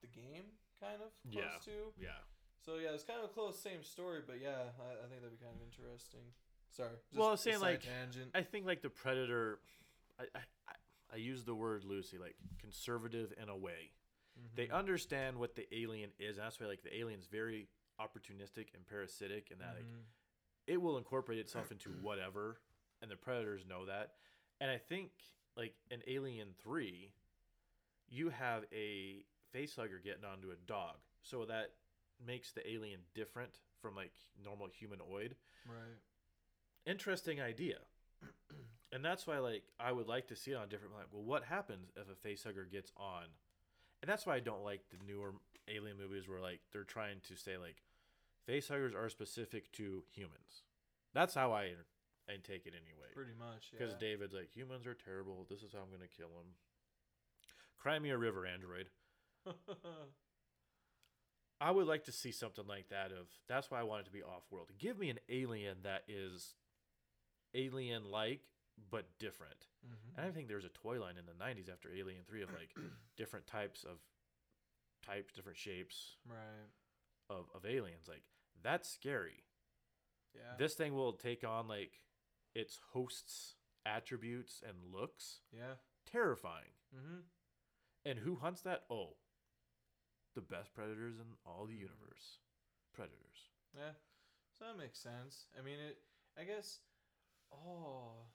the 0.00 0.08
game 0.08 0.56
kind 0.80 1.00
of 1.04 1.12
close 1.32 1.44
Yeah. 1.44 1.60
to? 1.72 1.76
Yeah. 2.00 2.20
So 2.66 2.78
yeah, 2.82 2.90
it's 2.90 3.04
kind 3.04 3.20
of 3.22 3.32
close, 3.32 3.56
same 3.58 3.84
story, 3.84 4.20
but 4.26 4.40
yeah, 4.42 4.74
I, 4.82 5.04
I 5.04 5.08
think 5.08 5.22
that'd 5.22 5.38
be 5.38 5.44
kind 5.44 5.54
of 5.54 5.62
interesting. 5.62 6.26
Sorry. 6.72 6.90
just 7.08 7.16
Well, 7.16 7.28
I 7.28 7.30
was 7.30 7.40
saying, 7.40 7.60
like, 7.60 7.82
tangent. 7.82 8.32
I 8.34 8.42
think 8.42 8.66
like 8.66 8.82
the 8.82 8.90
predator. 8.90 9.60
I 10.18 10.24
I, 10.34 10.40
I, 10.68 10.74
I 11.14 11.16
use 11.16 11.44
the 11.44 11.54
word 11.54 11.84
loosely, 11.84 12.18
like 12.18 12.34
conservative 12.58 13.32
in 13.40 13.48
a 13.48 13.56
way. 13.56 13.92
They 14.56 14.66
Mhm. 14.66 14.72
understand 14.72 15.38
what 15.38 15.54
the 15.54 15.64
alien 15.74 16.10
is. 16.18 16.36
And 16.36 16.44
that's 16.44 16.58
why 16.60 16.66
like 16.66 16.82
the 16.82 16.94
alien's 16.94 17.26
very 17.26 17.68
opportunistic 18.00 18.74
and 18.74 18.84
parasitic, 18.84 19.50
and 19.52 19.60
that 19.60 19.76
like 19.76 19.84
Mhm. 19.84 20.02
it 20.66 20.76
will 20.78 20.98
incorporate 20.98 21.38
itself 21.38 21.70
into 21.70 21.90
whatever, 22.02 22.60
and 23.00 23.08
the 23.10 23.16
predators 23.16 23.64
know 23.64 23.86
that. 23.86 24.16
And 24.60 24.70
I 24.72 24.78
think 24.78 25.12
like 25.56 25.76
in 25.90 26.02
Alien 26.08 26.52
Three, 26.58 27.12
you 28.08 28.28
have 28.30 28.64
a 28.72 29.24
facehugger 29.54 30.02
getting 30.02 30.24
onto 30.24 30.50
a 30.50 30.56
dog, 30.56 30.96
so 31.22 31.44
that 31.46 31.72
makes 32.24 32.52
the 32.52 32.68
alien 32.68 33.00
different 33.14 33.58
from 33.80 33.94
like 33.94 34.12
normal 34.42 34.68
humanoid. 34.68 35.36
right. 35.68 35.98
Interesting 36.86 37.40
idea. 37.40 37.78
and 38.92 39.04
that's 39.04 39.26
why 39.26 39.38
like 39.38 39.64
I 39.80 39.92
would 39.92 40.06
like 40.08 40.28
to 40.28 40.36
see 40.36 40.52
it 40.52 40.56
on 40.56 40.64
a 40.64 40.66
different 40.68 40.94
like 40.94 41.06
well 41.12 41.22
what 41.22 41.44
happens 41.44 41.90
if 41.96 42.06
a 42.08 42.28
facehugger 42.28 42.70
gets 42.70 42.92
on? 42.96 43.24
And 44.02 44.08
that's 44.10 44.26
why 44.26 44.36
I 44.36 44.40
don't 44.40 44.62
like 44.64 44.82
the 44.90 44.98
newer 45.06 45.34
alien 45.68 45.98
movies 45.98 46.28
where 46.28 46.40
like 46.40 46.60
they're 46.72 46.84
trying 46.84 47.18
to 47.28 47.36
say 47.36 47.56
like 47.56 47.82
facehuggers 48.48 48.94
are 48.94 49.08
specific 49.08 49.72
to 49.72 50.04
humans. 50.12 50.62
That's 51.12 51.34
how 51.34 51.52
I 51.52 51.72
and 52.28 52.42
take 52.42 52.66
it 52.66 52.74
anyway. 52.74 53.10
Pretty 53.14 53.34
much. 53.38 53.70
Because 53.72 53.92
Yeah. 53.92 54.08
David's 54.08 54.34
like 54.34 54.50
humans 54.54 54.86
are 54.86 54.94
terrible. 54.94 55.46
This 55.48 55.62
is 55.62 55.72
how 55.72 55.80
I'm 55.80 55.90
gonna 55.90 56.08
kill 56.08 56.28
them. 56.28 56.54
Cry 57.78 57.98
me 57.98 58.10
a 58.10 58.18
river, 58.18 58.46
android. 58.46 58.88
I 61.60 61.70
would 61.70 61.86
like 61.86 62.04
to 62.04 62.12
see 62.12 62.32
something 62.32 62.66
like 62.66 62.88
that. 62.90 63.12
Of 63.12 63.28
that's 63.48 63.70
why 63.70 63.80
I 63.80 63.84
want 63.84 64.02
it 64.02 64.06
to 64.06 64.12
be 64.12 64.22
off 64.22 64.44
world. 64.50 64.70
Give 64.78 64.98
me 64.98 65.08
an 65.10 65.18
alien 65.28 65.78
that 65.84 66.04
is 66.08 66.54
alien 67.54 68.04
like 68.10 68.40
but 68.90 69.06
different. 69.18 69.66
Mhm. 69.86 70.18
And 70.18 70.26
I 70.26 70.30
think 70.32 70.48
there 70.48 70.56
was 70.56 70.66
a 70.66 70.70
toy 70.70 71.00
line 71.00 71.16
in 71.16 71.24
the 71.26 71.32
'90s 71.32 71.68
after 71.68 71.90
Alien 71.92 72.24
Three 72.24 72.42
of 72.42 72.50
like 72.52 72.74
different 73.16 73.46
types 73.46 73.84
of 73.84 73.98
types, 75.02 75.32
different 75.32 75.56
shapes 75.58 76.16
Right. 76.26 76.68
of 77.30 77.48
of 77.54 77.64
aliens. 77.64 78.06
Like 78.08 78.24
that's 78.62 78.88
scary. 78.88 79.44
Yeah. 80.34 80.56
This 80.58 80.74
thing 80.74 80.94
will 80.94 81.14
take 81.14 81.42
on 81.44 81.68
like 81.68 82.00
its 82.54 82.78
host's 82.92 83.54
attributes 83.86 84.62
and 84.66 84.92
looks. 84.92 85.40
yeah. 85.52 85.76
Terrifying. 86.04 86.72
Mm-hmm. 86.94 87.20
And 88.04 88.18
who 88.20 88.36
hunts 88.36 88.60
that? 88.62 88.84
Oh, 88.90 89.16
the 90.36 90.44
best 90.44 90.76
predators 90.76 91.16
in 91.16 91.26
all 91.48 91.64
the 91.64 91.74
hmm. 91.74 91.88
universe. 91.88 92.44
Predators. 92.92 93.50
Yeah. 93.74 93.96
So 94.52 94.68
that 94.68 94.78
makes 94.78 95.00
sense. 95.00 95.48
I 95.56 95.64
mean, 95.64 95.80
it. 95.80 95.98
I 96.38 96.44
guess. 96.44 96.84
Oh, 97.52 98.28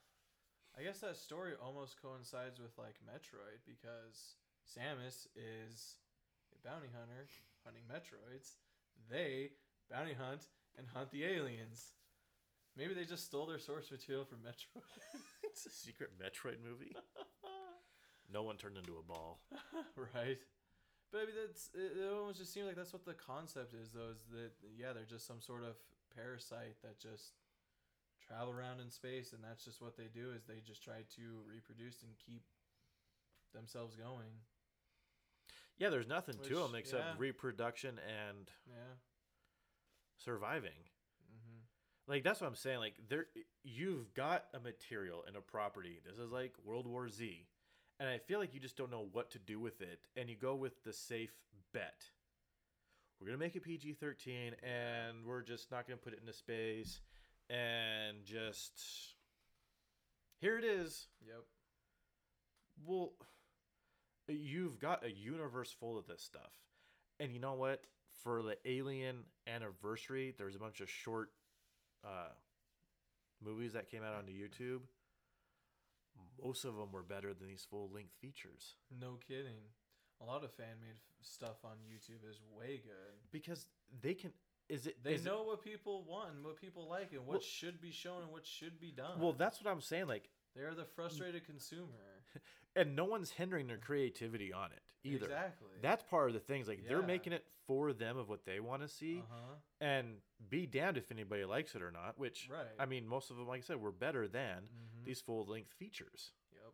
I 0.77 0.83
guess 0.83 0.99
that 0.99 1.17
story 1.17 1.53
almost 1.61 2.01
coincides 2.01 2.59
with 2.59 2.77
like 2.77 2.95
Metroid 3.03 3.61
because 3.67 4.39
Samus 4.63 5.27
is 5.35 5.97
a 6.53 6.57
bounty 6.67 6.87
hunter 6.91 7.27
hunting 7.65 7.83
Metroids. 7.85 8.57
They 9.09 9.51
bounty 9.89 10.13
hunt 10.13 10.47
and 10.77 10.87
hunt 10.93 11.11
the 11.11 11.25
aliens. 11.25 11.93
Maybe 12.77 12.93
they 12.93 13.03
just 13.03 13.25
stole 13.25 13.45
their 13.45 13.59
source 13.59 13.91
material 13.91 14.25
from 14.25 14.39
Metroid. 14.39 14.81
It's 15.43 15.65
a 15.65 15.69
secret 15.69 16.11
Metroid 16.17 16.63
movie. 16.63 16.95
No 18.33 18.43
one 18.43 18.55
turned 18.55 18.77
into 18.77 18.93
a 18.93 19.03
ball. 19.03 19.41
right. 20.15 20.39
But 21.11 21.21
I 21.21 21.25
mean, 21.25 21.35
that's 21.45 21.69
it, 21.73 21.99
it 21.99 22.09
almost 22.11 22.39
just 22.39 22.53
seems 22.53 22.67
like 22.67 22.75
that's 22.75 22.93
what 22.93 23.05
the 23.05 23.13
concept 23.13 23.73
is, 23.73 23.91
though. 23.91 24.11
Is 24.15 24.23
that 24.31 24.51
yeah, 24.77 24.93
they're 24.93 25.03
just 25.03 25.27
some 25.27 25.41
sort 25.41 25.63
of 25.63 25.75
parasite 26.15 26.79
that 26.83 26.99
just 26.99 27.35
travel 28.25 28.53
around 28.53 28.79
in 28.79 28.89
space, 28.89 29.33
and 29.33 29.43
that's 29.43 29.65
just 29.65 29.81
what 29.81 29.97
they 29.97 30.07
do. 30.13 30.31
Is 30.35 30.45
they 30.45 30.61
just 30.65 30.83
try 30.83 31.03
to 31.15 31.23
reproduce 31.47 32.01
and 32.03 32.11
keep 32.25 32.43
themselves 33.53 33.95
going. 33.95 34.31
Yeah, 35.77 35.89
there's 35.89 36.07
nothing 36.07 36.35
to 36.43 36.55
them 36.55 36.75
except 36.75 37.03
yeah. 37.03 37.13
reproduction 37.17 37.99
and 38.07 38.49
Yeah. 38.67 38.95
surviving. 40.17 40.77
Mm-hmm. 41.33 41.59
Like 42.07 42.23
that's 42.23 42.39
what 42.39 42.47
I'm 42.47 42.55
saying. 42.55 42.79
Like 42.79 42.95
there, 43.09 43.25
you've 43.63 44.13
got 44.13 44.45
a 44.53 44.59
material 44.59 45.23
and 45.27 45.35
a 45.35 45.41
property. 45.41 45.99
This 46.05 46.19
is 46.19 46.31
like 46.31 46.53
World 46.63 46.87
War 46.87 47.09
Z, 47.09 47.47
and 48.01 48.09
I 48.09 48.17
feel 48.17 48.39
like 48.39 48.55
you 48.55 48.59
just 48.59 48.75
don't 48.75 48.89
know 48.89 49.07
what 49.11 49.29
to 49.31 49.39
do 49.39 49.59
with 49.59 49.79
it, 49.79 49.99
and 50.17 50.27
you 50.27 50.35
go 50.35 50.55
with 50.55 50.83
the 50.83 50.91
safe 50.91 51.35
bet. 51.71 52.03
We're 53.19 53.27
gonna 53.27 53.37
make 53.37 53.55
it 53.55 53.63
PG-13, 53.63 54.53
and 54.63 55.23
we're 55.23 55.43
just 55.43 55.69
not 55.69 55.87
gonna 55.87 55.97
put 55.97 56.13
it 56.13 56.19
into 56.19 56.33
space, 56.33 56.99
and 57.47 58.25
just 58.25 58.81
here 60.39 60.57
it 60.57 60.65
is. 60.65 61.09
Yep. 61.23 61.43
Well, 62.83 63.13
you've 64.27 64.79
got 64.79 65.05
a 65.05 65.11
universe 65.11 65.71
full 65.71 65.95
of 65.95 66.07
this 66.07 66.23
stuff. 66.23 66.53
And 67.19 67.31
you 67.31 67.39
know 67.39 67.53
what? 67.53 67.83
For 68.23 68.41
the 68.41 68.57
Alien 68.65 69.17
anniversary, 69.45 70.33
there's 70.35 70.55
a 70.55 70.59
bunch 70.59 70.81
of 70.81 70.89
short 70.89 71.29
uh, 72.03 72.33
movies 73.45 73.73
that 73.73 73.91
came 73.91 74.01
out 74.01 74.15
onto 74.15 74.31
YouTube. 74.31 74.79
Most 76.43 76.65
of 76.65 76.75
them 76.75 76.91
were 76.91 77.03
better 77.03 77.33
than 77.33 77.47
these 77.47 77.65
full 77.69 77.89
length 77.93 78.13
features 78.19 78.75
No 78.99 79.17
kidding. 79.27 79.61
A 80.21 80.25
lot 80.25 80.43
of 80.43 80.51
fan 80.51 80.75
made 80.81 80.95
stuff 81.21 81.63
on 81.63 81.77
YouTube 81.91 82.27
is 82.29 82.39
way 82.55 82.81
good. 82.83 83.15
because 83.31 83.67
they 84.01 84.13
can. 84.13 84.31
Is 84.69 84.87
it? 84.87 85.03
They 85.03 85.15
is 85.15 85.25
it- 85.25 85.29
know 85.29 85.43
what 85.43 85.63
people 85.63 86.03
want 86.03 86.33
and 86.35 86.43
what 86.45 86.55
people 86.61 86.87
like 86.87 87.11
and 87.11 87.21
what 87.21 87.33
Well- 87.35 87.41
should 87.41 87.81
be 87.81 87.91
shown 87.91 88.21
and 88.23 88.31
what 88.31 88.45
should 88.45 88.79
be 88.79 88.91
done. 88.91 89.19
well, 89.19 89.33
that's 89.33 89.61
what 89.63 89.69
I'm 89.71 89.81
saying. 89.81 90.07
Like, 90.07 90.29
they're 90.55 90.73
the 90.75 90.85
frustrated 90.85 91.45
consumer. 91.45 92.23
and 92.75 92.95
no 92.95 93.05
one's 93.05 93.31
hindering 93.31 93.67
their 93.67 93.77
creativity 93.77 94.53
on 94.53 94.71
it 94.71 94.83
either. 95.03 95.25
Exactly. 95.25 95.67
That's 95.81 96.03
part 96.03 96.27
of 96.29 96.33
the 96.33 96.39
things. 96.39 96.67
Like, 96.67 96.87
they're 96.87 97.01
making 97.01 97.33
it 97.33 97.45
for 97.67 97.93
them 97.93 98.17
of 98.17 98.29
what 98.29 98.45
they 98.45 98.59
want 98.59 98.81
to 98.81 98.87
see. 98.87 99.19
Uh 99.19 99.33
huh. 99.35 99.53
and 99.79 100.17
be 100.49 100.65
damned 100.65 100.97
if 100.97 101.11
anybody 101.11 101.43
likes 101.45 101.73
it 101.75 101.81
or 101.81 101.91
not. 101.91 102.17
Which 102.19 102.47
Right. 102.51 102.65
I 102.79 102.85
mean, 102.85 103.07
most 103.07 103.31
of 103.31 103.37
them, 103.37 103.47
like 103.47 103.59
I 103.59 103.63
said, 103.63 103.81
were 103.81 103.91
better 103.91 104.27
than 104.27 104.63
Mhm. 104.63 105.05
these 105.05 105.21
full 105.21 105.45
length 105.45 105.71
features. 105.73 106.33
Yep. 106.51 106.73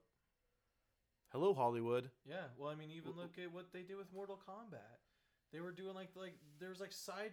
Hello, 1.32 1.54
Hollywood. 1.54 2.12
Yeah. 2.26 2.48
Well, 2.58 2.70
I 2.70 2.76
mean, 2.76 2.90
even 2.92 3.12
W- 3.12 3.22
look 3.22 3.38
at 3.38 3.52
what 3.52 3.72
they 3.72 3.84
did 3.84 3.96
with 3.98 4.12
Mortal 4.14 4.38
Kombat. 4.48 5.00
They 5.52 5.60
were 5.62 5.72
doing 5.72 5.94
like 5.96 6.16
like 6.16 6.38
there 6.60 6.70
was 6.70 6.80
like 6.82 6.92
side. 6.92 7.32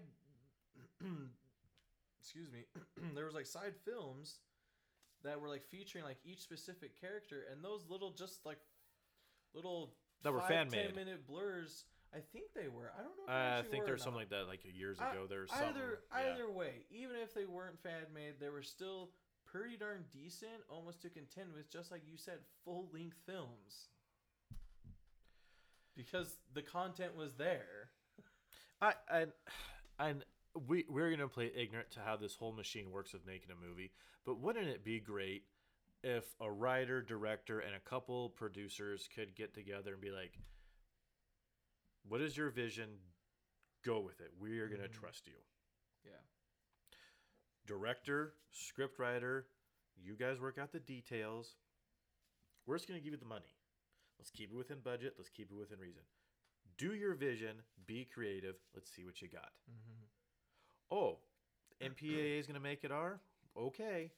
excuse 2.21 2.51
me. 2.51 2.65
there 3.15 3.25
was 3.27 3.35
like 3.35 3.47
side 3.47 3.75
films 3.85 4.39
that 5.23 5.41
were 5.41 5.49
like 5.49 5.63
featuring 5.65 6.05
like 6.05 6.19
each 6.25 6.41
specific 6.43 7.01
character, 7.01 7.45
and 7.51 7.65
those 7.65 7.89
little 7.89 8.11
just 8.13 8.45
like 8.45 8.59
little 9.55 9.95
That 10.25 10.33
were 10.33 10.41
fan-made. 10.41 10.87
10 10.87 10.97
minute 10.97 11.27
blurs. 11.27 11.85
I 12.12 12.18
think 12.33 12.47
they 12.55 12.68
were. 12.68 12.93
I 12.99 13.03
don't 13.03 13.16
know. 13.16 13.25
If 13.25 13.29
they 13.29 13.35
Uh, 13.35 13.59
I 13.59 13.62
think 13.62 13.87
there's 13.87 14.03
something 14.03 14.20
like 14.20 14.31
that, 14.31 14.49
like 14.49 14.61
years 14.75 14.99
ago. 14.99 15.27
There's 15.29 15.51
something. 15.51 15.68
Either 15.68 16.01
yeah. 16.11 16.33
either 16.33 16.51
way, 16.51 16.87
even 16.91 17.16
if 17.16 17.35
they 17.35 17.45
weren't 17.45 17.79
fan 17.83 18.07
made, 18.14 18.35
they 18.41 18.49
were 18.49 18.62
still 18.62 19.11
pretty 19.45 19.77
darn 19.77 20.05
decent, 20.12 20.62
almost 20.68 21.03
to 21.03 21.11
contend 21.11 21.53
with, 21.55 21.70
just 21.70 21.91
like 21.91 22.03
you 22.11 22.16
said, 22.16 22.39
full 22.64 22.89
length 22.93 23.18
films. 23.27 23.89
Because 25.97 26.39
the 26.55 26.62
content 26.62 27.16
was 27.16 27.35
there. 27.35 27.91
I 28.81 28.95
and 29.11 29.33
and 29.99 30.25
we 30.66 30.85
we're 30.89 31.11
gonna 31.11 31.29
play 31.29 31.51
ignorant 31.55 31.91
to 31.93 32.01
how 32.01 32.16
this 32.16 32.35
whole 32.35 32.53
machine 32.53 32.91
works 32.91 33.14
of 33.14 33.27
making 33.27 33.51
a 33.51 33.68
movie. 33.68 33.91
But 34.25 34.41
wouldn't 34.41 34.68
it 34.68 34.85
be 34.85 35.01
great 35.01 35.45
if 36.05 36.35
a 36.41 36.51
writer, 36.51 37.01
director, 37.03 37.61
and 37.61 37.75
a 37.75 37.81
couple 37.81 38.29
producers 38.31 39.09
could 39.15 39.35
get 39.35 39.55
together 39.55 39.93
and 39.95 40.01
be 40.03 40.11
like, 40.11 40.39
"What 42.07 42.21
is 42.21 42.37
your 42.37 42.51
vision? 42.51 42.99
Go 43.83 44.01
with 44.01 44.21
it. 44.21 44.33
We 44.39 44.61
are 44.61 44.69
gonna 44.69 44.89
Mhm. 44.89 44.93
trust 44.93 45.27
you." 45.27 45.43
Yeah. 46.05 46.21
director, 47.67 48.37
script 48.51 48.99
writer, 48.99 49.49
you 49.97 50.15
guys 50.17 50.39
work 50.39 50.59
out 50.59 50.71
the 50.73 50.81
details. 50.81 51.57
We're 52.67 52.77
just 52.77 52.87
going 52.87 53.01
to 53.01 53.03
give 53.05 53.15
you 53.15 53.19
the 53.19 53.25
money. 53.25 53.57
Let's 54.19 54.31
keep 54.31 54.51
it 54.51 54.55
within 54.55 54.81
budget. 54.81 55.15
Let's 55.17 55.31
keep 55.31 55.51
it 55.51 55.55
within 55.55 55.79
reason. 55.79 56.03
Do 56.77 56.95
your 56.95 57.15
vision. 57.15 57.63
Be 57.87 58.05
creative. 58.05 58.57
Let's 58.75 58.91
see 58.91 59.05
what 59.07 59.23
you 59.23 59.29
got. 59.29 59.53
Mm-hmm. 59.71 60.05
Oh, 60.91 61.21
MPAA 61.81 62.39
is 62.39 62.47
going 62.47 62.55
to 62.55 62.61
make 62.61 62.85
it 62.85 62.91
R? 62.93 63.21
Okay. 63.57 64.13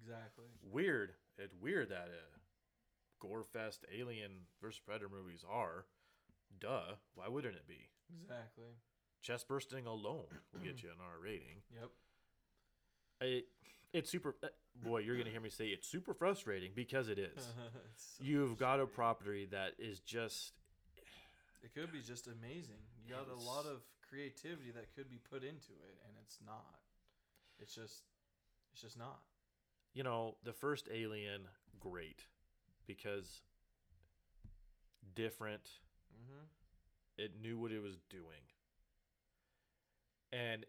Exactly. 0.00 0.46
Weird. 0.70 1.12
It's 1.38 1.54
weird 1.54 1.90
that 1.90 2.08
uh, 2.08 3.24
Gorefest, 3.26 3.78
Alien 3.96 4.32
versus 4.62 4.80
Predator 4.84 5.08
movies 5.08 5.44
are. 5.50 5.86
Duh. 6.60 6.94
Why 7.14 7.28
wouldn't 7.28 7.54
it 7.56 7.66
be? 7.68 7.88
Exactly. 8.22 8.70
Chest 9.22 9.48
bursting 9.48 9.86
alone 9.86 10.26
will 10.52 10.60
get 10.60 10.82
you 10.82 10.90
an 10.90 10.96
R 11.00 11.22
rating. 11.22 11.62
Yep. 11.80 11.90
It, 13.22 13.46
it's 13.94 14.10
super. 14.10 14.36
uh, 14.42 14.48
Boy, 14.84 14.98
you're 14.98 15.16
gonna 15.16 15.30
hear 15.30 15.40
me 15.40 15.48
say 15.48 15.68
it's 15.68 15.88
super 15.88 16.12
frustrating 16.12 16.72
because 16.74 17.08
it 17.08 17.18
is. 17.18 17.32
So 17.96 18.22
You've 18.22 18.58
got 18.58 18.78
a 18.78 18.86
property 18.86 19.48
that 19.52 19.72
is 19.78 20.00
just 20.00 20.52
It 21.62 21.72
could 21.74 21.90
be 21.92 22.00
just 22.06 22.26
amazing. 22.26 22.76
You 23.06 23.14
got 23.14 23.26
a 23.32 23.40
lot 23.40 23.64
of 23.64 23.80
creativity 24.08 24.70
that 24.72 24.94
could 24.94 25.08
be 25.08 25.16
put 25.16 25.42
into 25.42 25.72
it, 25.72 25.96
and 26.04 26.12
it's 26.22 26.38
not. 26.44 26.78
It's 27.58 27.74
just, 27.74 28.02
it's 28.72 28.82
just 28.82 28.98
not. 28.98 29.20
You 29.96 30.02
know 30.02 30.36
the 30.44 30.52
first 30.52 30.88
Alien, 30.92 31.42
great 31.80 32.26
because 32.86 33.40
different. 35.14 35.64
Mm-hmm. 36.14 36.44
It 37.18 37.32
knew 37.40 37.58
what 37.58 37.72
it 37.72 37.82
was 37.82 37.96
doing, 38.10 38.44
and 40.30 40.66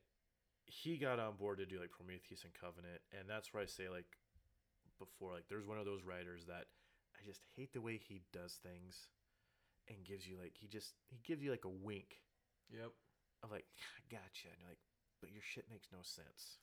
he 0.65 0.97
got 0.97 1.19
on 1.19 1.35
board 1.35 1.57
to 1.57 1.65
do 1.65 1.79
like 1.79 1.91
Prometheus 1.91 2.45
and 2.45 2.53
Covenant, 2.53 3.01
and 3.11 3.29
that's 3.29 3.53
where 3.53 3.61
I 3.61 3.65
say 3.65 3.89
like 3.89 4.17
before, 4.97 5.33
like 5.33 5.49
there's 5.49 5.67
one 5.67 5.77
of 5.77 5.85
those 5.85 6.05
writers 6.05 6.45
that 6.47 6.65
I 7.13 7.25
just 7.25 7.41
hate 7.55 7.73
the 7.73 7.81
way 7.81 7.97
he 7.97 8.21
does 8.31 8.53
things, 8.63 9.09
and 9.89 10.05
gives 10.05 10.25
you 10.25 10.37
like 10.41 10.53
he 10.55 10.67
just 10.67 10.93
he 11.09 11.19
gives 11.21 11.43
you 11.43 11.51
like 11.51 11.65
a 11.65 11.69
wink 11.69 12.21
Yep. 12.71 12.91
I'm 13.43 13.51
like, 13.51 13.65
gotcha. 14.11 14.51
And 14.51 14.59
you're 14.59 14.71
like, 14.71 14.83
but 15.21 15.31
your 15.31 15.43
shit 15.43 15.65
makes 15.71 15.87
no 15.91 15.99
sense. 16.03 16.59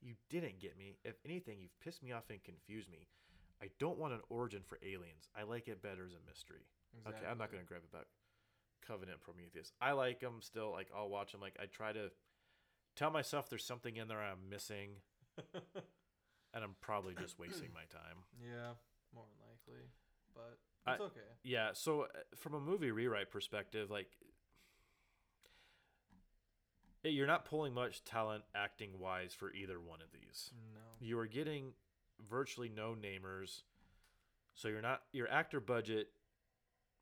You 0.00 0.14
didn't 0.30 0.58
get 0.60 0.78
me. 0.78 0.96
If 1.04 1.16
anything, 1.24 1.58
you've 1.60 1.78
pissed 1.80 2.02
me 2.02 2.12
off 2.12 2.30
and 2.30 2.42
confused 2.42 2.90
me. 2.90 3.06
I 3.62 3.68
don't 3.78 3.98
want 3.98 4.12
an 4.14 4.20
origin 4.28 4.62
for 4.66 4.78
aliens. 4.82 5.28
I 5.36 5.42
like 5.42 5.66
it 5.68 5.82
better 5.82 6.04
as 6.06 6.12
a 6.12 6.26
mystery. 6.28 6.66
Okay, 7.06 7.26
I'm 7.28 7.38
not 7.38 7.50
going 7.50 7.62
to 7.62 7.68
grab 7.68 7.82
it 7.84 7.92
back. 7.92 8.06
Covenant 8.86 9.20
Prometheus. 9.20 9.72
I 9.80 9.92
like 9.92 10.20
them 10.20 10.36
still. 10.40 10.70
Like, 10.70 10.88
I'll 10.96 11.08
watch 11.08 11.32
them. 11.32 11.40
Like, 11.40 11.56
I 11.60 11.66
try 11.66 11.92
to 11.92 12.10
tell 12.96 13.10
myself 13.10 13.50
there's 13.50 13.64
something 13.64 13.96
in 13.96 14.06
there 14.08 14.20
I'm 14.22 14.48
missing, 14.48 14.90
and 16.54 16.64
I'm 16.64 16.76
probably 16.80 17.14
just 17.14 17.38
wasting 17.38 17.70
my 17.74 17.82
time. 17.90 18.18
yeah, 18.40 18.72
more 19.14 19.24
than 19.26 19.46
likely, 19.50 19.84
but 20.34 20.58
I- 20.86 20.92
it's 20.94 21.02
okay. 21.02 21.20
Yeah, 21.42 21.70
so 21.74 22.02
uh, 22.02 22.06
from 22.36 22.54
a 22.54 22.60
movie 22.60 22.90
rewrite 22.90 23.30
perspective, 23.30 23.90
like 23.90 24.08
you're 27.04 27.26
not 27.26 27.44
pulling 27.44 27.72
much 27.74 28.04
talent 28.04 28.44
acting 28.54 28.98
wise 28.98 29.32
for 29.34 29.52
either 29.52 29.80
one 29.80 30.00
of 30.02 30.08
these. 30.12 30.50
No. 30.74 30.80
You 31.06 31.18
are 31.18 31.26
getting 31.26 31.72
virtually 32.28 32.68
no 32.74 32.94
namers, 33.00 33.62
so 34.54 34.68
you're 34.68 34.82
not 34.82 35.02
your 35.12 35.30
actor 35.30 35.60
budget 35.60 36.08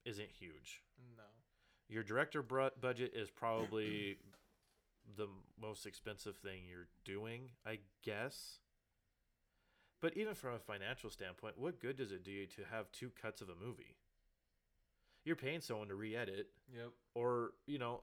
isn't 0.05 0.29
huge. 0.31 0.83
No. 1.17 1.23
Your 1.89 2.03
director 2.03 2.43
bru- 2.43 2.71
budget 2.81 3.13
is 3.15 3.31
probably 3.31 4.19
the 5.17 5.29
most 5.61 5.87
expensive 5.87 6.37
thing 6.37 6.63
you're 6.69 6.89
doing, 7.05 7.51
I 7.65 7.79
guess. 8.03 8.59
But 10.01 10.17
even 10.17 10.35
from 10.35 10.55
a 10.55 10.59
financial 10.59 11.11
standpoint, 11.11 11.59
what 11.59 11.81
good 11.81 11.97
does 11.97 12.13
it 12.13 12.23
do 12.23 12.31
you 12.31 12.47
to 12.49 12.63
have 12.71 12.91
two 12.93 13.11
cuts 13.21 13.41
of 13.41 13.49
a 13.49 13.55
movie? 13.55 13.97
You're 15.25 15.37
paying 15.37 15.61
someone 15.61 15.89
to 15.89 15.95
re-edit, 15.95 16.49
Yep. 16.73 16.91
or 17.15 17.53
you 17.67 17.79
know, 17.79 18.03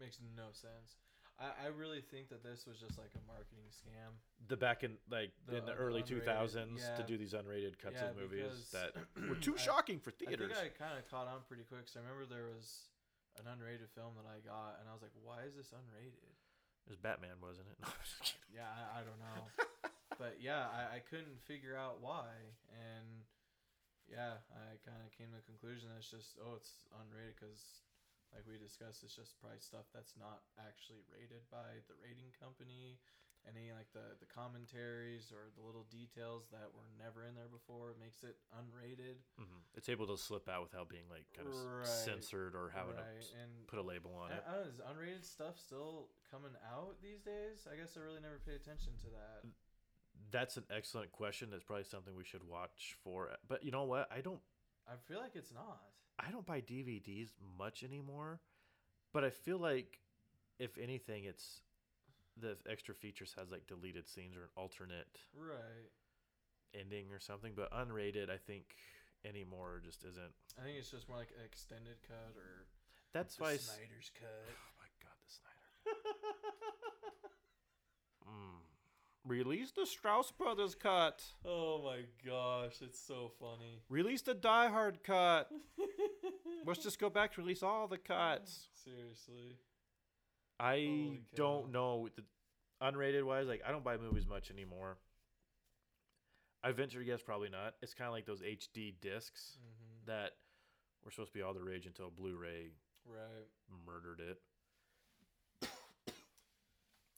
Makes 0.00 0.18
no 0.36 0.50
sense. 0.52 0.98
I, 1.38 1.66
I 1.66 1.68
really 1.74 1.98
think 2.00 2.30
that 2.30 2.42
this 2.46 2.62
was 2.66 2.78
just 2.78 2.94
like 2.98 3.10
a 3.18 3.22
marketing 3.26 3.66
scam. 3.74 4.14
The 4.46 4.56
back 4.56 4.84
in 4.86 4.98
like 5.10 5.32
The- 5.46 5.58
in 5.58 5.66
the 5.66 5.72
the 5.74 5.78
early 5.78 6.02
two 6.02 6.20
thousands 6.22 6.82
to 6.96 7.02
do 7.02 7.18
these 7.18 7.34
unrated 7.34 7.78
cuts 7.78 7.98
Yeah, 7.98 8.10
of 8.10 8.16
movies 8.16 8.46
because 8.70 8.70
that 8.70 8.94
were 9.28 9.34
too 9.38 9.54
I- 9.58 9.60
shocking 9.60 9.98
for 9.98 10.10
I 10.10 10.18
think 10.18 10.28
theaters. 10.30 10.54
I 10.54 10.70
kind 10.70 10.94
of 10.98 11.06
caught 11.10 11.26
on 11.26 11.42
pretty 11.48 11.64
quick. 11.66 11.86
So 11.90 11.98
I 11.98 12.06
remember 12.06 12.26
there 12.30 12.46
was 12.54 12.90
an 13.38 13.50
unrated 13.50 13.90
film 13.98 14.14
that 14.14 14.30
I 14.30 14.38
got, 14.46 14.78
and 14.78 14.86
I 14.86 14.94
was 14.94 15.02
like, 15.02 15.14
"Why 15.26 15.42
is 15.42 15.58
this 15.58 15.74
unrated?" 15.74 16.34
It 16.86 16.90
was 16.90 16.98
Batman, 17.02 17.42
wasn't 17.42 17.66
it? 17.72 17.78
No, 17.82 17.90
I'm 17.90 18.02
just 18.06 18.20
kidding. 18.22 18.54
Yeah, 18.54 18.70
I, 18.70 18.98
I 18.98 19.00
don't 19.02 19.18
know, 19.18 19.42
but 20.22 20.38
yeah, 20.38 20.70
I, 20.70 20.98
I 20.98 21.00
couldn't 21.02 21.42
figure 21.50 21.74
out 21.74 21.98
why, 21.98 22.30
and 22.70 23.26
yeah, 24.06 24.38
I 24.54 24.78
kind 24.86 25.02
of 25.02 25.10
came 25.18 25.34
to 25.34 25.38
the 25.42 25.46
conclusion 25.50 25.90
that 25.90 25.98
it's 25.98 26.12
just 26.14 26.38
oh, 26.38 26.54
it's 26.54 26.86
unrated 26.94 27.34
because, 27.40 27.82
like 28.34 28.44
we 28.50 28.58
discussed, 28.58 29.06
it's 29.06 29.14
just 29.14 29.38
probably 29.40 29.62
stuff 29.62 29.86
that's 29.94 30.18
not 30.18 30.42
actually 30.58 31.00
rated 31.06 31.46
by 31.50 31.78
the 31.86 31.94
rating 32.02 32.34
company. 32.36 32.98
Any 33.44 33.76
like 33.76 33.92
the 33.92 34.16
the 34.18 34.26
commentaries 34.26 35.28
or 35.28 35.52
the 35.52 35.60
little 35.60 35.84
details 35.92 36.48
that 36.48 36.72
were 36.72 36.88
never 36.96 37.28
in 37.28 37.36
there 37.36 37.52
before 37.52 37.92
makes 38.00 38.24
it 38.24 38.40
unrated. 38.56 39.20
Mhm. 39.36 39.60
It's 39.76 39.88
able 39.92 40.06
to 40.08 40.16
slip 40.16 40.48
out 40.48 40.62
without 40.64 40.88
being 40.88 41.04
like 41.12 41.28
kind 41.36 41.48
of 41.48 41.54
Right. 41.54 41.86
censored 41.86 42.56
or 42.56 42.70
having 42.70 42.96
right, 42.96 43.20
to 43.20 43.36
and 43.36 43.66
put 43.68 43.78
a 43.78 43.82
label 43.84 44.14
on 44.16 44.32
I, 44.32 44.36
it. 44.36 44.44
I 44.48 44.52
know, 44.52 44.62
is 44.64 44.80
unrated 44.80 45.24
stuff 45.24 45.58
still 45.60 46.08
coming 46.30 46.56
out 46.72 46.96
these 47.02 47.20
days? 47.20 47.68
I 47.70 47.76
guess 47.76 47.96
I 47.96 48.00
really 48.00 48.20
never 48.20 48.38
pay 48.38 48.54
attention 48.56 48.96
to 49.04 49.10
that. 49.10 49.44
That's 50.30 50.56
an 50.56 50.64
excellent 50.70 51.12
question. 51.12 51.50
That's 51.50 51.64
probably 51.64 51.84
something 51.84 52.16
we 52.16 52.24
should 52.24 52.44
watch 52.44 52.96
for. 53.04 53.36
But 53.46 53.62
you 53.62 53.70
know 53.70 53.84
what? 53.84 54.10
I 54.10 54.22
don't. 54.22 54.40
I 54.88 54.96
feel 54.96 55.18
like 55.20 55.36
it's 55.36 55.52
not. 55.52 55.82
I 56.18 56.30
don't 56.30 56.46
buy 56.46 56.60
DVDs 56.60 57.30
much 57.58 57.82
anymore. 57.82 58.40
But 59.12 59.24
I 59.24 59.30
feel 59.30 59.58
like, 59.58 60.00
if 60.58 60.76
anything, 60.78 61.24
it's 61.24 61.60
the 62.36 62.56
extra 62.68 62.94
features 62.94 63.32
has 63.38 63.50
like 63.50 63.66
deleted 63.66 64.08
scenes 64.08 64.36
or 64.36 64.42
an 64.44 64.48
alternate 64.56 65.20
Right. 65.36 65.90
ending 66.74 67.12
or 67.12 67.20
something. 67.20 67.52
But 67.54 67.70
unrated, 67.72 68.28
I 68.30 68.36
think 68.38 68.74
anymore 69.24 69.80
just 69.84 70.04
isn't. 70.04 70.32
I 70.58 70.64
think 70.64 70.78
it's 70.78 70.90
just 70.90 71.08
more 71.08 71.18
like 71.18 71.30
extended 71.44 71.96
cut 72.06 72.34
or 72.36 72.66
That's 73.12 73.38
why. 73.38 73.56
Snyder's 73.56 74.10
cut. 74.18 74.28
Oh 74.50 74.74
my 74.80 74.90
god, 75.00 75.14
the 75.24 75.30
Snyder. 75.32 75.68
Mm. 78.26 78.64
Release 79.26 79.70
the 79.72 79.86
Strause 79.86 80.30
Brothers 80.32 80.74
cut. 80.74 81.22
oh 81.46 81.80
my 81.82 82.00
gosh, 82.26 82.74
it's 82.82 83.00
so 83.00 83.30
funny. 83.40 83.80
Release 83.88 84.20
the 84.22 84.34
Die 84.34 84.68
Hard 84.68 85.02
cut. 85.02 85.50
Let's 86.66 86.82
just 86.82 86.98
go 86.98 87.08
back 87.08 87.32
to 87.34 87.40
release 87.40 87.62
all 87.62 87.88
the 87.88 87.96
cuts. 87.98 88.68
Seriously. 88.84 89.56
I 90.60 91.18
don't 91.34 91.72
know 91.72 92.08
the 92.16 92.22
unrated 92.82 93.24
wise. 93.24 93.46
Like 93.46 93.62
I 93.66 93.70
don't 93.72 93.82
buy 93.84 93.96
movies 93.96 94.26
much 94.28 94.50
anymore. 94.50 94.98
I 96.62 96.72
venture 96.72 96.98
to 96.98 97.04
guess 97.04 97.22
probably 97.22 97.48
not. 97.50 97.74
It's 97.82 97.94
kind 97.94 98.08
of 98.08 98.12
like 98.14 98.26
those 98.26 98.40
HD 98.40 98.94
discs 99.00 99.56
hmm 99.58 99.70
that 100.06 100.32
were 101.02 101.10
supposed 101.10 101.32
to 101.32 101.38
be 101.38 101.42
all 101.42 101.54
the 101.54 101.62
rage 101.62 101.86
until 101.86 102.10
Blu-ray 102.10 102.72
Right. 103.06 103.48
murdered 103.86 104.20
it. 104.20 104.38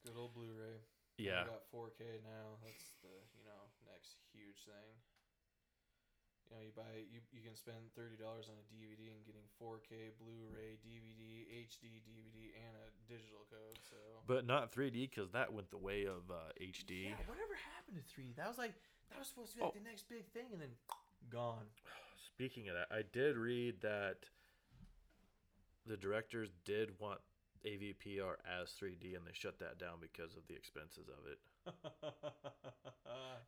Good 0.04 0.14
old 0.16 0.34
Blu-ray. 0.34 0.78
Yeah, 1.16 1.48
We 1.48 1.50
got 1.56 1.64
4K 1.72 2.20
now. 2.24 2.60
That's 2.60 2.92
the 3.00 3.12
you 3.40 3.44
know 3.48 3.62
next 3.88 4.20
huge 4.36 4.64
thing. 4.68 4.92
You 6.46 6.54
know, 6.54 6.62
you 6.62 6.70
buy 6.76 6.86
you 7.10 7.18
you 7.34 7.42
can 7.42 7.56
spend 7.56 7.90
thirty 7.96 8.14
dollars 8.20 8.46
on 8.52 8.54
a 8.60 8.66
DVD 8.70 9.10
and 9.10 9.18
getting 9.26 9.42
4K 9.58 10.14
Blu-ray, 10.20 10.78
DVD, 10.84 11.42
HD 11.66 12.04
DVD, 12.06 12.54
and 12.54 12.72
a 12.76 12.86
digital 13.10 13.42
code. 13.50 13.80
So. 13.90 13.96
but 14.28 14.46
not 14.46 14.70
3D 14.70 15.10
because 15.10 15.32
that 15.32 15.52
went 15.52 15.70
the 15.70 15.80
way 15.80 16.04
of 16.04 16.22
uh, 16.30 16.52
HD. 16.62 17.10
Yeah, 17.10 17.18
whatever 17.26 17.56
happened 17.74 17.98
to 17.98 18.04
3D? 18.06 18.36
That 18.36 18.46
was 18.46 18.58
like 18.58 18.74
that 19.10 19.18
was 19.18 19.26
supposed 19.26 19.52
to 19.52 19.58
be 19.58 19.62
like 19.64 19.72
Oh. 19.74 19.78
the 19.78 19.88
next 19.88 20.08
big 20.08 20.28
thing, 20.30 20.46
and 20.52 20.60
then 20.60 20.70
gone. 21.30 21.66
Speaking 22.36 22.68
of 22.68 22.76
that, 22.76 22.94
I 22.94 23.02
did 23.02 23.36
read 23.36 23.80
that 23.80 24.28
the 25.86 25.96
directors 25.96 26.50
did 26.64 26.90
want 27.00 27.20
AVPR 27.64 28.34
as 28.60 28.70
3D, 28.70 29.16
and 29.16 29.26
they 29.26 29.32
shut 29.32 29.58
that 29.60 29.78
down 29.78 29.94
because 30.00 30.36
of 30.36 30.46
the 30.48 30.54
expenses 30.54 31.08
of 31.08 31.30
it. 31.30 31.38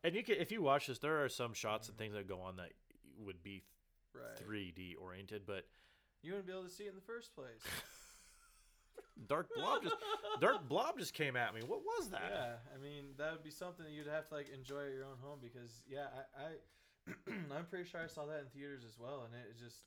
And 0.03 0.15
you 0.15 0.23
can, 0.23 0.35
if 0.35 0.51
you 0.51 0.61
watch 0.61 0.87
this, 0.87 0.99
there 0.99 1.23
are 1.23 1.29
some 1.29 1.53
shots 1.53 1.87
and 1.87 1.97
mm-hmm. 1.97 2.03
things 2.03 2.15
that 2.15 2.27
go 2.27 2.39
on 2.41 2.55
that 2.57 2.71
would 3.25 3.43
be 3.43 3.63
right. 4.13 4.47
3D 4.47 4.95
oriented, 4.99 5.43
but 5.45 5.65
You 6.23 6.31
wouldn't 6.31 6.47
be 6.47 6.53
able 6.53 6.63
to 6.63 6.69
see 6.69 6.85
it 6.85 6.89
in 6.89 6.95
the 6.95 7.01
first 7.01 7.35
place. 7.35 7.63
Dark 9.27 9.49
Blob 9.53 9.83
just 9.83 9.97
Dark 10.39 10.63
Blob 10.69 10.97
just 10.97 11.13
came 11.13 11.35
at 11.35 11.53
me. 11.53 11.59
What 11.67 11.81
was 11.83 12.07
that? 12.09 12.31
Yeah, 12.31 12.53
I 12.73 12.81
mean 12.81 13.11
that 13.17 13.33
would 13.33 13.43
be 13.43 13.51
something 13.51 13.83
that 13.83 13.91
you'd 13.91 14.07
have 14.07 14.29
to 14.29 14.35
like 14.35 14.47
enjoy 14.47 14.87
at 14.87 14.93
your 14.93 15.03
own 15.03 15.19
home 15.21 15.39
because 15.41 15.83
yeah, 15.89 16.07
I, 16.37 16.39
I 16.39 17.33
I'm 17.51 17.65
pretty 17.65 17.83
sure 17.83 17.99
I 17.99 18.07
saw 18.07 18.25
that 18.27 18.39
in 18.39 18.45
theaters 18.55 18.85
as 18.87 18.97
well, 18.97 19.27
and 19.27 19.35
it 19.35 19.59
just 19.59 19.83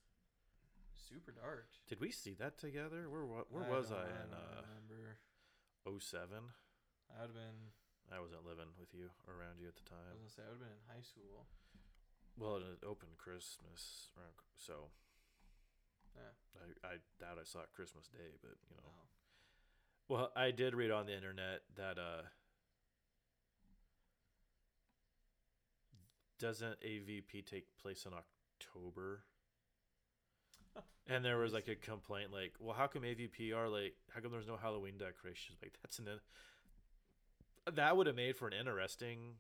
super 1.13 1.33
dark. 1.33 1.69
Did 1.89 2.01
we 2.01 2.11
see 2.11 2.33
that 2.41 2.57
together? 2.59 3.09
Where 3.13 3.25
where 3.29 3.69
was 3.69 3.91
don't- 3.91 3.99
I 4.01 4.09
in 4.09 4.33
uh, 4.33 4.65
remember. 4.65 5.21
07? 5.85 6.25
I 7.13 7.21
would 7.21 7.29
have 7.29 7.35
been. 7.37 7.61
I 8.11 8.21
wasn't 8.21 8.45
living 8.45 8.73
with 8.81 8.93
you 8.93 9.09
or 9.29 9.35
around 9.37 9.61
you 9.61 9.69
at 9.69 9.77
the 9.77 9.85
time. 9.89 10.05
I 10.09 10.13
was 10.17 10.21
gonna 10.21 10.31
say 10.37 10.43
I 10.45 10.49
would 10.53 10.61
have 10.61 10.65
been 10.69 10.77
in 10.81 10.89
high 10.89 11.05
school. 11.05 11.47
Well, 12.37 12.57
it 12.57 12.81
opened 12.85 13.19
Christmas, 13.19 14.09
so 14.57 14.89
Yeah. 16.17 16.33
I, 16.85 16.97
I 16.97 16.97
doubt 17.21 17.39
I 17.41 17.45
saw 17.45 17.61
it 17.61 17.73
Christmas 17.77 18.09
Day, 18.09 18.37
but 18.41 18.57
you 18.71 18.77
know. 18.77 18.89
Oh. 18.89 19.05
Well, 20.09 20.33
I 20.37 20.51
did 20.51 20.75
read 20.75 20.91
on 20.91 21.07
the 21.07 21.15
internet 21.15 21.63
that 21.77 21.99
uh 21.99 22.23
doesn't 26.39 26.81
AVP 26.83 27.47
take 27.47 27.67
place 27.81 28.05
in 28.07 28.13
October? 28.13 29.25
And 31.07 31.25
there 31.25 31.39
was 31.39 31.53
like 31.53 31.69
a 31.69 31.75
complaint 31.77 32.33
like, 32.33 32.55
"Well, 32.59 32.75
how 32.75 32.87
come 32.87 33.03
AVPR 33.03 33.69
like 33.71 33.95
how 34.11 34.21
come 34.21 34.33
there's 34.33 34.47
no 34.47 34.57
Halloween 34.57 34.99
decorations?" 34.99 35.59
Like 35.63 35.75
that's 35.83 35.99
an 35.99 36.09
in- 36.09 37.75
that 37.75 37.97
would 37.97 38.07
have 38.07 38.17
made 38.17 38.37
for 38.37 38.47
an 38.49 38.55
interesting 38.55 39.37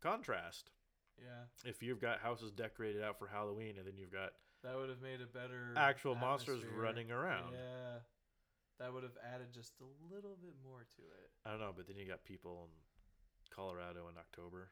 contrast. 0.00 0.70
Yeah, 1.18 1.44
If 1.64 1.82
you've 1.82 2.00
got 2.00 2.18
houses 2.20 2.50
decorated 2.50 3.02
out 3.02 3.18
for 3.18 3.28
Halloween 3.28 3.76
and 3.78 3.86
then 3.86 3.96
you've 3.96 4.10
got 4.12 4.32
that 4.64 4.74
would 4.76 4.88
have 4.88 5.00
made 5.02 5.20
a 5.20 5.26
better 5.26 5.72
actual 5.76 6.14
monsters 6.14 6.62
running 6.74 7.10
around. 7.10 7.52
Yeah, 7.52 7.98
that 8.78 8.92
would 8.92 9.02
have 9.02 9.16
added 9.34 9.52
just 9.52 9.72
a 9.80 9.88
little 10.14 10.36
bit 10.42 10.54
more 10.64 10.84
to 10.96 11.02
it. 11.02 11.30
I 11.44 11.50
don't 11.50 11.60
know, 11.60 11.72
but 11.76 11.86
then 11.86 11.96
you 11.96 12.06
got 12.06 12.24
people 12.24 12.66
in 12.70 13.54
Colorado 13.54 14.08
in 14.08 14.16
October. 14.18 14.70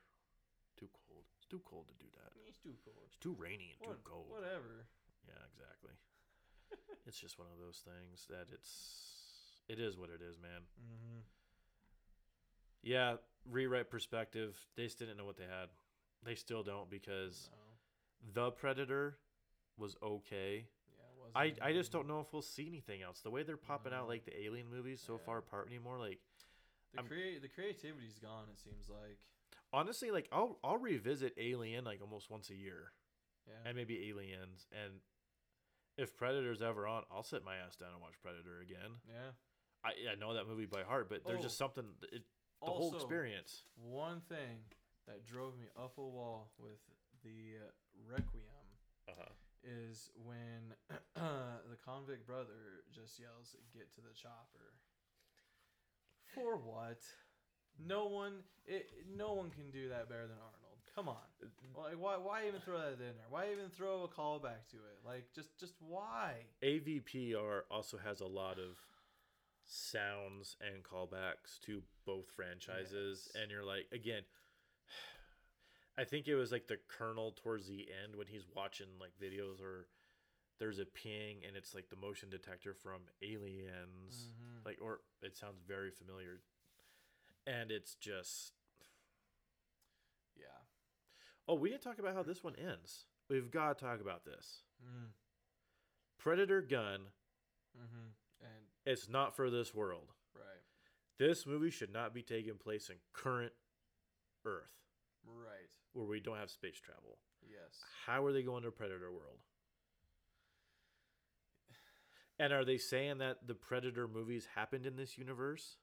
Too 0.79 0.89
cold. 1.07 1.25
It's 1.37 1.47
too 1.47 1.61
cold 1.65 1.89
to 1.89 1.95
do 2.03 2.09
that. 2.17 2.33
It's 2.49 2.59
too 2.63 2.75
cold. 2.85 3.05
It's 3.07 3.17
too 3.19 3.37
rainy 3.39 3.77
and 3.79 3.91
too 3.91 4.01
cold. 4.05 4.27
Whatever. 4.31 4.87
Yeah, 5.31 5.43
exactly. 5.55 5.95
it's 7.07 7.19
just 7.19 7.39
one 7.39 7.49
of 7.53 7.59
those 7.65 7.83
things 7.85 8.27
that 8.29 8.53
it's 8.53 9.63
it 9.69 9.79
is 9.79 9.97
what 9.97 10.11
it 10.11 10.21
is, 10.21 10.37
man. 10.39 10.63
Mm-hmm. 10.83 11.21
Yeah, 12.83 13.17
rewrite 13.49 13.91
perspective. 13.91 14.57
They 14.77 14.89
still 14.89 15.07
didn't 15.07 15.19
know 15.19 15.25
what 15.25 15.37
they 15.37 15.45
had. 15.45 15.69
They 16.25 16.35
still 16.35 16.63
don't 16.63 16.91
because 16.91 17.51
No. 17.53 18.33
the 18.45 18.51
Predator 18.51 19.19
was 19.77 19.97
okay. 20.03 20.67
Yeah, 20.99 21.05
wasn't 21.19 21.63
I 21.63 21.69
I 21.69 21.73
just 21.73 21.93
don't 21.93 22.09
know 22.09 22.21
if 22.21 22.33
we'll 22.33 22.43
see 22.43 22.67
anything 22.67 23.03
else. 23.03 23.21
The 23.21 23.31
way 23.31 23.43
they're 23.43 23.57
popping 23.57 23.93
out 23.93 24.09
like 24.09 24.25
the 24.25 24.39
Alien 24.43 24.69
movies 24.69 25.01
so 25.05 25.15
Yeah. 25.15 25.25
far 25.25 25.39
apart 25.39 25.69
anymore, 25.69 25.99
like 25.99 26.21
The 26.95 27.03
create 27.03 27.41
the 27.43 27.49
creativity's 27.49 28.19
gone. 28.19 28.49
It 28.51 28.59
seems 28.59 28.89
like. 28.89 29.19
honestly, 29.73 30.11
like 30.11 30.29
I'll 30.33 30.59
I'll 30.65 30.79
revisit 30.79 31.35
Alien 31.39 31.85
like 31.85 32.01
almost 32.03 32.31
once 32.31 32.51
a 32.51 32.55
year. 32.57 32.93
Yeah. 33.47 33.55
and 33.69 33.77
maybe 33.77 34.09
Aliens. 34.11 34.67
And 34.73 35.01
if 36.01 36.17
Predator's 36.17 36.63
ever 36.63 36.87
on, 36.87 37.03
I'll 37.13 37.23
sit 37.23 37.45
my 37.45 37.57
ass 37.57 37.77
down 37.77 37.91
and 37.93 38.01
watch 38.01 38.15
Predator 38.23 38.61
again. 38.63 38.97
yeah. 39.07 39.33
I, 39.85 40.13
I 40.13 40.15
know 40.15 40.35
that 40.35 40.47
movie 40.47 40.67
by 40.67 40.83
heart, 40.83 41.09
but 41.09 41.25
there's 41.25 41.39
Oh. 41.41 41.43
just 41.43 41.57
something 41.57 41.85
it, 42.13 42.23
the 42.61 42.67
whole 42.71 42.95
experience. 42.95 43.65
One 43.77 44.21
thing 44.21 44.61
that 45.07 45.25
drove 45.25 45.57
me 45.59 45.67
up 45.77 45.97
a 45.97 46.03
wall 46.03 46.53
with 46.59 46.81
the 47.25 47.57
uh, 47.65 47.71
Requiem 48.07 48.67
Uh-huh. 49.09 49.33
is 49.65 50.11
when 50.17 50.75
the 51.15 51.77
convict 51.85 52.27
brother 52.27 52.85
just 52.93 53.19
yells, 53.19 53.57
"Get 53.73 53.91
to 53.95 54.01
the 54.03 54.13
chopper." 54.15 54.75
For 56.35 56.57
what? 56.59 57.01
No 57.79 58.07
one, 58.07 58.45
it, 58.67 58.91
no 59.17 59.33
one 59.33 59.49
can 59.51 59.71
do 59.71 59.89
that 59.89 60.09
better 60.09 60.27
than 60.27 60.37
Arnold. 60.37 60.60
Come 60.95 61.09
on, 61.09 61.17
like 61.77 61.95
why? 61.99 62.17
Why 62.17 62.47
even 62.49 62.61
throw 62.61 62.79
that 62.79 62.93
in 62.95 62.99
there? 62.99 63.29
Why 63.31 63.51
even 63.53 63.69
throw 63.71 64.03
a 64.05 64.09
callback 64.09 64.67
to 64.71 64.77
it? 64.77 64.99
Like 65.07 65.33
just, 65.35 65.57
just 65.59 65.75
why? 65.81 66.35
AVPR 66.63 67.61
also 67.71 67.97
has 67.99 68.21
a 68.21 68.27
lot 68.27 68.59
of 68.59 68.77
sounds 69.65 70.57
and 70.61 70.83
callbacks 70.83 71.61
to 71.67 71.83
both 72.05 72.27
franchises, 72.35 73.29
Yes. 73.33 73.43
and 73.43 73.51
you're 73.51 73.65
like, 73.65 73.87
again. 73.93 74.23
I 75.99 76.05
think 76.05 76.29
it 76.29 76.35
was 76.35 76.51
like 76.51 76.67
the 76.67 76.79
colonel 76.89 77.33
towards 77.43 77.67
the 77.69 77.87
end 78.03 78.17
when 78.17 78.27
he's 78.27 78.47
watching 78.57 78.87
like 78.99 79.11
videos 79.23 79.61
or 79.61 79.87
there's 80.59 80.79
a 80.79 80.87
ping 80.87 81.39
and 81.47 81.57
it's 81.57 81.75
like 81.75 81.91
the 81.91 81.97
motion 81.97 82.31
detector 82.31 82.73
from 82.73 83.03
Aliens. 83.23 84.33
Mhm. 84.33 84.65
Like 84.65 84.79
or 84.81 85.01
it 85.23 85.37
sounds 85.37 85.61
very 85.67 85.91
familiar. 85.91 86.41
And 87.47 87.71
it's 87.71 87.95
just 87.97 88.53
yeah. 88.55 88.60
Oh, 91.51 91.55
we 91.55 91.71
didn't 91.71 91.83
talk 91.83 91.99
about 91.99 92.15
how 92.15 92.23
this 92.23 92.45
one 92.45 92.55
ends. 92.55 93.07
We've 93.29 93.51
got 93.51 93.77
to 93.77 93.85
talk 93.85 94.01
about 94.01 94.25
this. 94.25 94.63
Mm. 94.81 95.09
Predator 96.17 96.63
gun, 96.63 97.01
Mm-hmm. 97.77 98.09
And 98.43 98.65
it's 98.85 99.09
not 99.09 99.37
for 99.37 99.51
this 99.51 99.75
world. 99.75 100.13
right, 100.35 100.63
This 101.19 101.47
movie 101.47 101.71
should 101.71 101.93
not 101.93 102.15
be 102.15 102.23
taking 102.23 102.55
place 102.55 102.89
in 102.89 102.97
current 103.13 103.53
Earth 104.45 104.73
right. 105.27 105.69
where 105.93 106.07
we 106.07 106.21
don't 106.21 106.39
have 106.39 106.51
space 106.51 106.81
travel. 106.81 107.19
Yes. 107.43 107.79
How 108.07 108.25
are 108.25 108.33
they 108.33 108.43
going 108.43 108.63
to 108.65 108.71
Predator 108.71 109.11
world? 109.11 109.39
And 112.39 112.53
are 112.53 112.65
they 112.65 112.79
saying 112.79 113.19
that 113.19 113.47
the 113.47 113.55
Predator 113.55 114.09
movies 114.09 114.49
happened 114.55 114.87
in 114.87 114.97
this 114.97 115.19
universe? 115.19 115.77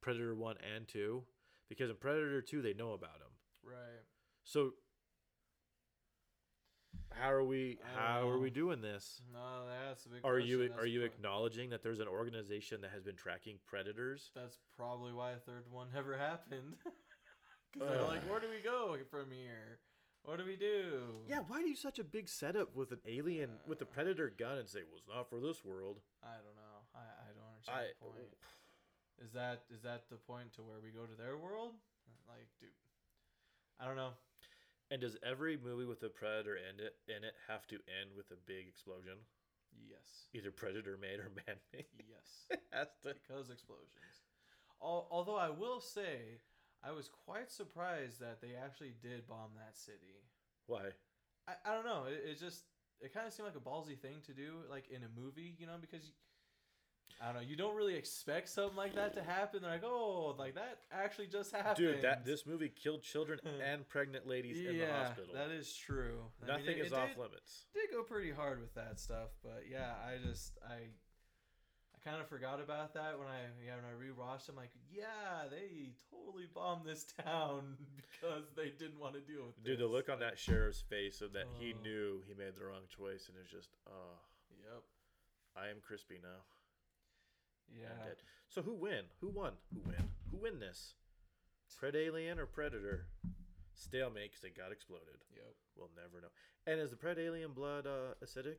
Predator 0.00 0.34
1 0.34 0.56
and 0.74 0.88
2? 0.88 1.22
Because 1.68 1.90
in 1.90 1.96
Predator 1.96 2.42
2 2.42 2.60
they 2.60 2.74
know 2.74 2.92
about 2.92 3.16
him. 3.16 3.29
Right. 3.70 4.02
So 4.44 4.72
how 7.12 7.30
are 7.30 7.44
we 7.44 7.78
how 7.96 8.28
are 8.28 8.38
we 8.38 8.50
doing 8.50 8.80
this? 8.80 9.20
No, 9.32 9.66
that's 9.68 10.06
a 10.06 10.08
big. 10.08 10.20
Are 10.24 10.38
you 10.38 10.68
That's 10.68 10.80
are 10.80 10.86
you 10.86 11.02
acknowledging 11.02 11.70
that 11.70 11.82
there's 11.82 12.00
an 12.00 12.08
organization 12.08 12.80
that 12.82 12.90
has 12.92 13.02
been 13.02 13.16
tracking 13.16 13.58
predators? 13.66 14.30
That's 14.34 14.58
probably 14.76 15.12
why 15.12 15.32
a 15.32 15.36
third 15.36 15.64
one 15.70 15.88
never 15.94 16.16
happened. 16.16 16.74
Because 17.72 17.86
they're 17.88 18.02
like, 18.02 18.28
where 18.28 18.40
do 18.40 18.50
we 18.50 18.58
go 18.58 18.98
from 19.14 19.30
here? 19.30 19.78
What 20.24 20.38
do 20.42 20.44
we 20.44 20.56
do? 20.56 21.22
Yeah, 21.28 21.46
why 21.46 21.62
do 21.62 21.68
you 21.68 21.76
such 21.76 22.00
a 22.00 22.04
big 22.04 22.28
setup 22.28 22.74
with 22.74 22.90
an 22.90 22.98
alien 23.06 23.62
with 23.64 23.80
a 23.80 23.84
Uh. 23.86 23.94
predator 23.94 24.26
gun 24.28 24.58
and 24.58 24.68
say, 24.68 24.80
"Well, 24.82 24.98
it's 24.98 25.06
not 25.06 25.30
for 25.30 25.38
this 25.38 25.64
world"? 25.64 26.02
I 26.20 26.34
don't 26.42 26.58
know. 26.58 26.76
I, 26.98 26.98
I 26.98 27.30
don't 27.30 27.46
understand 27.46 27.78
I 27.78 27.94
the 27.94 28.04
point. 28.10 28.34
Is 29.22 29.30
that 29.38 29.62
is 29.70 29.82
that 29.82 30.10
the 30.10 30.16
point 30.16 30.52
to 30.54 30.62
where 30.62 30.80
we 30.82 30.90
go 30.90 31.06
to 31.06 31.14
their 31.14 31.38
world? 31.38 31.74
Like, 32.26 32.50
dude, 32.58 32.74
I 33.80 33.86
don't 33.86 33.96
know. 33.96 34.10
And 34.90 35.00
does 35.00 35.16
every 35.22 35.56
movie 35.56 35.84
with 35.84 36.02
a 36.02 36.08
predator 36.08 36.56
end 36.56 36.80
it 36.80 36.94
in 37.08 37.22
it 37.24 37.34
have 37.48 37.66
to 37.68 37.76
end 38.00 38.10
with 38.16 38.30
a 38.32 38.38
big 38.46 38.66
explosion, 38.66 39.18
Yes, 39.88 40.26
either 40.34 40.50
predator 40.50 40.96
made 41.00 41.20
or 41.20 41.30
man 41.46 41.56
made? 41.72 41.86
yes, 42.08 42.58
has 42.72 42.88
to. 43.02 43.14
because 43.14 43.50
explosions. 43.50 44.26
Al- 44.82 45.06
although 45.10 45.36
I 45.36 45.50
will 45.50 45.80
say, 45.80 46.40
I 46.82 46.90
was 46.92 47.08
quite 47.08 47.50
surprised 47.50 48.20
that 48.20 48.40
they 48.40 48.54
actually 48.54 48.94
did 49.02 49.28
bomb 49.28 49.50
that 49.56 49.76
city. 49.76 50.26
Why? 50.66 50.90
I, 51.48 51.54
I 51.64 51.74
don't 51.74 51.86
know. 51.86 52.04
It, 52.08 52.30
it 52.30 52.40
just 52.40 52.64
it 53.00 53.14
kind 53.14 53.26
of 53.26 53.32
seemed 53.32 53.46
like 53.46 53.56
a 53.56 53.60
ballsy 53.60 53.98
thing 53.98 54.18
to 54.26 54.32
do, 54.34 54.62
like 54.68 54.90
in 54.90 55.02
a 55.02 55.20
movie, 55.20 55.54
you 55.58 55.66
know, 55.66 55.76
because 55.80 56.04
you, 56.04 56.12
I 57.20 57.26
don't 57.26 57.34
know, 57.34 57.40
you 57.42 57.54
don't 57.56 57.76
really 57.76 57.96
expect 57.96 58.48
something 58.48 58.76
like 58.76 58.94
that 58.94 59.12
to 59.14 59.22
happen. 59.22 59.60
They're 59.62 59.70
like, 59.72 59.84
oh, 59.84 60.34
like 60.38 60.54
that 60.54 60.78
actually 60.90 61.26
just 61.26 61.52
happened, 61.52 61.76
Dude, 61.76 62.02
that 62.02 62.24
this 62.24 62.46
movie 62.46 62.70
killed 62.70 63.02
children 63.02 63.38
and 63.70 63.86
pregnant 63.88 64.26
ladies 64.26 64.58
in 64.58 64.78
the 64.78 64.86
hospital. 64.86 65.34
that 65.34 65.50
is 65.50 65.74
true. 65.74 66.20
I 66.42 66.46
mean, 66.46 66.56
Nothing 66.56 66.78
it- 66.78 66.86
is 66.86 66.92
it 66.92 66.98
off 66.98 67.08
did, 67.08 67.18
limits. 67.18 67.66
Did 67.74 67.90
go 67.92 68.02
pretty 68.02 68.30
hard 68.30 68.60
with 68.60 68.74
that 68.74 68.98
stuff, 68.98 69.28
but 69.42 69.64
yeah, 69.70 69.92
I 70.06 70.16
just 70.26 70.58
I. 70.66 70.88
I 71.92 72.08
kind 72.08 72.22
of 72.22 72.28
forgot 72.28 72.60
about 72.64 72.94
that 72.94 73.18
when 73.18 73.28
I 73.28 73.44
yeah 73.62 73.76
when 73.76 73.84
I 73.84 73.92
rewatched. 73.92 74.48
I'm 74.48 74.56
like, 74.56 74.70
yeah, 74.90 75.44
they 75.50 75.90
totally 76.10 76.46
bombed 76.54 76.86
this 76.86 77.04
town 77.22 77.76
because 78.00 78.44
they 78.56 78.70
didn't 78.70 78.98
want 78.98 79.12
to 79.16 79.20
deal 79.20 79.44
with. 79.44 79.58
It. 79.58 79.64
Dude, 79.64 79.80
the 79.80 79.86
look 79.86 80.08
on 80.08 80.18
that 80.20 80.38
sheriff's 80.38 80.80
face 80.80 81.18
so 81.18 81.28
that 81.28 81.44
he 81.58 81.74
Oh. 81.76 81.82
knew 81.82 82.22
he 82.26 82.32
made 82.32 82.56
the 82.56 82.64
wrong 82.64 82.88
choice, 82.88 83.28
and 83.28 83.36
it's 83.38 83.50
just, 83.52 83.68
oh, 83.86 84.16
Yep. 84.64 84.80
I 85.56 85.68
am 85.68 85.76
crispy 85.86 86.16
now. 86.22 86.40
Yeah. 87.70 88.04
Dead. 88.04 88.16
So 88.48 88.62
who 88.62 88.74
win? 88.74 89.04
Who 89.20 89.28
won? 89.28 89.52
Who 89.72 89.80
win? 89.86 90.10
Who 90.30 90.38
win 90.38 90.58
this? 90.58 90.94
Pred 91.80 91.94
alien 91.94 92.38
or 92.38 92.46
predator? 92.46 93.06
Stalemate 93.74 94.32
because 94.32 94.44
it 94.44 94.56
got 94.56 94.72
exploded. 94.72 95.22
Yep. 95.34 95.54
We'll 95.76 95.90
never 95.96 96.20
know. 96.20 96.28
And 96.66 96.80
is 96.80 96.90
the 96.90 96.96
pred 96.96 97.18
alien 97.18 97.52
blood 97.52 97.86
uh, 97.86 98.14
acidic? 98.24 98.58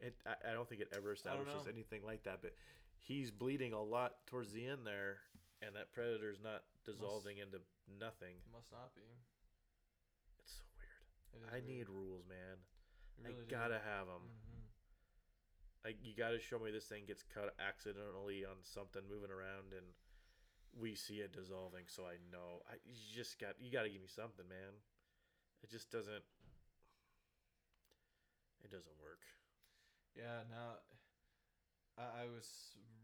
It, 0.00 0.14
I, 0.26 0.50
I 0.50 0.52
don't 0.52 0.68
think 0.68 0.80
it 0.80 0.92
ever 0.94 1.12
establishes 1.12 1.66
anything 1.68 2.02
like 2.04 2.24
that, 2.24 2.40
but 2.42 2.52
he's 2.98 3.30
bleeding 3.30 3.72
a 3.72 3.82
lot 3.82 4.26
towards 4.26 4.52
the 4.52 4.66
end 4.66 4.80
there, 4.84 5.16
and 5.62 5.74
that 5.76 5.94
predator's 5.94 6.40
not 6.42 6.62
dissolving 6.84 7.38
into 7.38 7.60
nothing. 7.88 8.36
It 8.36 8.52
must 8.52 8.72
not 8.72 8.92
be. 8.94 9.08
It's 10.40 10.52
so 10.52 10.64
weird. 10.76 11.00
It 11.32 11.48
I 11.48 11.64
weird. 11.64 11.68
need 11.68 11.88
rules, 11.88 12.24
man. 12.28 12.58
Really 13.22 13.46
I 13.46 13.50
gotta 13.50 13.78
have 13.80 14.06
them. 14.06 14.26
Mhm. 14.28 14.64
Like 15.84 15.96
you 16.02 16.14
got 16.16 16.30
to 16.30 16.40
show 16.40 16.58
me 16.58 16.70
this 16.72 16.86
thing 16.88 17.04
gets 17.06 17.22
cut 17.22 17.54
accidentally 17.60 18.44
on 18.44 18.56
something 18.64 19.02
moving 19.08 19.30
around, 19.30 19.72
and 19.76 19.84
we 20.72 20.94
see 20.94 21.20
it 21.20 21.32
dissolving. 21.32 21.84
So 21.86 22.06
I 22.08 22.16
know. 22.32 22.64
I 22.68 22.80
you 22.84 22.96
just 23.12 23.38
got 23.38 23.60
you 23.60 23.70
got 23.70 23.84
to 23.84 23.90
give 23.92 24.00
me 24.00 24.08
something, 24.08 24.48
man. 24.48 24.80
It 25.62 25.70
just 25.70 25.90
doesn't. 25.92 26.24
It 28.64 28.70
doesn't 28.72 28.96
work. 29.00 29.20
Yeah. 30.16 30.44
Now, 30.48 30.80
I, 32.00 32.24
I 32.24 32.32
was 32.32 32.48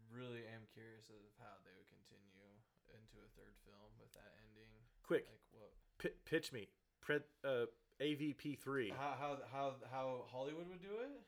really 0.09 0.41
am 0.49 0.65
curious 0.73 1.05
of 1.13 1.21
how 1.37 1.61
they 1.61 1.71
would 1.77 1.89
continue 1.93 2.49
into 2.91 3.21
a 3.21 3.29
third 3.37 3.53
film 3.63 3.93
with 4.01 4.09
that 4.17 4.33
ending. 4.49 4.73
Quick, 5.05 5.29
Like 5.29 5.45
what? 5.53 5.71
pi 6.01 6.09
pitch 6.25 6.51
me. 6.51 6.67
Pred 7.05 7.21
uh, 7.45 7.69
AVP 8.01 8.57
three. 8.59 8.89
How 8.97 9.13
how 9.19 9.37
how 9.51 9.73
how 9.91 10.21
Hollywood 10.31 10.67
would 10.69 10.81
do 10.81 10.95
it, 11.01 11.21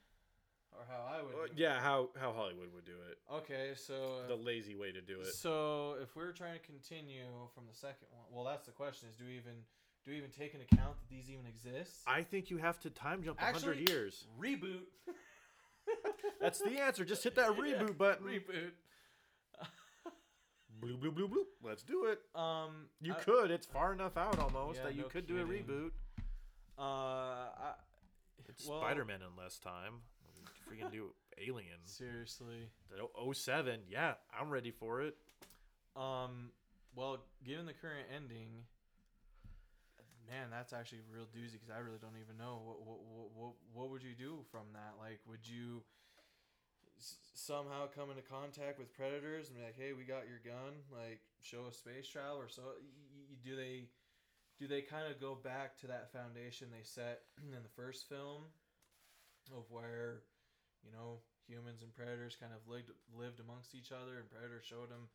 or 0.71 0.79
how 0.89 1.05
I 1.17 1.21
would? 1.21 1.33
Uh, 1.33 1.37
do 1.47 1.51
it? 1.53 1.57
yeah, 1.57 1.79
how 1.79 2.09
how 2.19 2.31
Hollywood 2.33 2.73
would 2.73 2.85
do 2.85 2.93
it. 3.09 3.17
Okay, 3.31 3.71
so 3.75 4.21
The 4.27 4.35
lazy 4.35 4.75
way 4.75 4.91
to 4.91 5.01
do 5.01 5.19
it. 5.21 5.27
So 5.33 5.95
if 6.01 6.15
we're 6.15 6.31
trying 6.31 6.53
to 6.59 6.65
continue 6.65 7.25
from 7.53 7.63
the 7.69 7.75
second 7.75 8.07
one, 8.11 8.25
well, 8.31 8.43
that's 8.43 8.65
the 8.65 8.71
question: 8.71 9.09
is 9.09 9.15
do 9.15 9.25
we 9.25 9.35
even 9.35 9.53
do 10.03 10.11
we 10.11 10.17
even 10.17 10.31
take 10.31 10.53
into 10.53 10.65
account 10.71 10.95
that 10.97 11.09
these 11.09 11.29
even 11.29 11.45
exist? 11.45 12.01
I 12.07 12.23
think 12.23 12.49
you 12.49 12.57
have 12.57 12.79
to 12.81 12.89
time 12.89 13.23
jump 13.23 13.39
a 13.41 13.45
hundred 13.45 13.87
years. 13.89 14.25
Reboot. 14.39 14.81
That's 16.41 16.59
the 16.59 16.79
answer. 16.81 17.05
Just 17.05 17.23
hit 17.23 17.35
that 17.35 17.49
reboot 17.57 17.87
Yeah, 17.89 17.93
button. 17.97 18.25
Reboot. 18.25 18.71
Blue, 20.81 20.97
blue, 20.97 21.11
blue, 21.11 21.27
blue. 21.29 21.45
Let's 21.63 21.81
do 21.83 22.05
it. 22.07 22.19
Um, 22.37 22.87
You 22.99 23.13
I- 23.13 23.19
could. 23.23 23.51
It's 23.51 23.65
far 23.65 23.93
enough 23.93 24.17
out 24.17 24.37
almost 24.39 24.79
Yeah, 24.79 24.85
that 24.85 24.95
you 24.95 25.03
no 25.03 25.07
could 25.07 25.25
do 25.27 25.37
a 25.41 25.45
reboot. 25.45 25.91
Uh, 26.77 26.81
I, 26.81 27.73
It's 28.49 28.67
well, 28.67 28.81
Spider-Man 28.81 29.21
in 29.21 29.41
less 29.41 29.57
time. 29.59 30.01
Can 30.79 30.89
do 30.89 31.13
Aliens. 31.37 31.85
Seriously. 31.85 32.69
The 32.89 33.03
o- 33.15 33.31
07, 33.31 33.81
yeah, 33.87 34.13
I'm 34.39 34.49
ready 34.49 34.71
for 34.71 35.01
it. 35.03 35.15
Um, 35.95 36.49
well, 36.95 37.19
given 37.45 37.67
the 37.67 37.73
current 37.73 38.07
ending, 38.15 38.65
man, 40.27 40.47
that's 40.49 40.73
actually 40.73 40.99
a 40.99 41.13
real 41.15 41.25
doozy 41.25 41.53
because 41.53 41.69
I 41.69 41.77
really 41.79 41.99
don't 42.01 42.17
even 42.17 42.37
know 42.37 42.61
what 42.65 42.81
what, 42.81 42.99
what 43.05 43.29
what 43.35 43.51
what 43.73 43.89
would 43.91 44.01
you 44.01 44.15
do 44.17 44.39
from 44.51 44.65
that? 44.73 44.95
Like, 44.99 45.19
would 45.29 45.45
you 45.47 45.83
s- 46.97 47.17
somehow 47.35 47.85
come 47.93 48.09
into 48.09 48.23
contact 48.23 48.79
with 48.79 48.91
predators 48.97 49.49
and 49.49 49.57
be 49.57 49.63
like, 49.63 49.77
"Hey, 49.77 49.93
we 49.93 50.05
got 50.05 50.25
your 50.27 50.41
gun." 50.43 50.73
Like, 50.91 51.21
show 51.41 51.65
a 51.69 51.73
space 51.73 52.07
travel, 52.07 52.37
or 52.41 52.47
so? 52.49 52.63
Y- 52.81 52.87
y- 53.29 53.37
do 53.43 53.55
they 53.55 53.85
do 54.59 54.67
they 54.67 54.81
kind 54.81 55.09
of 55.09 55.19
go 55.19 55.35
back 55.35 55.77
to 55.81 55.87
that 55.87 56.11
foundation 56.13 56.69
they 56.69 56.83
set 56.83 57.25
in 57.43 57.63
the 57.63 57.75
first 57.75 58.07
film 58.07 58.49
of 59.51 59.65
where 59.69 60.23
you 60.85 60.91
know 60.91 61.19
humans 61.47 61.83
and 61.83 61.91
predators 61.93 62.39
kind 62.39 62.53
of 62.55 62.63
lived 62.69 62.91
lived 63.11 63.39
amongst 63.39 63.75
each 63.75 63.91
other, 63.91 64.19
and 64.19 64.29
predator 64.31 64.63
showed 64.63 64.87
them 64.87 65.11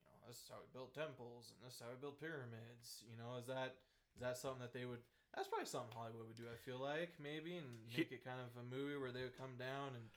you 0.00 0.08
know, 0.08 0.16
this 0.26 0.40
is 0.40 0.48
how 0.48 0.60
we 0.60 0.68
built 0.72 0.94
temples 0.96 1.52
and 1.52 1.58
this 1.64 1.76
is 1.76 1.80
how 1.84 1.92
we 1.92 2.00
built 2.00 2.20
pyramids. 2.20 3.04
You 3.04 3.18
know, 3.20 3.36
is 3.36 3.46
that 3.46 3.76
is 4.16 4.20
that 4.24 4.38
something 4.40 4.64
that 4.64 4.72
they 4.72 4.88
would? 4.88 5.04
That's 5.36 5.46
probably 5.46 5.68
something 5.68 5.92
Hollywood 5.92 6.26
would 6.32 6.40
do. 6.40 6.48
I 6.48 6.56
feel 6.56 6.80
like 6.80 7.12
maybe 7.20 7.60
and 7.60 7.68
make 7.92 8.10
it 8.10 8.24
kind 8.24 8.40
of 8.40 8.48
a 8.56 8.64
movie 8.64 8.96
where 8.96 9.12
they 9.12 9.22
would 9.28 9.36
come 9.36 9.60
down 9.60 9.92
and 9.92 10.08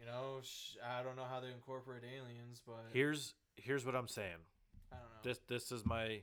you 0.00 0.06
know, 0.06 0.40
sh- 0.42 0.76
I 0.82 1.02
don't 1.02 1.16
know 1.16 1.28
how 1.28 1.40
they 1.40 1.52
incorporate 1.52 2.02
aliens, 2.02 2.60
but 2.64 2.90
Here's 2.92 3.34
here's 3.56 3.84
what 3.86 3.94
I'm 3.94 4.08
saying. 4.08 4.42
I 4.90 4.96
don't 4.96 5.04
know. 5.04 5.22
This 5.22 5.38
this 5.46 5.72
is 5.72 5.84
my 5.84 6.22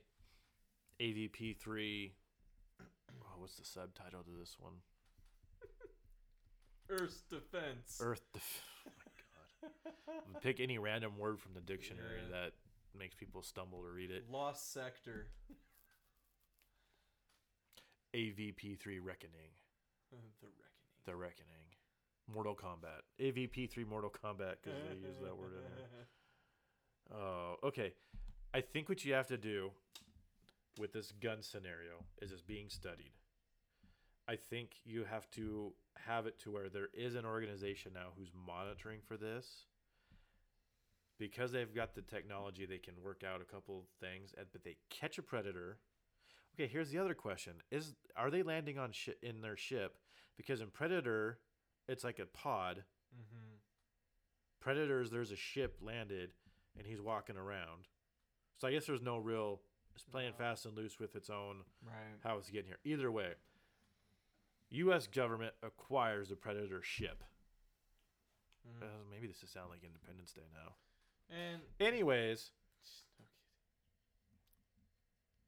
AVP 1.02 1.58
three. 1.58 2.14
Oh, 2.80 3.40
what's 3.40 3.56
the 3.56 3.66
subtitle 3.66 4.22
to 4.24 4.30
this 4.40 4.56
one? 4.60 4.74
Earth's 6.90 7.22
defense. 7.30 7.98
Earth. 8.00 8.22
Def- 8.34 8.64
oh 8.88 8.92
my 8.98 10.14
god. 10.34 10.42
Pick 10.44 10.60
any 10.60 10.78
random 10.78 11.18
word 11.18 11.40
from 11.40 11.54
the 11.56 11.62
dictionary 11.62 12.20
Yeah. 12.30 12.42
that 12.44 12.52
makes 12.98 13.16
people 13.16 13.42
stumble 13.42 13.82
to 13.82 13.90
read 13.90 14.12
it. 14.12 14.26
Lost 14.32 14.72
sector. 14.74 15.28
AVP 18.16 18.78
three 18.80 19.00
Reckoning. 19.00 19.52
the 20.12 20.48
reckoning. 20.48 21.06
The 21.06 21.16
Reckoning. 21.16 21.48
Mortal 22.32 22.56
Kombat. 22.56 23.02
AVP 23.20 23.70
three 23.72 23.86
Mortal 23.86 24.12
Kombat 24.12 24.56
because 24.62 24.80
they 24.88 25.08
use 25.08 25.18
that 25.24 25.36
word 25.36 25.54
in 25.54 25.64
there. 25.76 27.18
Oh, 27.20 27.56
okay. 27.64 27.94
I 28.54 28.62
think 28.62 28.88
what 28.90 29.04
you 29.04 29.14
have 29.14 29.28
to 29.28 29.38
do 29.38 29.72
with 30.78 30.94
this 30.94 31.12
gun 31.12 31.42
scenario 31.42 32.06
is 32.22 32.32
it's 32.32 32.42
being 32.42 32.70
studied. 32.70 33.12
I 34.28 34.36
think 34.36 34.76
you 34.86 35.04
have 35.04 35.30
to 35.32 35.74
have 35.98 36.26
it 36.26 36.40
to 36.40 36.52
where 36.52 36.70
there 36.70 36.90
is 36.94 37.16
an 37.16 37.26
organization 37.26 37.92
now 37.94 38.10
who's 38.18 38.32
monitoring 38.48 39.00
for 39.06 39.18
this. 39.18 39.66
Because 41.20 41.52
they've 41.52 41.74
got 41.74 41.94
the 41.94 42.02
technology, 42.02 42.66
they 42.66 42.80
can 42.80 42.96
work 43.04 43.22
out 43.24 43.42
a 43.42 43.54
couple 43.54 43.80
of 43.80 43.86
things, 44.00 44.34
but 44.52 44.64
they 44.64 44.78
catch 44.90 45.20
a 45.20 45.22
predator. 45.22 45.78
Okay, 46.56 46.68
here's 46.68 46.90
the 46.90 46.98
other 46.98 47.14
question: 47.14 47.54
Is 47.72 47.94
are 48.16 48.32
they 48.32 48.42
landing 48.42 48.80
on 48.80 48.92
shi 48.92 49.14
in 49.22 49.42
their 49.42 49.56
ship? 49.56 49.98
Because 50.38 50.62
in 50.62 50.70
Predator, 50.70 51.38
it's 51.88 52.04
like 52.04 52.20
a 52.20 52.26
pod. 52.26 52.84
Mm-hmm. 53.14 53.56
Predators, 54.60 55.12
there's 55.12 55.32
a 55.32 55.36
ship 55.36 55.78
landed, 55.82 56.32
and 56.78 56.88
he's 56.88 57.02
walking 57.02 57.38
around. 57.38 57.88
So 58.58 58.68
I 58.68 58.72
guess 58.72 58.86
there's 58.86 59.02
no 59.02 59.18
real. 59.18 59.62
It's 59.96 60.04
playing 60.04 60.32
No. 60.32 60.38
fast 60.38 60.66
and 60.66 60.76
loose 60.76 61.00
with 61.00 61.16
its 61.16 61.30
own 61.30 61.66
Right. 61.82 62.20
how 62.24 62.38
it's 62.38 62.50
getting 62.50 62.68
here. 62.68 62.80
Either 62.84 63.12
way, 63.12 63.36
U.S. 64.70 65.08
government 65.08 65.54
acquires 65.62 66.30
the 66.30 66.36
Predator 66.36 66.82
ship. 66.82 67.24
Mhm. 68.68 68.82
Uh, 68.84 69.04
maybe 69.10 69.28
this 69.28 69.44
is 69.44 69.50
sound 69.50 69.70
like 69.70 69.84
Independence 69.84 70.34
Day 70.34 70.48
now. 70.54 70.76
And 71.30 71.62
Anyways, 71.80 72.52
okay. 73.20 73.26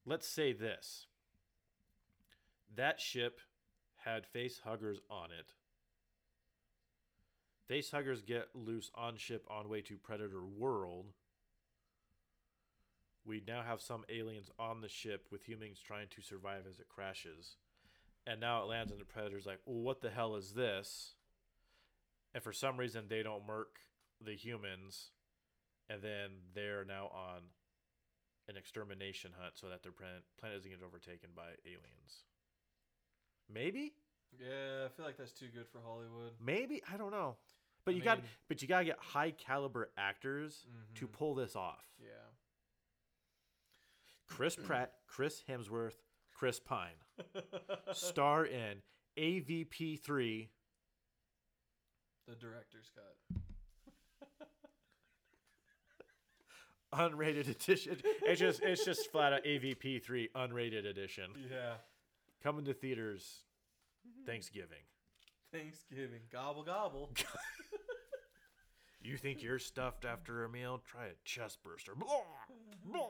let's 0.06 0.28
say 0.28 0.52
this. 0.54 1.08
That 2.76 3.00
ship 3.00 3.40
had 3.98 4.26
face 4.26 4.60
huggers 4.60 5.00
on 5.10 5.32
it. 5.32 5.54
Face 7.68 7.92
huggers 7.92 8.22
get 8.22 8.56
loose 8.56 8.92
on 8.94 9.16
ship 9.18 9.46
on 9.50 9.70
way 9.70 9.82
to 9.84 9.98
Predator 9.98 10.44
World. 10.44 11.14
We 13.26 13.42
now 13.48 13.62
have 13.64 13.82
some 13.82 14.04
aliens 14.10 14.50
on 14.60 14.82
the 14.82 14.90
ship 14.90 15.28
with 15.32 15.48
humans 15.48 15.80
trying 15.80 16.08
to 16.10 16.22
survive 16.22 16.64
as 16.70 16.80
it 16.80 16.90
crashes. 16.90 17.56
And 18.28 18.40
now 18.40 18.64
it 18.64 18.68
lands 18.68 18.92
and 18.92 19.00
the 19.00 19.06
Predator's 19.06 19.46
like, 19.46 19.60
well, 19.66 19.82
what 19.82 20.02
the 20.02 20.10
hell 20.10 20.36
is 20.36 20.54
this? 20.54 21.14
And 22.34 22.44
for 22.44 22.54
some 22.54 22.78
reason, 22.78 23.06
they 23.08 23.24
don't 23.24 23.46
murk 23.46 23.80
the 24.24 24.34
humans. 24.36 25.12
And 25.90 26.02
then 26.02 26.32
they're 26.54 26.86
now 26.86 27.08
on 27.14 27.42
an 28.50 28.58
extermination 28.58 29.32
hunt 29.40 29.54
so 29.56 29.70
that 29.70 29.84
their 29.84 29.92
planet, 29.92 30.24
planet 30.40 30.58
doesn't 30.58 30.72
get 30.72 30.82
overtaken 30.86 31.30
by 31.36 31.50
aliens. 31.66 32.24
Maybe, 33.54 33.94
Yeah, 34.40 34.86
I 34.86 34.90
feel 34.90 35.06
like 35.06 35.18
that's 35.18 35.32
too 35.32 35.48
good 35.54 35.68
for 35.68 35.80
Hollywood. 35.86 36.32
maybe 36.44 36.82
I 36.92 36.98
don't 36.98 37.12
know, 37.12 37.36
but 37.86 37.94
I 37.94 37.98
you 37.98 38.04
got 38.04 38.20
but 38.48 38.62
you 38.62 38.68
gotta 38.68 38.86
get 38.86 39.00
high 39.00 39.32
caliber 39.32 39.92
actors 39.98 40.66
to 40.96 41.08
Mhm. 41.08 41.12
pull 41.12 41.36
this 41.36 41.56
off. 41.56 41.86
Yeah. 42.00 42.33
Chris 44.28 44.56
mm. 44.56 44.66
Pratt, 44.66 44.94
Chris 45.08 45.44
Hemsworth, 45.50 45.96
Chris 46.32 46.60
Pine 46.60 46.96
star 47.92 48.46
in 48.46 48.82
AVP 49.18 50.00
three. 50.00 50.50
the 52.28 52.36
director's 52.36 52.90
cut. 52.94 53.16
Unrated 57.12 57.50
edition. 57.50 57.98
It's 58.24 58.40
just 58.40 58.62
it's 58.64 58.86
just 58.86 59.12
flat 59.12 59.34
out 59.34 59.44
AVP 59.44 60.04
three 60.04 60.30
unrated 60.36 60.86
edition 60.86 61.32
Yeah. 61.52 61.76
coming 62.42 62.66
to 62.66 62.74
theaters 62.74 63.46
mm-hmm. 64.08 64.26
Thanksgiving. 64.26 64.84
Thanksgiving. 65.52 66.22
Gobble 66.32 66.64
gobble. 66.64 67.12
You 69.06 69.18
think 69.18 69.44
you're 69.44 69.60
stuffed 69.60 70.06
after 70.06 70.46
a 70.46 70.50
meal? 70.50 70.82
Try 70.86 71.08
a 71.08 71.16
chest 71.26 71.62
burster. 71.62 71.94
Blah, 71.94 72.08
blah. 72.86 73.10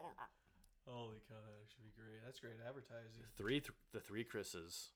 Holy 0.85 1.21
cow, 1.29 1.39
that 1.39 1.65
should 1.71 1.83
be 1.83 1.93
great. 1.95 2.19
That's 2.25 2.39
great 2.39 2.59
advertising. 2.67 3.23
Three, 3.37 3.59
th- 3.59 3.71
the 3.93 3.99
three 3.99 4.23
Chris's, 4.23 4.91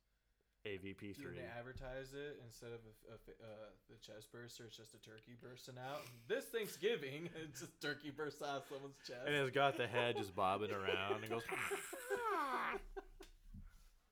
AVP 0.68 1.15
three. 1.15 1.39
they 1.39 1.47
advertise 1.57 2.11
it 2.11 2.41
instead 2.43 2.72
of 2.76 2.80
a, 2.84 3.14
a, 3.14 3.15
uh, 3.39 3.72
the 3.89 3.95
chest 4.03 4.31
burster, 4.31 4.65
it's 4.68 4.76
just 4.76 4.93
a 4.93 4.97
turkey 4.99 5.35
bursting 5.41 5.76
out. 5.80 6.01
This 6.27 6.45
Thanksgiving, 6.45 7.30
it's 7.43 7.61
just 7.61 7.80
turkey 7.81 8.11
bursts 8.11 8.41
out 8.41 8.57
of 8.57 8.64
someone's 8.69 8.99
chest. 9.07 9.22
And 9.26 9.35
it's 9.35 9.55
got 9.55 9.77
the 9.77 9.88
head 9.88 10.18
just 10.18 10.35
bobbing 10.35 10.72
around 10.72 11.23
and 11.23 11.30
goes. 11.30 11.43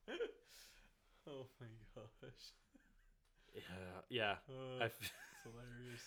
oh 1.28 1.46
my 1.60 1.68
gosh. 1.94 2.54
yeah, 3.54 3.62
yeah. 4.10 4.36
Oh, 4.50 4.80
I 4.80 4.86
it's 4.86 5.12
hilarious. 5.44 6.04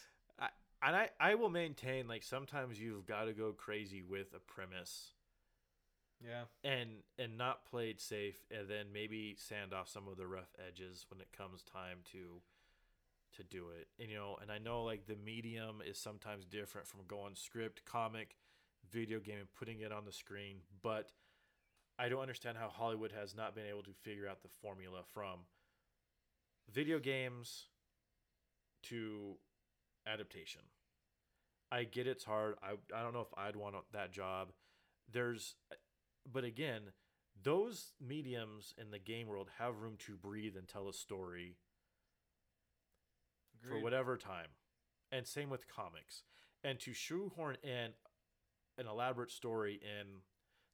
and 0.82 0.96
I, 0.96 1.10
I 1.20 1.34
will 1.34 1.50
maintain 1.50 2.08
like 2.08 2.22
sometimes 2.22 2.80
you've 2.80 3.04
got 3.06 3.24
to 3.24 3.34
go 3.34 3.52
crazy 3.52 4.02
with 4.02 4.32
a 4.34 4.40
premise 4.40 5.12
Yeah. 6.24 6.44
and 6.64 6.90
and 7.18 7.38
not 7.38 7.64
play 7.64 7.90
it 7.90 8.00
safe, 8.00 8.44
and 8.50 8.68
then 8.68 8.86
maybe 8.92 9.36
sand 9.38 9.72
off 9.72 9.88
some 9.88 10.08
of 10.08 10.16
the 10.16 10.26
rough 10.26 10.54
edges 10.66 11.06
when 11.10 11.20
it 11.20 11.28
comes 11.36 11.62
time 11.62 11.98
to 12.12 12.42
to 13.36 13.44
do 13.44 13.66
it. 13.70 13.88
And 14.00 14.10
you 14.10 14.16
know, 14.16 14.36
and 14.40 14.50
I 14.50 14.58
know 14.58 14.82
like 14.84 15.06
the 15.06 15.16
medium 15.16 15.80
is 15.86 15.98
sometimes 15.98 16.44
different 16.44 16.86
from 16.86 17.00
going 17.06 17.34
script, 17.34 17.84
comic, 17.84 18.36
video 18.90 19.20
game, 19.20 19.38
and 19.38 19.52
putting 19.54 19.80
it 19.80 19.92
on 19.92 20.04
the 20.04 20.12
screen, 20.12 20.58
but 20.82 21.12
I 21.98 22.08
don't 22.08 22.20
understand 22.20 22.56
how 22.58 22.68
Hollywood 22.68 23.12
has 23.12 23.34
not 23.34 23.54
been 23.54 23.66
able 23.66 23.82
to 23.82 23.92
figure 24.02 24.28
out 24.28 24.42
the 24.42 24.48
formula 24.48 25.00
from 25.12 25.40
video 26.72 26.98
games 26.98 27.66
to 28.84 29.36
adaptation. 30.06 30.62
I 31.70 31.84
get 31.84 32.06
it's 32.06 32.24
hard. 32.24 32.54
I, 32.62 32.74
I 32.96 33.02
don't 33.02 33.12
know 33.12 33.20
if 33.20 33.34
I'd 33.36 33.56
want 33.56 33.74
that 33.92 34.12
job. 34.12 34.52
There's, 35.12 35.56
but 36.30 36.44
again, 36.44 36.82
those 37.42 37.92
mediums 38.00 38.74
in 38.76 38.90
the 38.90 38.98
game 38.98 39.26
world 39.28 39.48
have 39.58 39.78
room 39.78 39.96
to 40.06 40.16
breathe 40.16 40.56
and 40.56 40.66
tell 40.68 40.88
a 40.88 40.92
story 40.92 41.56
for 43.60 43.80
whatever 43.80 44.16
time. 44.16 44.48
And 45.10 45.26
same 45.26 45.48
with 45.50 45.68
comics. 45.68 46.22
And 46.62 46.78
to 46.80 46.92
shoehorn 46.92 47.56
in 47.62 47.90
an 48.76 48.86
elaborate 48.86 49.30
story 49.30 49.80
in, 49.82 50.22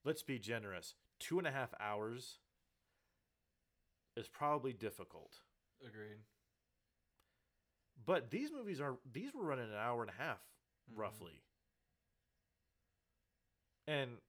let's 0.05 0.23
be 0.23 0.39
generous, 0.39 0.95
two 1.21 1.39
and 1.39 1.47
a 1.47 1.51
half 1.53 1.73
hours 1.79 2.39
is 4.17 4.29
probably 4.29 4.73
difficult. 4.73 5.41
Agreed. 5.87 6.19
But 8.05 8.31
these 8.31 8.51
movies 8.51 8.81
are 8.81 8.99
these 9.11 9.35
were 9.35 9.45
running 9.45 9.71
an 9.71 9.77
hour 9.77 10.03
and 10.03 10.11
a 10.11 10.15
half 10.15 10.41
Mhm. 10.91 10.99
roughly. 10.99 11.43
And 13.87 14.21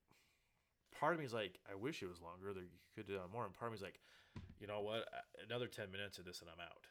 part 0.99 1.13
of 1.13 1.19
me 1.19 1.25
is 1.25 1.33
like, 1.33 1.59
I 1.69 1.75
wish 1.75 2.01
it 2.01 2.09
was 2.09 2.21
longer. 2.21 2.53
There 2.53 2.63
you 2.63 2.79
could 2.95 3.07
do 3.07 3.19
more. 3.31 3.45
And 3.45 3.53
part 3.53 3.69
of 3.69 3.73
me 3.73 3.79
is 3.79 3.85
like, 3.85 3.99
you 4.59 4.67
know 4.67 4.81
what? 4.81 5.07
Another 5.43 5.67
ten 5.67 5.91
minutes 5.91 6.17
of 6.17 6.25
this 6.25 6.41
and 6.41 6.49
I'm 6.49 6.59
out. 6.59 6.87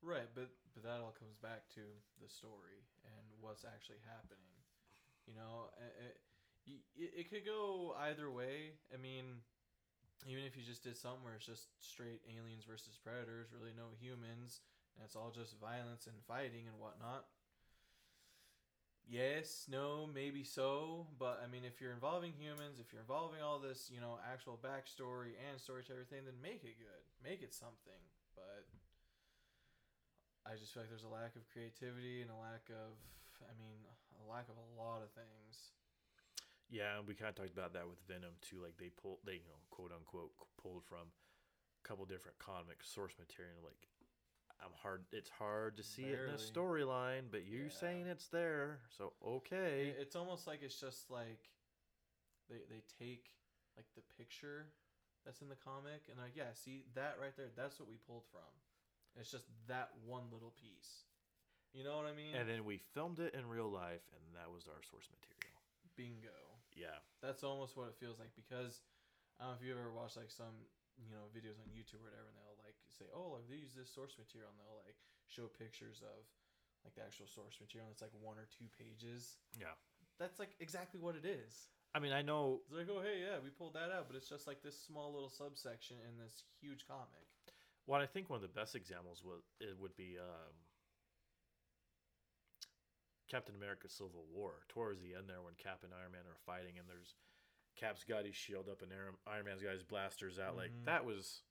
Right, 0.00 0.30
but 0.34 0.48
but 0.74 0.86
that 0.86 1.02
all 1.02 1.16
comes 1.18 1.34
back 1.42 1.66
to 1.74 1.82
the 2.22 2.30
story 2.30 2.86
and 3.02 3.24
what's 3.40 3.66
actually 3.66 3.98
happening. 4.06 4.54
You 5.26 5.34
know, 5.34 5.74
it, 5.98 6.16
it, 6.94 7.10
it 7.24 7.26
could 7.28 7.44
go 7.44 7.96
either 7.98 8.30
way. 8.30 8.78
I 8.94 8.96
mean, 8.96 9.42
even 10.24 10.44
if 10.44 10.56
you 10.56 10.62
just 10.62 10.84
did 10.86 10.96
something 10.96 11.24
where 11.26 11.34
it's 11.34 11.50
just 11.50 11.68
straight 11.80 12.22
aliens 12.30 12.64
versus 12.64 12.96
predators, 12.96 13.50
really 13.50 13.74
no 13.74 13.90
humans, 13.98 14.62
and 14.94 15.04
it's 15.04 15.16
all 15.16 15.34
just 15.34 15.58
violence 15.58 16.06
and 16.06 16.16
fighting 16.26 16.70
and 16.70 16.78
whatnot. 16.78 17.26
Yes, 19.08 19.64
no, 19.72 20.04
maybe 20.04 20.44
so, 20.44 21.08
but 21.16 21.40
I 21.40 21.48
mean, 21.48 21.64
if 21.64 21.80
you're 21.80 21.96
involving 21.96 22.36
humans, 22.36 22.76
if 22.76 22.92
you're 22.92 23.00
involving 23.00 23.40
all 23.40 23.56
this, 23.56 23.88
you 23.88 24.04
know, 24.04 24.20
actual 24.20 24.60
backstory 24.60 25.32
and 25.48 25.56
story 25.56 25.80
to 25.88 25.92
everything, 25.96 26.28
then 26.28 26.36
make 26.44 26.60
it 26.60 26.76
good, 26.76 27.00
make 27.24 27.40
it 27.40 27.56
something. 27.56 28.04
But 28.36 28.68
I 30.44 30.60
just 30.60 30.76
feel 30.76 30.84
like 30.84 30.92
there's 30.92 31.08
a 31.08 31.12
lack 31.12 31.40
of 31.40 31.48
creativity 31.48 32.20
and 32.20 32.28
a 32.28 32.36
lack 32.36 32.68
of, 32.68 33.00
I 33.48 33.56
mean, 33.56 33.80
a 34.20 34.28
lack 34.28 34.44
of 34.52 34.60
a 34.60 34.68
lot 34.76 35.00
of 35.00 35.08
things. 35.16 35.72
Yeah, 36.68 37.00
we 37.00 37.16
kind 37.16 37.32
of 37.32 37.36
talked 37.40 37.56
about 37.56 37.72
that 37.80 37.88
with 37.88 38.04
Venom 38.04 38.36
too. 38.44 38.60
Like 38.60 38.76
they 38.76 38.92
pulled, 38.92 39.24
they 39.24 39.40
you 39.40 39.48
know, 39.48 39.60
quote 39.72 39.88
unquote, 39.88 40.36
pulled 40.60 40.84
from 40.84 41.08
a 41.08 41.82
couple 41.88 42.04
different 42.04 42.36
comic 42.36 42.84
source 42.84 43.16
material. 43.16 43.64
Like 43.64 43.88
I'm 44.60 44.72
hard. 44.82 45.04
It's 45.12 45.30
hard 45.30 45.76
to 45.76 45.82
see 45.82 46.10
it 46.10 46.18
in 46.26 46.34
a 46.34 46.38
storyline, 46.38 47.30
but 47.30 47.46
you're 47.46 47.66
Yeah. 47.66 47.80
saying 47.80 48.06
it's 48.06 48.28
there, 48.28 48.80
so 48.90 49.12
okay. 49.24 49.94
It's 49.98 50.16
almost 50.16 50.46
like 50.46 50.62
it's 50.62 50.78
just 50.80 51.10
like 51.10 51.50
they 52.48 52.58
they 52.68 52.82
take 52.98 53.30
like 53.76 53.86
the 53.94 54.02
picture 54.16 54.66
that's 55.24 55.40
in 55.42 55.48
the 55.48 55.56
comic 55.56 56.08
and 56.10 56.18
like 56.18 56.34
yeah, 56.34 56.52
see 56.54 56.84
that 56.94 57.18
right 57.20 57.36
there, 57.36 57.50
that's 57.54 57.78
what 57.78 57.88
we 57.88 57.96
pulled 58.06 58.24
from. 58.30 58.50
It's 59.14 59.30
just 59.30 59.46
that 59.68 59.90
one 60.06 60.24
little 60.32 60.52
piece. 60.58 61.06
You 61.72 61.84
know 61.84 61.96
what 62.00 62.06
I 62.06 62.14
mean? 62.16 62.34
and 62.34 62.48
then 62.48 62.64
we 62.64 62.78
filmed 62.78 63.20
it 63.20 63.34
in 63.34 63.46
real 63.46 63.68
life, 63.68 64.02
and 64.16 64.22
that 64.34 64.48
was 64.50 64.66
our 64.66 64.82
source 64.82 65.06
material. 65.12 65.60
Bingo. 65.94 66.34
Yeah, 66.74 66.98
That's 67.22 67.42
almost 67.44 67.76
what 67.76 67.90
it 67.90 67.96
feels 67.98 68.18
like 68.18 68.30
because 68.34 68.82
I 69.38 69.44
don't 69.46 69.54
know 69.54 69.58
if 69.60 69.66
you 69.66 69.74
ever 69.74 69.90
watched 69.90 70.16
like 70.16 70.30
some 70.30 70.66
you 70.98 71.10
know 71.10 71.26
videos 71.30 71.58
on 71.62 71.66
YouTube 71.70 72.02
or 72.02 72.10
whatever, 72.10 72.26
and 72.30 72.38
they'll 72.38 72.57
say, 72.96 73.06
"Oh, 73.14 73.36
like, 73.36 73.48
they 73.48 73.56
use 73.56 73.74
this 73.74 73.90
source 73.92 74.16
material," 74.18 74.50
and 74.50 74.58
they'll 74.60 74.80
like 74.84 74.96
show 75.28 75.46
pictures 75.48 76.00
of 76.02 76.24
like 76.84 76.94
the 76.94 77.02
actual 77.02 77.26
source 77.26 77.58
material, 77.60 77.86
and 77.88 77.92
it's 77.92 78.02
like 78.02 78.14
one 78.20 78.38
or 78.38 78.46
two 78.56 78.66
pages. 78.78 79.36
yeah. 79.58 79.74
That's 80.18 80.38
like 80.38 80.54
exactly 80.58 80.98
what 80.98 81.14
it 81.14 81.24
is. 81.24 81.68
I 81.94 82.00
mean, 82.00 82.12
I 82.12 82.22
know. 82.22 82.60
It's 82.68 82.76
like, 82.76 82.90
oh 82.90 83.00
hey, 83.02 83.22
yeah, 83.22 83.38
we 83.42 83.50
pulled 83.50 83.74
that 83.74 83.90
out, 83.90 84.06
but 84.08 84.16
it's 84.16 84.28
just 84.28 84.46
like 84.46 84.62
this 84.62 84.78
small 84.78 85.12
little 85.12 85.30
subsection 85.30 85.96
in 86.08 86.18
this 86.18 86.42
huge 86.60 86.86
comic. 86.86 87.26
Well, 87.86 88.00
I 88.00 88.06
think 88.06 88.28
one 88.28 88.36
of 88.36 88.42
the 88.42 88.48
best 88.52 88.74
examples 88.74 89.22
would 89.24 89.42
it 89.60 89.78
would 89.78 89.96
be 89.96 90.18
um, 90.18 90.54
Captain 93.30 93.54
America: 93.54 93.88
Civil 93.88 94.24
War. 94.32 94.62
Towards 94.68 95.00
the 95.00 95.14
end 95.14 95.28
there, 95.28 95.42
when 95.42 95.54
Cap 95.54 95.80
and 95.84 95.92
Iron 95.92 96.12
Man 96.12 96.26
are 96.26 96.38
fighting, 96.46 96.78
and 96.78 96.88
there's 96.88 97.14
Cap's 97.76 98.02
got 98.04 98.24
his 98.26 98.34
shield 98.34 98.68
up, 98.68 98.82
and 98.82 98.90
Iron, 99.26 99.44
Man's 99.44 99.62
got 99.62 99.72
his 99.72 99.82
blasters 99.84 100.38
out. 100.38 100.56
Like 100.56 100.72
Mhm. 100.72 100.84
that 100.86 101.04
was, 101.04 101.42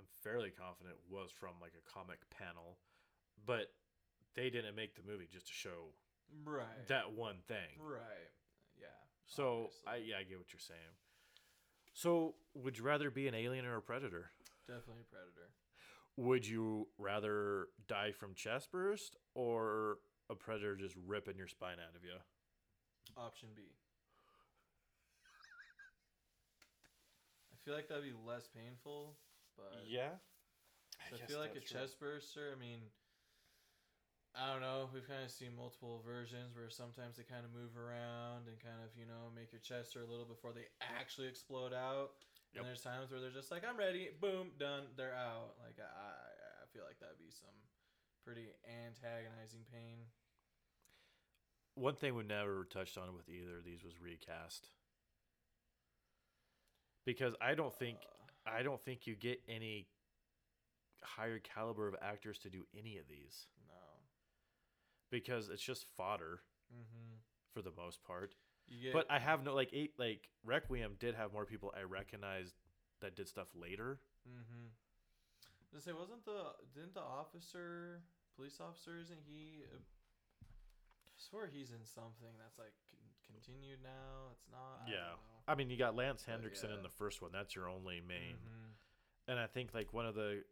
I'm 0.00 0.06
fairly 0.22 0.50
confident 0.50 0.96
was 1.08 1.30
from 1.30 1.52
like 1.60 1.72
a 1.78 1.90
comic 1.90 2.18
panel, 2.30 2.78
but 3.46 3.72
they 4.34 4.50
didn't 4.50 4.74
make 4.74 4.94
the 4.96 5.02
movie 5.08 5.28
just 5.30 5.46
to 5.48 5.52
show 5.52 5.92
Right. 6.44 6.86
that 6.88 7.12
one 7.12 7.36
thing. 7.46 7.78
Right. 7.78 8.30
Yeah. 8.80 8.86
So 9.26 9.64
obviously. 9.86 9.86
I 9.86 9.96
yeah, 9.96 10.16
I 10.20 10.24
get 10.24 10.38
what 10.38 10.52
you're 10.52 10.60
saying. 10.60 10.94
So 11.92 12.34
would 12.54 12.76
you 12.78 12.84
rather 12.84 13.10
be 13.10 13.28
an 13.28 13.34
alien 13.34 13.64
or 13.66 13.76
a 13.76 13.82
predator? 13.82 14.30
definitely 14.66 15.02
a 15.02 15.14
predator. 15.14 15.50
Would 16.16 16.46
you 16.46 16.88
rather 16.96 17.68
die 17.86 18.12
from 18.12 18.34
chest 18.34 18.70
burst 18.72 19.16
or 19.34 19.98
a 20.30 20.34
predator 20.34 20.74
just 20.76 20.94
ripping 21.06 21.36
your 21.36 21.48
spine 21.48 21.76
out 21.86 21.94
of 21.94 22.02
you? 22.04 22.14
Option 23.16 23.50
B. 23.54 23.62
I 27.52 27.56
feel 27.64 27.74
like 27.74 27.88
that'd 27.88 28.04
be 28.04 28.12
less 28.26 28.48
painful, 28.48 29.16
but 29.56 29.86
yeah. 29.86 30.20
So 31.10 31.16
I 31.16 31.26
feel 31.26 31.38
like 31.38 31.56
a 31.56 31.60
chest 31.60 32.00
burster. 32.00 32.54
I 32.54 32.58
mean, 32.58 32.80
I 34.34 34.50
don't 34.50 34.62
know. 34.62 34.90
We've 34.92 35.06
kind 35.06 35.22
of 35.22 35.30
seen 35.30 35.54
multiple 35.54 36.02
versions 36.02 36.56
where 36.56 36.70
sometimes 36.70 37.16
they 37.16 37.22
kind 37.22 37.46
of 37.46 37.54
move 37.54 37.78
around 37.78 38.50
and 38.50 38.58
kind 38.58 38.82
of 38.82 38.90
you 38.98 39.06
know 39.06 39.30
make 39.34 39.52
your 39.52 39.62
chest 39.62 39.94
hurt 39.94 40.06
a 40.06 40.10
little 40.10 40.26
before 40.26 40.50
they 40.52 40.66
actually 40.80 41.28
explode 41.28 41.72
out. 41.72 42.18
Yep. 42.54 42.62
And 42.62 42.62
there's 42.66 42.82
times 42.82 43.10
where 43.10 43.18
they're 43.20 43.34
just 43.34 43.50
like, 43.50 43.62
"I'm 43.66 43.76
ready," 43.76 44.10
boom, 44.20 44.54
done, 44.58 44.90
they're 44.96 45.14
out. 45.14 45.58
Like 45.62 45.78
I, 45.78 45.86
I 45.86 46.14
I 46.62 46.66
feel 46.72 46.82
like 46.86 46.98
that'd 46.98 47.18
be 47.18 47.30
some 47.30 47.54
pretty 48.24 48.48
antagonizing 48.66 49.62
pain. 49.70 50.06
One 51.74 51.94
thing 51.94 52.14
we 52.14 52.22
never 52.22 52.64
touched 52.70 52.96
on 52.96 53.14
with 53.14 53.28
either 53.28 53.58
of 53.58 53.64
these 53.64 53.82
was 53.84 54.00
recast. 54.00 54.68
Because 57.04 57.34
I 57.40 57.54
don't 57.54 57.74
think 57.74 57.98
Uh, 57.98 58.32
I 58.46 58.62
don't 58.62 58.80
think 58.84 59.06
you 59.06 59.14
get 59.14 59.40
any 59.48 59.86
higher 61.02 61.38
caliber 61.38 61.88
of 61.88 61.94
actors 62.02 62.38
to 62.38 62.50
do 62.50 62.64
any 62.78 62.96
of 62.98 63.08
these 63.08 63.46
no. 63.68 63.74
because 65.10 65.48
it's 65.48 65.62
just 65.62 65.86
fodder 65.96 66.40
Mm-hmm. 66.72 67.20
for 67.52 67.60
the 67.62 67.70
most 67.76 68.02
part. 68.02 68.34
Get, 68.82 68.94
But 68.94 69.06
I 69.10 69.18
have 69.20 69.44
no 69.44 69.54
like 69.54 69.68
eight 69.72 69.92
like 69.98 70.28
Requiem 70.44 70.96
did 70.98 71.14
have 71.14 71.32
more 71.32 71.44
people 71.44 71.72
I 71.76 71.82
recognized 71.82 72.54
that 73.00 73.14
did 73.14 73.28
stuff 73.28 73.48
later. 73.54 74.00
Mm-hmm. 74.26 75.78
Say, 75.78 75.92
wasn't 75.92 76.24
the 76.24 76.56
didn't 76.74 76.94
the 76.94 77.02
officer, 77.04 78.00
police 78.34 78.58
officer, 78.60 78.96
isn't 78.98 79.20
he? 79.28 79.62
uh, 79.70 79.76
I 79.76 81.10
swear 81.18 81.46
he's 81.52 81.70
in 81.70 81.84
something 81.84 82.32
that's 82.40 82.58
like 82.58 82.72
con- 82.90 83.12
continued 83.28 83.82
now. 83.84 84.32
It's 84.32 84.46
not. 84.50 84.88
I 84.88 84.90
Yeah. 84.90 85.14
I 85.46 85.54
mean, 85.54 85.68
you 85.70 85.76
got 85.76 85.94
Lance 85.94 86.24
Henriksen 86.24 86.70
yeah. 86.70 86.76
in 86.76 86.82
the 86.82 86.88
first 86.88 87.20
one. 87.20 87.30
That's 87.32 87.54
your 87.54 87.68
only 87.68 88.00
main. 88.00 88.36
Mhm. 88.36 88.72
And 89.28 89.38
I 89.38 89.46
think 89.46 89.74
like 89.74 89.92
one 89.92 90.06
of 90.06 90.14
the 90.14 90.44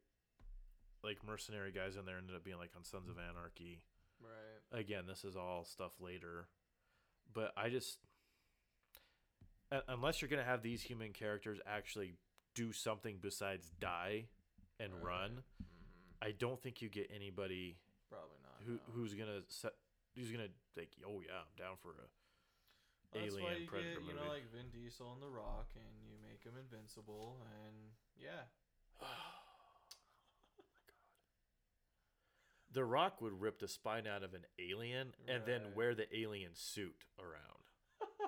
like 1.03 1.25
mercenary 1.27 1.73
guys 1.73 1.97
in 1.97 2.05
there 2.05 2.19
ended 2.19 2.37
up 2.37 2.45
being 2.45 2.59
like 2.59 2.71
on 2.77 2.85
Sons 2.85 3.09
of 3.09 3.17
Anarchy. 3.19 3.83
Right. 4.21 4.79
Again, 4.81 5.07
this 5.07 5.25
is 5.25 5.35
all 5.37 5.65
stuff 5.65 5.93
later. 6.01 6.49
But 7.33 7.53
I 7.57 7.71
just 7.71 7.99
unless 9.89 10.21
you're 10.21 10.29
going 10.29 10.43
to 10.43 10.49
have 10.49 10.63
these 10.63 10.83
human 10.83 11.13
characters 11.13 11.59
actually 11.67 12.15
do 12.55 12.73
something 12.73 13.17
besides 13.21 13.71
die 13.81 14.27
and 14.79 14.93
Right. 14.95 15.03
run, 15.03 15.31
Mm-hmm. 15.31 16.29
I 16.29 16.33
don't 16.33 16.61
think 16.63 16.83
you 16.83 16.89
get 16.89 17.11
anybody 17.15 17.79
Probably 18.11 18.37
not. 18.43 18.63
who 18.67 18.73
no. 18.75 18.81
who's 18.95 19.15
going 19.15 19.29
to 19.29 19.43
set 19.49 19.73
who's 20.15 20.31
going 20.31 20.45
to 20.47 20.53
like, 20.77 20.91
"Oh 21.07 21.21
yeah, 21.21 21.41
I'm 21.41 21.57
down 21.57 21.77
for 21.83 21.91
a 21.91 21.95
That's 23.15 23.35
why 23.37 23.57
you 23.61 23.67
Predator 23.67 24.01
get, 24.01 24.09
you 24.09 24.15
know, 24.15 24.29
like 24.29 24.51
Vin 24.53 24.73
Diesel 24.73 25.13
and 25.13 25.23
The 25.23 25.29
Rock, 25.29 25.69
and 25.77 25.85
you 26.09 26.17
make 26.23 26.43
him 26.45 26.55
invincible, 26.59 27.37
and 27.45 27.77
yeah, 28.17 28.49
The 32.73 32.85
Rock 32.85 33.21
would 33.21 33.41
rip 33.41 33.59
the 33.59 33.69
spine 33.69 34.07
out 34.07 34.23
of 34.23 34.33
an 34.33 34.47
alien 34.59 35.13
and 35.29 35.43
then 35.45 35.75
wear 35.75 35.95
the 35.95 36.07
alien 36.17 36.53
suit 36.55 37.05
around. 37.19 37.69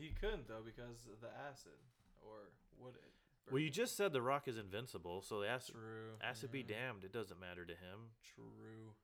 He 0.00 0.10
couldn't 0.20 0.48
though 0.48 0.62
because 0.64 1.06
of 1.06 1.20
the 1.20 1.28
acid, 1.48 1.78
or 2.20 2.50
would 2.80 2.94
it? 2.94 3.12
Well, 3.50 3.60
you 3.60 3.70
just 3.70 3.96
said 3.96 4.12
The 4.12 4.22
Rock 4.22 4.48
is 4.48 4.56
invincible, 4.56 5.20
so 5.22 5.40
the 5.40 5.48
acid, 5.48 5.74
true. 5.74 6.16
acid 6.22 6.50
be 6.50 6.62
damned. 6.62 7.04
It 7.04 7.12
doesn't 7.12 7.38
matter 7.38 7.64
to 7.64 7.72
him. 7.72 8.10
True. 8.34 8.94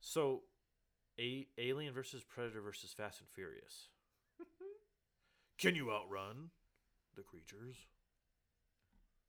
So, 0.00 0.42
a 1.18 1.46
Alien 1.58 1.94
versus 1.94 2.22
Predator 2.22 2.60
versus 2.60 2.92
Fast 2.92 3.20
and 3.20 3.28
Furious. 3.28 3.88
Can 5.58 5.74
you 5.74 5.90
outrun 5.90 6.50
the 7.16 7.22
creatures 7.22 7.76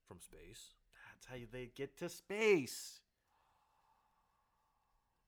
from 0.07 0.19
space? 0.19 0.73
That's 1.11 1.27
how 1.27 1.45
they 1.51 1.69
get 1.75 1.97
to 1.99 2.09
space. 2.09 3.01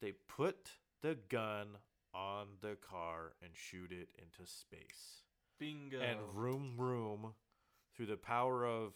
They 0.02 0.14
put 0.28 0.72
the 1.02 1.18
gun 1.30 1.68
on 2.14 2.48
the 2.62 2.76
car 2.76 3.34
and 3.42 3.52
shoot 3.54 3.92
it 3.92 4.10
into 4.18 4.50
space. 4.50 5.22
Bingo. 5.60 6.00
And 6.00 6.20
room, 6.34 6.76
room, 6.78 7.34
through 7.96 8.08
the 8.08 8.18
power 8.18 8.66
of 8.66 8.94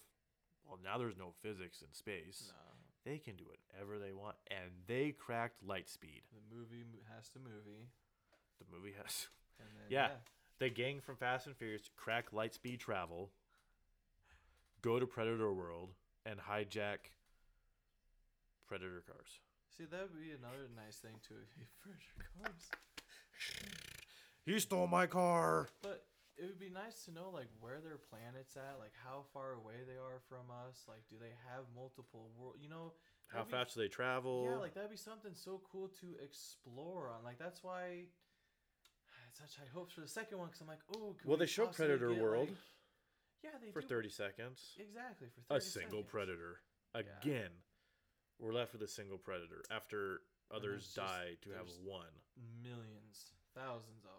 well 0.66 0.80
now 0.84 0.98
there's 0.98 1.18
no 1.18 1.34
physics 1.42 1.82
in 1.82 1.92
space. 1.94 2.46
no, 2.48 2.69
They 3.06 3.18
can 3.18 3.36
do 3.36 3.46
whatever 3.46 3.98
they 3.98 4.14
want 4.14 4.36
and 4.52 4.70
they 4.88 5.12
cracked 5.12 5.64
light 5.64 5.90
speed. 5.90 6.22
the 6.32 6.56
movie 6.56 6.84
has 7.16 7.30
to 7.30 7.40
movie. 7.40 7.88
The 8.60 8.66
movie 8.76 8.94
has 9.02 9.28
And 9.60 9.68
then, 9.78 9.86
Yeah. 9.90 10.10
the 10.60 10.70
gang 10.70 11.00
from 11.02 11.16
Fast 11.18 11.48
and 11.48 11.56
Furious 11.56 11.90
crack 11.96 12.32
light 12.34 12.54
speed 12.54 12.80
travel, 12.80 13.32
go 14.82 15.00
to 15.00 15.06
Predator 15.08 15.54
World, 15.54 15.94
and 16.26 16.40
hijack 16.40 17.12
Predator 18.68 19.02
cars. 19.08 19.40
See, 19.78 19.86
that 19.86 20.02
would 20.02 20.20
be 20.20 20.32
another 20.32 20.68
nice 20.76 20.98
thing 20.98 21.16
to 21.30 21.34
Predator 21.82 22.30
cars. 22.44 22.70
He 24.46 24.60
stole 24.60 24.88
my 24.88 25.08
car. 25.08 25.70
But 25.82 26.06
it 26.40 26.46
would 26.48 26.60
be 26.60 26.70
nice 26.70 27.04
to 27.06 27.12
know 27.12 27.30
like 27.34 27.48
where 27.60 27.80
their 27.84 27.98
planets 27.98 28.56
at, 28.56 28.80
like 28.80 28.94
how 29.04 29.24
far 29.34 29.54
away 29.54 29.84
they 29.86 30.00
are 30.00 30.20
from 30.30 30.48
us. 30.68 30.86
Like, 30.88 31.04
do 31.10 31.16
they 31.20 31.36
have 31.52 31.66
multiple 31.76 32.32
world? 32.38 32.56
You 32.62 32.70
know, 32.70 32.94
How 33.28 33.44
be- 33.44 33.52
fast 33.52 33.76
do 33.76 33.82
they 33.82 33.88
travel? 33.90 34.48
Yeah, 34.50 34.58
like 34.58 34.74
that'd 34.74 34.90
be 34.90 34.98
something 34.98 35.34
so 35.36 35.62
cool 35.72 35.90
to 36.00 36.16
explore 36.24 37.10
on. 37.10 37.24
Like 37.24 37.38
that's 37.38 37.64
why 37.64 37.82
I 37.84 39.18
had 39.28 39.34
such 39.36 39.58
high 39.58 39.70
hopes 39.74 39.94
for 39.94 40.02
the 40.02 40.08
second 40.08 40.38
one 40.40 40.48
because 40.48 40.62
I'm 40.62 40.68
like, 40.68 40.86
oh, 40.96 41.16
well, 41.26 41.38
they 41.38 41.46
show 41.46 41.68
Predator 41.68 42.14
World 42.14 42.50
yeah, 43.44 43.52
they 43.62 43.72
for 43.72 43.82
do. 43.82 43.88
30 43.88 44.10
seconds. 44.10 44.76
exactly 44.80 45.28
for 45.34 45.42
30 45.54 45.58
A 45.58 45.62
single 45.62 45.90
seconds. 46.04 46.12
Predator. 46.12 46.60
Yeah. 46.96 47.02
Again, 47.22 47.52
we're 48.40 48.54
left 48.54 48.74
with 48.74 48.82
a 48.82 48.88
single 48.88 49.18
Predator 49.18 49.64
after 49.72 50.22
others 50.52 50.92
die 50.96 51.38
to 51.44 51.52
have 51.52 51.68
one. 51.84 52.12
millions, 52.64 53.36
thousands 53.56 54.04
of. 54.04 54.19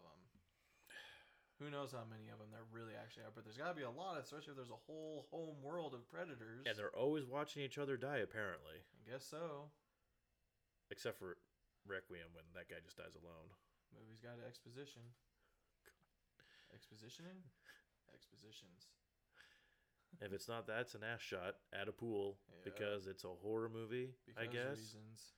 Who 1.61 1.69
knows 1.69 1.93
how 1.93 2.09
many 2.09 2.33
of 2.33 2.41
them 2.41 2.49
there 2.49 2.65
really 2.73 2.97
actually 2.97 3.29
are? 3.29 3.35
But 3.37 3.45
there's 3.45 3.61
got 3.61 3.69
to 3.69 3.77
be 3.77 3.85
a 3.85 3.93
lot, 3.93 4.17
especially 4.17 4.57
if 4.57 4.59
there's 4.59 4.73
a 4.73 4.85
whole 4.89 5.29
home 5.29 5.61
world 5.61 5.93
of 5.93 6.09
predators. 6.09 6.65
And 6.65 6.73
they're 6.73 6.95
always 6.97 7.29
watching 7.29 7.61
each 7.63 7.77
other 7.77 8.01
die, 8.01 8.25
apparently. 8.25 8.81
I 8.81 9.13
guess 9.13 9.29
so. 9.29 9.69
Except 10.91 11.21
for 11.21 11.37
Requiem 11.85 12.33
when 12.33 12.49
that 12.57 12.73
guy 12.73 12.81
just 12.81 12.97
dies 12.97 13.13
alone. 13.13 13.53
Movie's 13.93 14.25
got 14.25 14.41
exposition. 14.41 15.05
Expositioning? 16.73 17.45
Expositions. 18.15 18.89
If 20.21 20.33
it's 20.33 20.49
not 20.49 20.67
that, 20.67 20.81
it's 20.89 20.95
an 20.95 21.05
ass 21.05 21.21
shot 21.21 21.57
at 21.73 21.89
a 21.89 21.93
pool 21.93 22.37
Yeah. 22.49 22.57
because 22.65 23.07
it's 23.07 23.25
a 23.25 23.33
horror 23.43 23.69
movie. 23.69 24.11
I 24.37 24.47
guess. 24.47 24.77
reasons. 24.79 25.33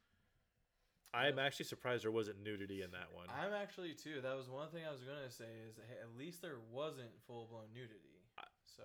I'm 1.14 1.38
actually 1.38 1.66
surprised 1.66 2.04
there 2.04 2.10
wasn't 2.10 2.42
nudity 2.42 2.80
in 2.82 2.90
that 2.92 3.12
one. 3.12 3.26
I'm 3.28 3.52
actually 3.52 3.92
too. 3.92 4.20
That 4.22 4.36
was 4.36 4.48
one 4.48 4.68
thing 4.70 4.82
I 4.88 4.90
was 4.90 5.02
gonna 5.04 5.30
say 5.30 5.50
is 5.68 5.76
hey, 5.76 6.00
at 6.00 6.16
least 6.16 6.40
there 6.40 6.56
wasn't 6.72 7.12
full 7.26 7.46
blown 7.50 7.68
nudity. 7.74 8.12
So 8.64 8.82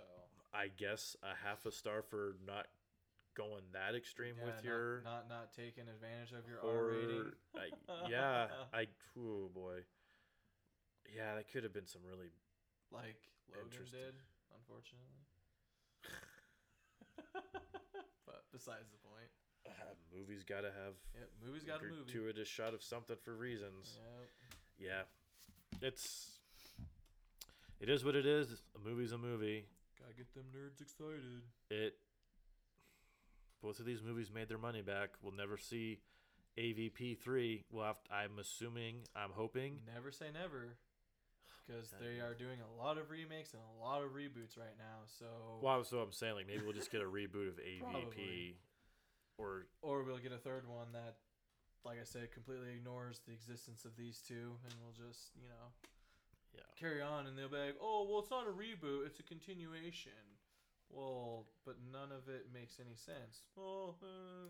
I 0.53 0.67
guess 0.67 1.15
a 1.23 1.35
half 1.47 1.65
a 1.65 1.71
star 1.71 2.01
for 2.01 2.35
not 2.45 2.67
going 3.35 3.63
that 3.71 3.95
extreme 3.95 4.35
yeah, 4.39 4.45
with 4.45 4.55
not, 4.55 4.65
your 4.65 5.01
not 5.05 5.29
not 5.29 5.53
taking 5.53 5.85
advantage 5.87 6.33
of 6.33 6.43
your 6.49 6.59
R 6.59 6.91
rating. 6.91 7.31
I, 7.55 7.69
yeah, 8.09 8.47
I. 8.73 8.87
Oh 9.17 9.49
boy. 9.53 9.85
Yeah, 11.15 11.35
that 11.35 11.47
could 11.47 11.63
have 11.63 11.73
been 11.73 11.87
some 11.87 12.01
really. 12.03 12.33
like 12.91 13.15
Logan 13.55 13.87
did, 13.87 14.19
unfortunately. 14.51 15.23
but 18.27 18.43
besides 18.51 18.91
the 18.91 18.99
point. 19.07 19.31
Uh, 19.68 19.94
movies 20.18 20.44
got 20.44 20.61
to 20.61 20.68
have 20.68 20.94
Yep, 21.15 21.30
movie's 21.45 21.64
got 21.64 21.81
a 21.81 21.84
movie. 21.84 21.95
gratuitous 22.06 22.48
shot 22.48 22.73
of 22.73 22.81
something 22.81 23.15
for 23.23 23.35
reasons. 23.35 23.99
Yep. 24.80 25.03
Yeah. 25.81 25.88
it's 25.88 26.39
it 27.80 27.89
is 27.89 28.03
what 28.03 28.15
it 28.15 28.26
is. 28.26 28.61
A 28.76 28.80
movie's 28.88 29.11
a 29.11 29.18
movie. 29.18 29.65
Gotta 29.99 30.14
get 30.15 30.34
them 30.34 30.45
nerds 30.56 30.81
excited. 30.81 31.41
It 31.69 31.98
both 33.61 33.80
of 33.80 33.85
these 33.85 34.02
movies 34.03 34.31
made 34.34 34.49
their 34.49 34.57
money 34.57 34.81
back. 34.81 35.10
We'll 35.22 35.34
never 35.34 35.57
see 35.57 35.99
AVP 36.57 37.18
three. 37.19 37.64
Well, 37.72 37.85
have 37.85 38.03
to- 38.06 38.14
I'm 38.14 38.39
assuming, 38.39 39.02
I'm 39.15 39.31
hoping. 39.31 39.81
Never 39.94 40.11
say 40.11 40.27
never. 40.31 40.69
Because 41.68 41.91
they 41.99 42.22
are 42.22 42.34
doing 42.34 42.60
a 42.61 42.81
lot 42.81 42.98
of 42.98 43.10
remakes 43.10 43.53
and 43.53 43.61
a 43.77 43.84
lot 43.84 44.02
of 44.02 44.11
reboots 44.11 44.57
right 44.57 44.77
now. 44.77 45.03
So 45.06 45.26
Well, 45.61 45.84
so 45.84 45.99
I'm 45.99 46.11
saying 46.14 46.35
like 46.35 46.48
maybe 46.48 46.64
we'll 46.64 46.73
just 46.73 46.91
get 46.91 47.02
a 47.02 47.06
reboot 47.06 47.49
of 47.49 47.60
AVP, 47.60 47.80
Probably. 47.81 48.56
Or 49.38 49.68
or 49.81 50.03
we'll 50.03 50.18
get 50.18 50.31
a 50.31 50.38
third 50.38 50.68
one 50.68 50.88
that, 50.93 51.15
like 51.85 51.97
I 51.99 52.03
said, 52.03 52.31
completely 52.31 52.72
ignores 52.76 53.19
the 53.26 53.34
existence 53.34 53.85
of 53.85 53.95
these 53.95 54.22
two, 54.27 54.57
and 54.65 54.73
we'll 54.81 54.95
just 55.07 55.31
you 55.35 55.47
know 55.47 55.72
yeah. 56.53 56.61
carry 56.80 57.01
on, 57.01 57.27
and 57.27 57.38
they'll 57.38 57.49
be 57.49 57.57
like, 57.57 57.77
"Oh, 57.81 58.07
well, 58.09 58.19
it's 58.19 58.31
not 58.31 58.47
a 58.47 58.51
reboot; 58.51 59.05
it's 59.05 59.19
a 59.19 59.23
continuation." 59.23 60.11
Well, 60.89 61.45
but 61.65 61.76
none 61.91 62.11
of 62.14 62.30
it 62.30 62.47
makes 62.53 62.80
any 62.80 62.95
sense. 62.95 63.43
Well, 63.55 63.97
uh, 64.01 64.47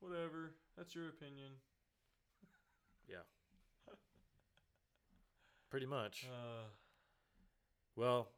whatever. 0.00 0.54
That's 0.76 0.94
your 0.94 1.08
opinion. 1.08 1.52
Yeah. 3.08 3.24
Pretty 5.70 5.86
much. 5.86 6.26
Uh, 6.28 6.64
Well, 7.96 8.28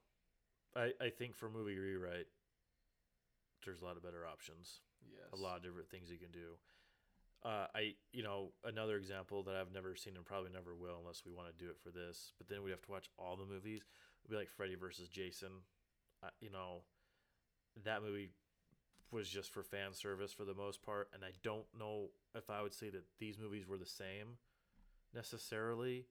I 0.77 0.93
I 1.01 1.11
think 1.11 1.35
for 1.35 1.49
movie 1.51 1.79
rewrite, 1.79 2.27
there's 3.65 3.83
a 3.83 3.85
lot 3.85 3.97
of 3.97 4.03
better 4.03 4.27
options. 4.27 4.81
Yes. 5.09 5.29
A 5.33 5.37
lot 5.37 5.57
of 5.57 5.63
different 5.63 5.91
things 5.91 6.11
you 6.11 6.19
can 6.19 6.31
do. 6.33 6.57
Uh, 7.43 7.67
I 7.75 7.95
you 8.13 8.23
know 8.23 8.53
another 8.65 8.97
example 8.97 9.43
that 9.45 9.57
I've 9.57 9.73
never 9.73 9.97
seen 9.97 10.17
and 10.17 10.25
probably 10.25 10.51
never 10.53 10.75
will 10.75 10.99
unless 11.01 11.23
we 11.25 11.33
want 11.33 11.49
to 11.49 11.65
do 11.65 11.71
it 11.71 11.79
for 11.83 11.91
this. 11.91 12.33
But 12.37 12.49
then 12.49 12.63
we'd 12.63 12.73
have 12.73 12.83
to 12.83 12.91
watch 12.91 13.09
all 13.19 13.37
the 13.37 13.47
movies. 13.47 13.83
It'd 14.23 14.31
be 14.31 14.37
like 14.37 14.51
Freddy 14.51 14.75
versus 14.75 15.09
Jason. 15.09 15.65
Uh, 16.23 16.29
you 16.41 16.51
know, 16.51 16.83
that 17.85 18.03
movie 18.03 18.31
was 19.11 19.29
just 19.29 19.51
for 19.53 19.63
fan 19.63 19.93
service 19.93 20.33
for 20.33 20.45
the 20.45 20.55
most 20.55 20.83
part, 20.83 21.09
and 21.15 21.25
I 21.25 21.33
don't 21.43 21.67
know 21.77 22.11
if 22.35 22.51
I 22.51 22.63
would 22.63 22.75
say 22.75 22.91
that 22.91 23.05
these 23.19 23.39
movies 23.39 23.67
were 23.67 23.79
the 23.79 23.87
same 23.87 24.37
necessarily. 25.15 26.07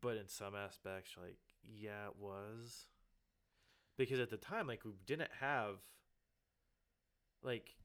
But 0.00 0.16
in 0.16 0.28
some 0.28 0.54
aspects, 0.54 1.16
like 1.20 1.38
yeah, 1.62 2.06
it 2.08 2.16
was 2.18 2.86
because 3.96 4.20
at 4.20 4.30
the 4.30 4.36
time, 4.36 4.66
like 4.66 4.84
we 4.84 4.92
didn't 5.06 5.30
have 5.40 5.80
like 7.42 7.76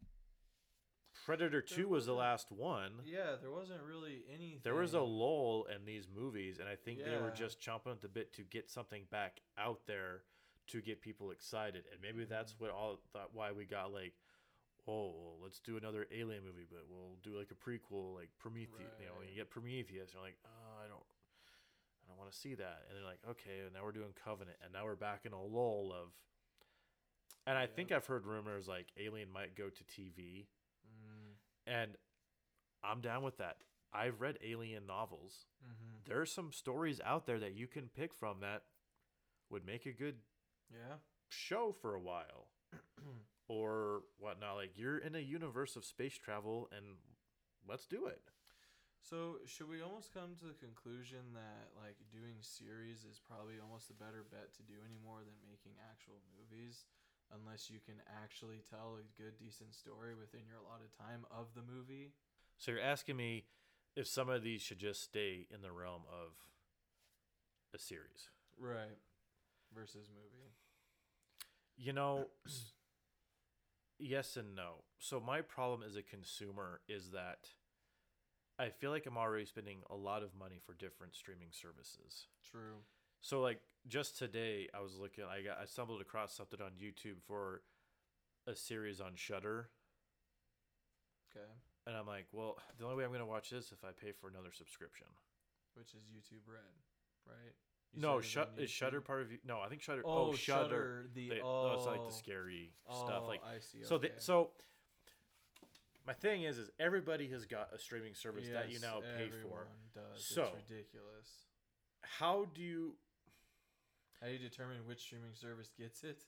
Predator 1.25 1.61
Two 1.61 1.87
was 1.87 2.05
the 2.05 2.13
last 2.13 2.51
one. 2.51 2.93
Yeah, 3.05 3.35
there 3.39 3.51
wasn't 3.51 3.81
really 3.83 4.23
anything. 4.33 4.61
There 4.63 4.75
was 4.75 4.93
a 4.93 5.01
lull 5.01 5.67
in 5.73 5.85
these 5.85 6.07
movies, 6.13 6.57
and 6.59 6.67
I 6.67 6.75
think 6.75 7.03
they 7.03 7.17
were 7.17 7.31
just 7.31 7.59
chomping 7.61 7.91
at 7.91 8.01
the 8.01 8.07
bit 8.07 8.33
to 8.33 8.43
get 8.43 8.69
something 8.69 9.03
back 9.11 9.41
out 9.57 9.81
there 9.85 10.23
to 10.67 10.81
get 10.81 11.01
people 11.01 11.31
excited, 11.31 11.83
and 11.91 12.01
maybe 12.01 12.23
that's 12.25 12.53
Mhm. 12.53 12.59
what 12.61 12.71
all 12.71 12.99
that 13.13 13.33
why 13.33 13.51
we 13.51 13.65
got 13.65 13.91
like, 13.91 14.13
oh, 14.87 15.37
let's 15.43 15.59
do 15.59 15.77
another 15.77 16.07
Alien 16.11 16.43
movie, 16.43 16.65
but 16.69 16.87
we'll 16.87 17.17
do 17.21 17.37
like 17.37 17.51
a 17.51 17.55
prequel, 17.55 18.15
like 18.15 18.29
Prometheus. 18.39 18.97
You 18.99 19.05
know, 19.07 19.15
when 19.19 19.27
you 19.27 19.35
get 19.35 19.49
Prometheus, 19.49 20.13
you're 20.13 20.21
like, 20.23 20.37
oh, 20.45 20.83
I 20.83 20.87
don't, 20.87 21.03
I 22.03 22.07
don't 22.07 22.17
want 22.17 22.31
to 22.31 22.37
see 22.37 22.55
that, 22.55 22.85
and 22.87 22.97
they're 22.97 23.05
like, 23.05 23.19
okay, 23.27 23.67
now 23.73 23.83
we're 23.83 23.91
doing 23.91 24.13
Covenant, 24.13 24.57
and 24.63 24.71
now 24.73 24.85
we're 24.85 24.95
back 24.95 25.25
in 25.25 25.33
a 25.33 25.41
lull 25.43 25.91
of. 25.93 26.13
And 27.47 27.57
I 27.57 27.65
think 27.67 27.91
I've 27.91 28.05
heard 28.05 28.25
rumors 28.25 28.67
like 28.67 28.87
Alien 28.97 29.31
might 29.31 29.55
go 29.55 29.69
to 29.69 29.83
TV, 29.83 30.47
Mm, 30.85 31.35
and 31.67 31.91
I'm 32.83 33.01
down 33.01 33.23
with 33.23 33.37
that. 33.37 33.57
I've 33.93 34.21
read 34.21 34.37
Alien 34.43 34.85
novels. 34.85 35.45
hmm 35.61 36.01
There 36.07 36.19
are 36.21 36.25
some 36.25 36.51
stories 36.51 37.01
out 37.05 37.25
there 37.25 37.39
that 37.39 37.53
you 37.55 37.67
can 37.67 37.89
pick 37.89 38.13
from 38.13 38.39
that 38.41 38.63
would 39.49 39.65
make 39.65 39.85
a 39.85 39.91
good 39.91 40.15
Yeah. 40.71 40.97
show 41.29 41.71
for 41.81 41.95
a 41.95 41.99
while 41.99 42.47
or 43.47 44.03
whatnot. 44.17 44.55
Like 44.55 44.77
you're 44.77 44.97
in 44.97 45.15
a 45.15 45.19
universe 45.19 45.75
of 45.75 45.85
space 45.85 46.17
travel, 46.17 46.69
and 46.75 46.97
let's 47.67 47.85
do 47.85 48.07
it. 48.07 48.21
So 49.01 49.41
should 49.49 49.67
we 49.67 49.81
almost 49.81 50.13
come 50.13 50.37
to 50.39 50.45
the 50.45 50.57
conclusion 50.57 51.33
that 51.33 51.73
like 51.75 51.97
doing 52.13 52.37
series 52.41 53.03
is 53.03 53.19
probably 53.19 53.57
almost 53.57 53.89
a 53.89 53.97
better 53.97 54.23
bet 54.29 54.53
to 54.57 54.63
do 54.63 54.77
anymore 54.85 55.25
than 55.25 55.35
making 55.43 55.73
actual 55.89 56.21
movies, 56.37 56.85
unless 57.33 57.69
you 57.69 57.79
can 57.85 57.95
actually 58.23 58.61
tell 58.69 58.97
a 58.99 59.21
good 59.21 59.37
decent 59.39 59.73
story 59.73 60.13
within 60.15 60.41
your 60.47 60.57
allotted 60.57 60.91
time 60.97 61.25
of 61.31 61.47
the 61.55 61.61
movie? 61.61 62.13
So 62.57 62.71
you're 62.71 62.81
asking 62.81 63.17
me 63.17 63.45
if 63.95 64.07
some 64.07 64.29
of 64.29 64.43
these 64.43 64.61
should 64.61 64.79
just 64.79 65.03
stay 65.03 65.47
in 65.53 65.61
the 65.61 65.71
realm 65.71 66.03
of 66.09 66.31
a 67.73 67.79
series. 67.79 68.29
Right. 68.59 68.97
Versus 69.73 70.09
movie. 70.13 70.51
You 71.77 71.93
know, 71.93 72.27
yes 73.99 74.37
and 74.37 74.55
no. 74.55 74.83
So 74.99 75.19
my 75.19 75.41
problem 75.41 75.81
as 75.85 75.95
a 75.95 76.03
consumer 76.03 76.81
is 76.87 77.11
that 77.11 77.47
I 78.59 78.69
feel 78.69 78.91
like 78.91 79.05
I'm 79.07 79.17
already 79.17 79.45
spending 79.45 79.79
a 79.89 79.95
lot 79.95 80.21
of 80.21 80.35
money 80.37 80.59
for 80.63 80.73
different 80.73 81.15
streaming 81.15 81.49
services. 81.51 82.27
True. 82.49 82.83
So 83.21 83.41
like 83.41 83.59
just 83.87 84.17
today 84.17 84.67
I 84.73 84.81
was 84.81 84.97
looking 84.97 85.23
I 85.23 85.41
got 85.41 85.57
I 85.61 85.65
stumbled 85.65 86.01
across 86.01 86.35
something 86.35 86.59
on 86.61 86.71
YouTube 86.71 87.21
for 87.27 87.61
a 88.47 88.55
series 88.55 88.99
on 88.99 89.11
Shudder 89.15 89.69
Okay. 91.31 91.45
and 91.87 91.95
I'm 91.95 92.07
like, 92.07 92.25
well, 92.33 92.57
the 92.77 92.83
only 92.83 92.97
way 92.97 93.03
I'm 93.03 93.11
going 93.11 93.21
to 93.21 93.25
watch 93.25 93.51
this 93.51 93.71
if 93.71 93.85
I 93.85 93.91
pay 93.91 94.11
for 94.11 94.27
another 94.27 94.51
subscription. 94.51 95.07
Which 95.75 95.93
is 95.93 96.01
YouTube 96.13 96.43
Red, 96.45 96.59
right? 97.25 97.53
You 97.93 98.01
no, 98.01 98.19
Shut 98.19 98.51
is 98.57 98.69
Shudder 98.69 98.99
part 98.99 99.21
of 99.21 99.31
you? 99.31 99.37
No, 99.45 99.59
I 99.61 99.69
think 99.69 99.81
Shudder 99.81 100.01
Oh, 100.03 100.31
oh, 100.31 100.33
Shudder. 100.33 101.07
The 101.13 101.29
They, 101.29 101.41
oh, 101.41 101.73
it's 101.77 101.85
like 101.85 102.01
the 102.01 102.07
oh. 102.07 102.09
scary 102.09 102.73
stuff 102.89 103.21
oh, 103.23 103.27
like 103.27 103.41
I 103.45 103.59
see. 103.59 103.83
So 103.83 103.97
the, 103.97 104.11
so 104.17 104.49
my 106.05 106.13
thing 106.13 106.43
is 106.43 106.57
is 106.57 106.69
everybody 106.79 107.29
has 107.29 107.45
got 107.45 107.69
a 107.73 107.79
streaming 107.79 108.13
service 108.13 108.47
that 108.51 108.71
you 108.71 108.79
now 108.79 108.99
pay 109.17 109.29
for. 109.41 109.67
Does. 109.93 110.25
So- 110.25 110.43
it's 110.43 110.69
ridiculous. 110.69 111.45
How 112.01 112.45
do 112.53 112.61
you 112.61 112.95
How 114.21 114.27
do 114.27 114.33
you 114.33 114.39
determine 114.39 114.77
which 114.85 115.01
streaming 115.01 115.33
service 115.33 115.69
gets 115.77 116.03
it? 116.03 116.23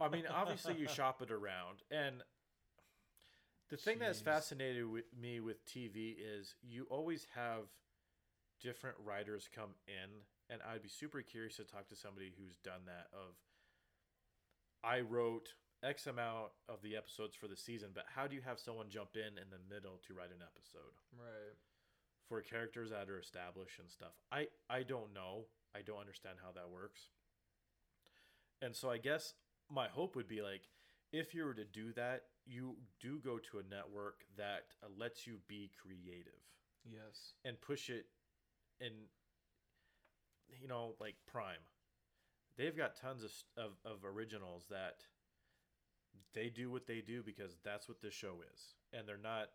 I 0.00 0.08
mean, 0.08 0.24
obviously 0.28 0.74
you 0.74 0.88
shop 0.88 1.22
it 1.22 1.30
around, 1.30 1.82
and 1.90 2.22
the 3.70 3.76
thing 3.76 4.00
that's 4.00 4.20
Jeez. 4.20 4.24
fascinated 4.24 4.90
with 4.90 5.04
me 5.18 5.38
with 5.38 5.64
TV 5.64 6.16
is 6.18 6.56
you 6.62 6.86
always 6.90 7.26
have 7.34 7.70
different 8.60 8.96
writers 9.04 9.48
come 9.54 9.70
in, 9.86 10.10
and 10.50 10.60
I'd 10.68 10.82
be 10.82 10.88
super 10.88 11.22
curious 11.22 11.56
to 11.56 11.64
talk 11.64 11.88
to 11.90 11.96
somebody 11.96 12.32
who's 12.36 12.56
done 12.64 12.82
that. 12.86 13.06
Of 13.12 13.36
I 14.82 15.00
wrote 15.00 15.54
X 15.84 16.06
amount 16.06 16.50
of 16.68 16.82
the 16.82 16.96
episodes 16.96 17.36
for 17.36 17.46
the 17.46 17.56
season, 17.56 17.90
but 17.94 18.04
how 18.14 18.26
do 18.26 18.34
you 18.34 18.42
have 18.42 18.58
someone 18.58 18.86
jump 18.88 19.14
in 19.14 19.38
in 19.38 19.50
the 19.50 19.62
middle 19.72 20.00
to 20.06 20.14
write 20.14 20.30
an 20.30 20.42
episode 20.42 20.94
Right. 21.14 21.54
For 22.28 22.40
characters 22.40 22.90
that 22.90 23.08
are 23.10 23.18
established 23.18 23.78
and 23.78 23.90
stuff? 23.90 24.12
I 24.30 24.48
I 24.70 24.82
don't 24.82 25.12
know. 25.14 25.46
I 25.74 25.82
don't 25.82 26.00
understand 26.00 26.36
how 26.42 26.52
that 26.52 26.70
works. 26.70 27.08
And 28.60 28.74
so 28.76 28.90
I 28.90 28.98
guess 28.98 29.34
my 29.70 29.88
hope 29.88 30.16
would 30.16 30.28
be 30.28 30.42
like 30.42 30.62
if 31.12 31.34
you 31.34 31.44
were 31.44 31.54
to 31.54 31.64
do 31.64 31.92
that, 31.94 32.22
you 32.46 32.76
do 33.00 33.20
go 33.24 33.38
to 33.38 33.58
a 33.58 33.62
network 33.74 34.24
that 34.36 34.64
lets 34.98 35.26
you 35.26 35.38
be 35.46 35.70
creative 35.80 36.40
Yes. 36.84 37.34
and 37.44 37.60
push 37.60 37.90
it 37.90 38.06
in 38.80 38.90
you 40.60 40.66
know 40.66 40.94
like 41.00 41.14
prime 41.30 41.62
they've 42.56 42.76
got 42.76 42.96
tons 42.96 43.22
of, 43.22 43.30
of, 43.56 43.70
of 43.84 44.04
originals 44.04 44.64
that 44.68 44.96
they 46.34 46.48
do 46.48 46.70
what 46.70 46.86
they 46.86 47.00
do 47.00 47.22
because 47.22 47.56
that's 47.64 47.88
what 47.88 48.00
this 48.02 48.12
show 48.14 48.34
is 48.52 48.74
and 48.92 49.06
they're 49.06 49.16
not 49.16 49.48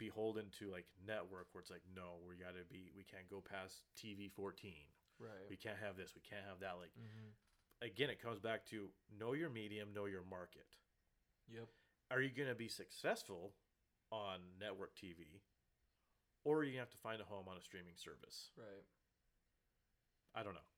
beholden 0.00 0.46
to 0.58 0.72
like 0.72 0.86
network 1.06 1.46
where 1.52 1.60
it's 1.60 1.70
like 1.70 1.84
no 1.94 2.16
we 2.26 2.34
gotta 2.34 2.64
be 2.72 2.88
we 2.96 3.04
can't 3.04 3.28
go 3.28 3.44
past 3.44 3.84
tv 3.92 4.32
14 4.32 4.72
Right. 5.20 5.44
we 5.52 5.56
can't 5.56 5.76
have 5.84 5.98
this 6.00 6.14
we 6.16 6.22
can't 6.24 6.48
have 6.48 6.60
that 6.64 6.80
like 6.80 6.96
mm-hmm. 6.96 7.28
again 7.86 8.08
it 8.08 8.22
comes 8.22 8.40
back 8.40 8.64
to 8.72 8.88
know 9.12 9.34
your 9.34 9.50
medium 9.50 9.92
know 9.94 10.06
your 10.06 10.24
market 10.24 10.66
Yep. 11.52 11.68
are 12.10 12.22
you 12.22 12.30
going 12.30 12.48
to 12.48 12.54
be 12.54 12.68
successful 12.68 13.52
on 14.10 14.40
network 14.58 14.96
tv 14.96 15.44
or 16.44 16.58
are 16.58 16.64
you 16.64 16.72
to 16.72 16.78
have 16.78 16.90
to 16.90 16.96
find 17.04 17.20
a 17.20 17.24
home 17.24 17.44
on 17.46 17.58
a 17.58 17.60
streaming 17.60 17.96
service 17.96 18.48
Right. 18.56 18.84
i 20.34 20.42
don't 20.42 20.54
know 20.54 20.68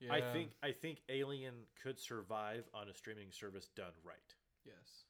Yeah. 0.00 0.14
I 0.14 0.20
think 0.32 0.50
I 0.62 0.70
think 0.72 1.02
Alien 1.10 1.66
could 1.82 1.98
survive 1.98 2.64
on 2.72 2.88
a 2.88 2.94
streaming 2.94 3.32
service 3.32 3.68
done 3.76 3.92
right. 4.04 4.30
Yes. 4.64 5.04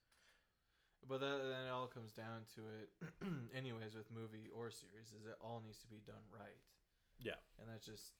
But 1.08 1.20
that, 1.20 1.38
then 1.42 1.66
it 1.66 1.72
all 1.72 1.88
comes 1.88 2.12
down 2.12 2.46
to 2.54 2.60
it, 2.80 2.88
anyways, 3.56 3.94
with 3.96 4.06
movie 4.14 4.46
or 4.54 4.70
series, 4.70 5.10
is 5.10 5.26
it 5.26 5.34
all 5.40 5.62
needs 5.64 5.78
to 5.80 5.88
be 5.88 6.00
done 6.06 6.22
right. 6.30 6.60
Yeah. 7.18 7.40
And 7.58 7.66
that 7.68 7.82
just 7.82 8.14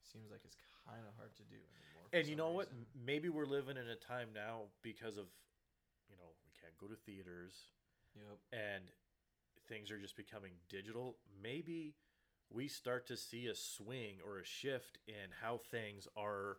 seems 0.00 0.30
like 0.30 0.40
it's 0.44 0.56
kind 0.86 1.02
of 1.06 1.12
hard 1.16 1.36
to 1.36 1.44
do 1.44 1.56
anymore. 1.56 2.06
And 2.12 2.26
you 2.26 2.36
know 2.36 2.50
what? 2.50 2.66
reason. 2.72 2.86
M- 2.94 3.04
Maybe 3.04 3.28
we're 3.28 3.46
living 3.46 3.76
in 3.76 3.86
a 3.88 3.96
time 3.96 4.28
now 4.34 4.72
because 4.82 5.16
of, 5.18 5.26
you 6.08 6.16
know, 6.16 6.30
we 6.46 6.50
can't 6.60 6.76
go 6.78 6.86
to 6.86 6.96
theaters 6.96 7.52
Yep. 8.16 8.38
and 8.52 8.84
things 9.68 9.90
are 9.90 9.98
just 9.98 10.16
becoming 10.16 10.52
digital. 10.68 11.16
Maybe 11.42 11.94
we 12.50 12.66
start 12.66 13.06
to 13.08 13.16
see 13.16 13.46
a 13.46 13.54
swing 13.54 14.18
or 14.26 14.38
a 14.38 14.44
shift 14.44 14.98
in 15.06 15.30
how 15.42 15.58
things 15.70 16.08
are 16.16 16.58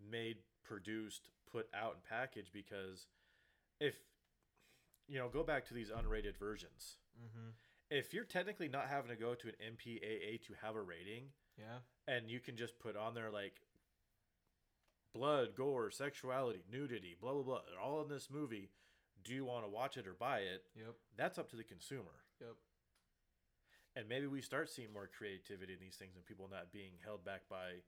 made, 0.00 0.36
produced, 0.64 1.28
put 1.50 1.68
out, 1.74 1.94
and 1.94 2.04
packaged. 2.04 2.52
Because 2.52 3.06
if 3.80 3.96
you 5.08 5.18
know, 5.18 5.28
go 5.28 5.42
back 5.42 5.66
to 5.66 5.74
these 5.74 5.90
unrated 5.90 6.36
versions. 6.36 6.96
Mm-hmm. 7.18 7.50
If 7.90 8.12
you're 8.12 8.24
technically 8.24 8.68
not 8.68 8.88
having 8.88 9.10
to 9.10 9.16
go 9.16 9.34
to 9.34 9.48
an 9.48 9.54
MPAA 9.76 10.42
to 10.46 10.54
have 10.62 10.74
a 10.74 10.82
rating, 10.82 11.30
Yeah. 11.58 11.78
and 12.08 12.28
you 12.30 12.40
can 12.40 12.56
just 12.56 12.78
put 12.80 12.96
on 12.96 13.14
there 13.14 13.30
like 13.30 13.60
blood, 15.14 15.54
gore, 15.56 15.90
sexuality, 15.90 16.60
nudity, 16.70 17.16
blah 17.20 17.32
blah 17.32 17.42
blah, 17.42 17.60
they're 17.70 17.80
all 17.80 18.02
in 18.02 18.08
this 18.08 18.28
movie. 18.30 18.70
Do 19.24 19.32
you 19.34 19.44
want 19.44 19.64
to 19.64 19.70
watch 19.70 19.96
it 19.96 20.06
or 20.06 20.14
buy 20.14 20.40
it? 20.40 20.64
Yep. 20.76 20.94
That's 21.16 21.38
up 21.38 21.48
to 21.50 21.56
the 21.56 21.64
consumer. 21.64 22.22
Yep. 22.40 22.54
And 23.96 24.08
maybe 24.08 24.26
we 24.26 24.42
start 24.42 24.68
seeing 24.68 24.92
more 24.92 25.08
creativity 25.08 25.72
in 25.72 25.80
these 25.80 25.96
things 25.96 26.16
and 26.16 26.24
people 26.26 26.48
not 26.50 26.70
being 26.70 26.92
held 27.02 27.24
back 27.24 27.42
by, 27.48 27.80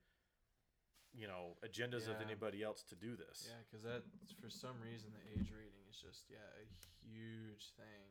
you 1.13 1.29
know, 1.29 1.55
agendas 1.63 2.09
of 2.09 2.17
anybody 2.25 2.63
else 2.65 2.83
to 2.89 2.97
do 2.97 3.15
this. 3.15 3.47
Yeah, 3.51 3.61
because 3.69 3.85
that 3.85 4.03
for 4.41 4.49
some 4.49 4.81
reason 4.83 5.11
the 5.13 5.39
age 5.39 5.53
rating 5.53 5.78
is 5.91 5.97
just 5.97 6.29
yeah 6.29 6.45
a 6.61 6.67
huge 7.03 7.73
thing, 7.77 8.09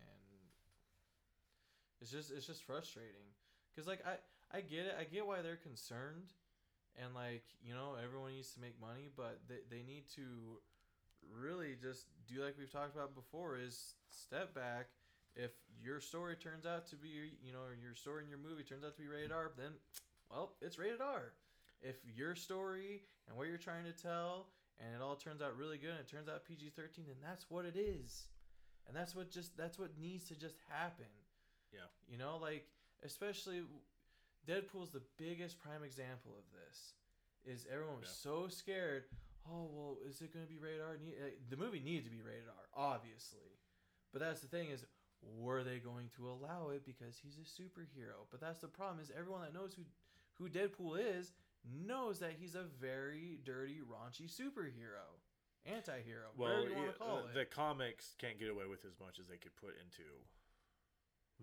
and 0.00 0.40
it's 2.00 2.10
just 2.10 2.30
it's 2.30 2.46
just 2.46 2.64
frustrating. 2.64 3.36
Cause 3.76 3.86
like 3.86 4.00
I 4.06 4.16
I 4.56 4.60
get 4.60 4.86
it 4.86 4.96
I 4.98 5.04
get 5.04 5.26
why 5.26 5.42
they're 5.42 5.60
concerned, 5.60 6.32
and 6.96 7.14
like 7.14 7.44
you 7.62 7.74
know 7.74 7.96
everyone 8.02 8.32
needs 8.32 8.52
to 8.54 8.60
make 8.60 8.80
money, 8.80 9.08
but 9.16 9.40
they 9.48 9.60
they 9.68 9.82
need 9.82 10.04
to 10.16 10.60
really 11.28 11.76
just 11.80 12.06
do 12.26 12.42
like 12.42 12.56
we've 12.58 12.72
talked 12.72 12.94
about 12.94 13.14
before 13.14 13.58
is 13.58 13.94
step 14.08 14.54
back. 14.54 14.88
If 15.36 15.52
your 15.80 16.00
story 16.00 16.34
turns 16.36 16.66
out 16.66 16.88
to 16.90 16.96
be 16.96 17.08
you 17.42 17.52
know 17.52 17.68
your 17.80 17.94
story 17.94 18.24
in 18.24 18.28
your 18.28 18.38
movie 18.40 18.64
turns 18.64 18.84
out 18.84 18.96
to 18.96 19.02
be 19.02 19.08
rated 19.08 19.32
R, 19.32 19.52
then 19.56 19.72
well 20.30 20.52
it's 20.60 20.78
rated 20.78 21.00
R. 21.00 21.32
If 21.82 21.96
your 22.04 22.34
story 22.34 23.02
and 23.28 23.36
what 23.36 23.46
you're 23.46 23.56
trying 23.56 23.84
to 23.84 23.92
tell 23.92 24.48
and 24.80 24.94
it 24.94 25.02
all 25.02 25.14
turns 25.16 25.42
out 25.42 25.56
really 25.56 25.78
good 25.78 25.90
and 25.90 26.00
it 26.00 26.08
turns 26.08 26.28
out 26.28 26.44
PG-13 26.44 26.98
and 27.06 27.20
that's 27.22 27.46
what 27.50 27.64
it 27.64 27.76
is. 27.76 28.28
And 28.88 28.96
that's 28.96 29.14
what 29.14 29.30
just 29.30 29.56
that's 29.56 29.78
what 29.78 29.90
needs 30.00 30.24
to 30.28 30.34
just 30.34 30.56
happen. 30.68 31.06
Yeah. 31.72 31.86
You 32.10 32.18
know, 32.18 32.38
like 32.40 32.66
especially 33.04 33.62
Deadpool's 34.48 34.90
the 34.90 35.02
biggest 35.18 35.58
prime 35.60 35.84
example 35.84 36.32
of 36.36 36.44
this. 36.50 36.94
Is 37.44 37.66
everyone 37.72 38.00
was 38.00 38.08
Yeah. 38.08 38.30
so 38.30 38.48
scared, 38.48 39.04
"Oh, 39.46 39.64
well, 39.72 39.98
is 40.04 40.20
it 40.20 40.32
going 40.32 40.44
to 40.44 40.50
be 40.50 40.58
rated 40.58 40.80
R?" 40.80 40.96
The 41.48 41.56
movie 41.56 41.80
needed 41.80 42.04
to 42.04 42.10
be 42.10 42.20
rated 42.20 42.48
R, 42.48 42.68
obviously. 42.74 43.58
But 44.12 44.20
that's 44.20 44.40
the 44.40 44.48
thing 44.48 44.70
is 44.70 44.84
were 45.22 45.62
they 45.62 45.78
going 45.78 46.08
to 46.16 46.28
allow 46.28 46.70
it 46.70 46.84
because 46.84 47.16
he's 47.18 47.36
a 47.38 47.42
superhero? 47.62 48.26
But 48.30 48.40
that's 48.40 48.60
the 48.60 48.68
problem 48.68 49.00
is 49.00 49.10
everyone 49.16 49.42
that 49.42 49.54
knows 49.54 49.74
who 49.74 49.84
who 50.34 50.48
Deadpool 50.48 50.98
is 50.98 51.32
knows 51.64 52.18
that 52.20 52.32
he's 52.38 52.54
a 52.54 52.64
very 52.80 53.38
dirty, 53.44 53.80
raunchy 53.80 54.30
superhero, 54.30 55.06
anti-hero, 55.66 56.28
Well, 56.36 56.48
whatever 56.50 56.68
you 56.70 56.74
want 56.76 56.86
yeah, 56.86 56.92
to 56.92 56.98
call 56.98 57.16
the, 57.22 57.28
it. 57.28 57.34
the 57.34 57.44
comics 57.44 58.14
can't 58.18 58.38
get 58.38 58.48
away 58.50 58.64
with 58.68 58.84
as 58.84 58.98
much 59.00 59.18
as 59.20 59.26
they 59.28 59.36
could 59.36 59.54
put 59.56 59.70
into 59.80 60.08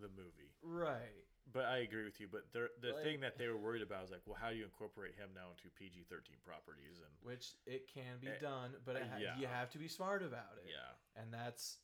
the 0.02 0.10
movie. 0.10 0.54
right. 0.64 1.26
But 1.54 1.64
I 1.64 1.78
agree 1.78 2.04
with 2.04 2.20
you. 2.20 2.28
But 2.30 2.52
the 2.52 2.70
the 2.82 2.92
Like- 2.92 3.04
thing 3.04 3.20
that 3.22 3.38
they 3.38 3.48
were 3.48 3.56
worried 3.58 3.82
about 3.82 4.04
is 4.04 4.12
like, 4.12 4.20
well, 4.26 4.36
how 4.36 4.50
do 4.50 4.58
you 4.58 4.66
incorporate 4.66 5.16
him 5.16 5.30
now 5.34 5.50
into 5.52 5.70
PG 5.70 6.04
thirteen 6.10 6.36
properties? 6.44 7.00
And 7.00 7.08
Which 7.22 7.56
it 7.66 7.88
can 7.88 8.20
be 8.20 8.28
Eh, 8.28 8.38
done, 8.40 8.76
but 8.84 8.98
it 8.98 9.08
ha- 9.08 9.16
yeah. 9.18 9.38
you 9.38 9.48
have 9.48 9.70
to 9.72 9.78
be 9.78 9.88
smart 9.88 10.24
about 10.24 10.58
it. 10.58 10.66
yeah, 10.70 11.22
and 11.22 11.34
that's 11.34 11.78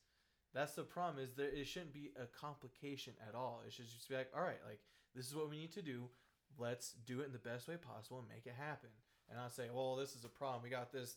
that's 0.52 0.74
the 0.74 0.82
problem 0.84 1.24
is 1.24 1.32
there 1.34 1.48
it 1.48 1.64
shouldn't 1.66 1.94
be 1.94 2.12
a 2.20 2.26
complication 2.26 3.14
at 3.26 3.34
all 3.34 3.62
it 3.66 3.72
should 3.72 3.86
just 3.88 4.06
be 4.08 4.14
like 4.16 4.30
all 4.36 4.42
right 4.42 4.62
like 4.68 4.80
this 5.14 5.26
is 5.26 5.34
what 5.34 5.48
we 5.48 5.56
need 5.56 5.72
to 5.72 5.82
do 5.82 6.08
let's 6.58 6.94
do 7.06 7.20
it 7.20 7.26
in 7.26 7.32
the 7.32 7.38
best 7.38 7.68
way 7.68 7.76
possible 7.76 8.18
and 8.18 8.28
make 8.28 8.46
it 8.46 8.54
happen 8.58 8.90
and 9.30 9.38
I 9.38 9.48
say 9.48 9.68
well 9.72 9.96
this 9.96 10.14
is 10.14 10.24
a 10.24 10.28
problem 10.28 10.62
we 10.62 10.70
got 10.70 10.92
this 10.92 11.16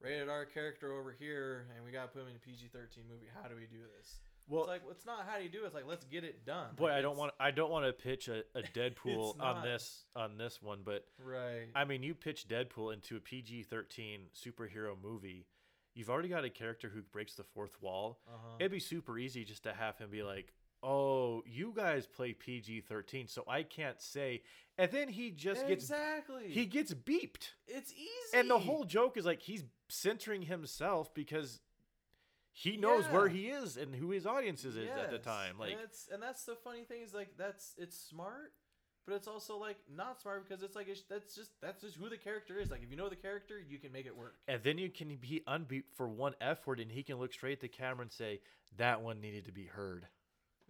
rated 0.00 0.28
r 0.28 0.44
character 0.44 0.92
over 0.92 1.14
here 1.18 1.66
and 1.76 1.84
we 1.84 1.90
got 1.92 2.02
to 2.02 2.08
put 2.08 2.22
him 2.22 2.28
in 2.28 2.36
a 2.36 2.38
pg-13 2.38 3.08
movie 3.08 3.26
how 3.40 3.48
do 3.48 3.54
we 3.54 3.62
do 3.66 3.82
this 3.98 4.16
well, 4.48 4.62
it's 4.62 4.68
like 4.68 4.82
it's 4.90 5.06
not 5.06 5.26
how 5.28 5.36
do 5.38 5.44
you 5.44 5.48
do 5.48 5.62
it 5.62 5.66
it's 5.66 5.74
like 5.74 5.86
let's 5.86 6.04
get 6.06 6.24
it 6.24 6.44
done 6.44 6.74
boy, 6.74 6.86
Like, 6.88 6.94
I 6.94 7.02
don't 7.02 7.16
want 7.16 7.32
I 7.38 7.50
don't 7.52 7.70
want 7.70 7.86
to 7.86 7.92
pitch 7.92 8.28
a, 8.28 8.40
a 8.58 8.62
Deadpool 8.74 9.30
It's 9.30 9.38
on 9.40 9.56
not. 9.56 9.62
this 9.64 10.06
on 10.16 10.38
this 10.38 10.60
one, 10.60 10.80
but 10.84 11.04
right 11.24 11.68
I 11.74 11.84
mean, 11.84 12.02
you 12.02 12.14
pitch 12.14 12.48
Deadpool 12.48 12.92
into 12.92 13.16
a 13.16 13.20
PG 13.20 13.64
thirteen 13.64 14.22
superhero 14.34 14.94
movie. 15.00 15.46
You've 15.94 16.10
already 16.10 16.28
got 16.28 16.44
a 16.44 16.50
character 16.50 16.88
who 16.92 17.02
breaks 17.02 17.34
the 17.34 17.44
fourth 17.44 17.80
wall. 17.80 18.20
uh-huh. 18.28 18.56
It'd 18.58 18.72
be 18.72 18.80
super 18.80 19.18
easy 19.18 19.44
just 19.44 19.62
to 19.64 19.72
have 19.72 19.98
him 19.98 20.10
be 20.10 20.22
like, 20.22 20.52
"Oh, 20.82 21.42
you 21.46 21.72
guys 21.74 22.06
play 22.06 22.32
PG 22.32 22.82
thirteen, 22.82 23.26
so 23.28 23.44
I 23.46 23.62
can't 23.62 24.00
say." 24.00 24.42
And 24.78 24.90
then 24.90 25.08
he 25.08 25.30
just 25.30 25.66
gets 25.66 25.84
exactly 25.84 26.48
he 26.48 26.64
gets 26.64 26.94
beeped. 26.94 27.50
it's 27.66 27.92
easy 27.92 28.32
And 28.32 28.48
the 28.48 28.58
whole 28.58 28.84
joke 28.84 29.18
is 29.18 29.26
like 29.26 29.42
he's 29.42 29.64
centering 29.88 30.42
himself 30.42 31.12
because 31.12 31.60
he 32.52 32.76
knows 32.76 33.04
where 33.06 33.28
he 33.28 33.48
is 33.48 33.76
and 33.76 33.94
who 33.94 34.10
his 34.10 34.26
audiences 34.26 34.76
is 34.76 34.88
at 34.88 35.10
the 35.10 35.18
time. 35.18 35.58
Like, 35.58 35.72
and 35.72 35.80
that's 35.80 36.08
and 36.12 36.22
that's 36.22 36.44
the 36.44 36.56
funny 36.56 36.84
thing 36.84 37.02
is 37.02 37.12
like 37.14 37.36
that's 37.36 37.74
it's 37.78 37.96
smart, 37.96 38.52
but 39.06 39.14
it's 39.14 39.28
also 39.28 39.56
like 39.58 39.76
not 39.94 40.20
smart 40.20 40.48
because 40.48 40.62
it's 40.62 40.74
like 40.74 40.88
it's, 40.88 41.02
that's 41.08 41.34
just 41.34 41.50
that's 41.60 41.82
just 41.82 41.96
who 41.96 42.08
the 42.08 42.16
character 42.16 42.58
is. 42.58 42.70
Like 42.70 42.82
if 42.82 42.90
you 42.90 42.96
know 42.96 43.08
the 43.08 43.16
character, 43.16 43.54
you 43.60 43.78
can 43.78 43.92
make 43.92 44.06
it 44.06 44.16
work. 44.16 44.36
and 44.48 44.62
then 44.62 44.78
you 44.78 44.88
can 44.88 45.16
be 45.16 45.42
unbeeped 45.46 45.92
for 45.94 46.08
one 46.08 46.34
F 46.40 46.66
word, 46.66 46.80
and 46.80 46.90
he 46.90 47.02
can 47.02 47.16
look 47.18 47.32
straight 47.32 47.52
at 47.52 47.60
the 47.60 47.68
camera 47.68 48.02
and 48.02 48.12
say, 48.12 48.40
"That 48.78 49.02
one 49.02 49.20
needed 49.20 49.44
to 49.44 49.52
be 49.52 49.66
heard." 49.66 50.06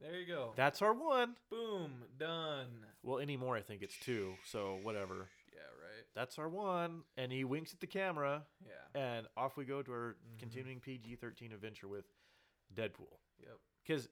There 0.01 0.15
you 0.19 0.27
go. 0.27 0.53
That's 0.57 0.81
our 0.83 0.95
one. 0.95 1.37
Boom, 1.51 1.93
done. 2.19 2.69
Well, 3.03 3.19
anymore, 3.19 3.57
I 3.57 3.63
think 3.63 3.83
it's 3.83 3.99
two. 3.99 4.35
So 4.45 4.79
whatever. 4.83 5.29
Yeah, 5.53 5.61
right. 5.61 6.05
That's 6.15 6.39
our 6.39 6.49
one. 6.49 7.03
And 7.17 7.31
he 7.31 7.45
winks 7.45 7.73
at 7.75 7.81
the 7.81 7.87
camera, 7.87 8.43
Yeah. 8.67 9.01
and 9.01 9.27
off 9.37 9.57
we 9.57 9.65
go 9.65 9.83
to 9.83 9.93
our 9.93 10.15
Mhm. 10.15 10.39
continuing 10.39 10.81
PG 10.81 11.17
thirteen 11.17 11.53
adventure 11.53 11.89
with 11.89 12.07
Deadpool. 12.75 13.19
Yep. 13.39 13.59
because 13.83 14.09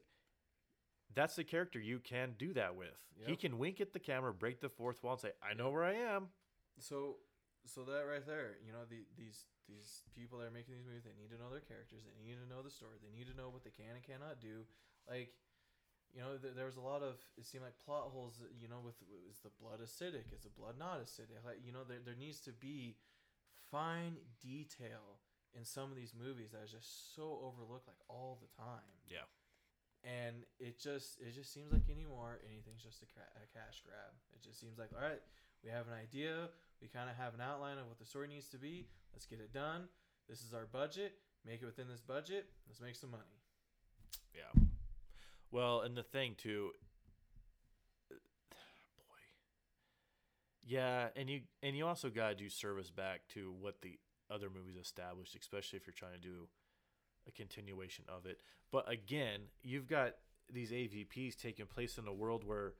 that's 1.13 1.35
the 1.35 1.43
character 1.43 1.79
you 1.79 1.99
can 1.99 2.33
do 2.33 2.53
that 2.53 2.75
with. 2.75 2.97
He 3.25 3.35
can 3.35 3.57
wink 3.57 3.79
at 3.81 3.93
the 3.93 3.99
camera, 3.99 4.33
break 4.33 4.59
the 4.61 4.69
fourth 4.69 5.03
wall, 5.03 5.13
and 5.13 5.21
say, 5.21 5.33
"I 5.41 5.53
know 5.53 5.69
where 5.71 5.83
I 5.83 5.93
am." 5.93 6.31
So 6.79 7.19
so 7.65 7.83
that 7.85 8.01
right 8.05 8.25
there, 8.25 8.57
you 8.65 8.71
know, 8.71 8.85
the 8.85 9.05
these 9.15 9.45
these 9.67 10.03
people 10.15 10.39
that 10.39 10.45
are 10.47 10.51
making 10.51 10.73
these 10.75 10.85
movies, 10.85 11.03
they 11.03 11.13
need 11.13 11.29
to 11.29 11.37
know 11.37 11.49
their 11.49 11.61
characters, 11.61 12.03
they 12.03 12.23
need 12.23 12.35
to 12.39 12.45
know 12.47 12.61
the 12.63 12.71
story, 12.71 12.97
they 12.99 13.09
need 13.11 13.27
to 13.27 13.33
know 13.35 13.49
what 13.49 13.63
they 13.63 13.69
can 13.71 13.95
and 13.95 14.03
cannot 14.03 14.39
do. 14.39 14.65
Like, 15.07 15.35
you 16.13 16.21
know, 16.21 16.37
th- 16.41 16.55
there 16.55 16.65
was 16.65 16.77
a 16.77 16.81
lot 16.81 17.01
of 17.01 17.17
it 17.37 17.45
seemed 17.45 17.63
like 17.63 17.77
plot 17.85 18.09
holes. 18.11 18.41
You 18.57 18.67
know, 18.67 18.81
with 18.83 18.95
is 19.29 19.39
the 19.39 19.53
blood 19.61 19.79
acidic? 19.79 20.33
Is 20.33 20.41
the 20.41 20.53
blood 20.53 20.75
not 20.77 21.01
acidic? 21.01 21.45
Like, 21.45 21.61
you 21.63 21.71
know, 21.71 21.85
there 21.87 22.01
there 22.03 22.17
needs 22.17 22.39
to 22.49 22.51
be 22.51 22.97
fine 23.71 24.17
detail 24.41 25.21
in 25.57 25.65
some 25.65 25.89
of 25.89 25.95
these 25.95 26.13
movies 26.13 26.51
that 26.51 26.61
is 26.65 26.71
just 26.71 27.15
so 27.15 27.41
overlooked, 27.41 27.87
like 27.87 28.01
all 28.07 28.37
the 28.41 28.51
time. 28.57 28.93
Yeah. 29.07 29.25
And 30.01 30.47
it 30.59 30.79
just 30.79 31.19
it 31.19 31.35
just 31.35 31.53
seems 31.53 31.71
like 31.71 31.89
anymore 31.89 32.39
anything's 32.47 32.83
just 32.83 33.03
a, 33.03 33.07
ca- 33.11 33.35
a 33.35 33.45
cash 33.51 33.83
grab. 33.83 34.15
It 34.33 34.41
just 34.41 34.59
seems 34.59 34.77
like 34.77 34.89
all 34.95 35.03
right, 35.03 35.21
we 35.63 35.69
have 35.69 35.87
an 35.87 35.97
idea, 35.97 36.49
we 36.81 36.87
kind 36.87 37.09
of 37.09 37.17
have 37.17 37.33
an 37.33 37.41
outline 37.41 37.77
of 37.77 37.87
what 37.87 37.99
the 37.99 38.05
story 38.05 38.27
needs 38.27 38.47
to 38.49 38.57
be. 38.57 38.87
Let's 39.13 39.25
get 39.25 39.39
it 39.39 39.51
done. 39.53 39.89
This 40.29 40.41
is 40.41 40.53
our 40.53 40.65
budget. 40.71 41.13
Make 41.45 41.61
it 41.61 41.65
within 41.65 41.87
this 41.87 42.01
budget. 42.01 42.47
Let's 42.67 42.79
make 42.81 42.95
some 42.95 43.11
money. 43.11 43.43
Yeah. 44.33 44.68
Well, 45.51 45.81
and 45.81 45.95
the 45.97 46.03
thing 46.03 46.35
too, 46.37 46.71
boy. 48.09 48.15
Yeah, 50.65 51.07
and 51.15 51.29
you 51.29 51.41
and 51.63 51.75
you 51.75 51.87
also 51.87 52.09
gotta 52.09 52.35
do 52.35 52.49
service 52.49 52.91
back 52.91 53.21
to 53.33 53.53
what 53.59 53.81
the 53.81 53.97
other 54.29 54.49
movies 54.49 54.77
established, 54.79 55.35
especially 55.39 55.77
if 55.77 55.87
you're 55.87 55.93
trying 55.93 56.13
to 56.13 56.19
do 56.19 56.47
a 57.27 57.31
continuation 57.31 58.05
of 58.07 58.25
it. 58.25 58.41
But 58.71 58.91
again, 58.91 59.41
you've 59.63 59.87
got 59.87 60.15
these 60.51 60.71
AVPs 60.71 61.35
taking 61.35 61.65
place 61.65 61.97
in 61.97 62.07
a 62.07 62.13
world 62.13 62.43
where 62.43 62.73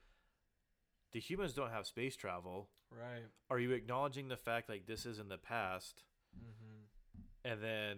the 1.12 1.20
humans 1.20 1.54
don't 1.54 1.72
have 1.72 1.88
space 1.88 2.16
travel. 2.16 2.70
Right. 2.92 3.26
Are 3.50 3.60
you 3.60 3.72
acknowledging 3.72 4.28
the 4.28 4.38
fact 4.38 4.70
like 4.70 4.86
this 4.86 5.06
is 5.06 5.20
in 5.20 5.30
the 5.30 5.38
past? 5.38 6.04
Mm-hmm. 6.38 7.22
and 7.44 7.64
then 7.64 7.98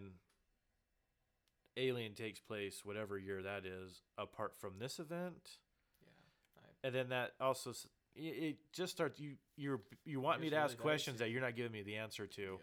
Alien 1.78 2.14
takes 2.14 2.40
place 2.40 2.84
whatever 2.84 3.18
year 3.18 3.42
that 3.44 3.66
is 3.66 4.02
apart 4.18 4.56
from 4.56 4.74
this 4.80 5.00
event 5.00 5.58
Yeah. 6.02 6.62
and 6.84 6.96
then 6.96 7.10
that 7.10 7.32
also 7.40 7.74
it, 8.16 8.58
just 8.74 8.92
starts 8.92 9.20
you 9.20 9.36
you're 9.56 9.82
you 10.04 10.20
want 10.20 10.42
me 10.42 10.50
to 10.50 10.56
ask 10.58 10.74
really 10.74 10.82
questions 10.82 11.20
that 11.20 11.30
you're 11.30 11.42
not 11.42 11.56
giving 11.56 11.72
me 11.72 11.82
the 11.82 11.96
answer 11.96 12.28
to 12.28 12.42
Yep. 12.42 12.60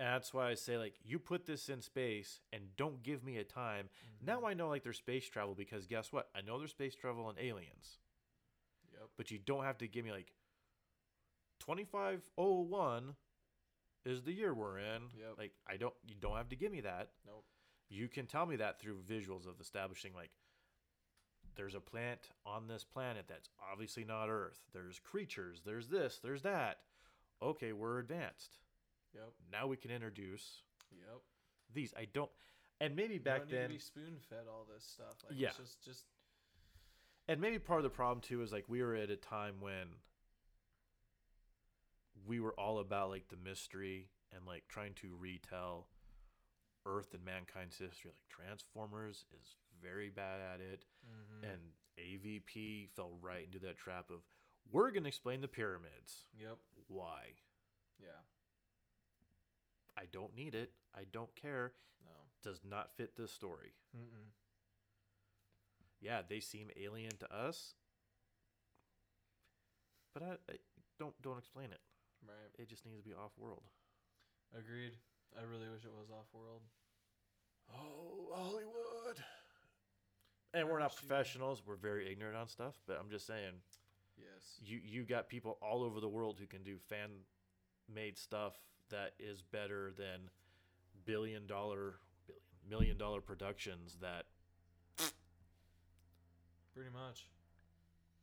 and 0.00 0.08
that's 0.08 0.32
why 0.32 0.48
I 0.48 0.54
say 0.54 0.78
like 0.78 0.94
you 1.04 1.18
put 1.18 1.44
this 1.44 1.68
in 1.68 1.82
space 1.82 2.40
and 2.52 2.62
don't 2.76 3.02
give 3.02 3.22
me 3.22 3.36
a 3.36 3.44
time 3.44 3.88
Mhm. 4.22 4.26
now 4.26 4.44
I 4.46 4.54
know 4.54 4.68
like 4.68 4.82
there's 4.82 4.98
space 4.98 5.28
travel 5.28 5.54
because 5.54 5.86
guess 5.86 6.10
what 6.12 6.30
I 6.34 6.40
know 6.40 6.58
there's 6.58 6.70
space 6.70 6.94
travel 6.94 7.28
and 7.28 7.38
aliens 7.38 7.98
Yep. 8.92 9.10
but 9.18 9.30
you 9.30 9.38
don't 9.38 9.64
have 9.64 9.76
to 9.78 9.86
give 9.88 10.04
me 10.04 10.12
like 10.12 10.32
2501 11.60 13.16
is 14.04 14.22
the 14.22 14.32
year 14.32 14.54
we're 14.54 14.78
in 14.78 15.02
Yep. 15.18 15.36
like 15.38 15.52
I 15.66 15.76
don't 15.76 15.94
you 16.06 16.14
don't 16.14 16.36
have 16.36 16.48
to 16.50 16.56
give 16.56 16.72
me 16.72 16.80
that 16.82 17.10
Nope. 17.26 17.44
You 17.88 18.08
can 18.08 18.26
tell 18.26 18.46
me 18.46 18.56
that 18.56 18.80
through 18.80 18.98
visuals 19.08 19.46
of 19.46 19.60
establishing 19.60 20.12
like 20.14 20.30
there's 21.56 21.74
a 21.74 21.80
plant 21.80 22.28
on 22.44 22.66
this 22.68 22.84
planet 22.84 23.24
that's 23.28 23.48
obviously 23.72 24.04
not 24.04 24.28
Earth. 24.28 24.60
There's 24.74 24.98
creatures. 24.98 25.62
There's 25.64 25.88
this. 25.88 26.20
There's 26.22 26.42
that. 26.42 26.80
Okay, 27.42 27.72
we're 27.72 27.98
advanced. 27.98 28.58
Yep. 29.14 29.32
Now 29.50 29.66
we 29.66 29.76
can 29.76 29.90
introduce 29.90 30.62
Yep. 30.92 31.22
these. 31.72 31.94
I 31.96 32.06
don't. 32.12 32.30
And 32.80 32.94
maybe 32.94 33.14
You 33.14 33.20
back 33.20 33.40
don't 33.40 33.50
need 33.50 33.56
then, 33.56 33.68
to 33.68 33.74
be 33.74 33.78
spoon 33.78 34.18
fed 34.28 34.44
all 34.50 34.66
this 34.70 34.84
stuff. 34.84 35.16
Like, 35.24 35.38
Yeah. 35.38 35.52
Just, 35.56 35.82
just 35.82 36.04
and 37.28 37.40
maybe 37.40 37.58
part 37.58 37.78
of 37.80 37.84
the 37.84 37.90
problem 37.90 38.20
too 38.20 38.42
is 38.42 38.52
like 38.52 38.68
we 38.68 38.82
were 38.82 38.94
at 38.94 39.08
a 39.10 39.16
time 39.16 39.54
when 39.60 39.88
we 42.26 42.40
were 42.40 42.58
all 42.58 42.78
about 42.78 43.08
like 43.10 43.28
the 43.28 43.36
mystery 43.36 44.10
and 44.34 44.46
like 44.46 44.64
trying 44.68 44.94
to 44.94 45.14
retell 45.18 45.86
Earth 46.86 47.12
and 47.12 47.24
mankind's 47.24 47.76
history. 47.76 48.12
Like 48.12 48.28
Transformers 48.28 49.24
is 49.40 49.56
very 49.82 50.08
bad 50.08 50.40
at 50.40 50.60
it, 50.60 50.84
mhm. 51.04 51.52
and 51.52 51.60
AVP 51.98 52.88
fell 52.94 53.18
right 53.20 53.44
into 53.44 53.58
that 53.60 53.76
trap 53.76 54.10
of 54.10 54.20
we're 54.72 54.90
gonna 54.90 55.08
explain 55.08 55.40
the 55.40 55.48
pyramids. 55.48 56.26
yep. 56.38 56.58
Why? 56.88 57.34
Yeah. 58.00 58.22
I 59.96 60.04
don't 60.12 60.34
need 60.34 60.54
it. 60.54 60.72
I 60.94 61.04
don't 61.10 61.34
care. 61.34 61.72
No. 62.04 62.12
Does 62.42 62.60
not 62.68 62.96
fit 62.96 63.16
this 63.16 63.32
story. 63.32 63.72
Mm-mm. 63.96 64.30
Yeah, 66.00 66.20
they 66.28 66.40
seem 66.40 66.68
alien 66.76 67.16
to 67.20 67.34
us, 67.34 67.74
but 70.12 70.22
I, 70.22 70.52
I 70.52 70.56
don't 70.98 71.14
don't 71.22 71.38
explain 71.38 71.70
it. 71.72 71.80
Right. 72.26 72.50
It 72.58 72.68
just 72.68 72.84
needs 72.84 72.98
to 72.98 73.08
be 73.08 73.14
off 73.14 73.32
world. 73.38 73.62
Agreed. 74.56 74.92
I 75.38 75.42
really 75.42 75.68
wish 75.70 75.84
it 75.84 75.92
was 75.92 76.10
off 76.10 76.26
world. 76.32 76.62
Oh, 77.74 78.32
Hollywood. 78.34 79.22
And 80.54 80.68
we're 80.68 80.78
not 80.80 80.94
professionals. 80.96 81.62
We're 81.66 81.76
very 81.76 82.10
ignorant 82.10 82.36
on 82.36 82.48
stuff, 82.48 82.74
but 82.86 82.98
I'm 83.00 83.10
just 83.10 83.26
saying 83.26 83.52
Yes. 84.18 84.58
you 84.64 84.80
you 84.82 85.02
got 85.04 85.28
people 85.28 85.58
all 85.60 85.82
over 85.82 86.00
the 86.00 86.08
world 86.08 86.36
who 86.40 86.46
can 86.46 86.62
do 86.62 86.78
fan 86.88 87.10
made 87.92 88.16
stuff 88.16 88.54
that 88.88 89.12
is 89.18 89.42
better 89.42 89.92
than 89.98 90.30
billion 91.04 91.46
dollar 91.46 91.96
billion 92.26 92.40
million 92.68 92.98
dollar 92.98 93.20
productions 93.20 93.98
that 94.00 94.24
Pretty 96.74 96.90
much. 96.90 97.26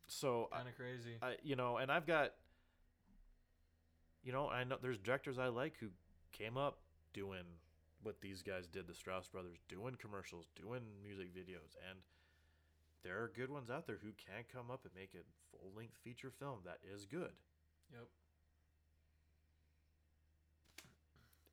so 0.08 0.48
Kind 0.52 0.68
of 0.68 0.76
crazy. 0.76 1.18
I 1.22 1.36
you 1.44 1.56
know 1.56 1.78
and 1.78 1.92
I've 1.92 2.08
got 2.08 2.32
you 4.24 4.32
know 4.32 4.48
I 4.50 4.64
know 4.64 4.78
there's 4.82 4.98
directors 4.98 5.38
I 5.38 5.48
like 5.50 5.76
who 5.80 5.88
came 6.32 6.58
up 6.58 6.80
doing 7.14 7.46
what 8.02 8.20
these 8.22 8.42
guys 8.42 8.68
did 8.68 8.88
the 8.88 8.94
Strause 8.94 9.28
brothers 9.28 9.60
doing 9.70 9.96
commercials 10.02 10.48
doing 10.56 10.82
music 11.04 11.34
videos 11.34 11.78
and 11.90 12.00
there 13.04 13.22
are 13.22 13.32
good 13.36 13.50
ones 13.50 13.70
out 13.70 13.88
there 13.88 14.00
who 14.02 14.12
can 14.18 14.44
come 14.52 14.72
up 14.72 14.82
and 14.84 14.94
make 14.96 15.12
a 15.16 15.24
full 15.52 15.72
length 15.76 15.98
feature 16.04 16.32
film 16.32 16.60
that 16.66 16.80
is 16.84 17.06
good 17.06 17.32
yep. 17.92 18.08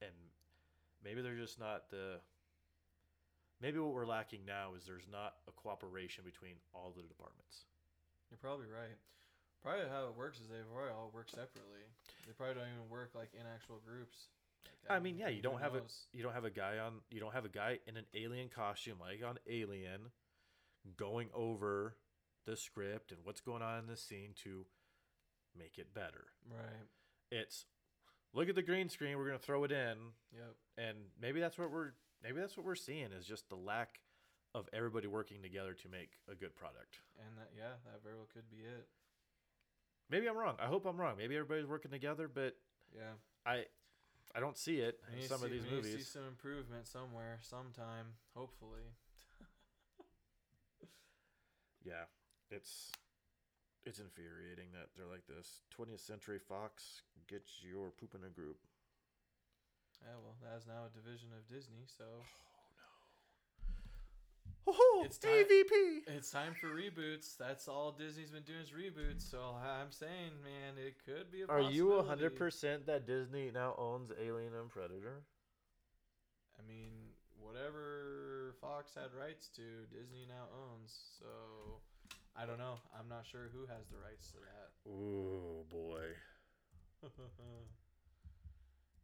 and 0.02 0.16
maybe 1.04 1.22
they're 1.22 1.36
just 1.36 1.60
not 1.60 1.90
the 1.90 2.18
maybe 3.60 3.78
what 3.78 3.92
we're 3.92 4.06
lacking 4.06 4.40
now 4.46 4.74
is 4.76 4.84
there's 4.86 5.06
not 5.10 5.34
a 5.46 5.52
cooperation 5.52 6.24
between 6.24 6.54
all 6.74 6.92
the 6.96 7.02
departments 7.02 7.68
You're 8.30 8.40
probably 8.40 8.66
right. 8.70 8.96
Probably 9.62 9.84
how 9.92 10.08
it 10.08 10.16
works 10.16 10.40
is 10.40 10.48
they 10.48 10.64
probably 10.72 10.88
all 10.88 11.12
work 11.12 11.28
separately. 11.28 11.84
They 12.24 12.32
probably 12.32 12.56
don't 12.56 12.72
even 12.72 12.88
work 12.88 13.12
like 13.12 13.28
in 13.36 13.44
actual 13.44 13.76
groups. 13.84 14.32
Like, 14.88 14.96
I 14.98 15.00
mean, 15.00 15.14
um, 15.14 15.20
yeah, 15.20 15.28
you 15.28 15.42
don't 15.42 15.60
have 15.60 15.74
a 15.74 15.82
you 16.12 16.22
don't 16.22 16.32
have 16.34 16.44
a 16.44 16.50
guy 16.50 16.78
on 16.78 16.94
you 17.10 17.20
don't 17.20 17.32
have 17.34 17.44
a 17.44 17.48
guy 17.50 17.78
in 17.86 17.96
an 17.96 18.06
alien 18.14 18.48
costume 18.48 18.98
like 19.00 19.20
on 19.26 19.38
Alien 19.48 20.10
going 20.96 21.28
over 21.34 21.96
the 22.46 22.56
script 22.56 23.12
and 23.12 23.20
what's 23.24 23.40
going 23.40 23.62
on 23.62 23.78
in 23.80 23.86
the 23.86 23.96
scene 23.96 24.30
to 24.44 24.64
make 25.56 25.78
it 25.78 25.92
better. 25.94 26.26
Right. 26.50 26.88
It's 27.30 27.66
look 28.32 28.48
at 28.48 28.54
the 28.54 28.62
green 28.62 28.88
screen, 28.88 29.16
we're 29.18 29.26
gonna 29.26 29.38
throw 29.38 29.64
it 29.64 29.72
in, 29.72 29.96
Yep. 30.32 30.54
and 30.78 30.98
maybe 31.20 31.40
that's 31.40 31.58
what 31.58 31.70
we're 31.70 31.92
maybe 32.22 32.40
that's 32.40 32.56
what 32.56 32.66
we're 32.66 32.74
seeing 32.74 33.12
is 33.12 33.26
just 33.26 33.48
the 33.48 33.56
lack 33.56 34.00
of 34.54 34.68
everybody 34.72 35.06
working 35.06 35.42
together 35.42 35.74
to 35.74 35.88
make 35.88 36.18
a 36.30 36.34
good 36.34 36.56
product. 36.56 37.00
And 37.18 37.36
that 37.38 37.50
yeah, 37.56 37.74
that 37.84 38.02
very 38.02 38.16
well 38.16 38.28
could 38.32 38.50
be 38.50 38.58
it. 38.64 38.88
Maybe 40.08 40.28
I'm 40.28 40.36
wrong. 40.36 40.56
I 40.60 40.66
hope 40.66 40.86
I'm 40.86 40.96
wrong. 41.00 41.16
Maybe 41.16 41.36
everybody's 41.36 41.66
working 41.66 41.90
together, 41.92 42.26
but 42.26 42.56
Yeah. 42.92 43.12
I 43.46 43.66
I 44.34 44.40
don't 44.40 44.56
see 44.56 44.78
it 44.78 45.00
in 45.10 45.26
some 45.26 45.40
to 45.40 45.46
of 45.46 45.50
these 45.50 45.64
need 45.64 45.84
See 45.84 46.02
some 46.02 46.22
improvement 46.28 46.86
somewhere, 46.86 47.38
sometime, 47.42 48.14
hopefully. 48.34 48.86
Yeah, 51.80 52.04
it's 52.50 52.92
it's 53.88 53.98
infuriating 53.98 54.68
that 54.76 54.92
they're 54.92 55.08
like 55.08 55.24
this. 55.24 55.64
20th 55.72 56.04
Century 56.04 56.38
Fox 56.38 57.00
gets 57.26 57.64
your 57.64 57.88
poop 57.88 58.12
in 58.12 58.20
a 58.20 58.28
group. 58.28 58.60
Yeah, 60.04 60.20
well, 60.20 60.36
that 60.44 60.60
is 60.60 60.68
now 60.68 60.84
a 60.84 60.92
division 60.92 61.32
of 61.32 61.48
Disney, 61.48 61.88
so 61.88 62.04
oh, 62.20 62.49
Oh, 64.72 65.02
It's 65.04 65.18
time- 65.18 65.32
AVP. 65.44 66.02
it's 66.08 66.30
time 66.30 66.54
for 66.54 66.68
reboots. 66.68 67.36
That's 67.36 67.66
all 67.68 67.92
Disney's 67.92 68.30
been 68.30 68.42
doing 68.44 68.60
is 68.60 68.70
reboots. 68.70 69.22
So 69.22 69.40
I'm 69.62 69.90
saying, 69.90 70.32
man, 70.44 70.78
it 70.78 70.96
could 71.04 71.30
be 71.30 71.42
a. 71.42 71.46
Are 71.46 71.60
you 71.60 71.84
possibility. 71.88 72.08
hundred 72.08 72.36
percent 72.36 72.86
that 72.86 73.06
Disney 73.06 73.50
now 73.52 73.74
owns 73.76 74.12
Alien 74.20 74.54
and 74.54 74.68
Predator? 74.70 75.22
I 76.58 76.62
mean, 76.68 76.92
whatever 77.38 78.54
Fox 78.60 78.94
had 78.94 79.12
rights 79.18 79.48
to, 79.56 79.62
Disney 79.92 80.26
now 80.28 80.46
owns. 80.54 81.16
So 81.18 81.26
I 82.36 82.46
don't 82.46 82.58
know. 82.58 82.78
I'm 82.98 83.08
not 83.08 83.26
sure 83.26 83.48
who 83.52 83.66
has 83.66 83.88
the 83.88 83.96
rights 83.98 84.30
to 84.32 84.38
that. 84.38 84.70
Oh 84.88 85.64
boy, 85.68 86.14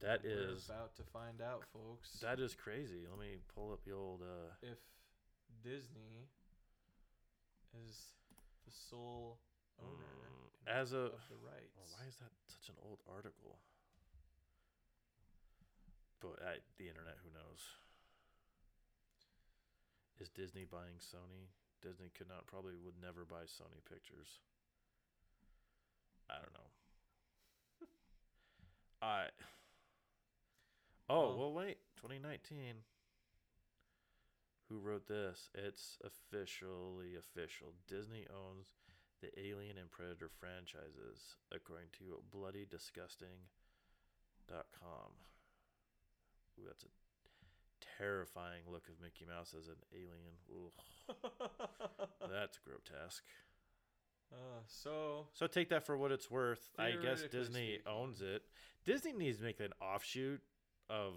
that 0.01 0.21
We're 0.23 0.51
is 0.53 0.67
about 0.69 0.95
to 0.97 1.03
find 1.13 1.41
out, 1.41 1.65
folks. 1.73 2.21
that 2.21 2.39
is 2.41 2.55
crazy. 2.55 3.07
Let 3.11 3.19
me 3.19 3.39
pull 3.55 3.73
up 3.73 3.83
the 3.85 3.93
old. 3.93 4.23
uh 4.23 4.53
if 4.63 4.79
Disney 5.67 6.31
is 7.75 8.15
the 8.65 8.71
sole 8.71 9.41
owner 9.83 10.07
Mm, 10.07 10.69
as 10.69 10.93
a- 10.93 11.11
of 11.11 11.29
the 11.29 11.37
rights. 11.37 11.75
Oh, 11.77 11.87
why 11.99 12.07
is 12.07 12.17
that 12.19 12.31
such 12.47 12.69
an 12.69 12.77
old 12.83 13.01
article? 13.09 13.59
But 16.21 16.41
at 16.43 16.63
the 16.79 16.89
internet, 16.89 17.19
who 17.23 17.31
knows? 17.31 17.77
Is 20.19 20.29
Disney 20.31 20.65
buying 20.65 20.99
Sony? 20.99 21.49
Disney 21.83 22.11
could 22.11 22.29
not 22.29 22.47
probably 22.47 22.77
would 22.77 22.99
never 23.01 23.25
buy 23.25 23.43
Sony 23.45 23.85
Pictures. 23.85 24.41
I 26.31 26.35
don't 26.39 26.55
know. 26.55 26.71
I. 29.03 29.29
Oh 31.09 31.37
Well- 31.37 31.39
well, 31.39 31.53
wait. 31.53 31.79
2019. 31.97 32.83
Who 34.69 34.79
wrote 34.81 35.07
this? 35.07 35.49
It's 35.55 35.99
officially 36.05 37.15
official. 37.17 37.73
Disney 37.87 38.27
owns 38.29 38.67
the 39.23 39.29
Alien 39.41 39.79
and 39.79 39.91
Predator 39.91 40.29
franchises, 40.29 41.37
according 41.55 41.89
to 41.99 42.21
BloodyDisgusting.com. 42.35 45.13
Ooh, 46.59 46.63
that's 46.67 46.85
a 46.85 46.89
terrifying 47.99 48.63
look 48.71 48.89
of 48.89 49.01
Mickey 49.01 49.25
Mouse 49.25 49.55
as 49.59 49.69
an 49.69 49.77
alien. 49.93 50.35
That's 52.31 52.59
grotesque. 52.59 53.25
uh, 54.33 54.61
so 54.67 55.29
So 55.35 55.47
take 55.47 55.69
that 55.69 55.85
for 55.87 55.97
what 55.97 56.11
it's 56.13 56.29
worth. 56.31 56.71
I 56.79 56.93
guess 57.03 57.23
Disney 57.31 57.75
speaking. 57.77 57.81
owns 57.87 58.21
it. 58.23 58.43
Disney 58.85 59.13
needs 59.13 59.39
to 59.39 59.45
make 59.45 59.61
an 59.61 59.73
offshoot 59.81 60.41
of. 60.91 61.15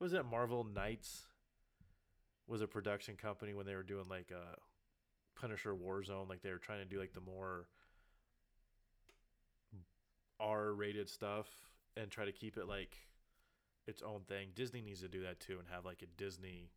Was 0.00 0.12
it 0.12 0.24
Marvel 0.24 0.64
Knights? 0.64 1.26
Was 2.46 2.62
a 2.62 2.66
production 2.66 3.16
company 3.16 3.52
when 3.52 3.66
they 3.66 3.74
were 3.74 3.82
doing 3.82 4.06
like 4.08 4.30
a 4.30 4.56
Punisher 5.38 5.74
Warzone, 5.74 6.28
like 6.28 6.40
they 6.40 6.50
were 6.50 6.58
trying 6.58 6.78
to 6.78 6.86
do 6.86 6.98
like 6.98 7.12
the 7.12 7.20
more 7.20 7.68
R-rated 10.40 11.08
stuff 11.08 11.46
and 11.96 12.10
try 12.10 12.24
to 12.24 12.32
keep 12.32 12.56
it 12.56 12.66
like 12.68 12.96
its 13.86 14.02
own 14.02 14.20
thing. 14.28 14.48
Disney 14.54 14.80
needs 14.80 15.00
to 15.00 15.08
do 15.08 15.22
that 15.22 15.40
too 15.40 15.58
and 15.58 15.68
have 15.72 15.84
like 15.84 16.02
a 16.02 16.06
Disney 16.16 16.70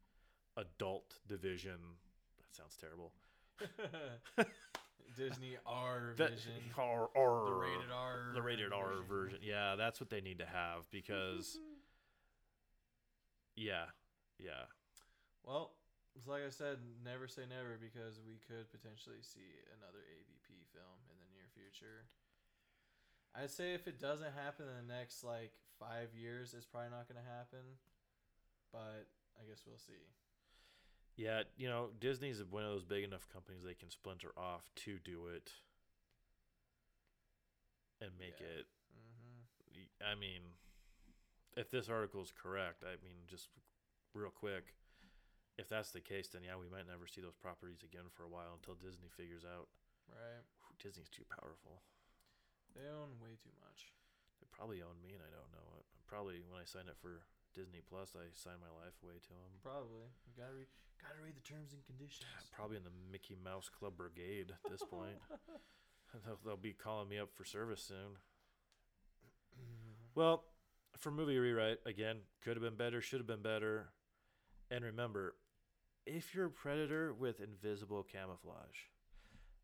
adult 0.57 1.19
division. 1.27 1.77
That 2.39 2.55
sounds 2.55 2.75
terrible. 2.79 3.13
Disney 5.17 5.57
R 5.65 6.13
Vision, 6.15 6.53
R- 6.77 7.09
R- 7.15 7.45
the 7.45 7.53
rated 7.53 7.91
R, 7.93 8.31
the 8.33 8.41
rated 8.41 8.73
R 8.73 8.93
version. 9.07 9.39
Yeah, 9.41 9.75
that's 9.75 9.99
what 9.99 10.09
they 10.09 10.21
need 10.21 10.39
to 10.39 10.45
have 10.45 10.89
because 10.89 11.59
yeah, 13.55 13.91
yeah. 14.39 14.69
Well, 15.43 15.73
it's 16.15 16.27
like 16.27 16.43
I 16.45 16.51
said, 16.51 16.77
never 17.03 17.27
say 17.27 17.43
never 17.47 17.79
because 17.79 18.19
we 18.21 18.39
could 18.43 18.69
potentially 18.71 19.23
see 19.23 19.63
another 19.79 20.03
AVP 20.03 20.67
film 20.75 20.99
in 21.09 21.17
the 21.19 21.29
near 21.31 21.47
future. 21.55 22.05
I'd 23.33 23.49
say 23.51 23.73
if 23.73 23.87
it 23.87 23.99
doesn't 23.99 24.35
happen 24.35 24.67
in 24.67 24.75
the 24.87 24.93
next 24.93 25.23
like 25.23 25.53
five 25.79 26.13
years, 26.13 26.53
it's 26.53 26.65
probably 26.65 26.91
not 26.91 27.07
going 27.07 27.23
to 27.23 27.31
happen. 27.31 27.79
But 28.71 29.07
I 29.39 29.47
guess 29.47 29.63
we'll 29.65 29.79
see. 29.79 30.03
Yeah, 31.17 31.43
you 31.57 31.67
know, 31.67 31.89
Disney's 31.99 32.43
one 32.43 32.63
of 32.63 32.71
those 32.71 32.83
big 32.83 33.03
enough 33.03 33.27
companies 33.31 33.63
they 33.63 33.73
can 33.73 33.89
splinter 33.89 34.31
off 34.37 34.69
to 34.87 34.97
do 35.03 35.27
it 35.27 35.51
and 37.99 38.11
make 38.19 38.39
Yeah. 38.39 38.47
it. 38.61 38.65
Mm-hmm. 38.95 40.05
I 40.11 40.15
mean, 40.15 40.41
if 41.57 41.69
this 41.69 41.89
article 41.89 42.21
is 42.21 42.31
correct, 42.31 42.83
I 42.83 42.95
mean, 43.03 43.27
just 43.27 43.49
real 44.13 44.31
quick, 44.31 44.75
if 45.57 45.67
that's 45.67 45.91
the 45.91 46.01
case, 46.01 46.29
then 46.31 46.43
yeah, 46.43 46.55
we 46.55 46.71
might 46.71 46.87
never 46.87 47.07
see 47.07 47.21
those 47.21 47.35
properties 47.35 47.83
again 47.83 48.07
for 48.11 48.23
a 48.23 48.31
while 48.31 48.55
until 48.55 48.75
Disney 48.75 49.09
figures 49.11 49.43
out 49.45 49.67
Right. 50.09 50.43
"Whew, 50.67 50.75
Disney's 50.81 51.07
too 51.09 51.23
powerful. 51.29 51.83
They 52.75 52.87
own 52.87 53.19
way 53.19 53.35
too 53.39 53.53
much. 53.63 53.93
They 54.39 54.47
probably 54.51 54.81
own 54.81 54.99
me 54.99 55.13
and 55.13 55.23
I 55.23 55.29
don't 55.31 55.51
know 55.55 55.77
it. 55.79 55.85
Probably 56.07 56.41
when 56.47 56.59
I 56.59 56.65
signed 56.65 56.89
up 56.89 56.99
for 56.99 57.23
Disney 57.53 57.79
Plus, 57.79 58.15
I 58.15 58.27
signed 58.33 58.59
my 58.59 58.71
life 58.83 58.95
away 59.03 59.19
to 59.23 59.29
them. 59.31 59.59
Probably. 59.63 60.11
You 60.27 60.33
gotta 60.35 60.55
read. 60.55 60.67
Gotta 60.99 61.21
read 61.23 61.35
the 61.35 61.41
terms 61.47 61.73
and 61.73 61.83
conditions. 61.85 62.27
Probably 62.51 62.77
in 62.77 62.83
the 62.83 62.91
Mickey 63.11 63.35
Mouse 63.35 63.69
Club 63.69 63.97
Brigade 63.97 64.51
at 64.51 64.71
this 64.71 64.83
point. 64.83 65.17
they'll, 66.25 66.39
they'll 66.43 66.57
be 66.57 66.73
calling 66.73 67.07
me 67.09 67.19
up 67.19 67.31
for 67.33 67.45
service 67.45 67.81
soon. 67.83 68.17
Well, 70.13 70.43
for 71.01 71.11
movie 71.11 71.37
rewrite, 71.37 71.79
again, 71.85 72.17
could 72.43 72.55
have 72.55 72.63
been 72.63 72.75
better, 72.75 73.01
should 73.01 73.19
have 73.19 73.27
been 73.27 73.41
better. 73.41 73.89
And 74.69 74.85
remember, 74.85 75.35
if 76.05 76.33
you're 76.33 76.45
a 76.45 76.51
predator 76.51 77.13
with 77.13 77.41
invisible 77.41 78.03
camouflage, 78.03 78.87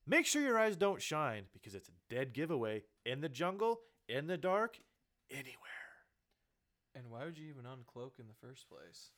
make 0.05 0.26
sure 0.26 0.41
your 0.41 0.59
eyes 0.59 0.76
don't 0.76 1.01
shine 1.01 1.43
because 1.53 1.76
it's 1.76 1.89
a 1.89 2.14
dead 2.14 2.34
giveaway 2.34 2.84
in 3.05 3.22
the 3.22 3.30
jungle, 3.30 3.81
in 4.09 4.27
the 4.27 4.38
dark, 4.38 4.80
anywhere. 5.30 5.53
and 6.95 7.09
why 7.09 7.26
would 7.26 7.38
you 7.38 7.47
even 7.47 7.64
uncloak 7.64 8.19
in 8.19 8.26
the 8.27 8.47
first 8.47 8.65
place? 8.68 9.11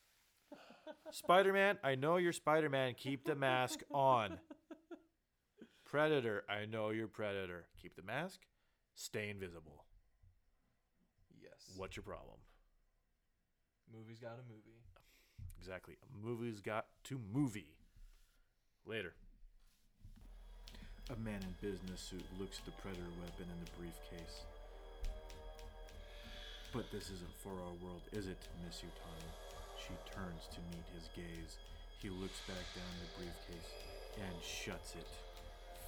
Spider 1.10 1.52
Man, 1.52 1.78
I 1.82 1.94
know 1.94 2.18
you're 2.18 2.32
Spider 2.32 2.68
Man. 2.68 2.94
Keep 2.94 3.24
the 3.24 3.34
mask 3.34 3.80
on. 3.90 4.38
Predator, 5.84 6.44
I 6.48 6.66
know 6.66 6.90
you're 6.90 7.08
Predator. 7.08 7.66
Keep 7.80 7.96
the 7.96 8.02
mask. 8.02 8.40
Stay 8.94 9.30
invisible. 9.30 9.84
Yes. 11.80 11.88
What's 11.88 11.96
your 11.96 12.04
problem? 12.04 12.36
Movie's 13.88 14.18
got 14.18 14.36
a 14.36 14.44
movie. 14.52 14.84
Exactly. 15.58 15.96
A 16.04 16.26
movie's 16.26 16.60
got 16.60 16.86
to 17.04 17.18
movie. 17.32 17.72
Later. 18.84 19.14
A 21.08 21.16
man 21.16 21.40
in 21.40 21.54
business 21.60 22.00
suit 22.02 22.24
looks 22.38 22.58
at 22.58 22.66
the 22.66 22.76
predator 22.82 23.10
weapon 23.18 23.48
in 23.48 23.64
the 23.64 23.70
briefcase. 23.80 24.44
But 26.72 26.92
this 26.92 27.10
isn't 27.10 27.34
for 27.42 27.52
our 27.52 27.74
world, 27.82 28.02
is 28.12 28.28
it, 28.28 28.46
Miss 28.64 28.84
Yutani? 28.84 29.32
She 29.80 29.96
turns 30.14 30.46
to 30.52 30.60
meet 30.70 30.84
his 30.94 31.08
gaze. 31.16 31.56
He 31.98 32.10
looks 32.10 32.40
back 32.46 32.62
down 32.76 32.92
the 33.00 33.24
briefcase 33.24 33.72
and 34.20 34.36
shuts 34.44 34.94
it. 34.94 35.08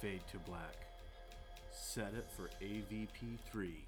Fade 0.01 0.25
to 0.31 0.39
black. 0.39 0.89
Set 1.71 2.13
it 2.17 2.25
for 2.35 2.49
AVP 2.61 3.39
3. 3.51 3.85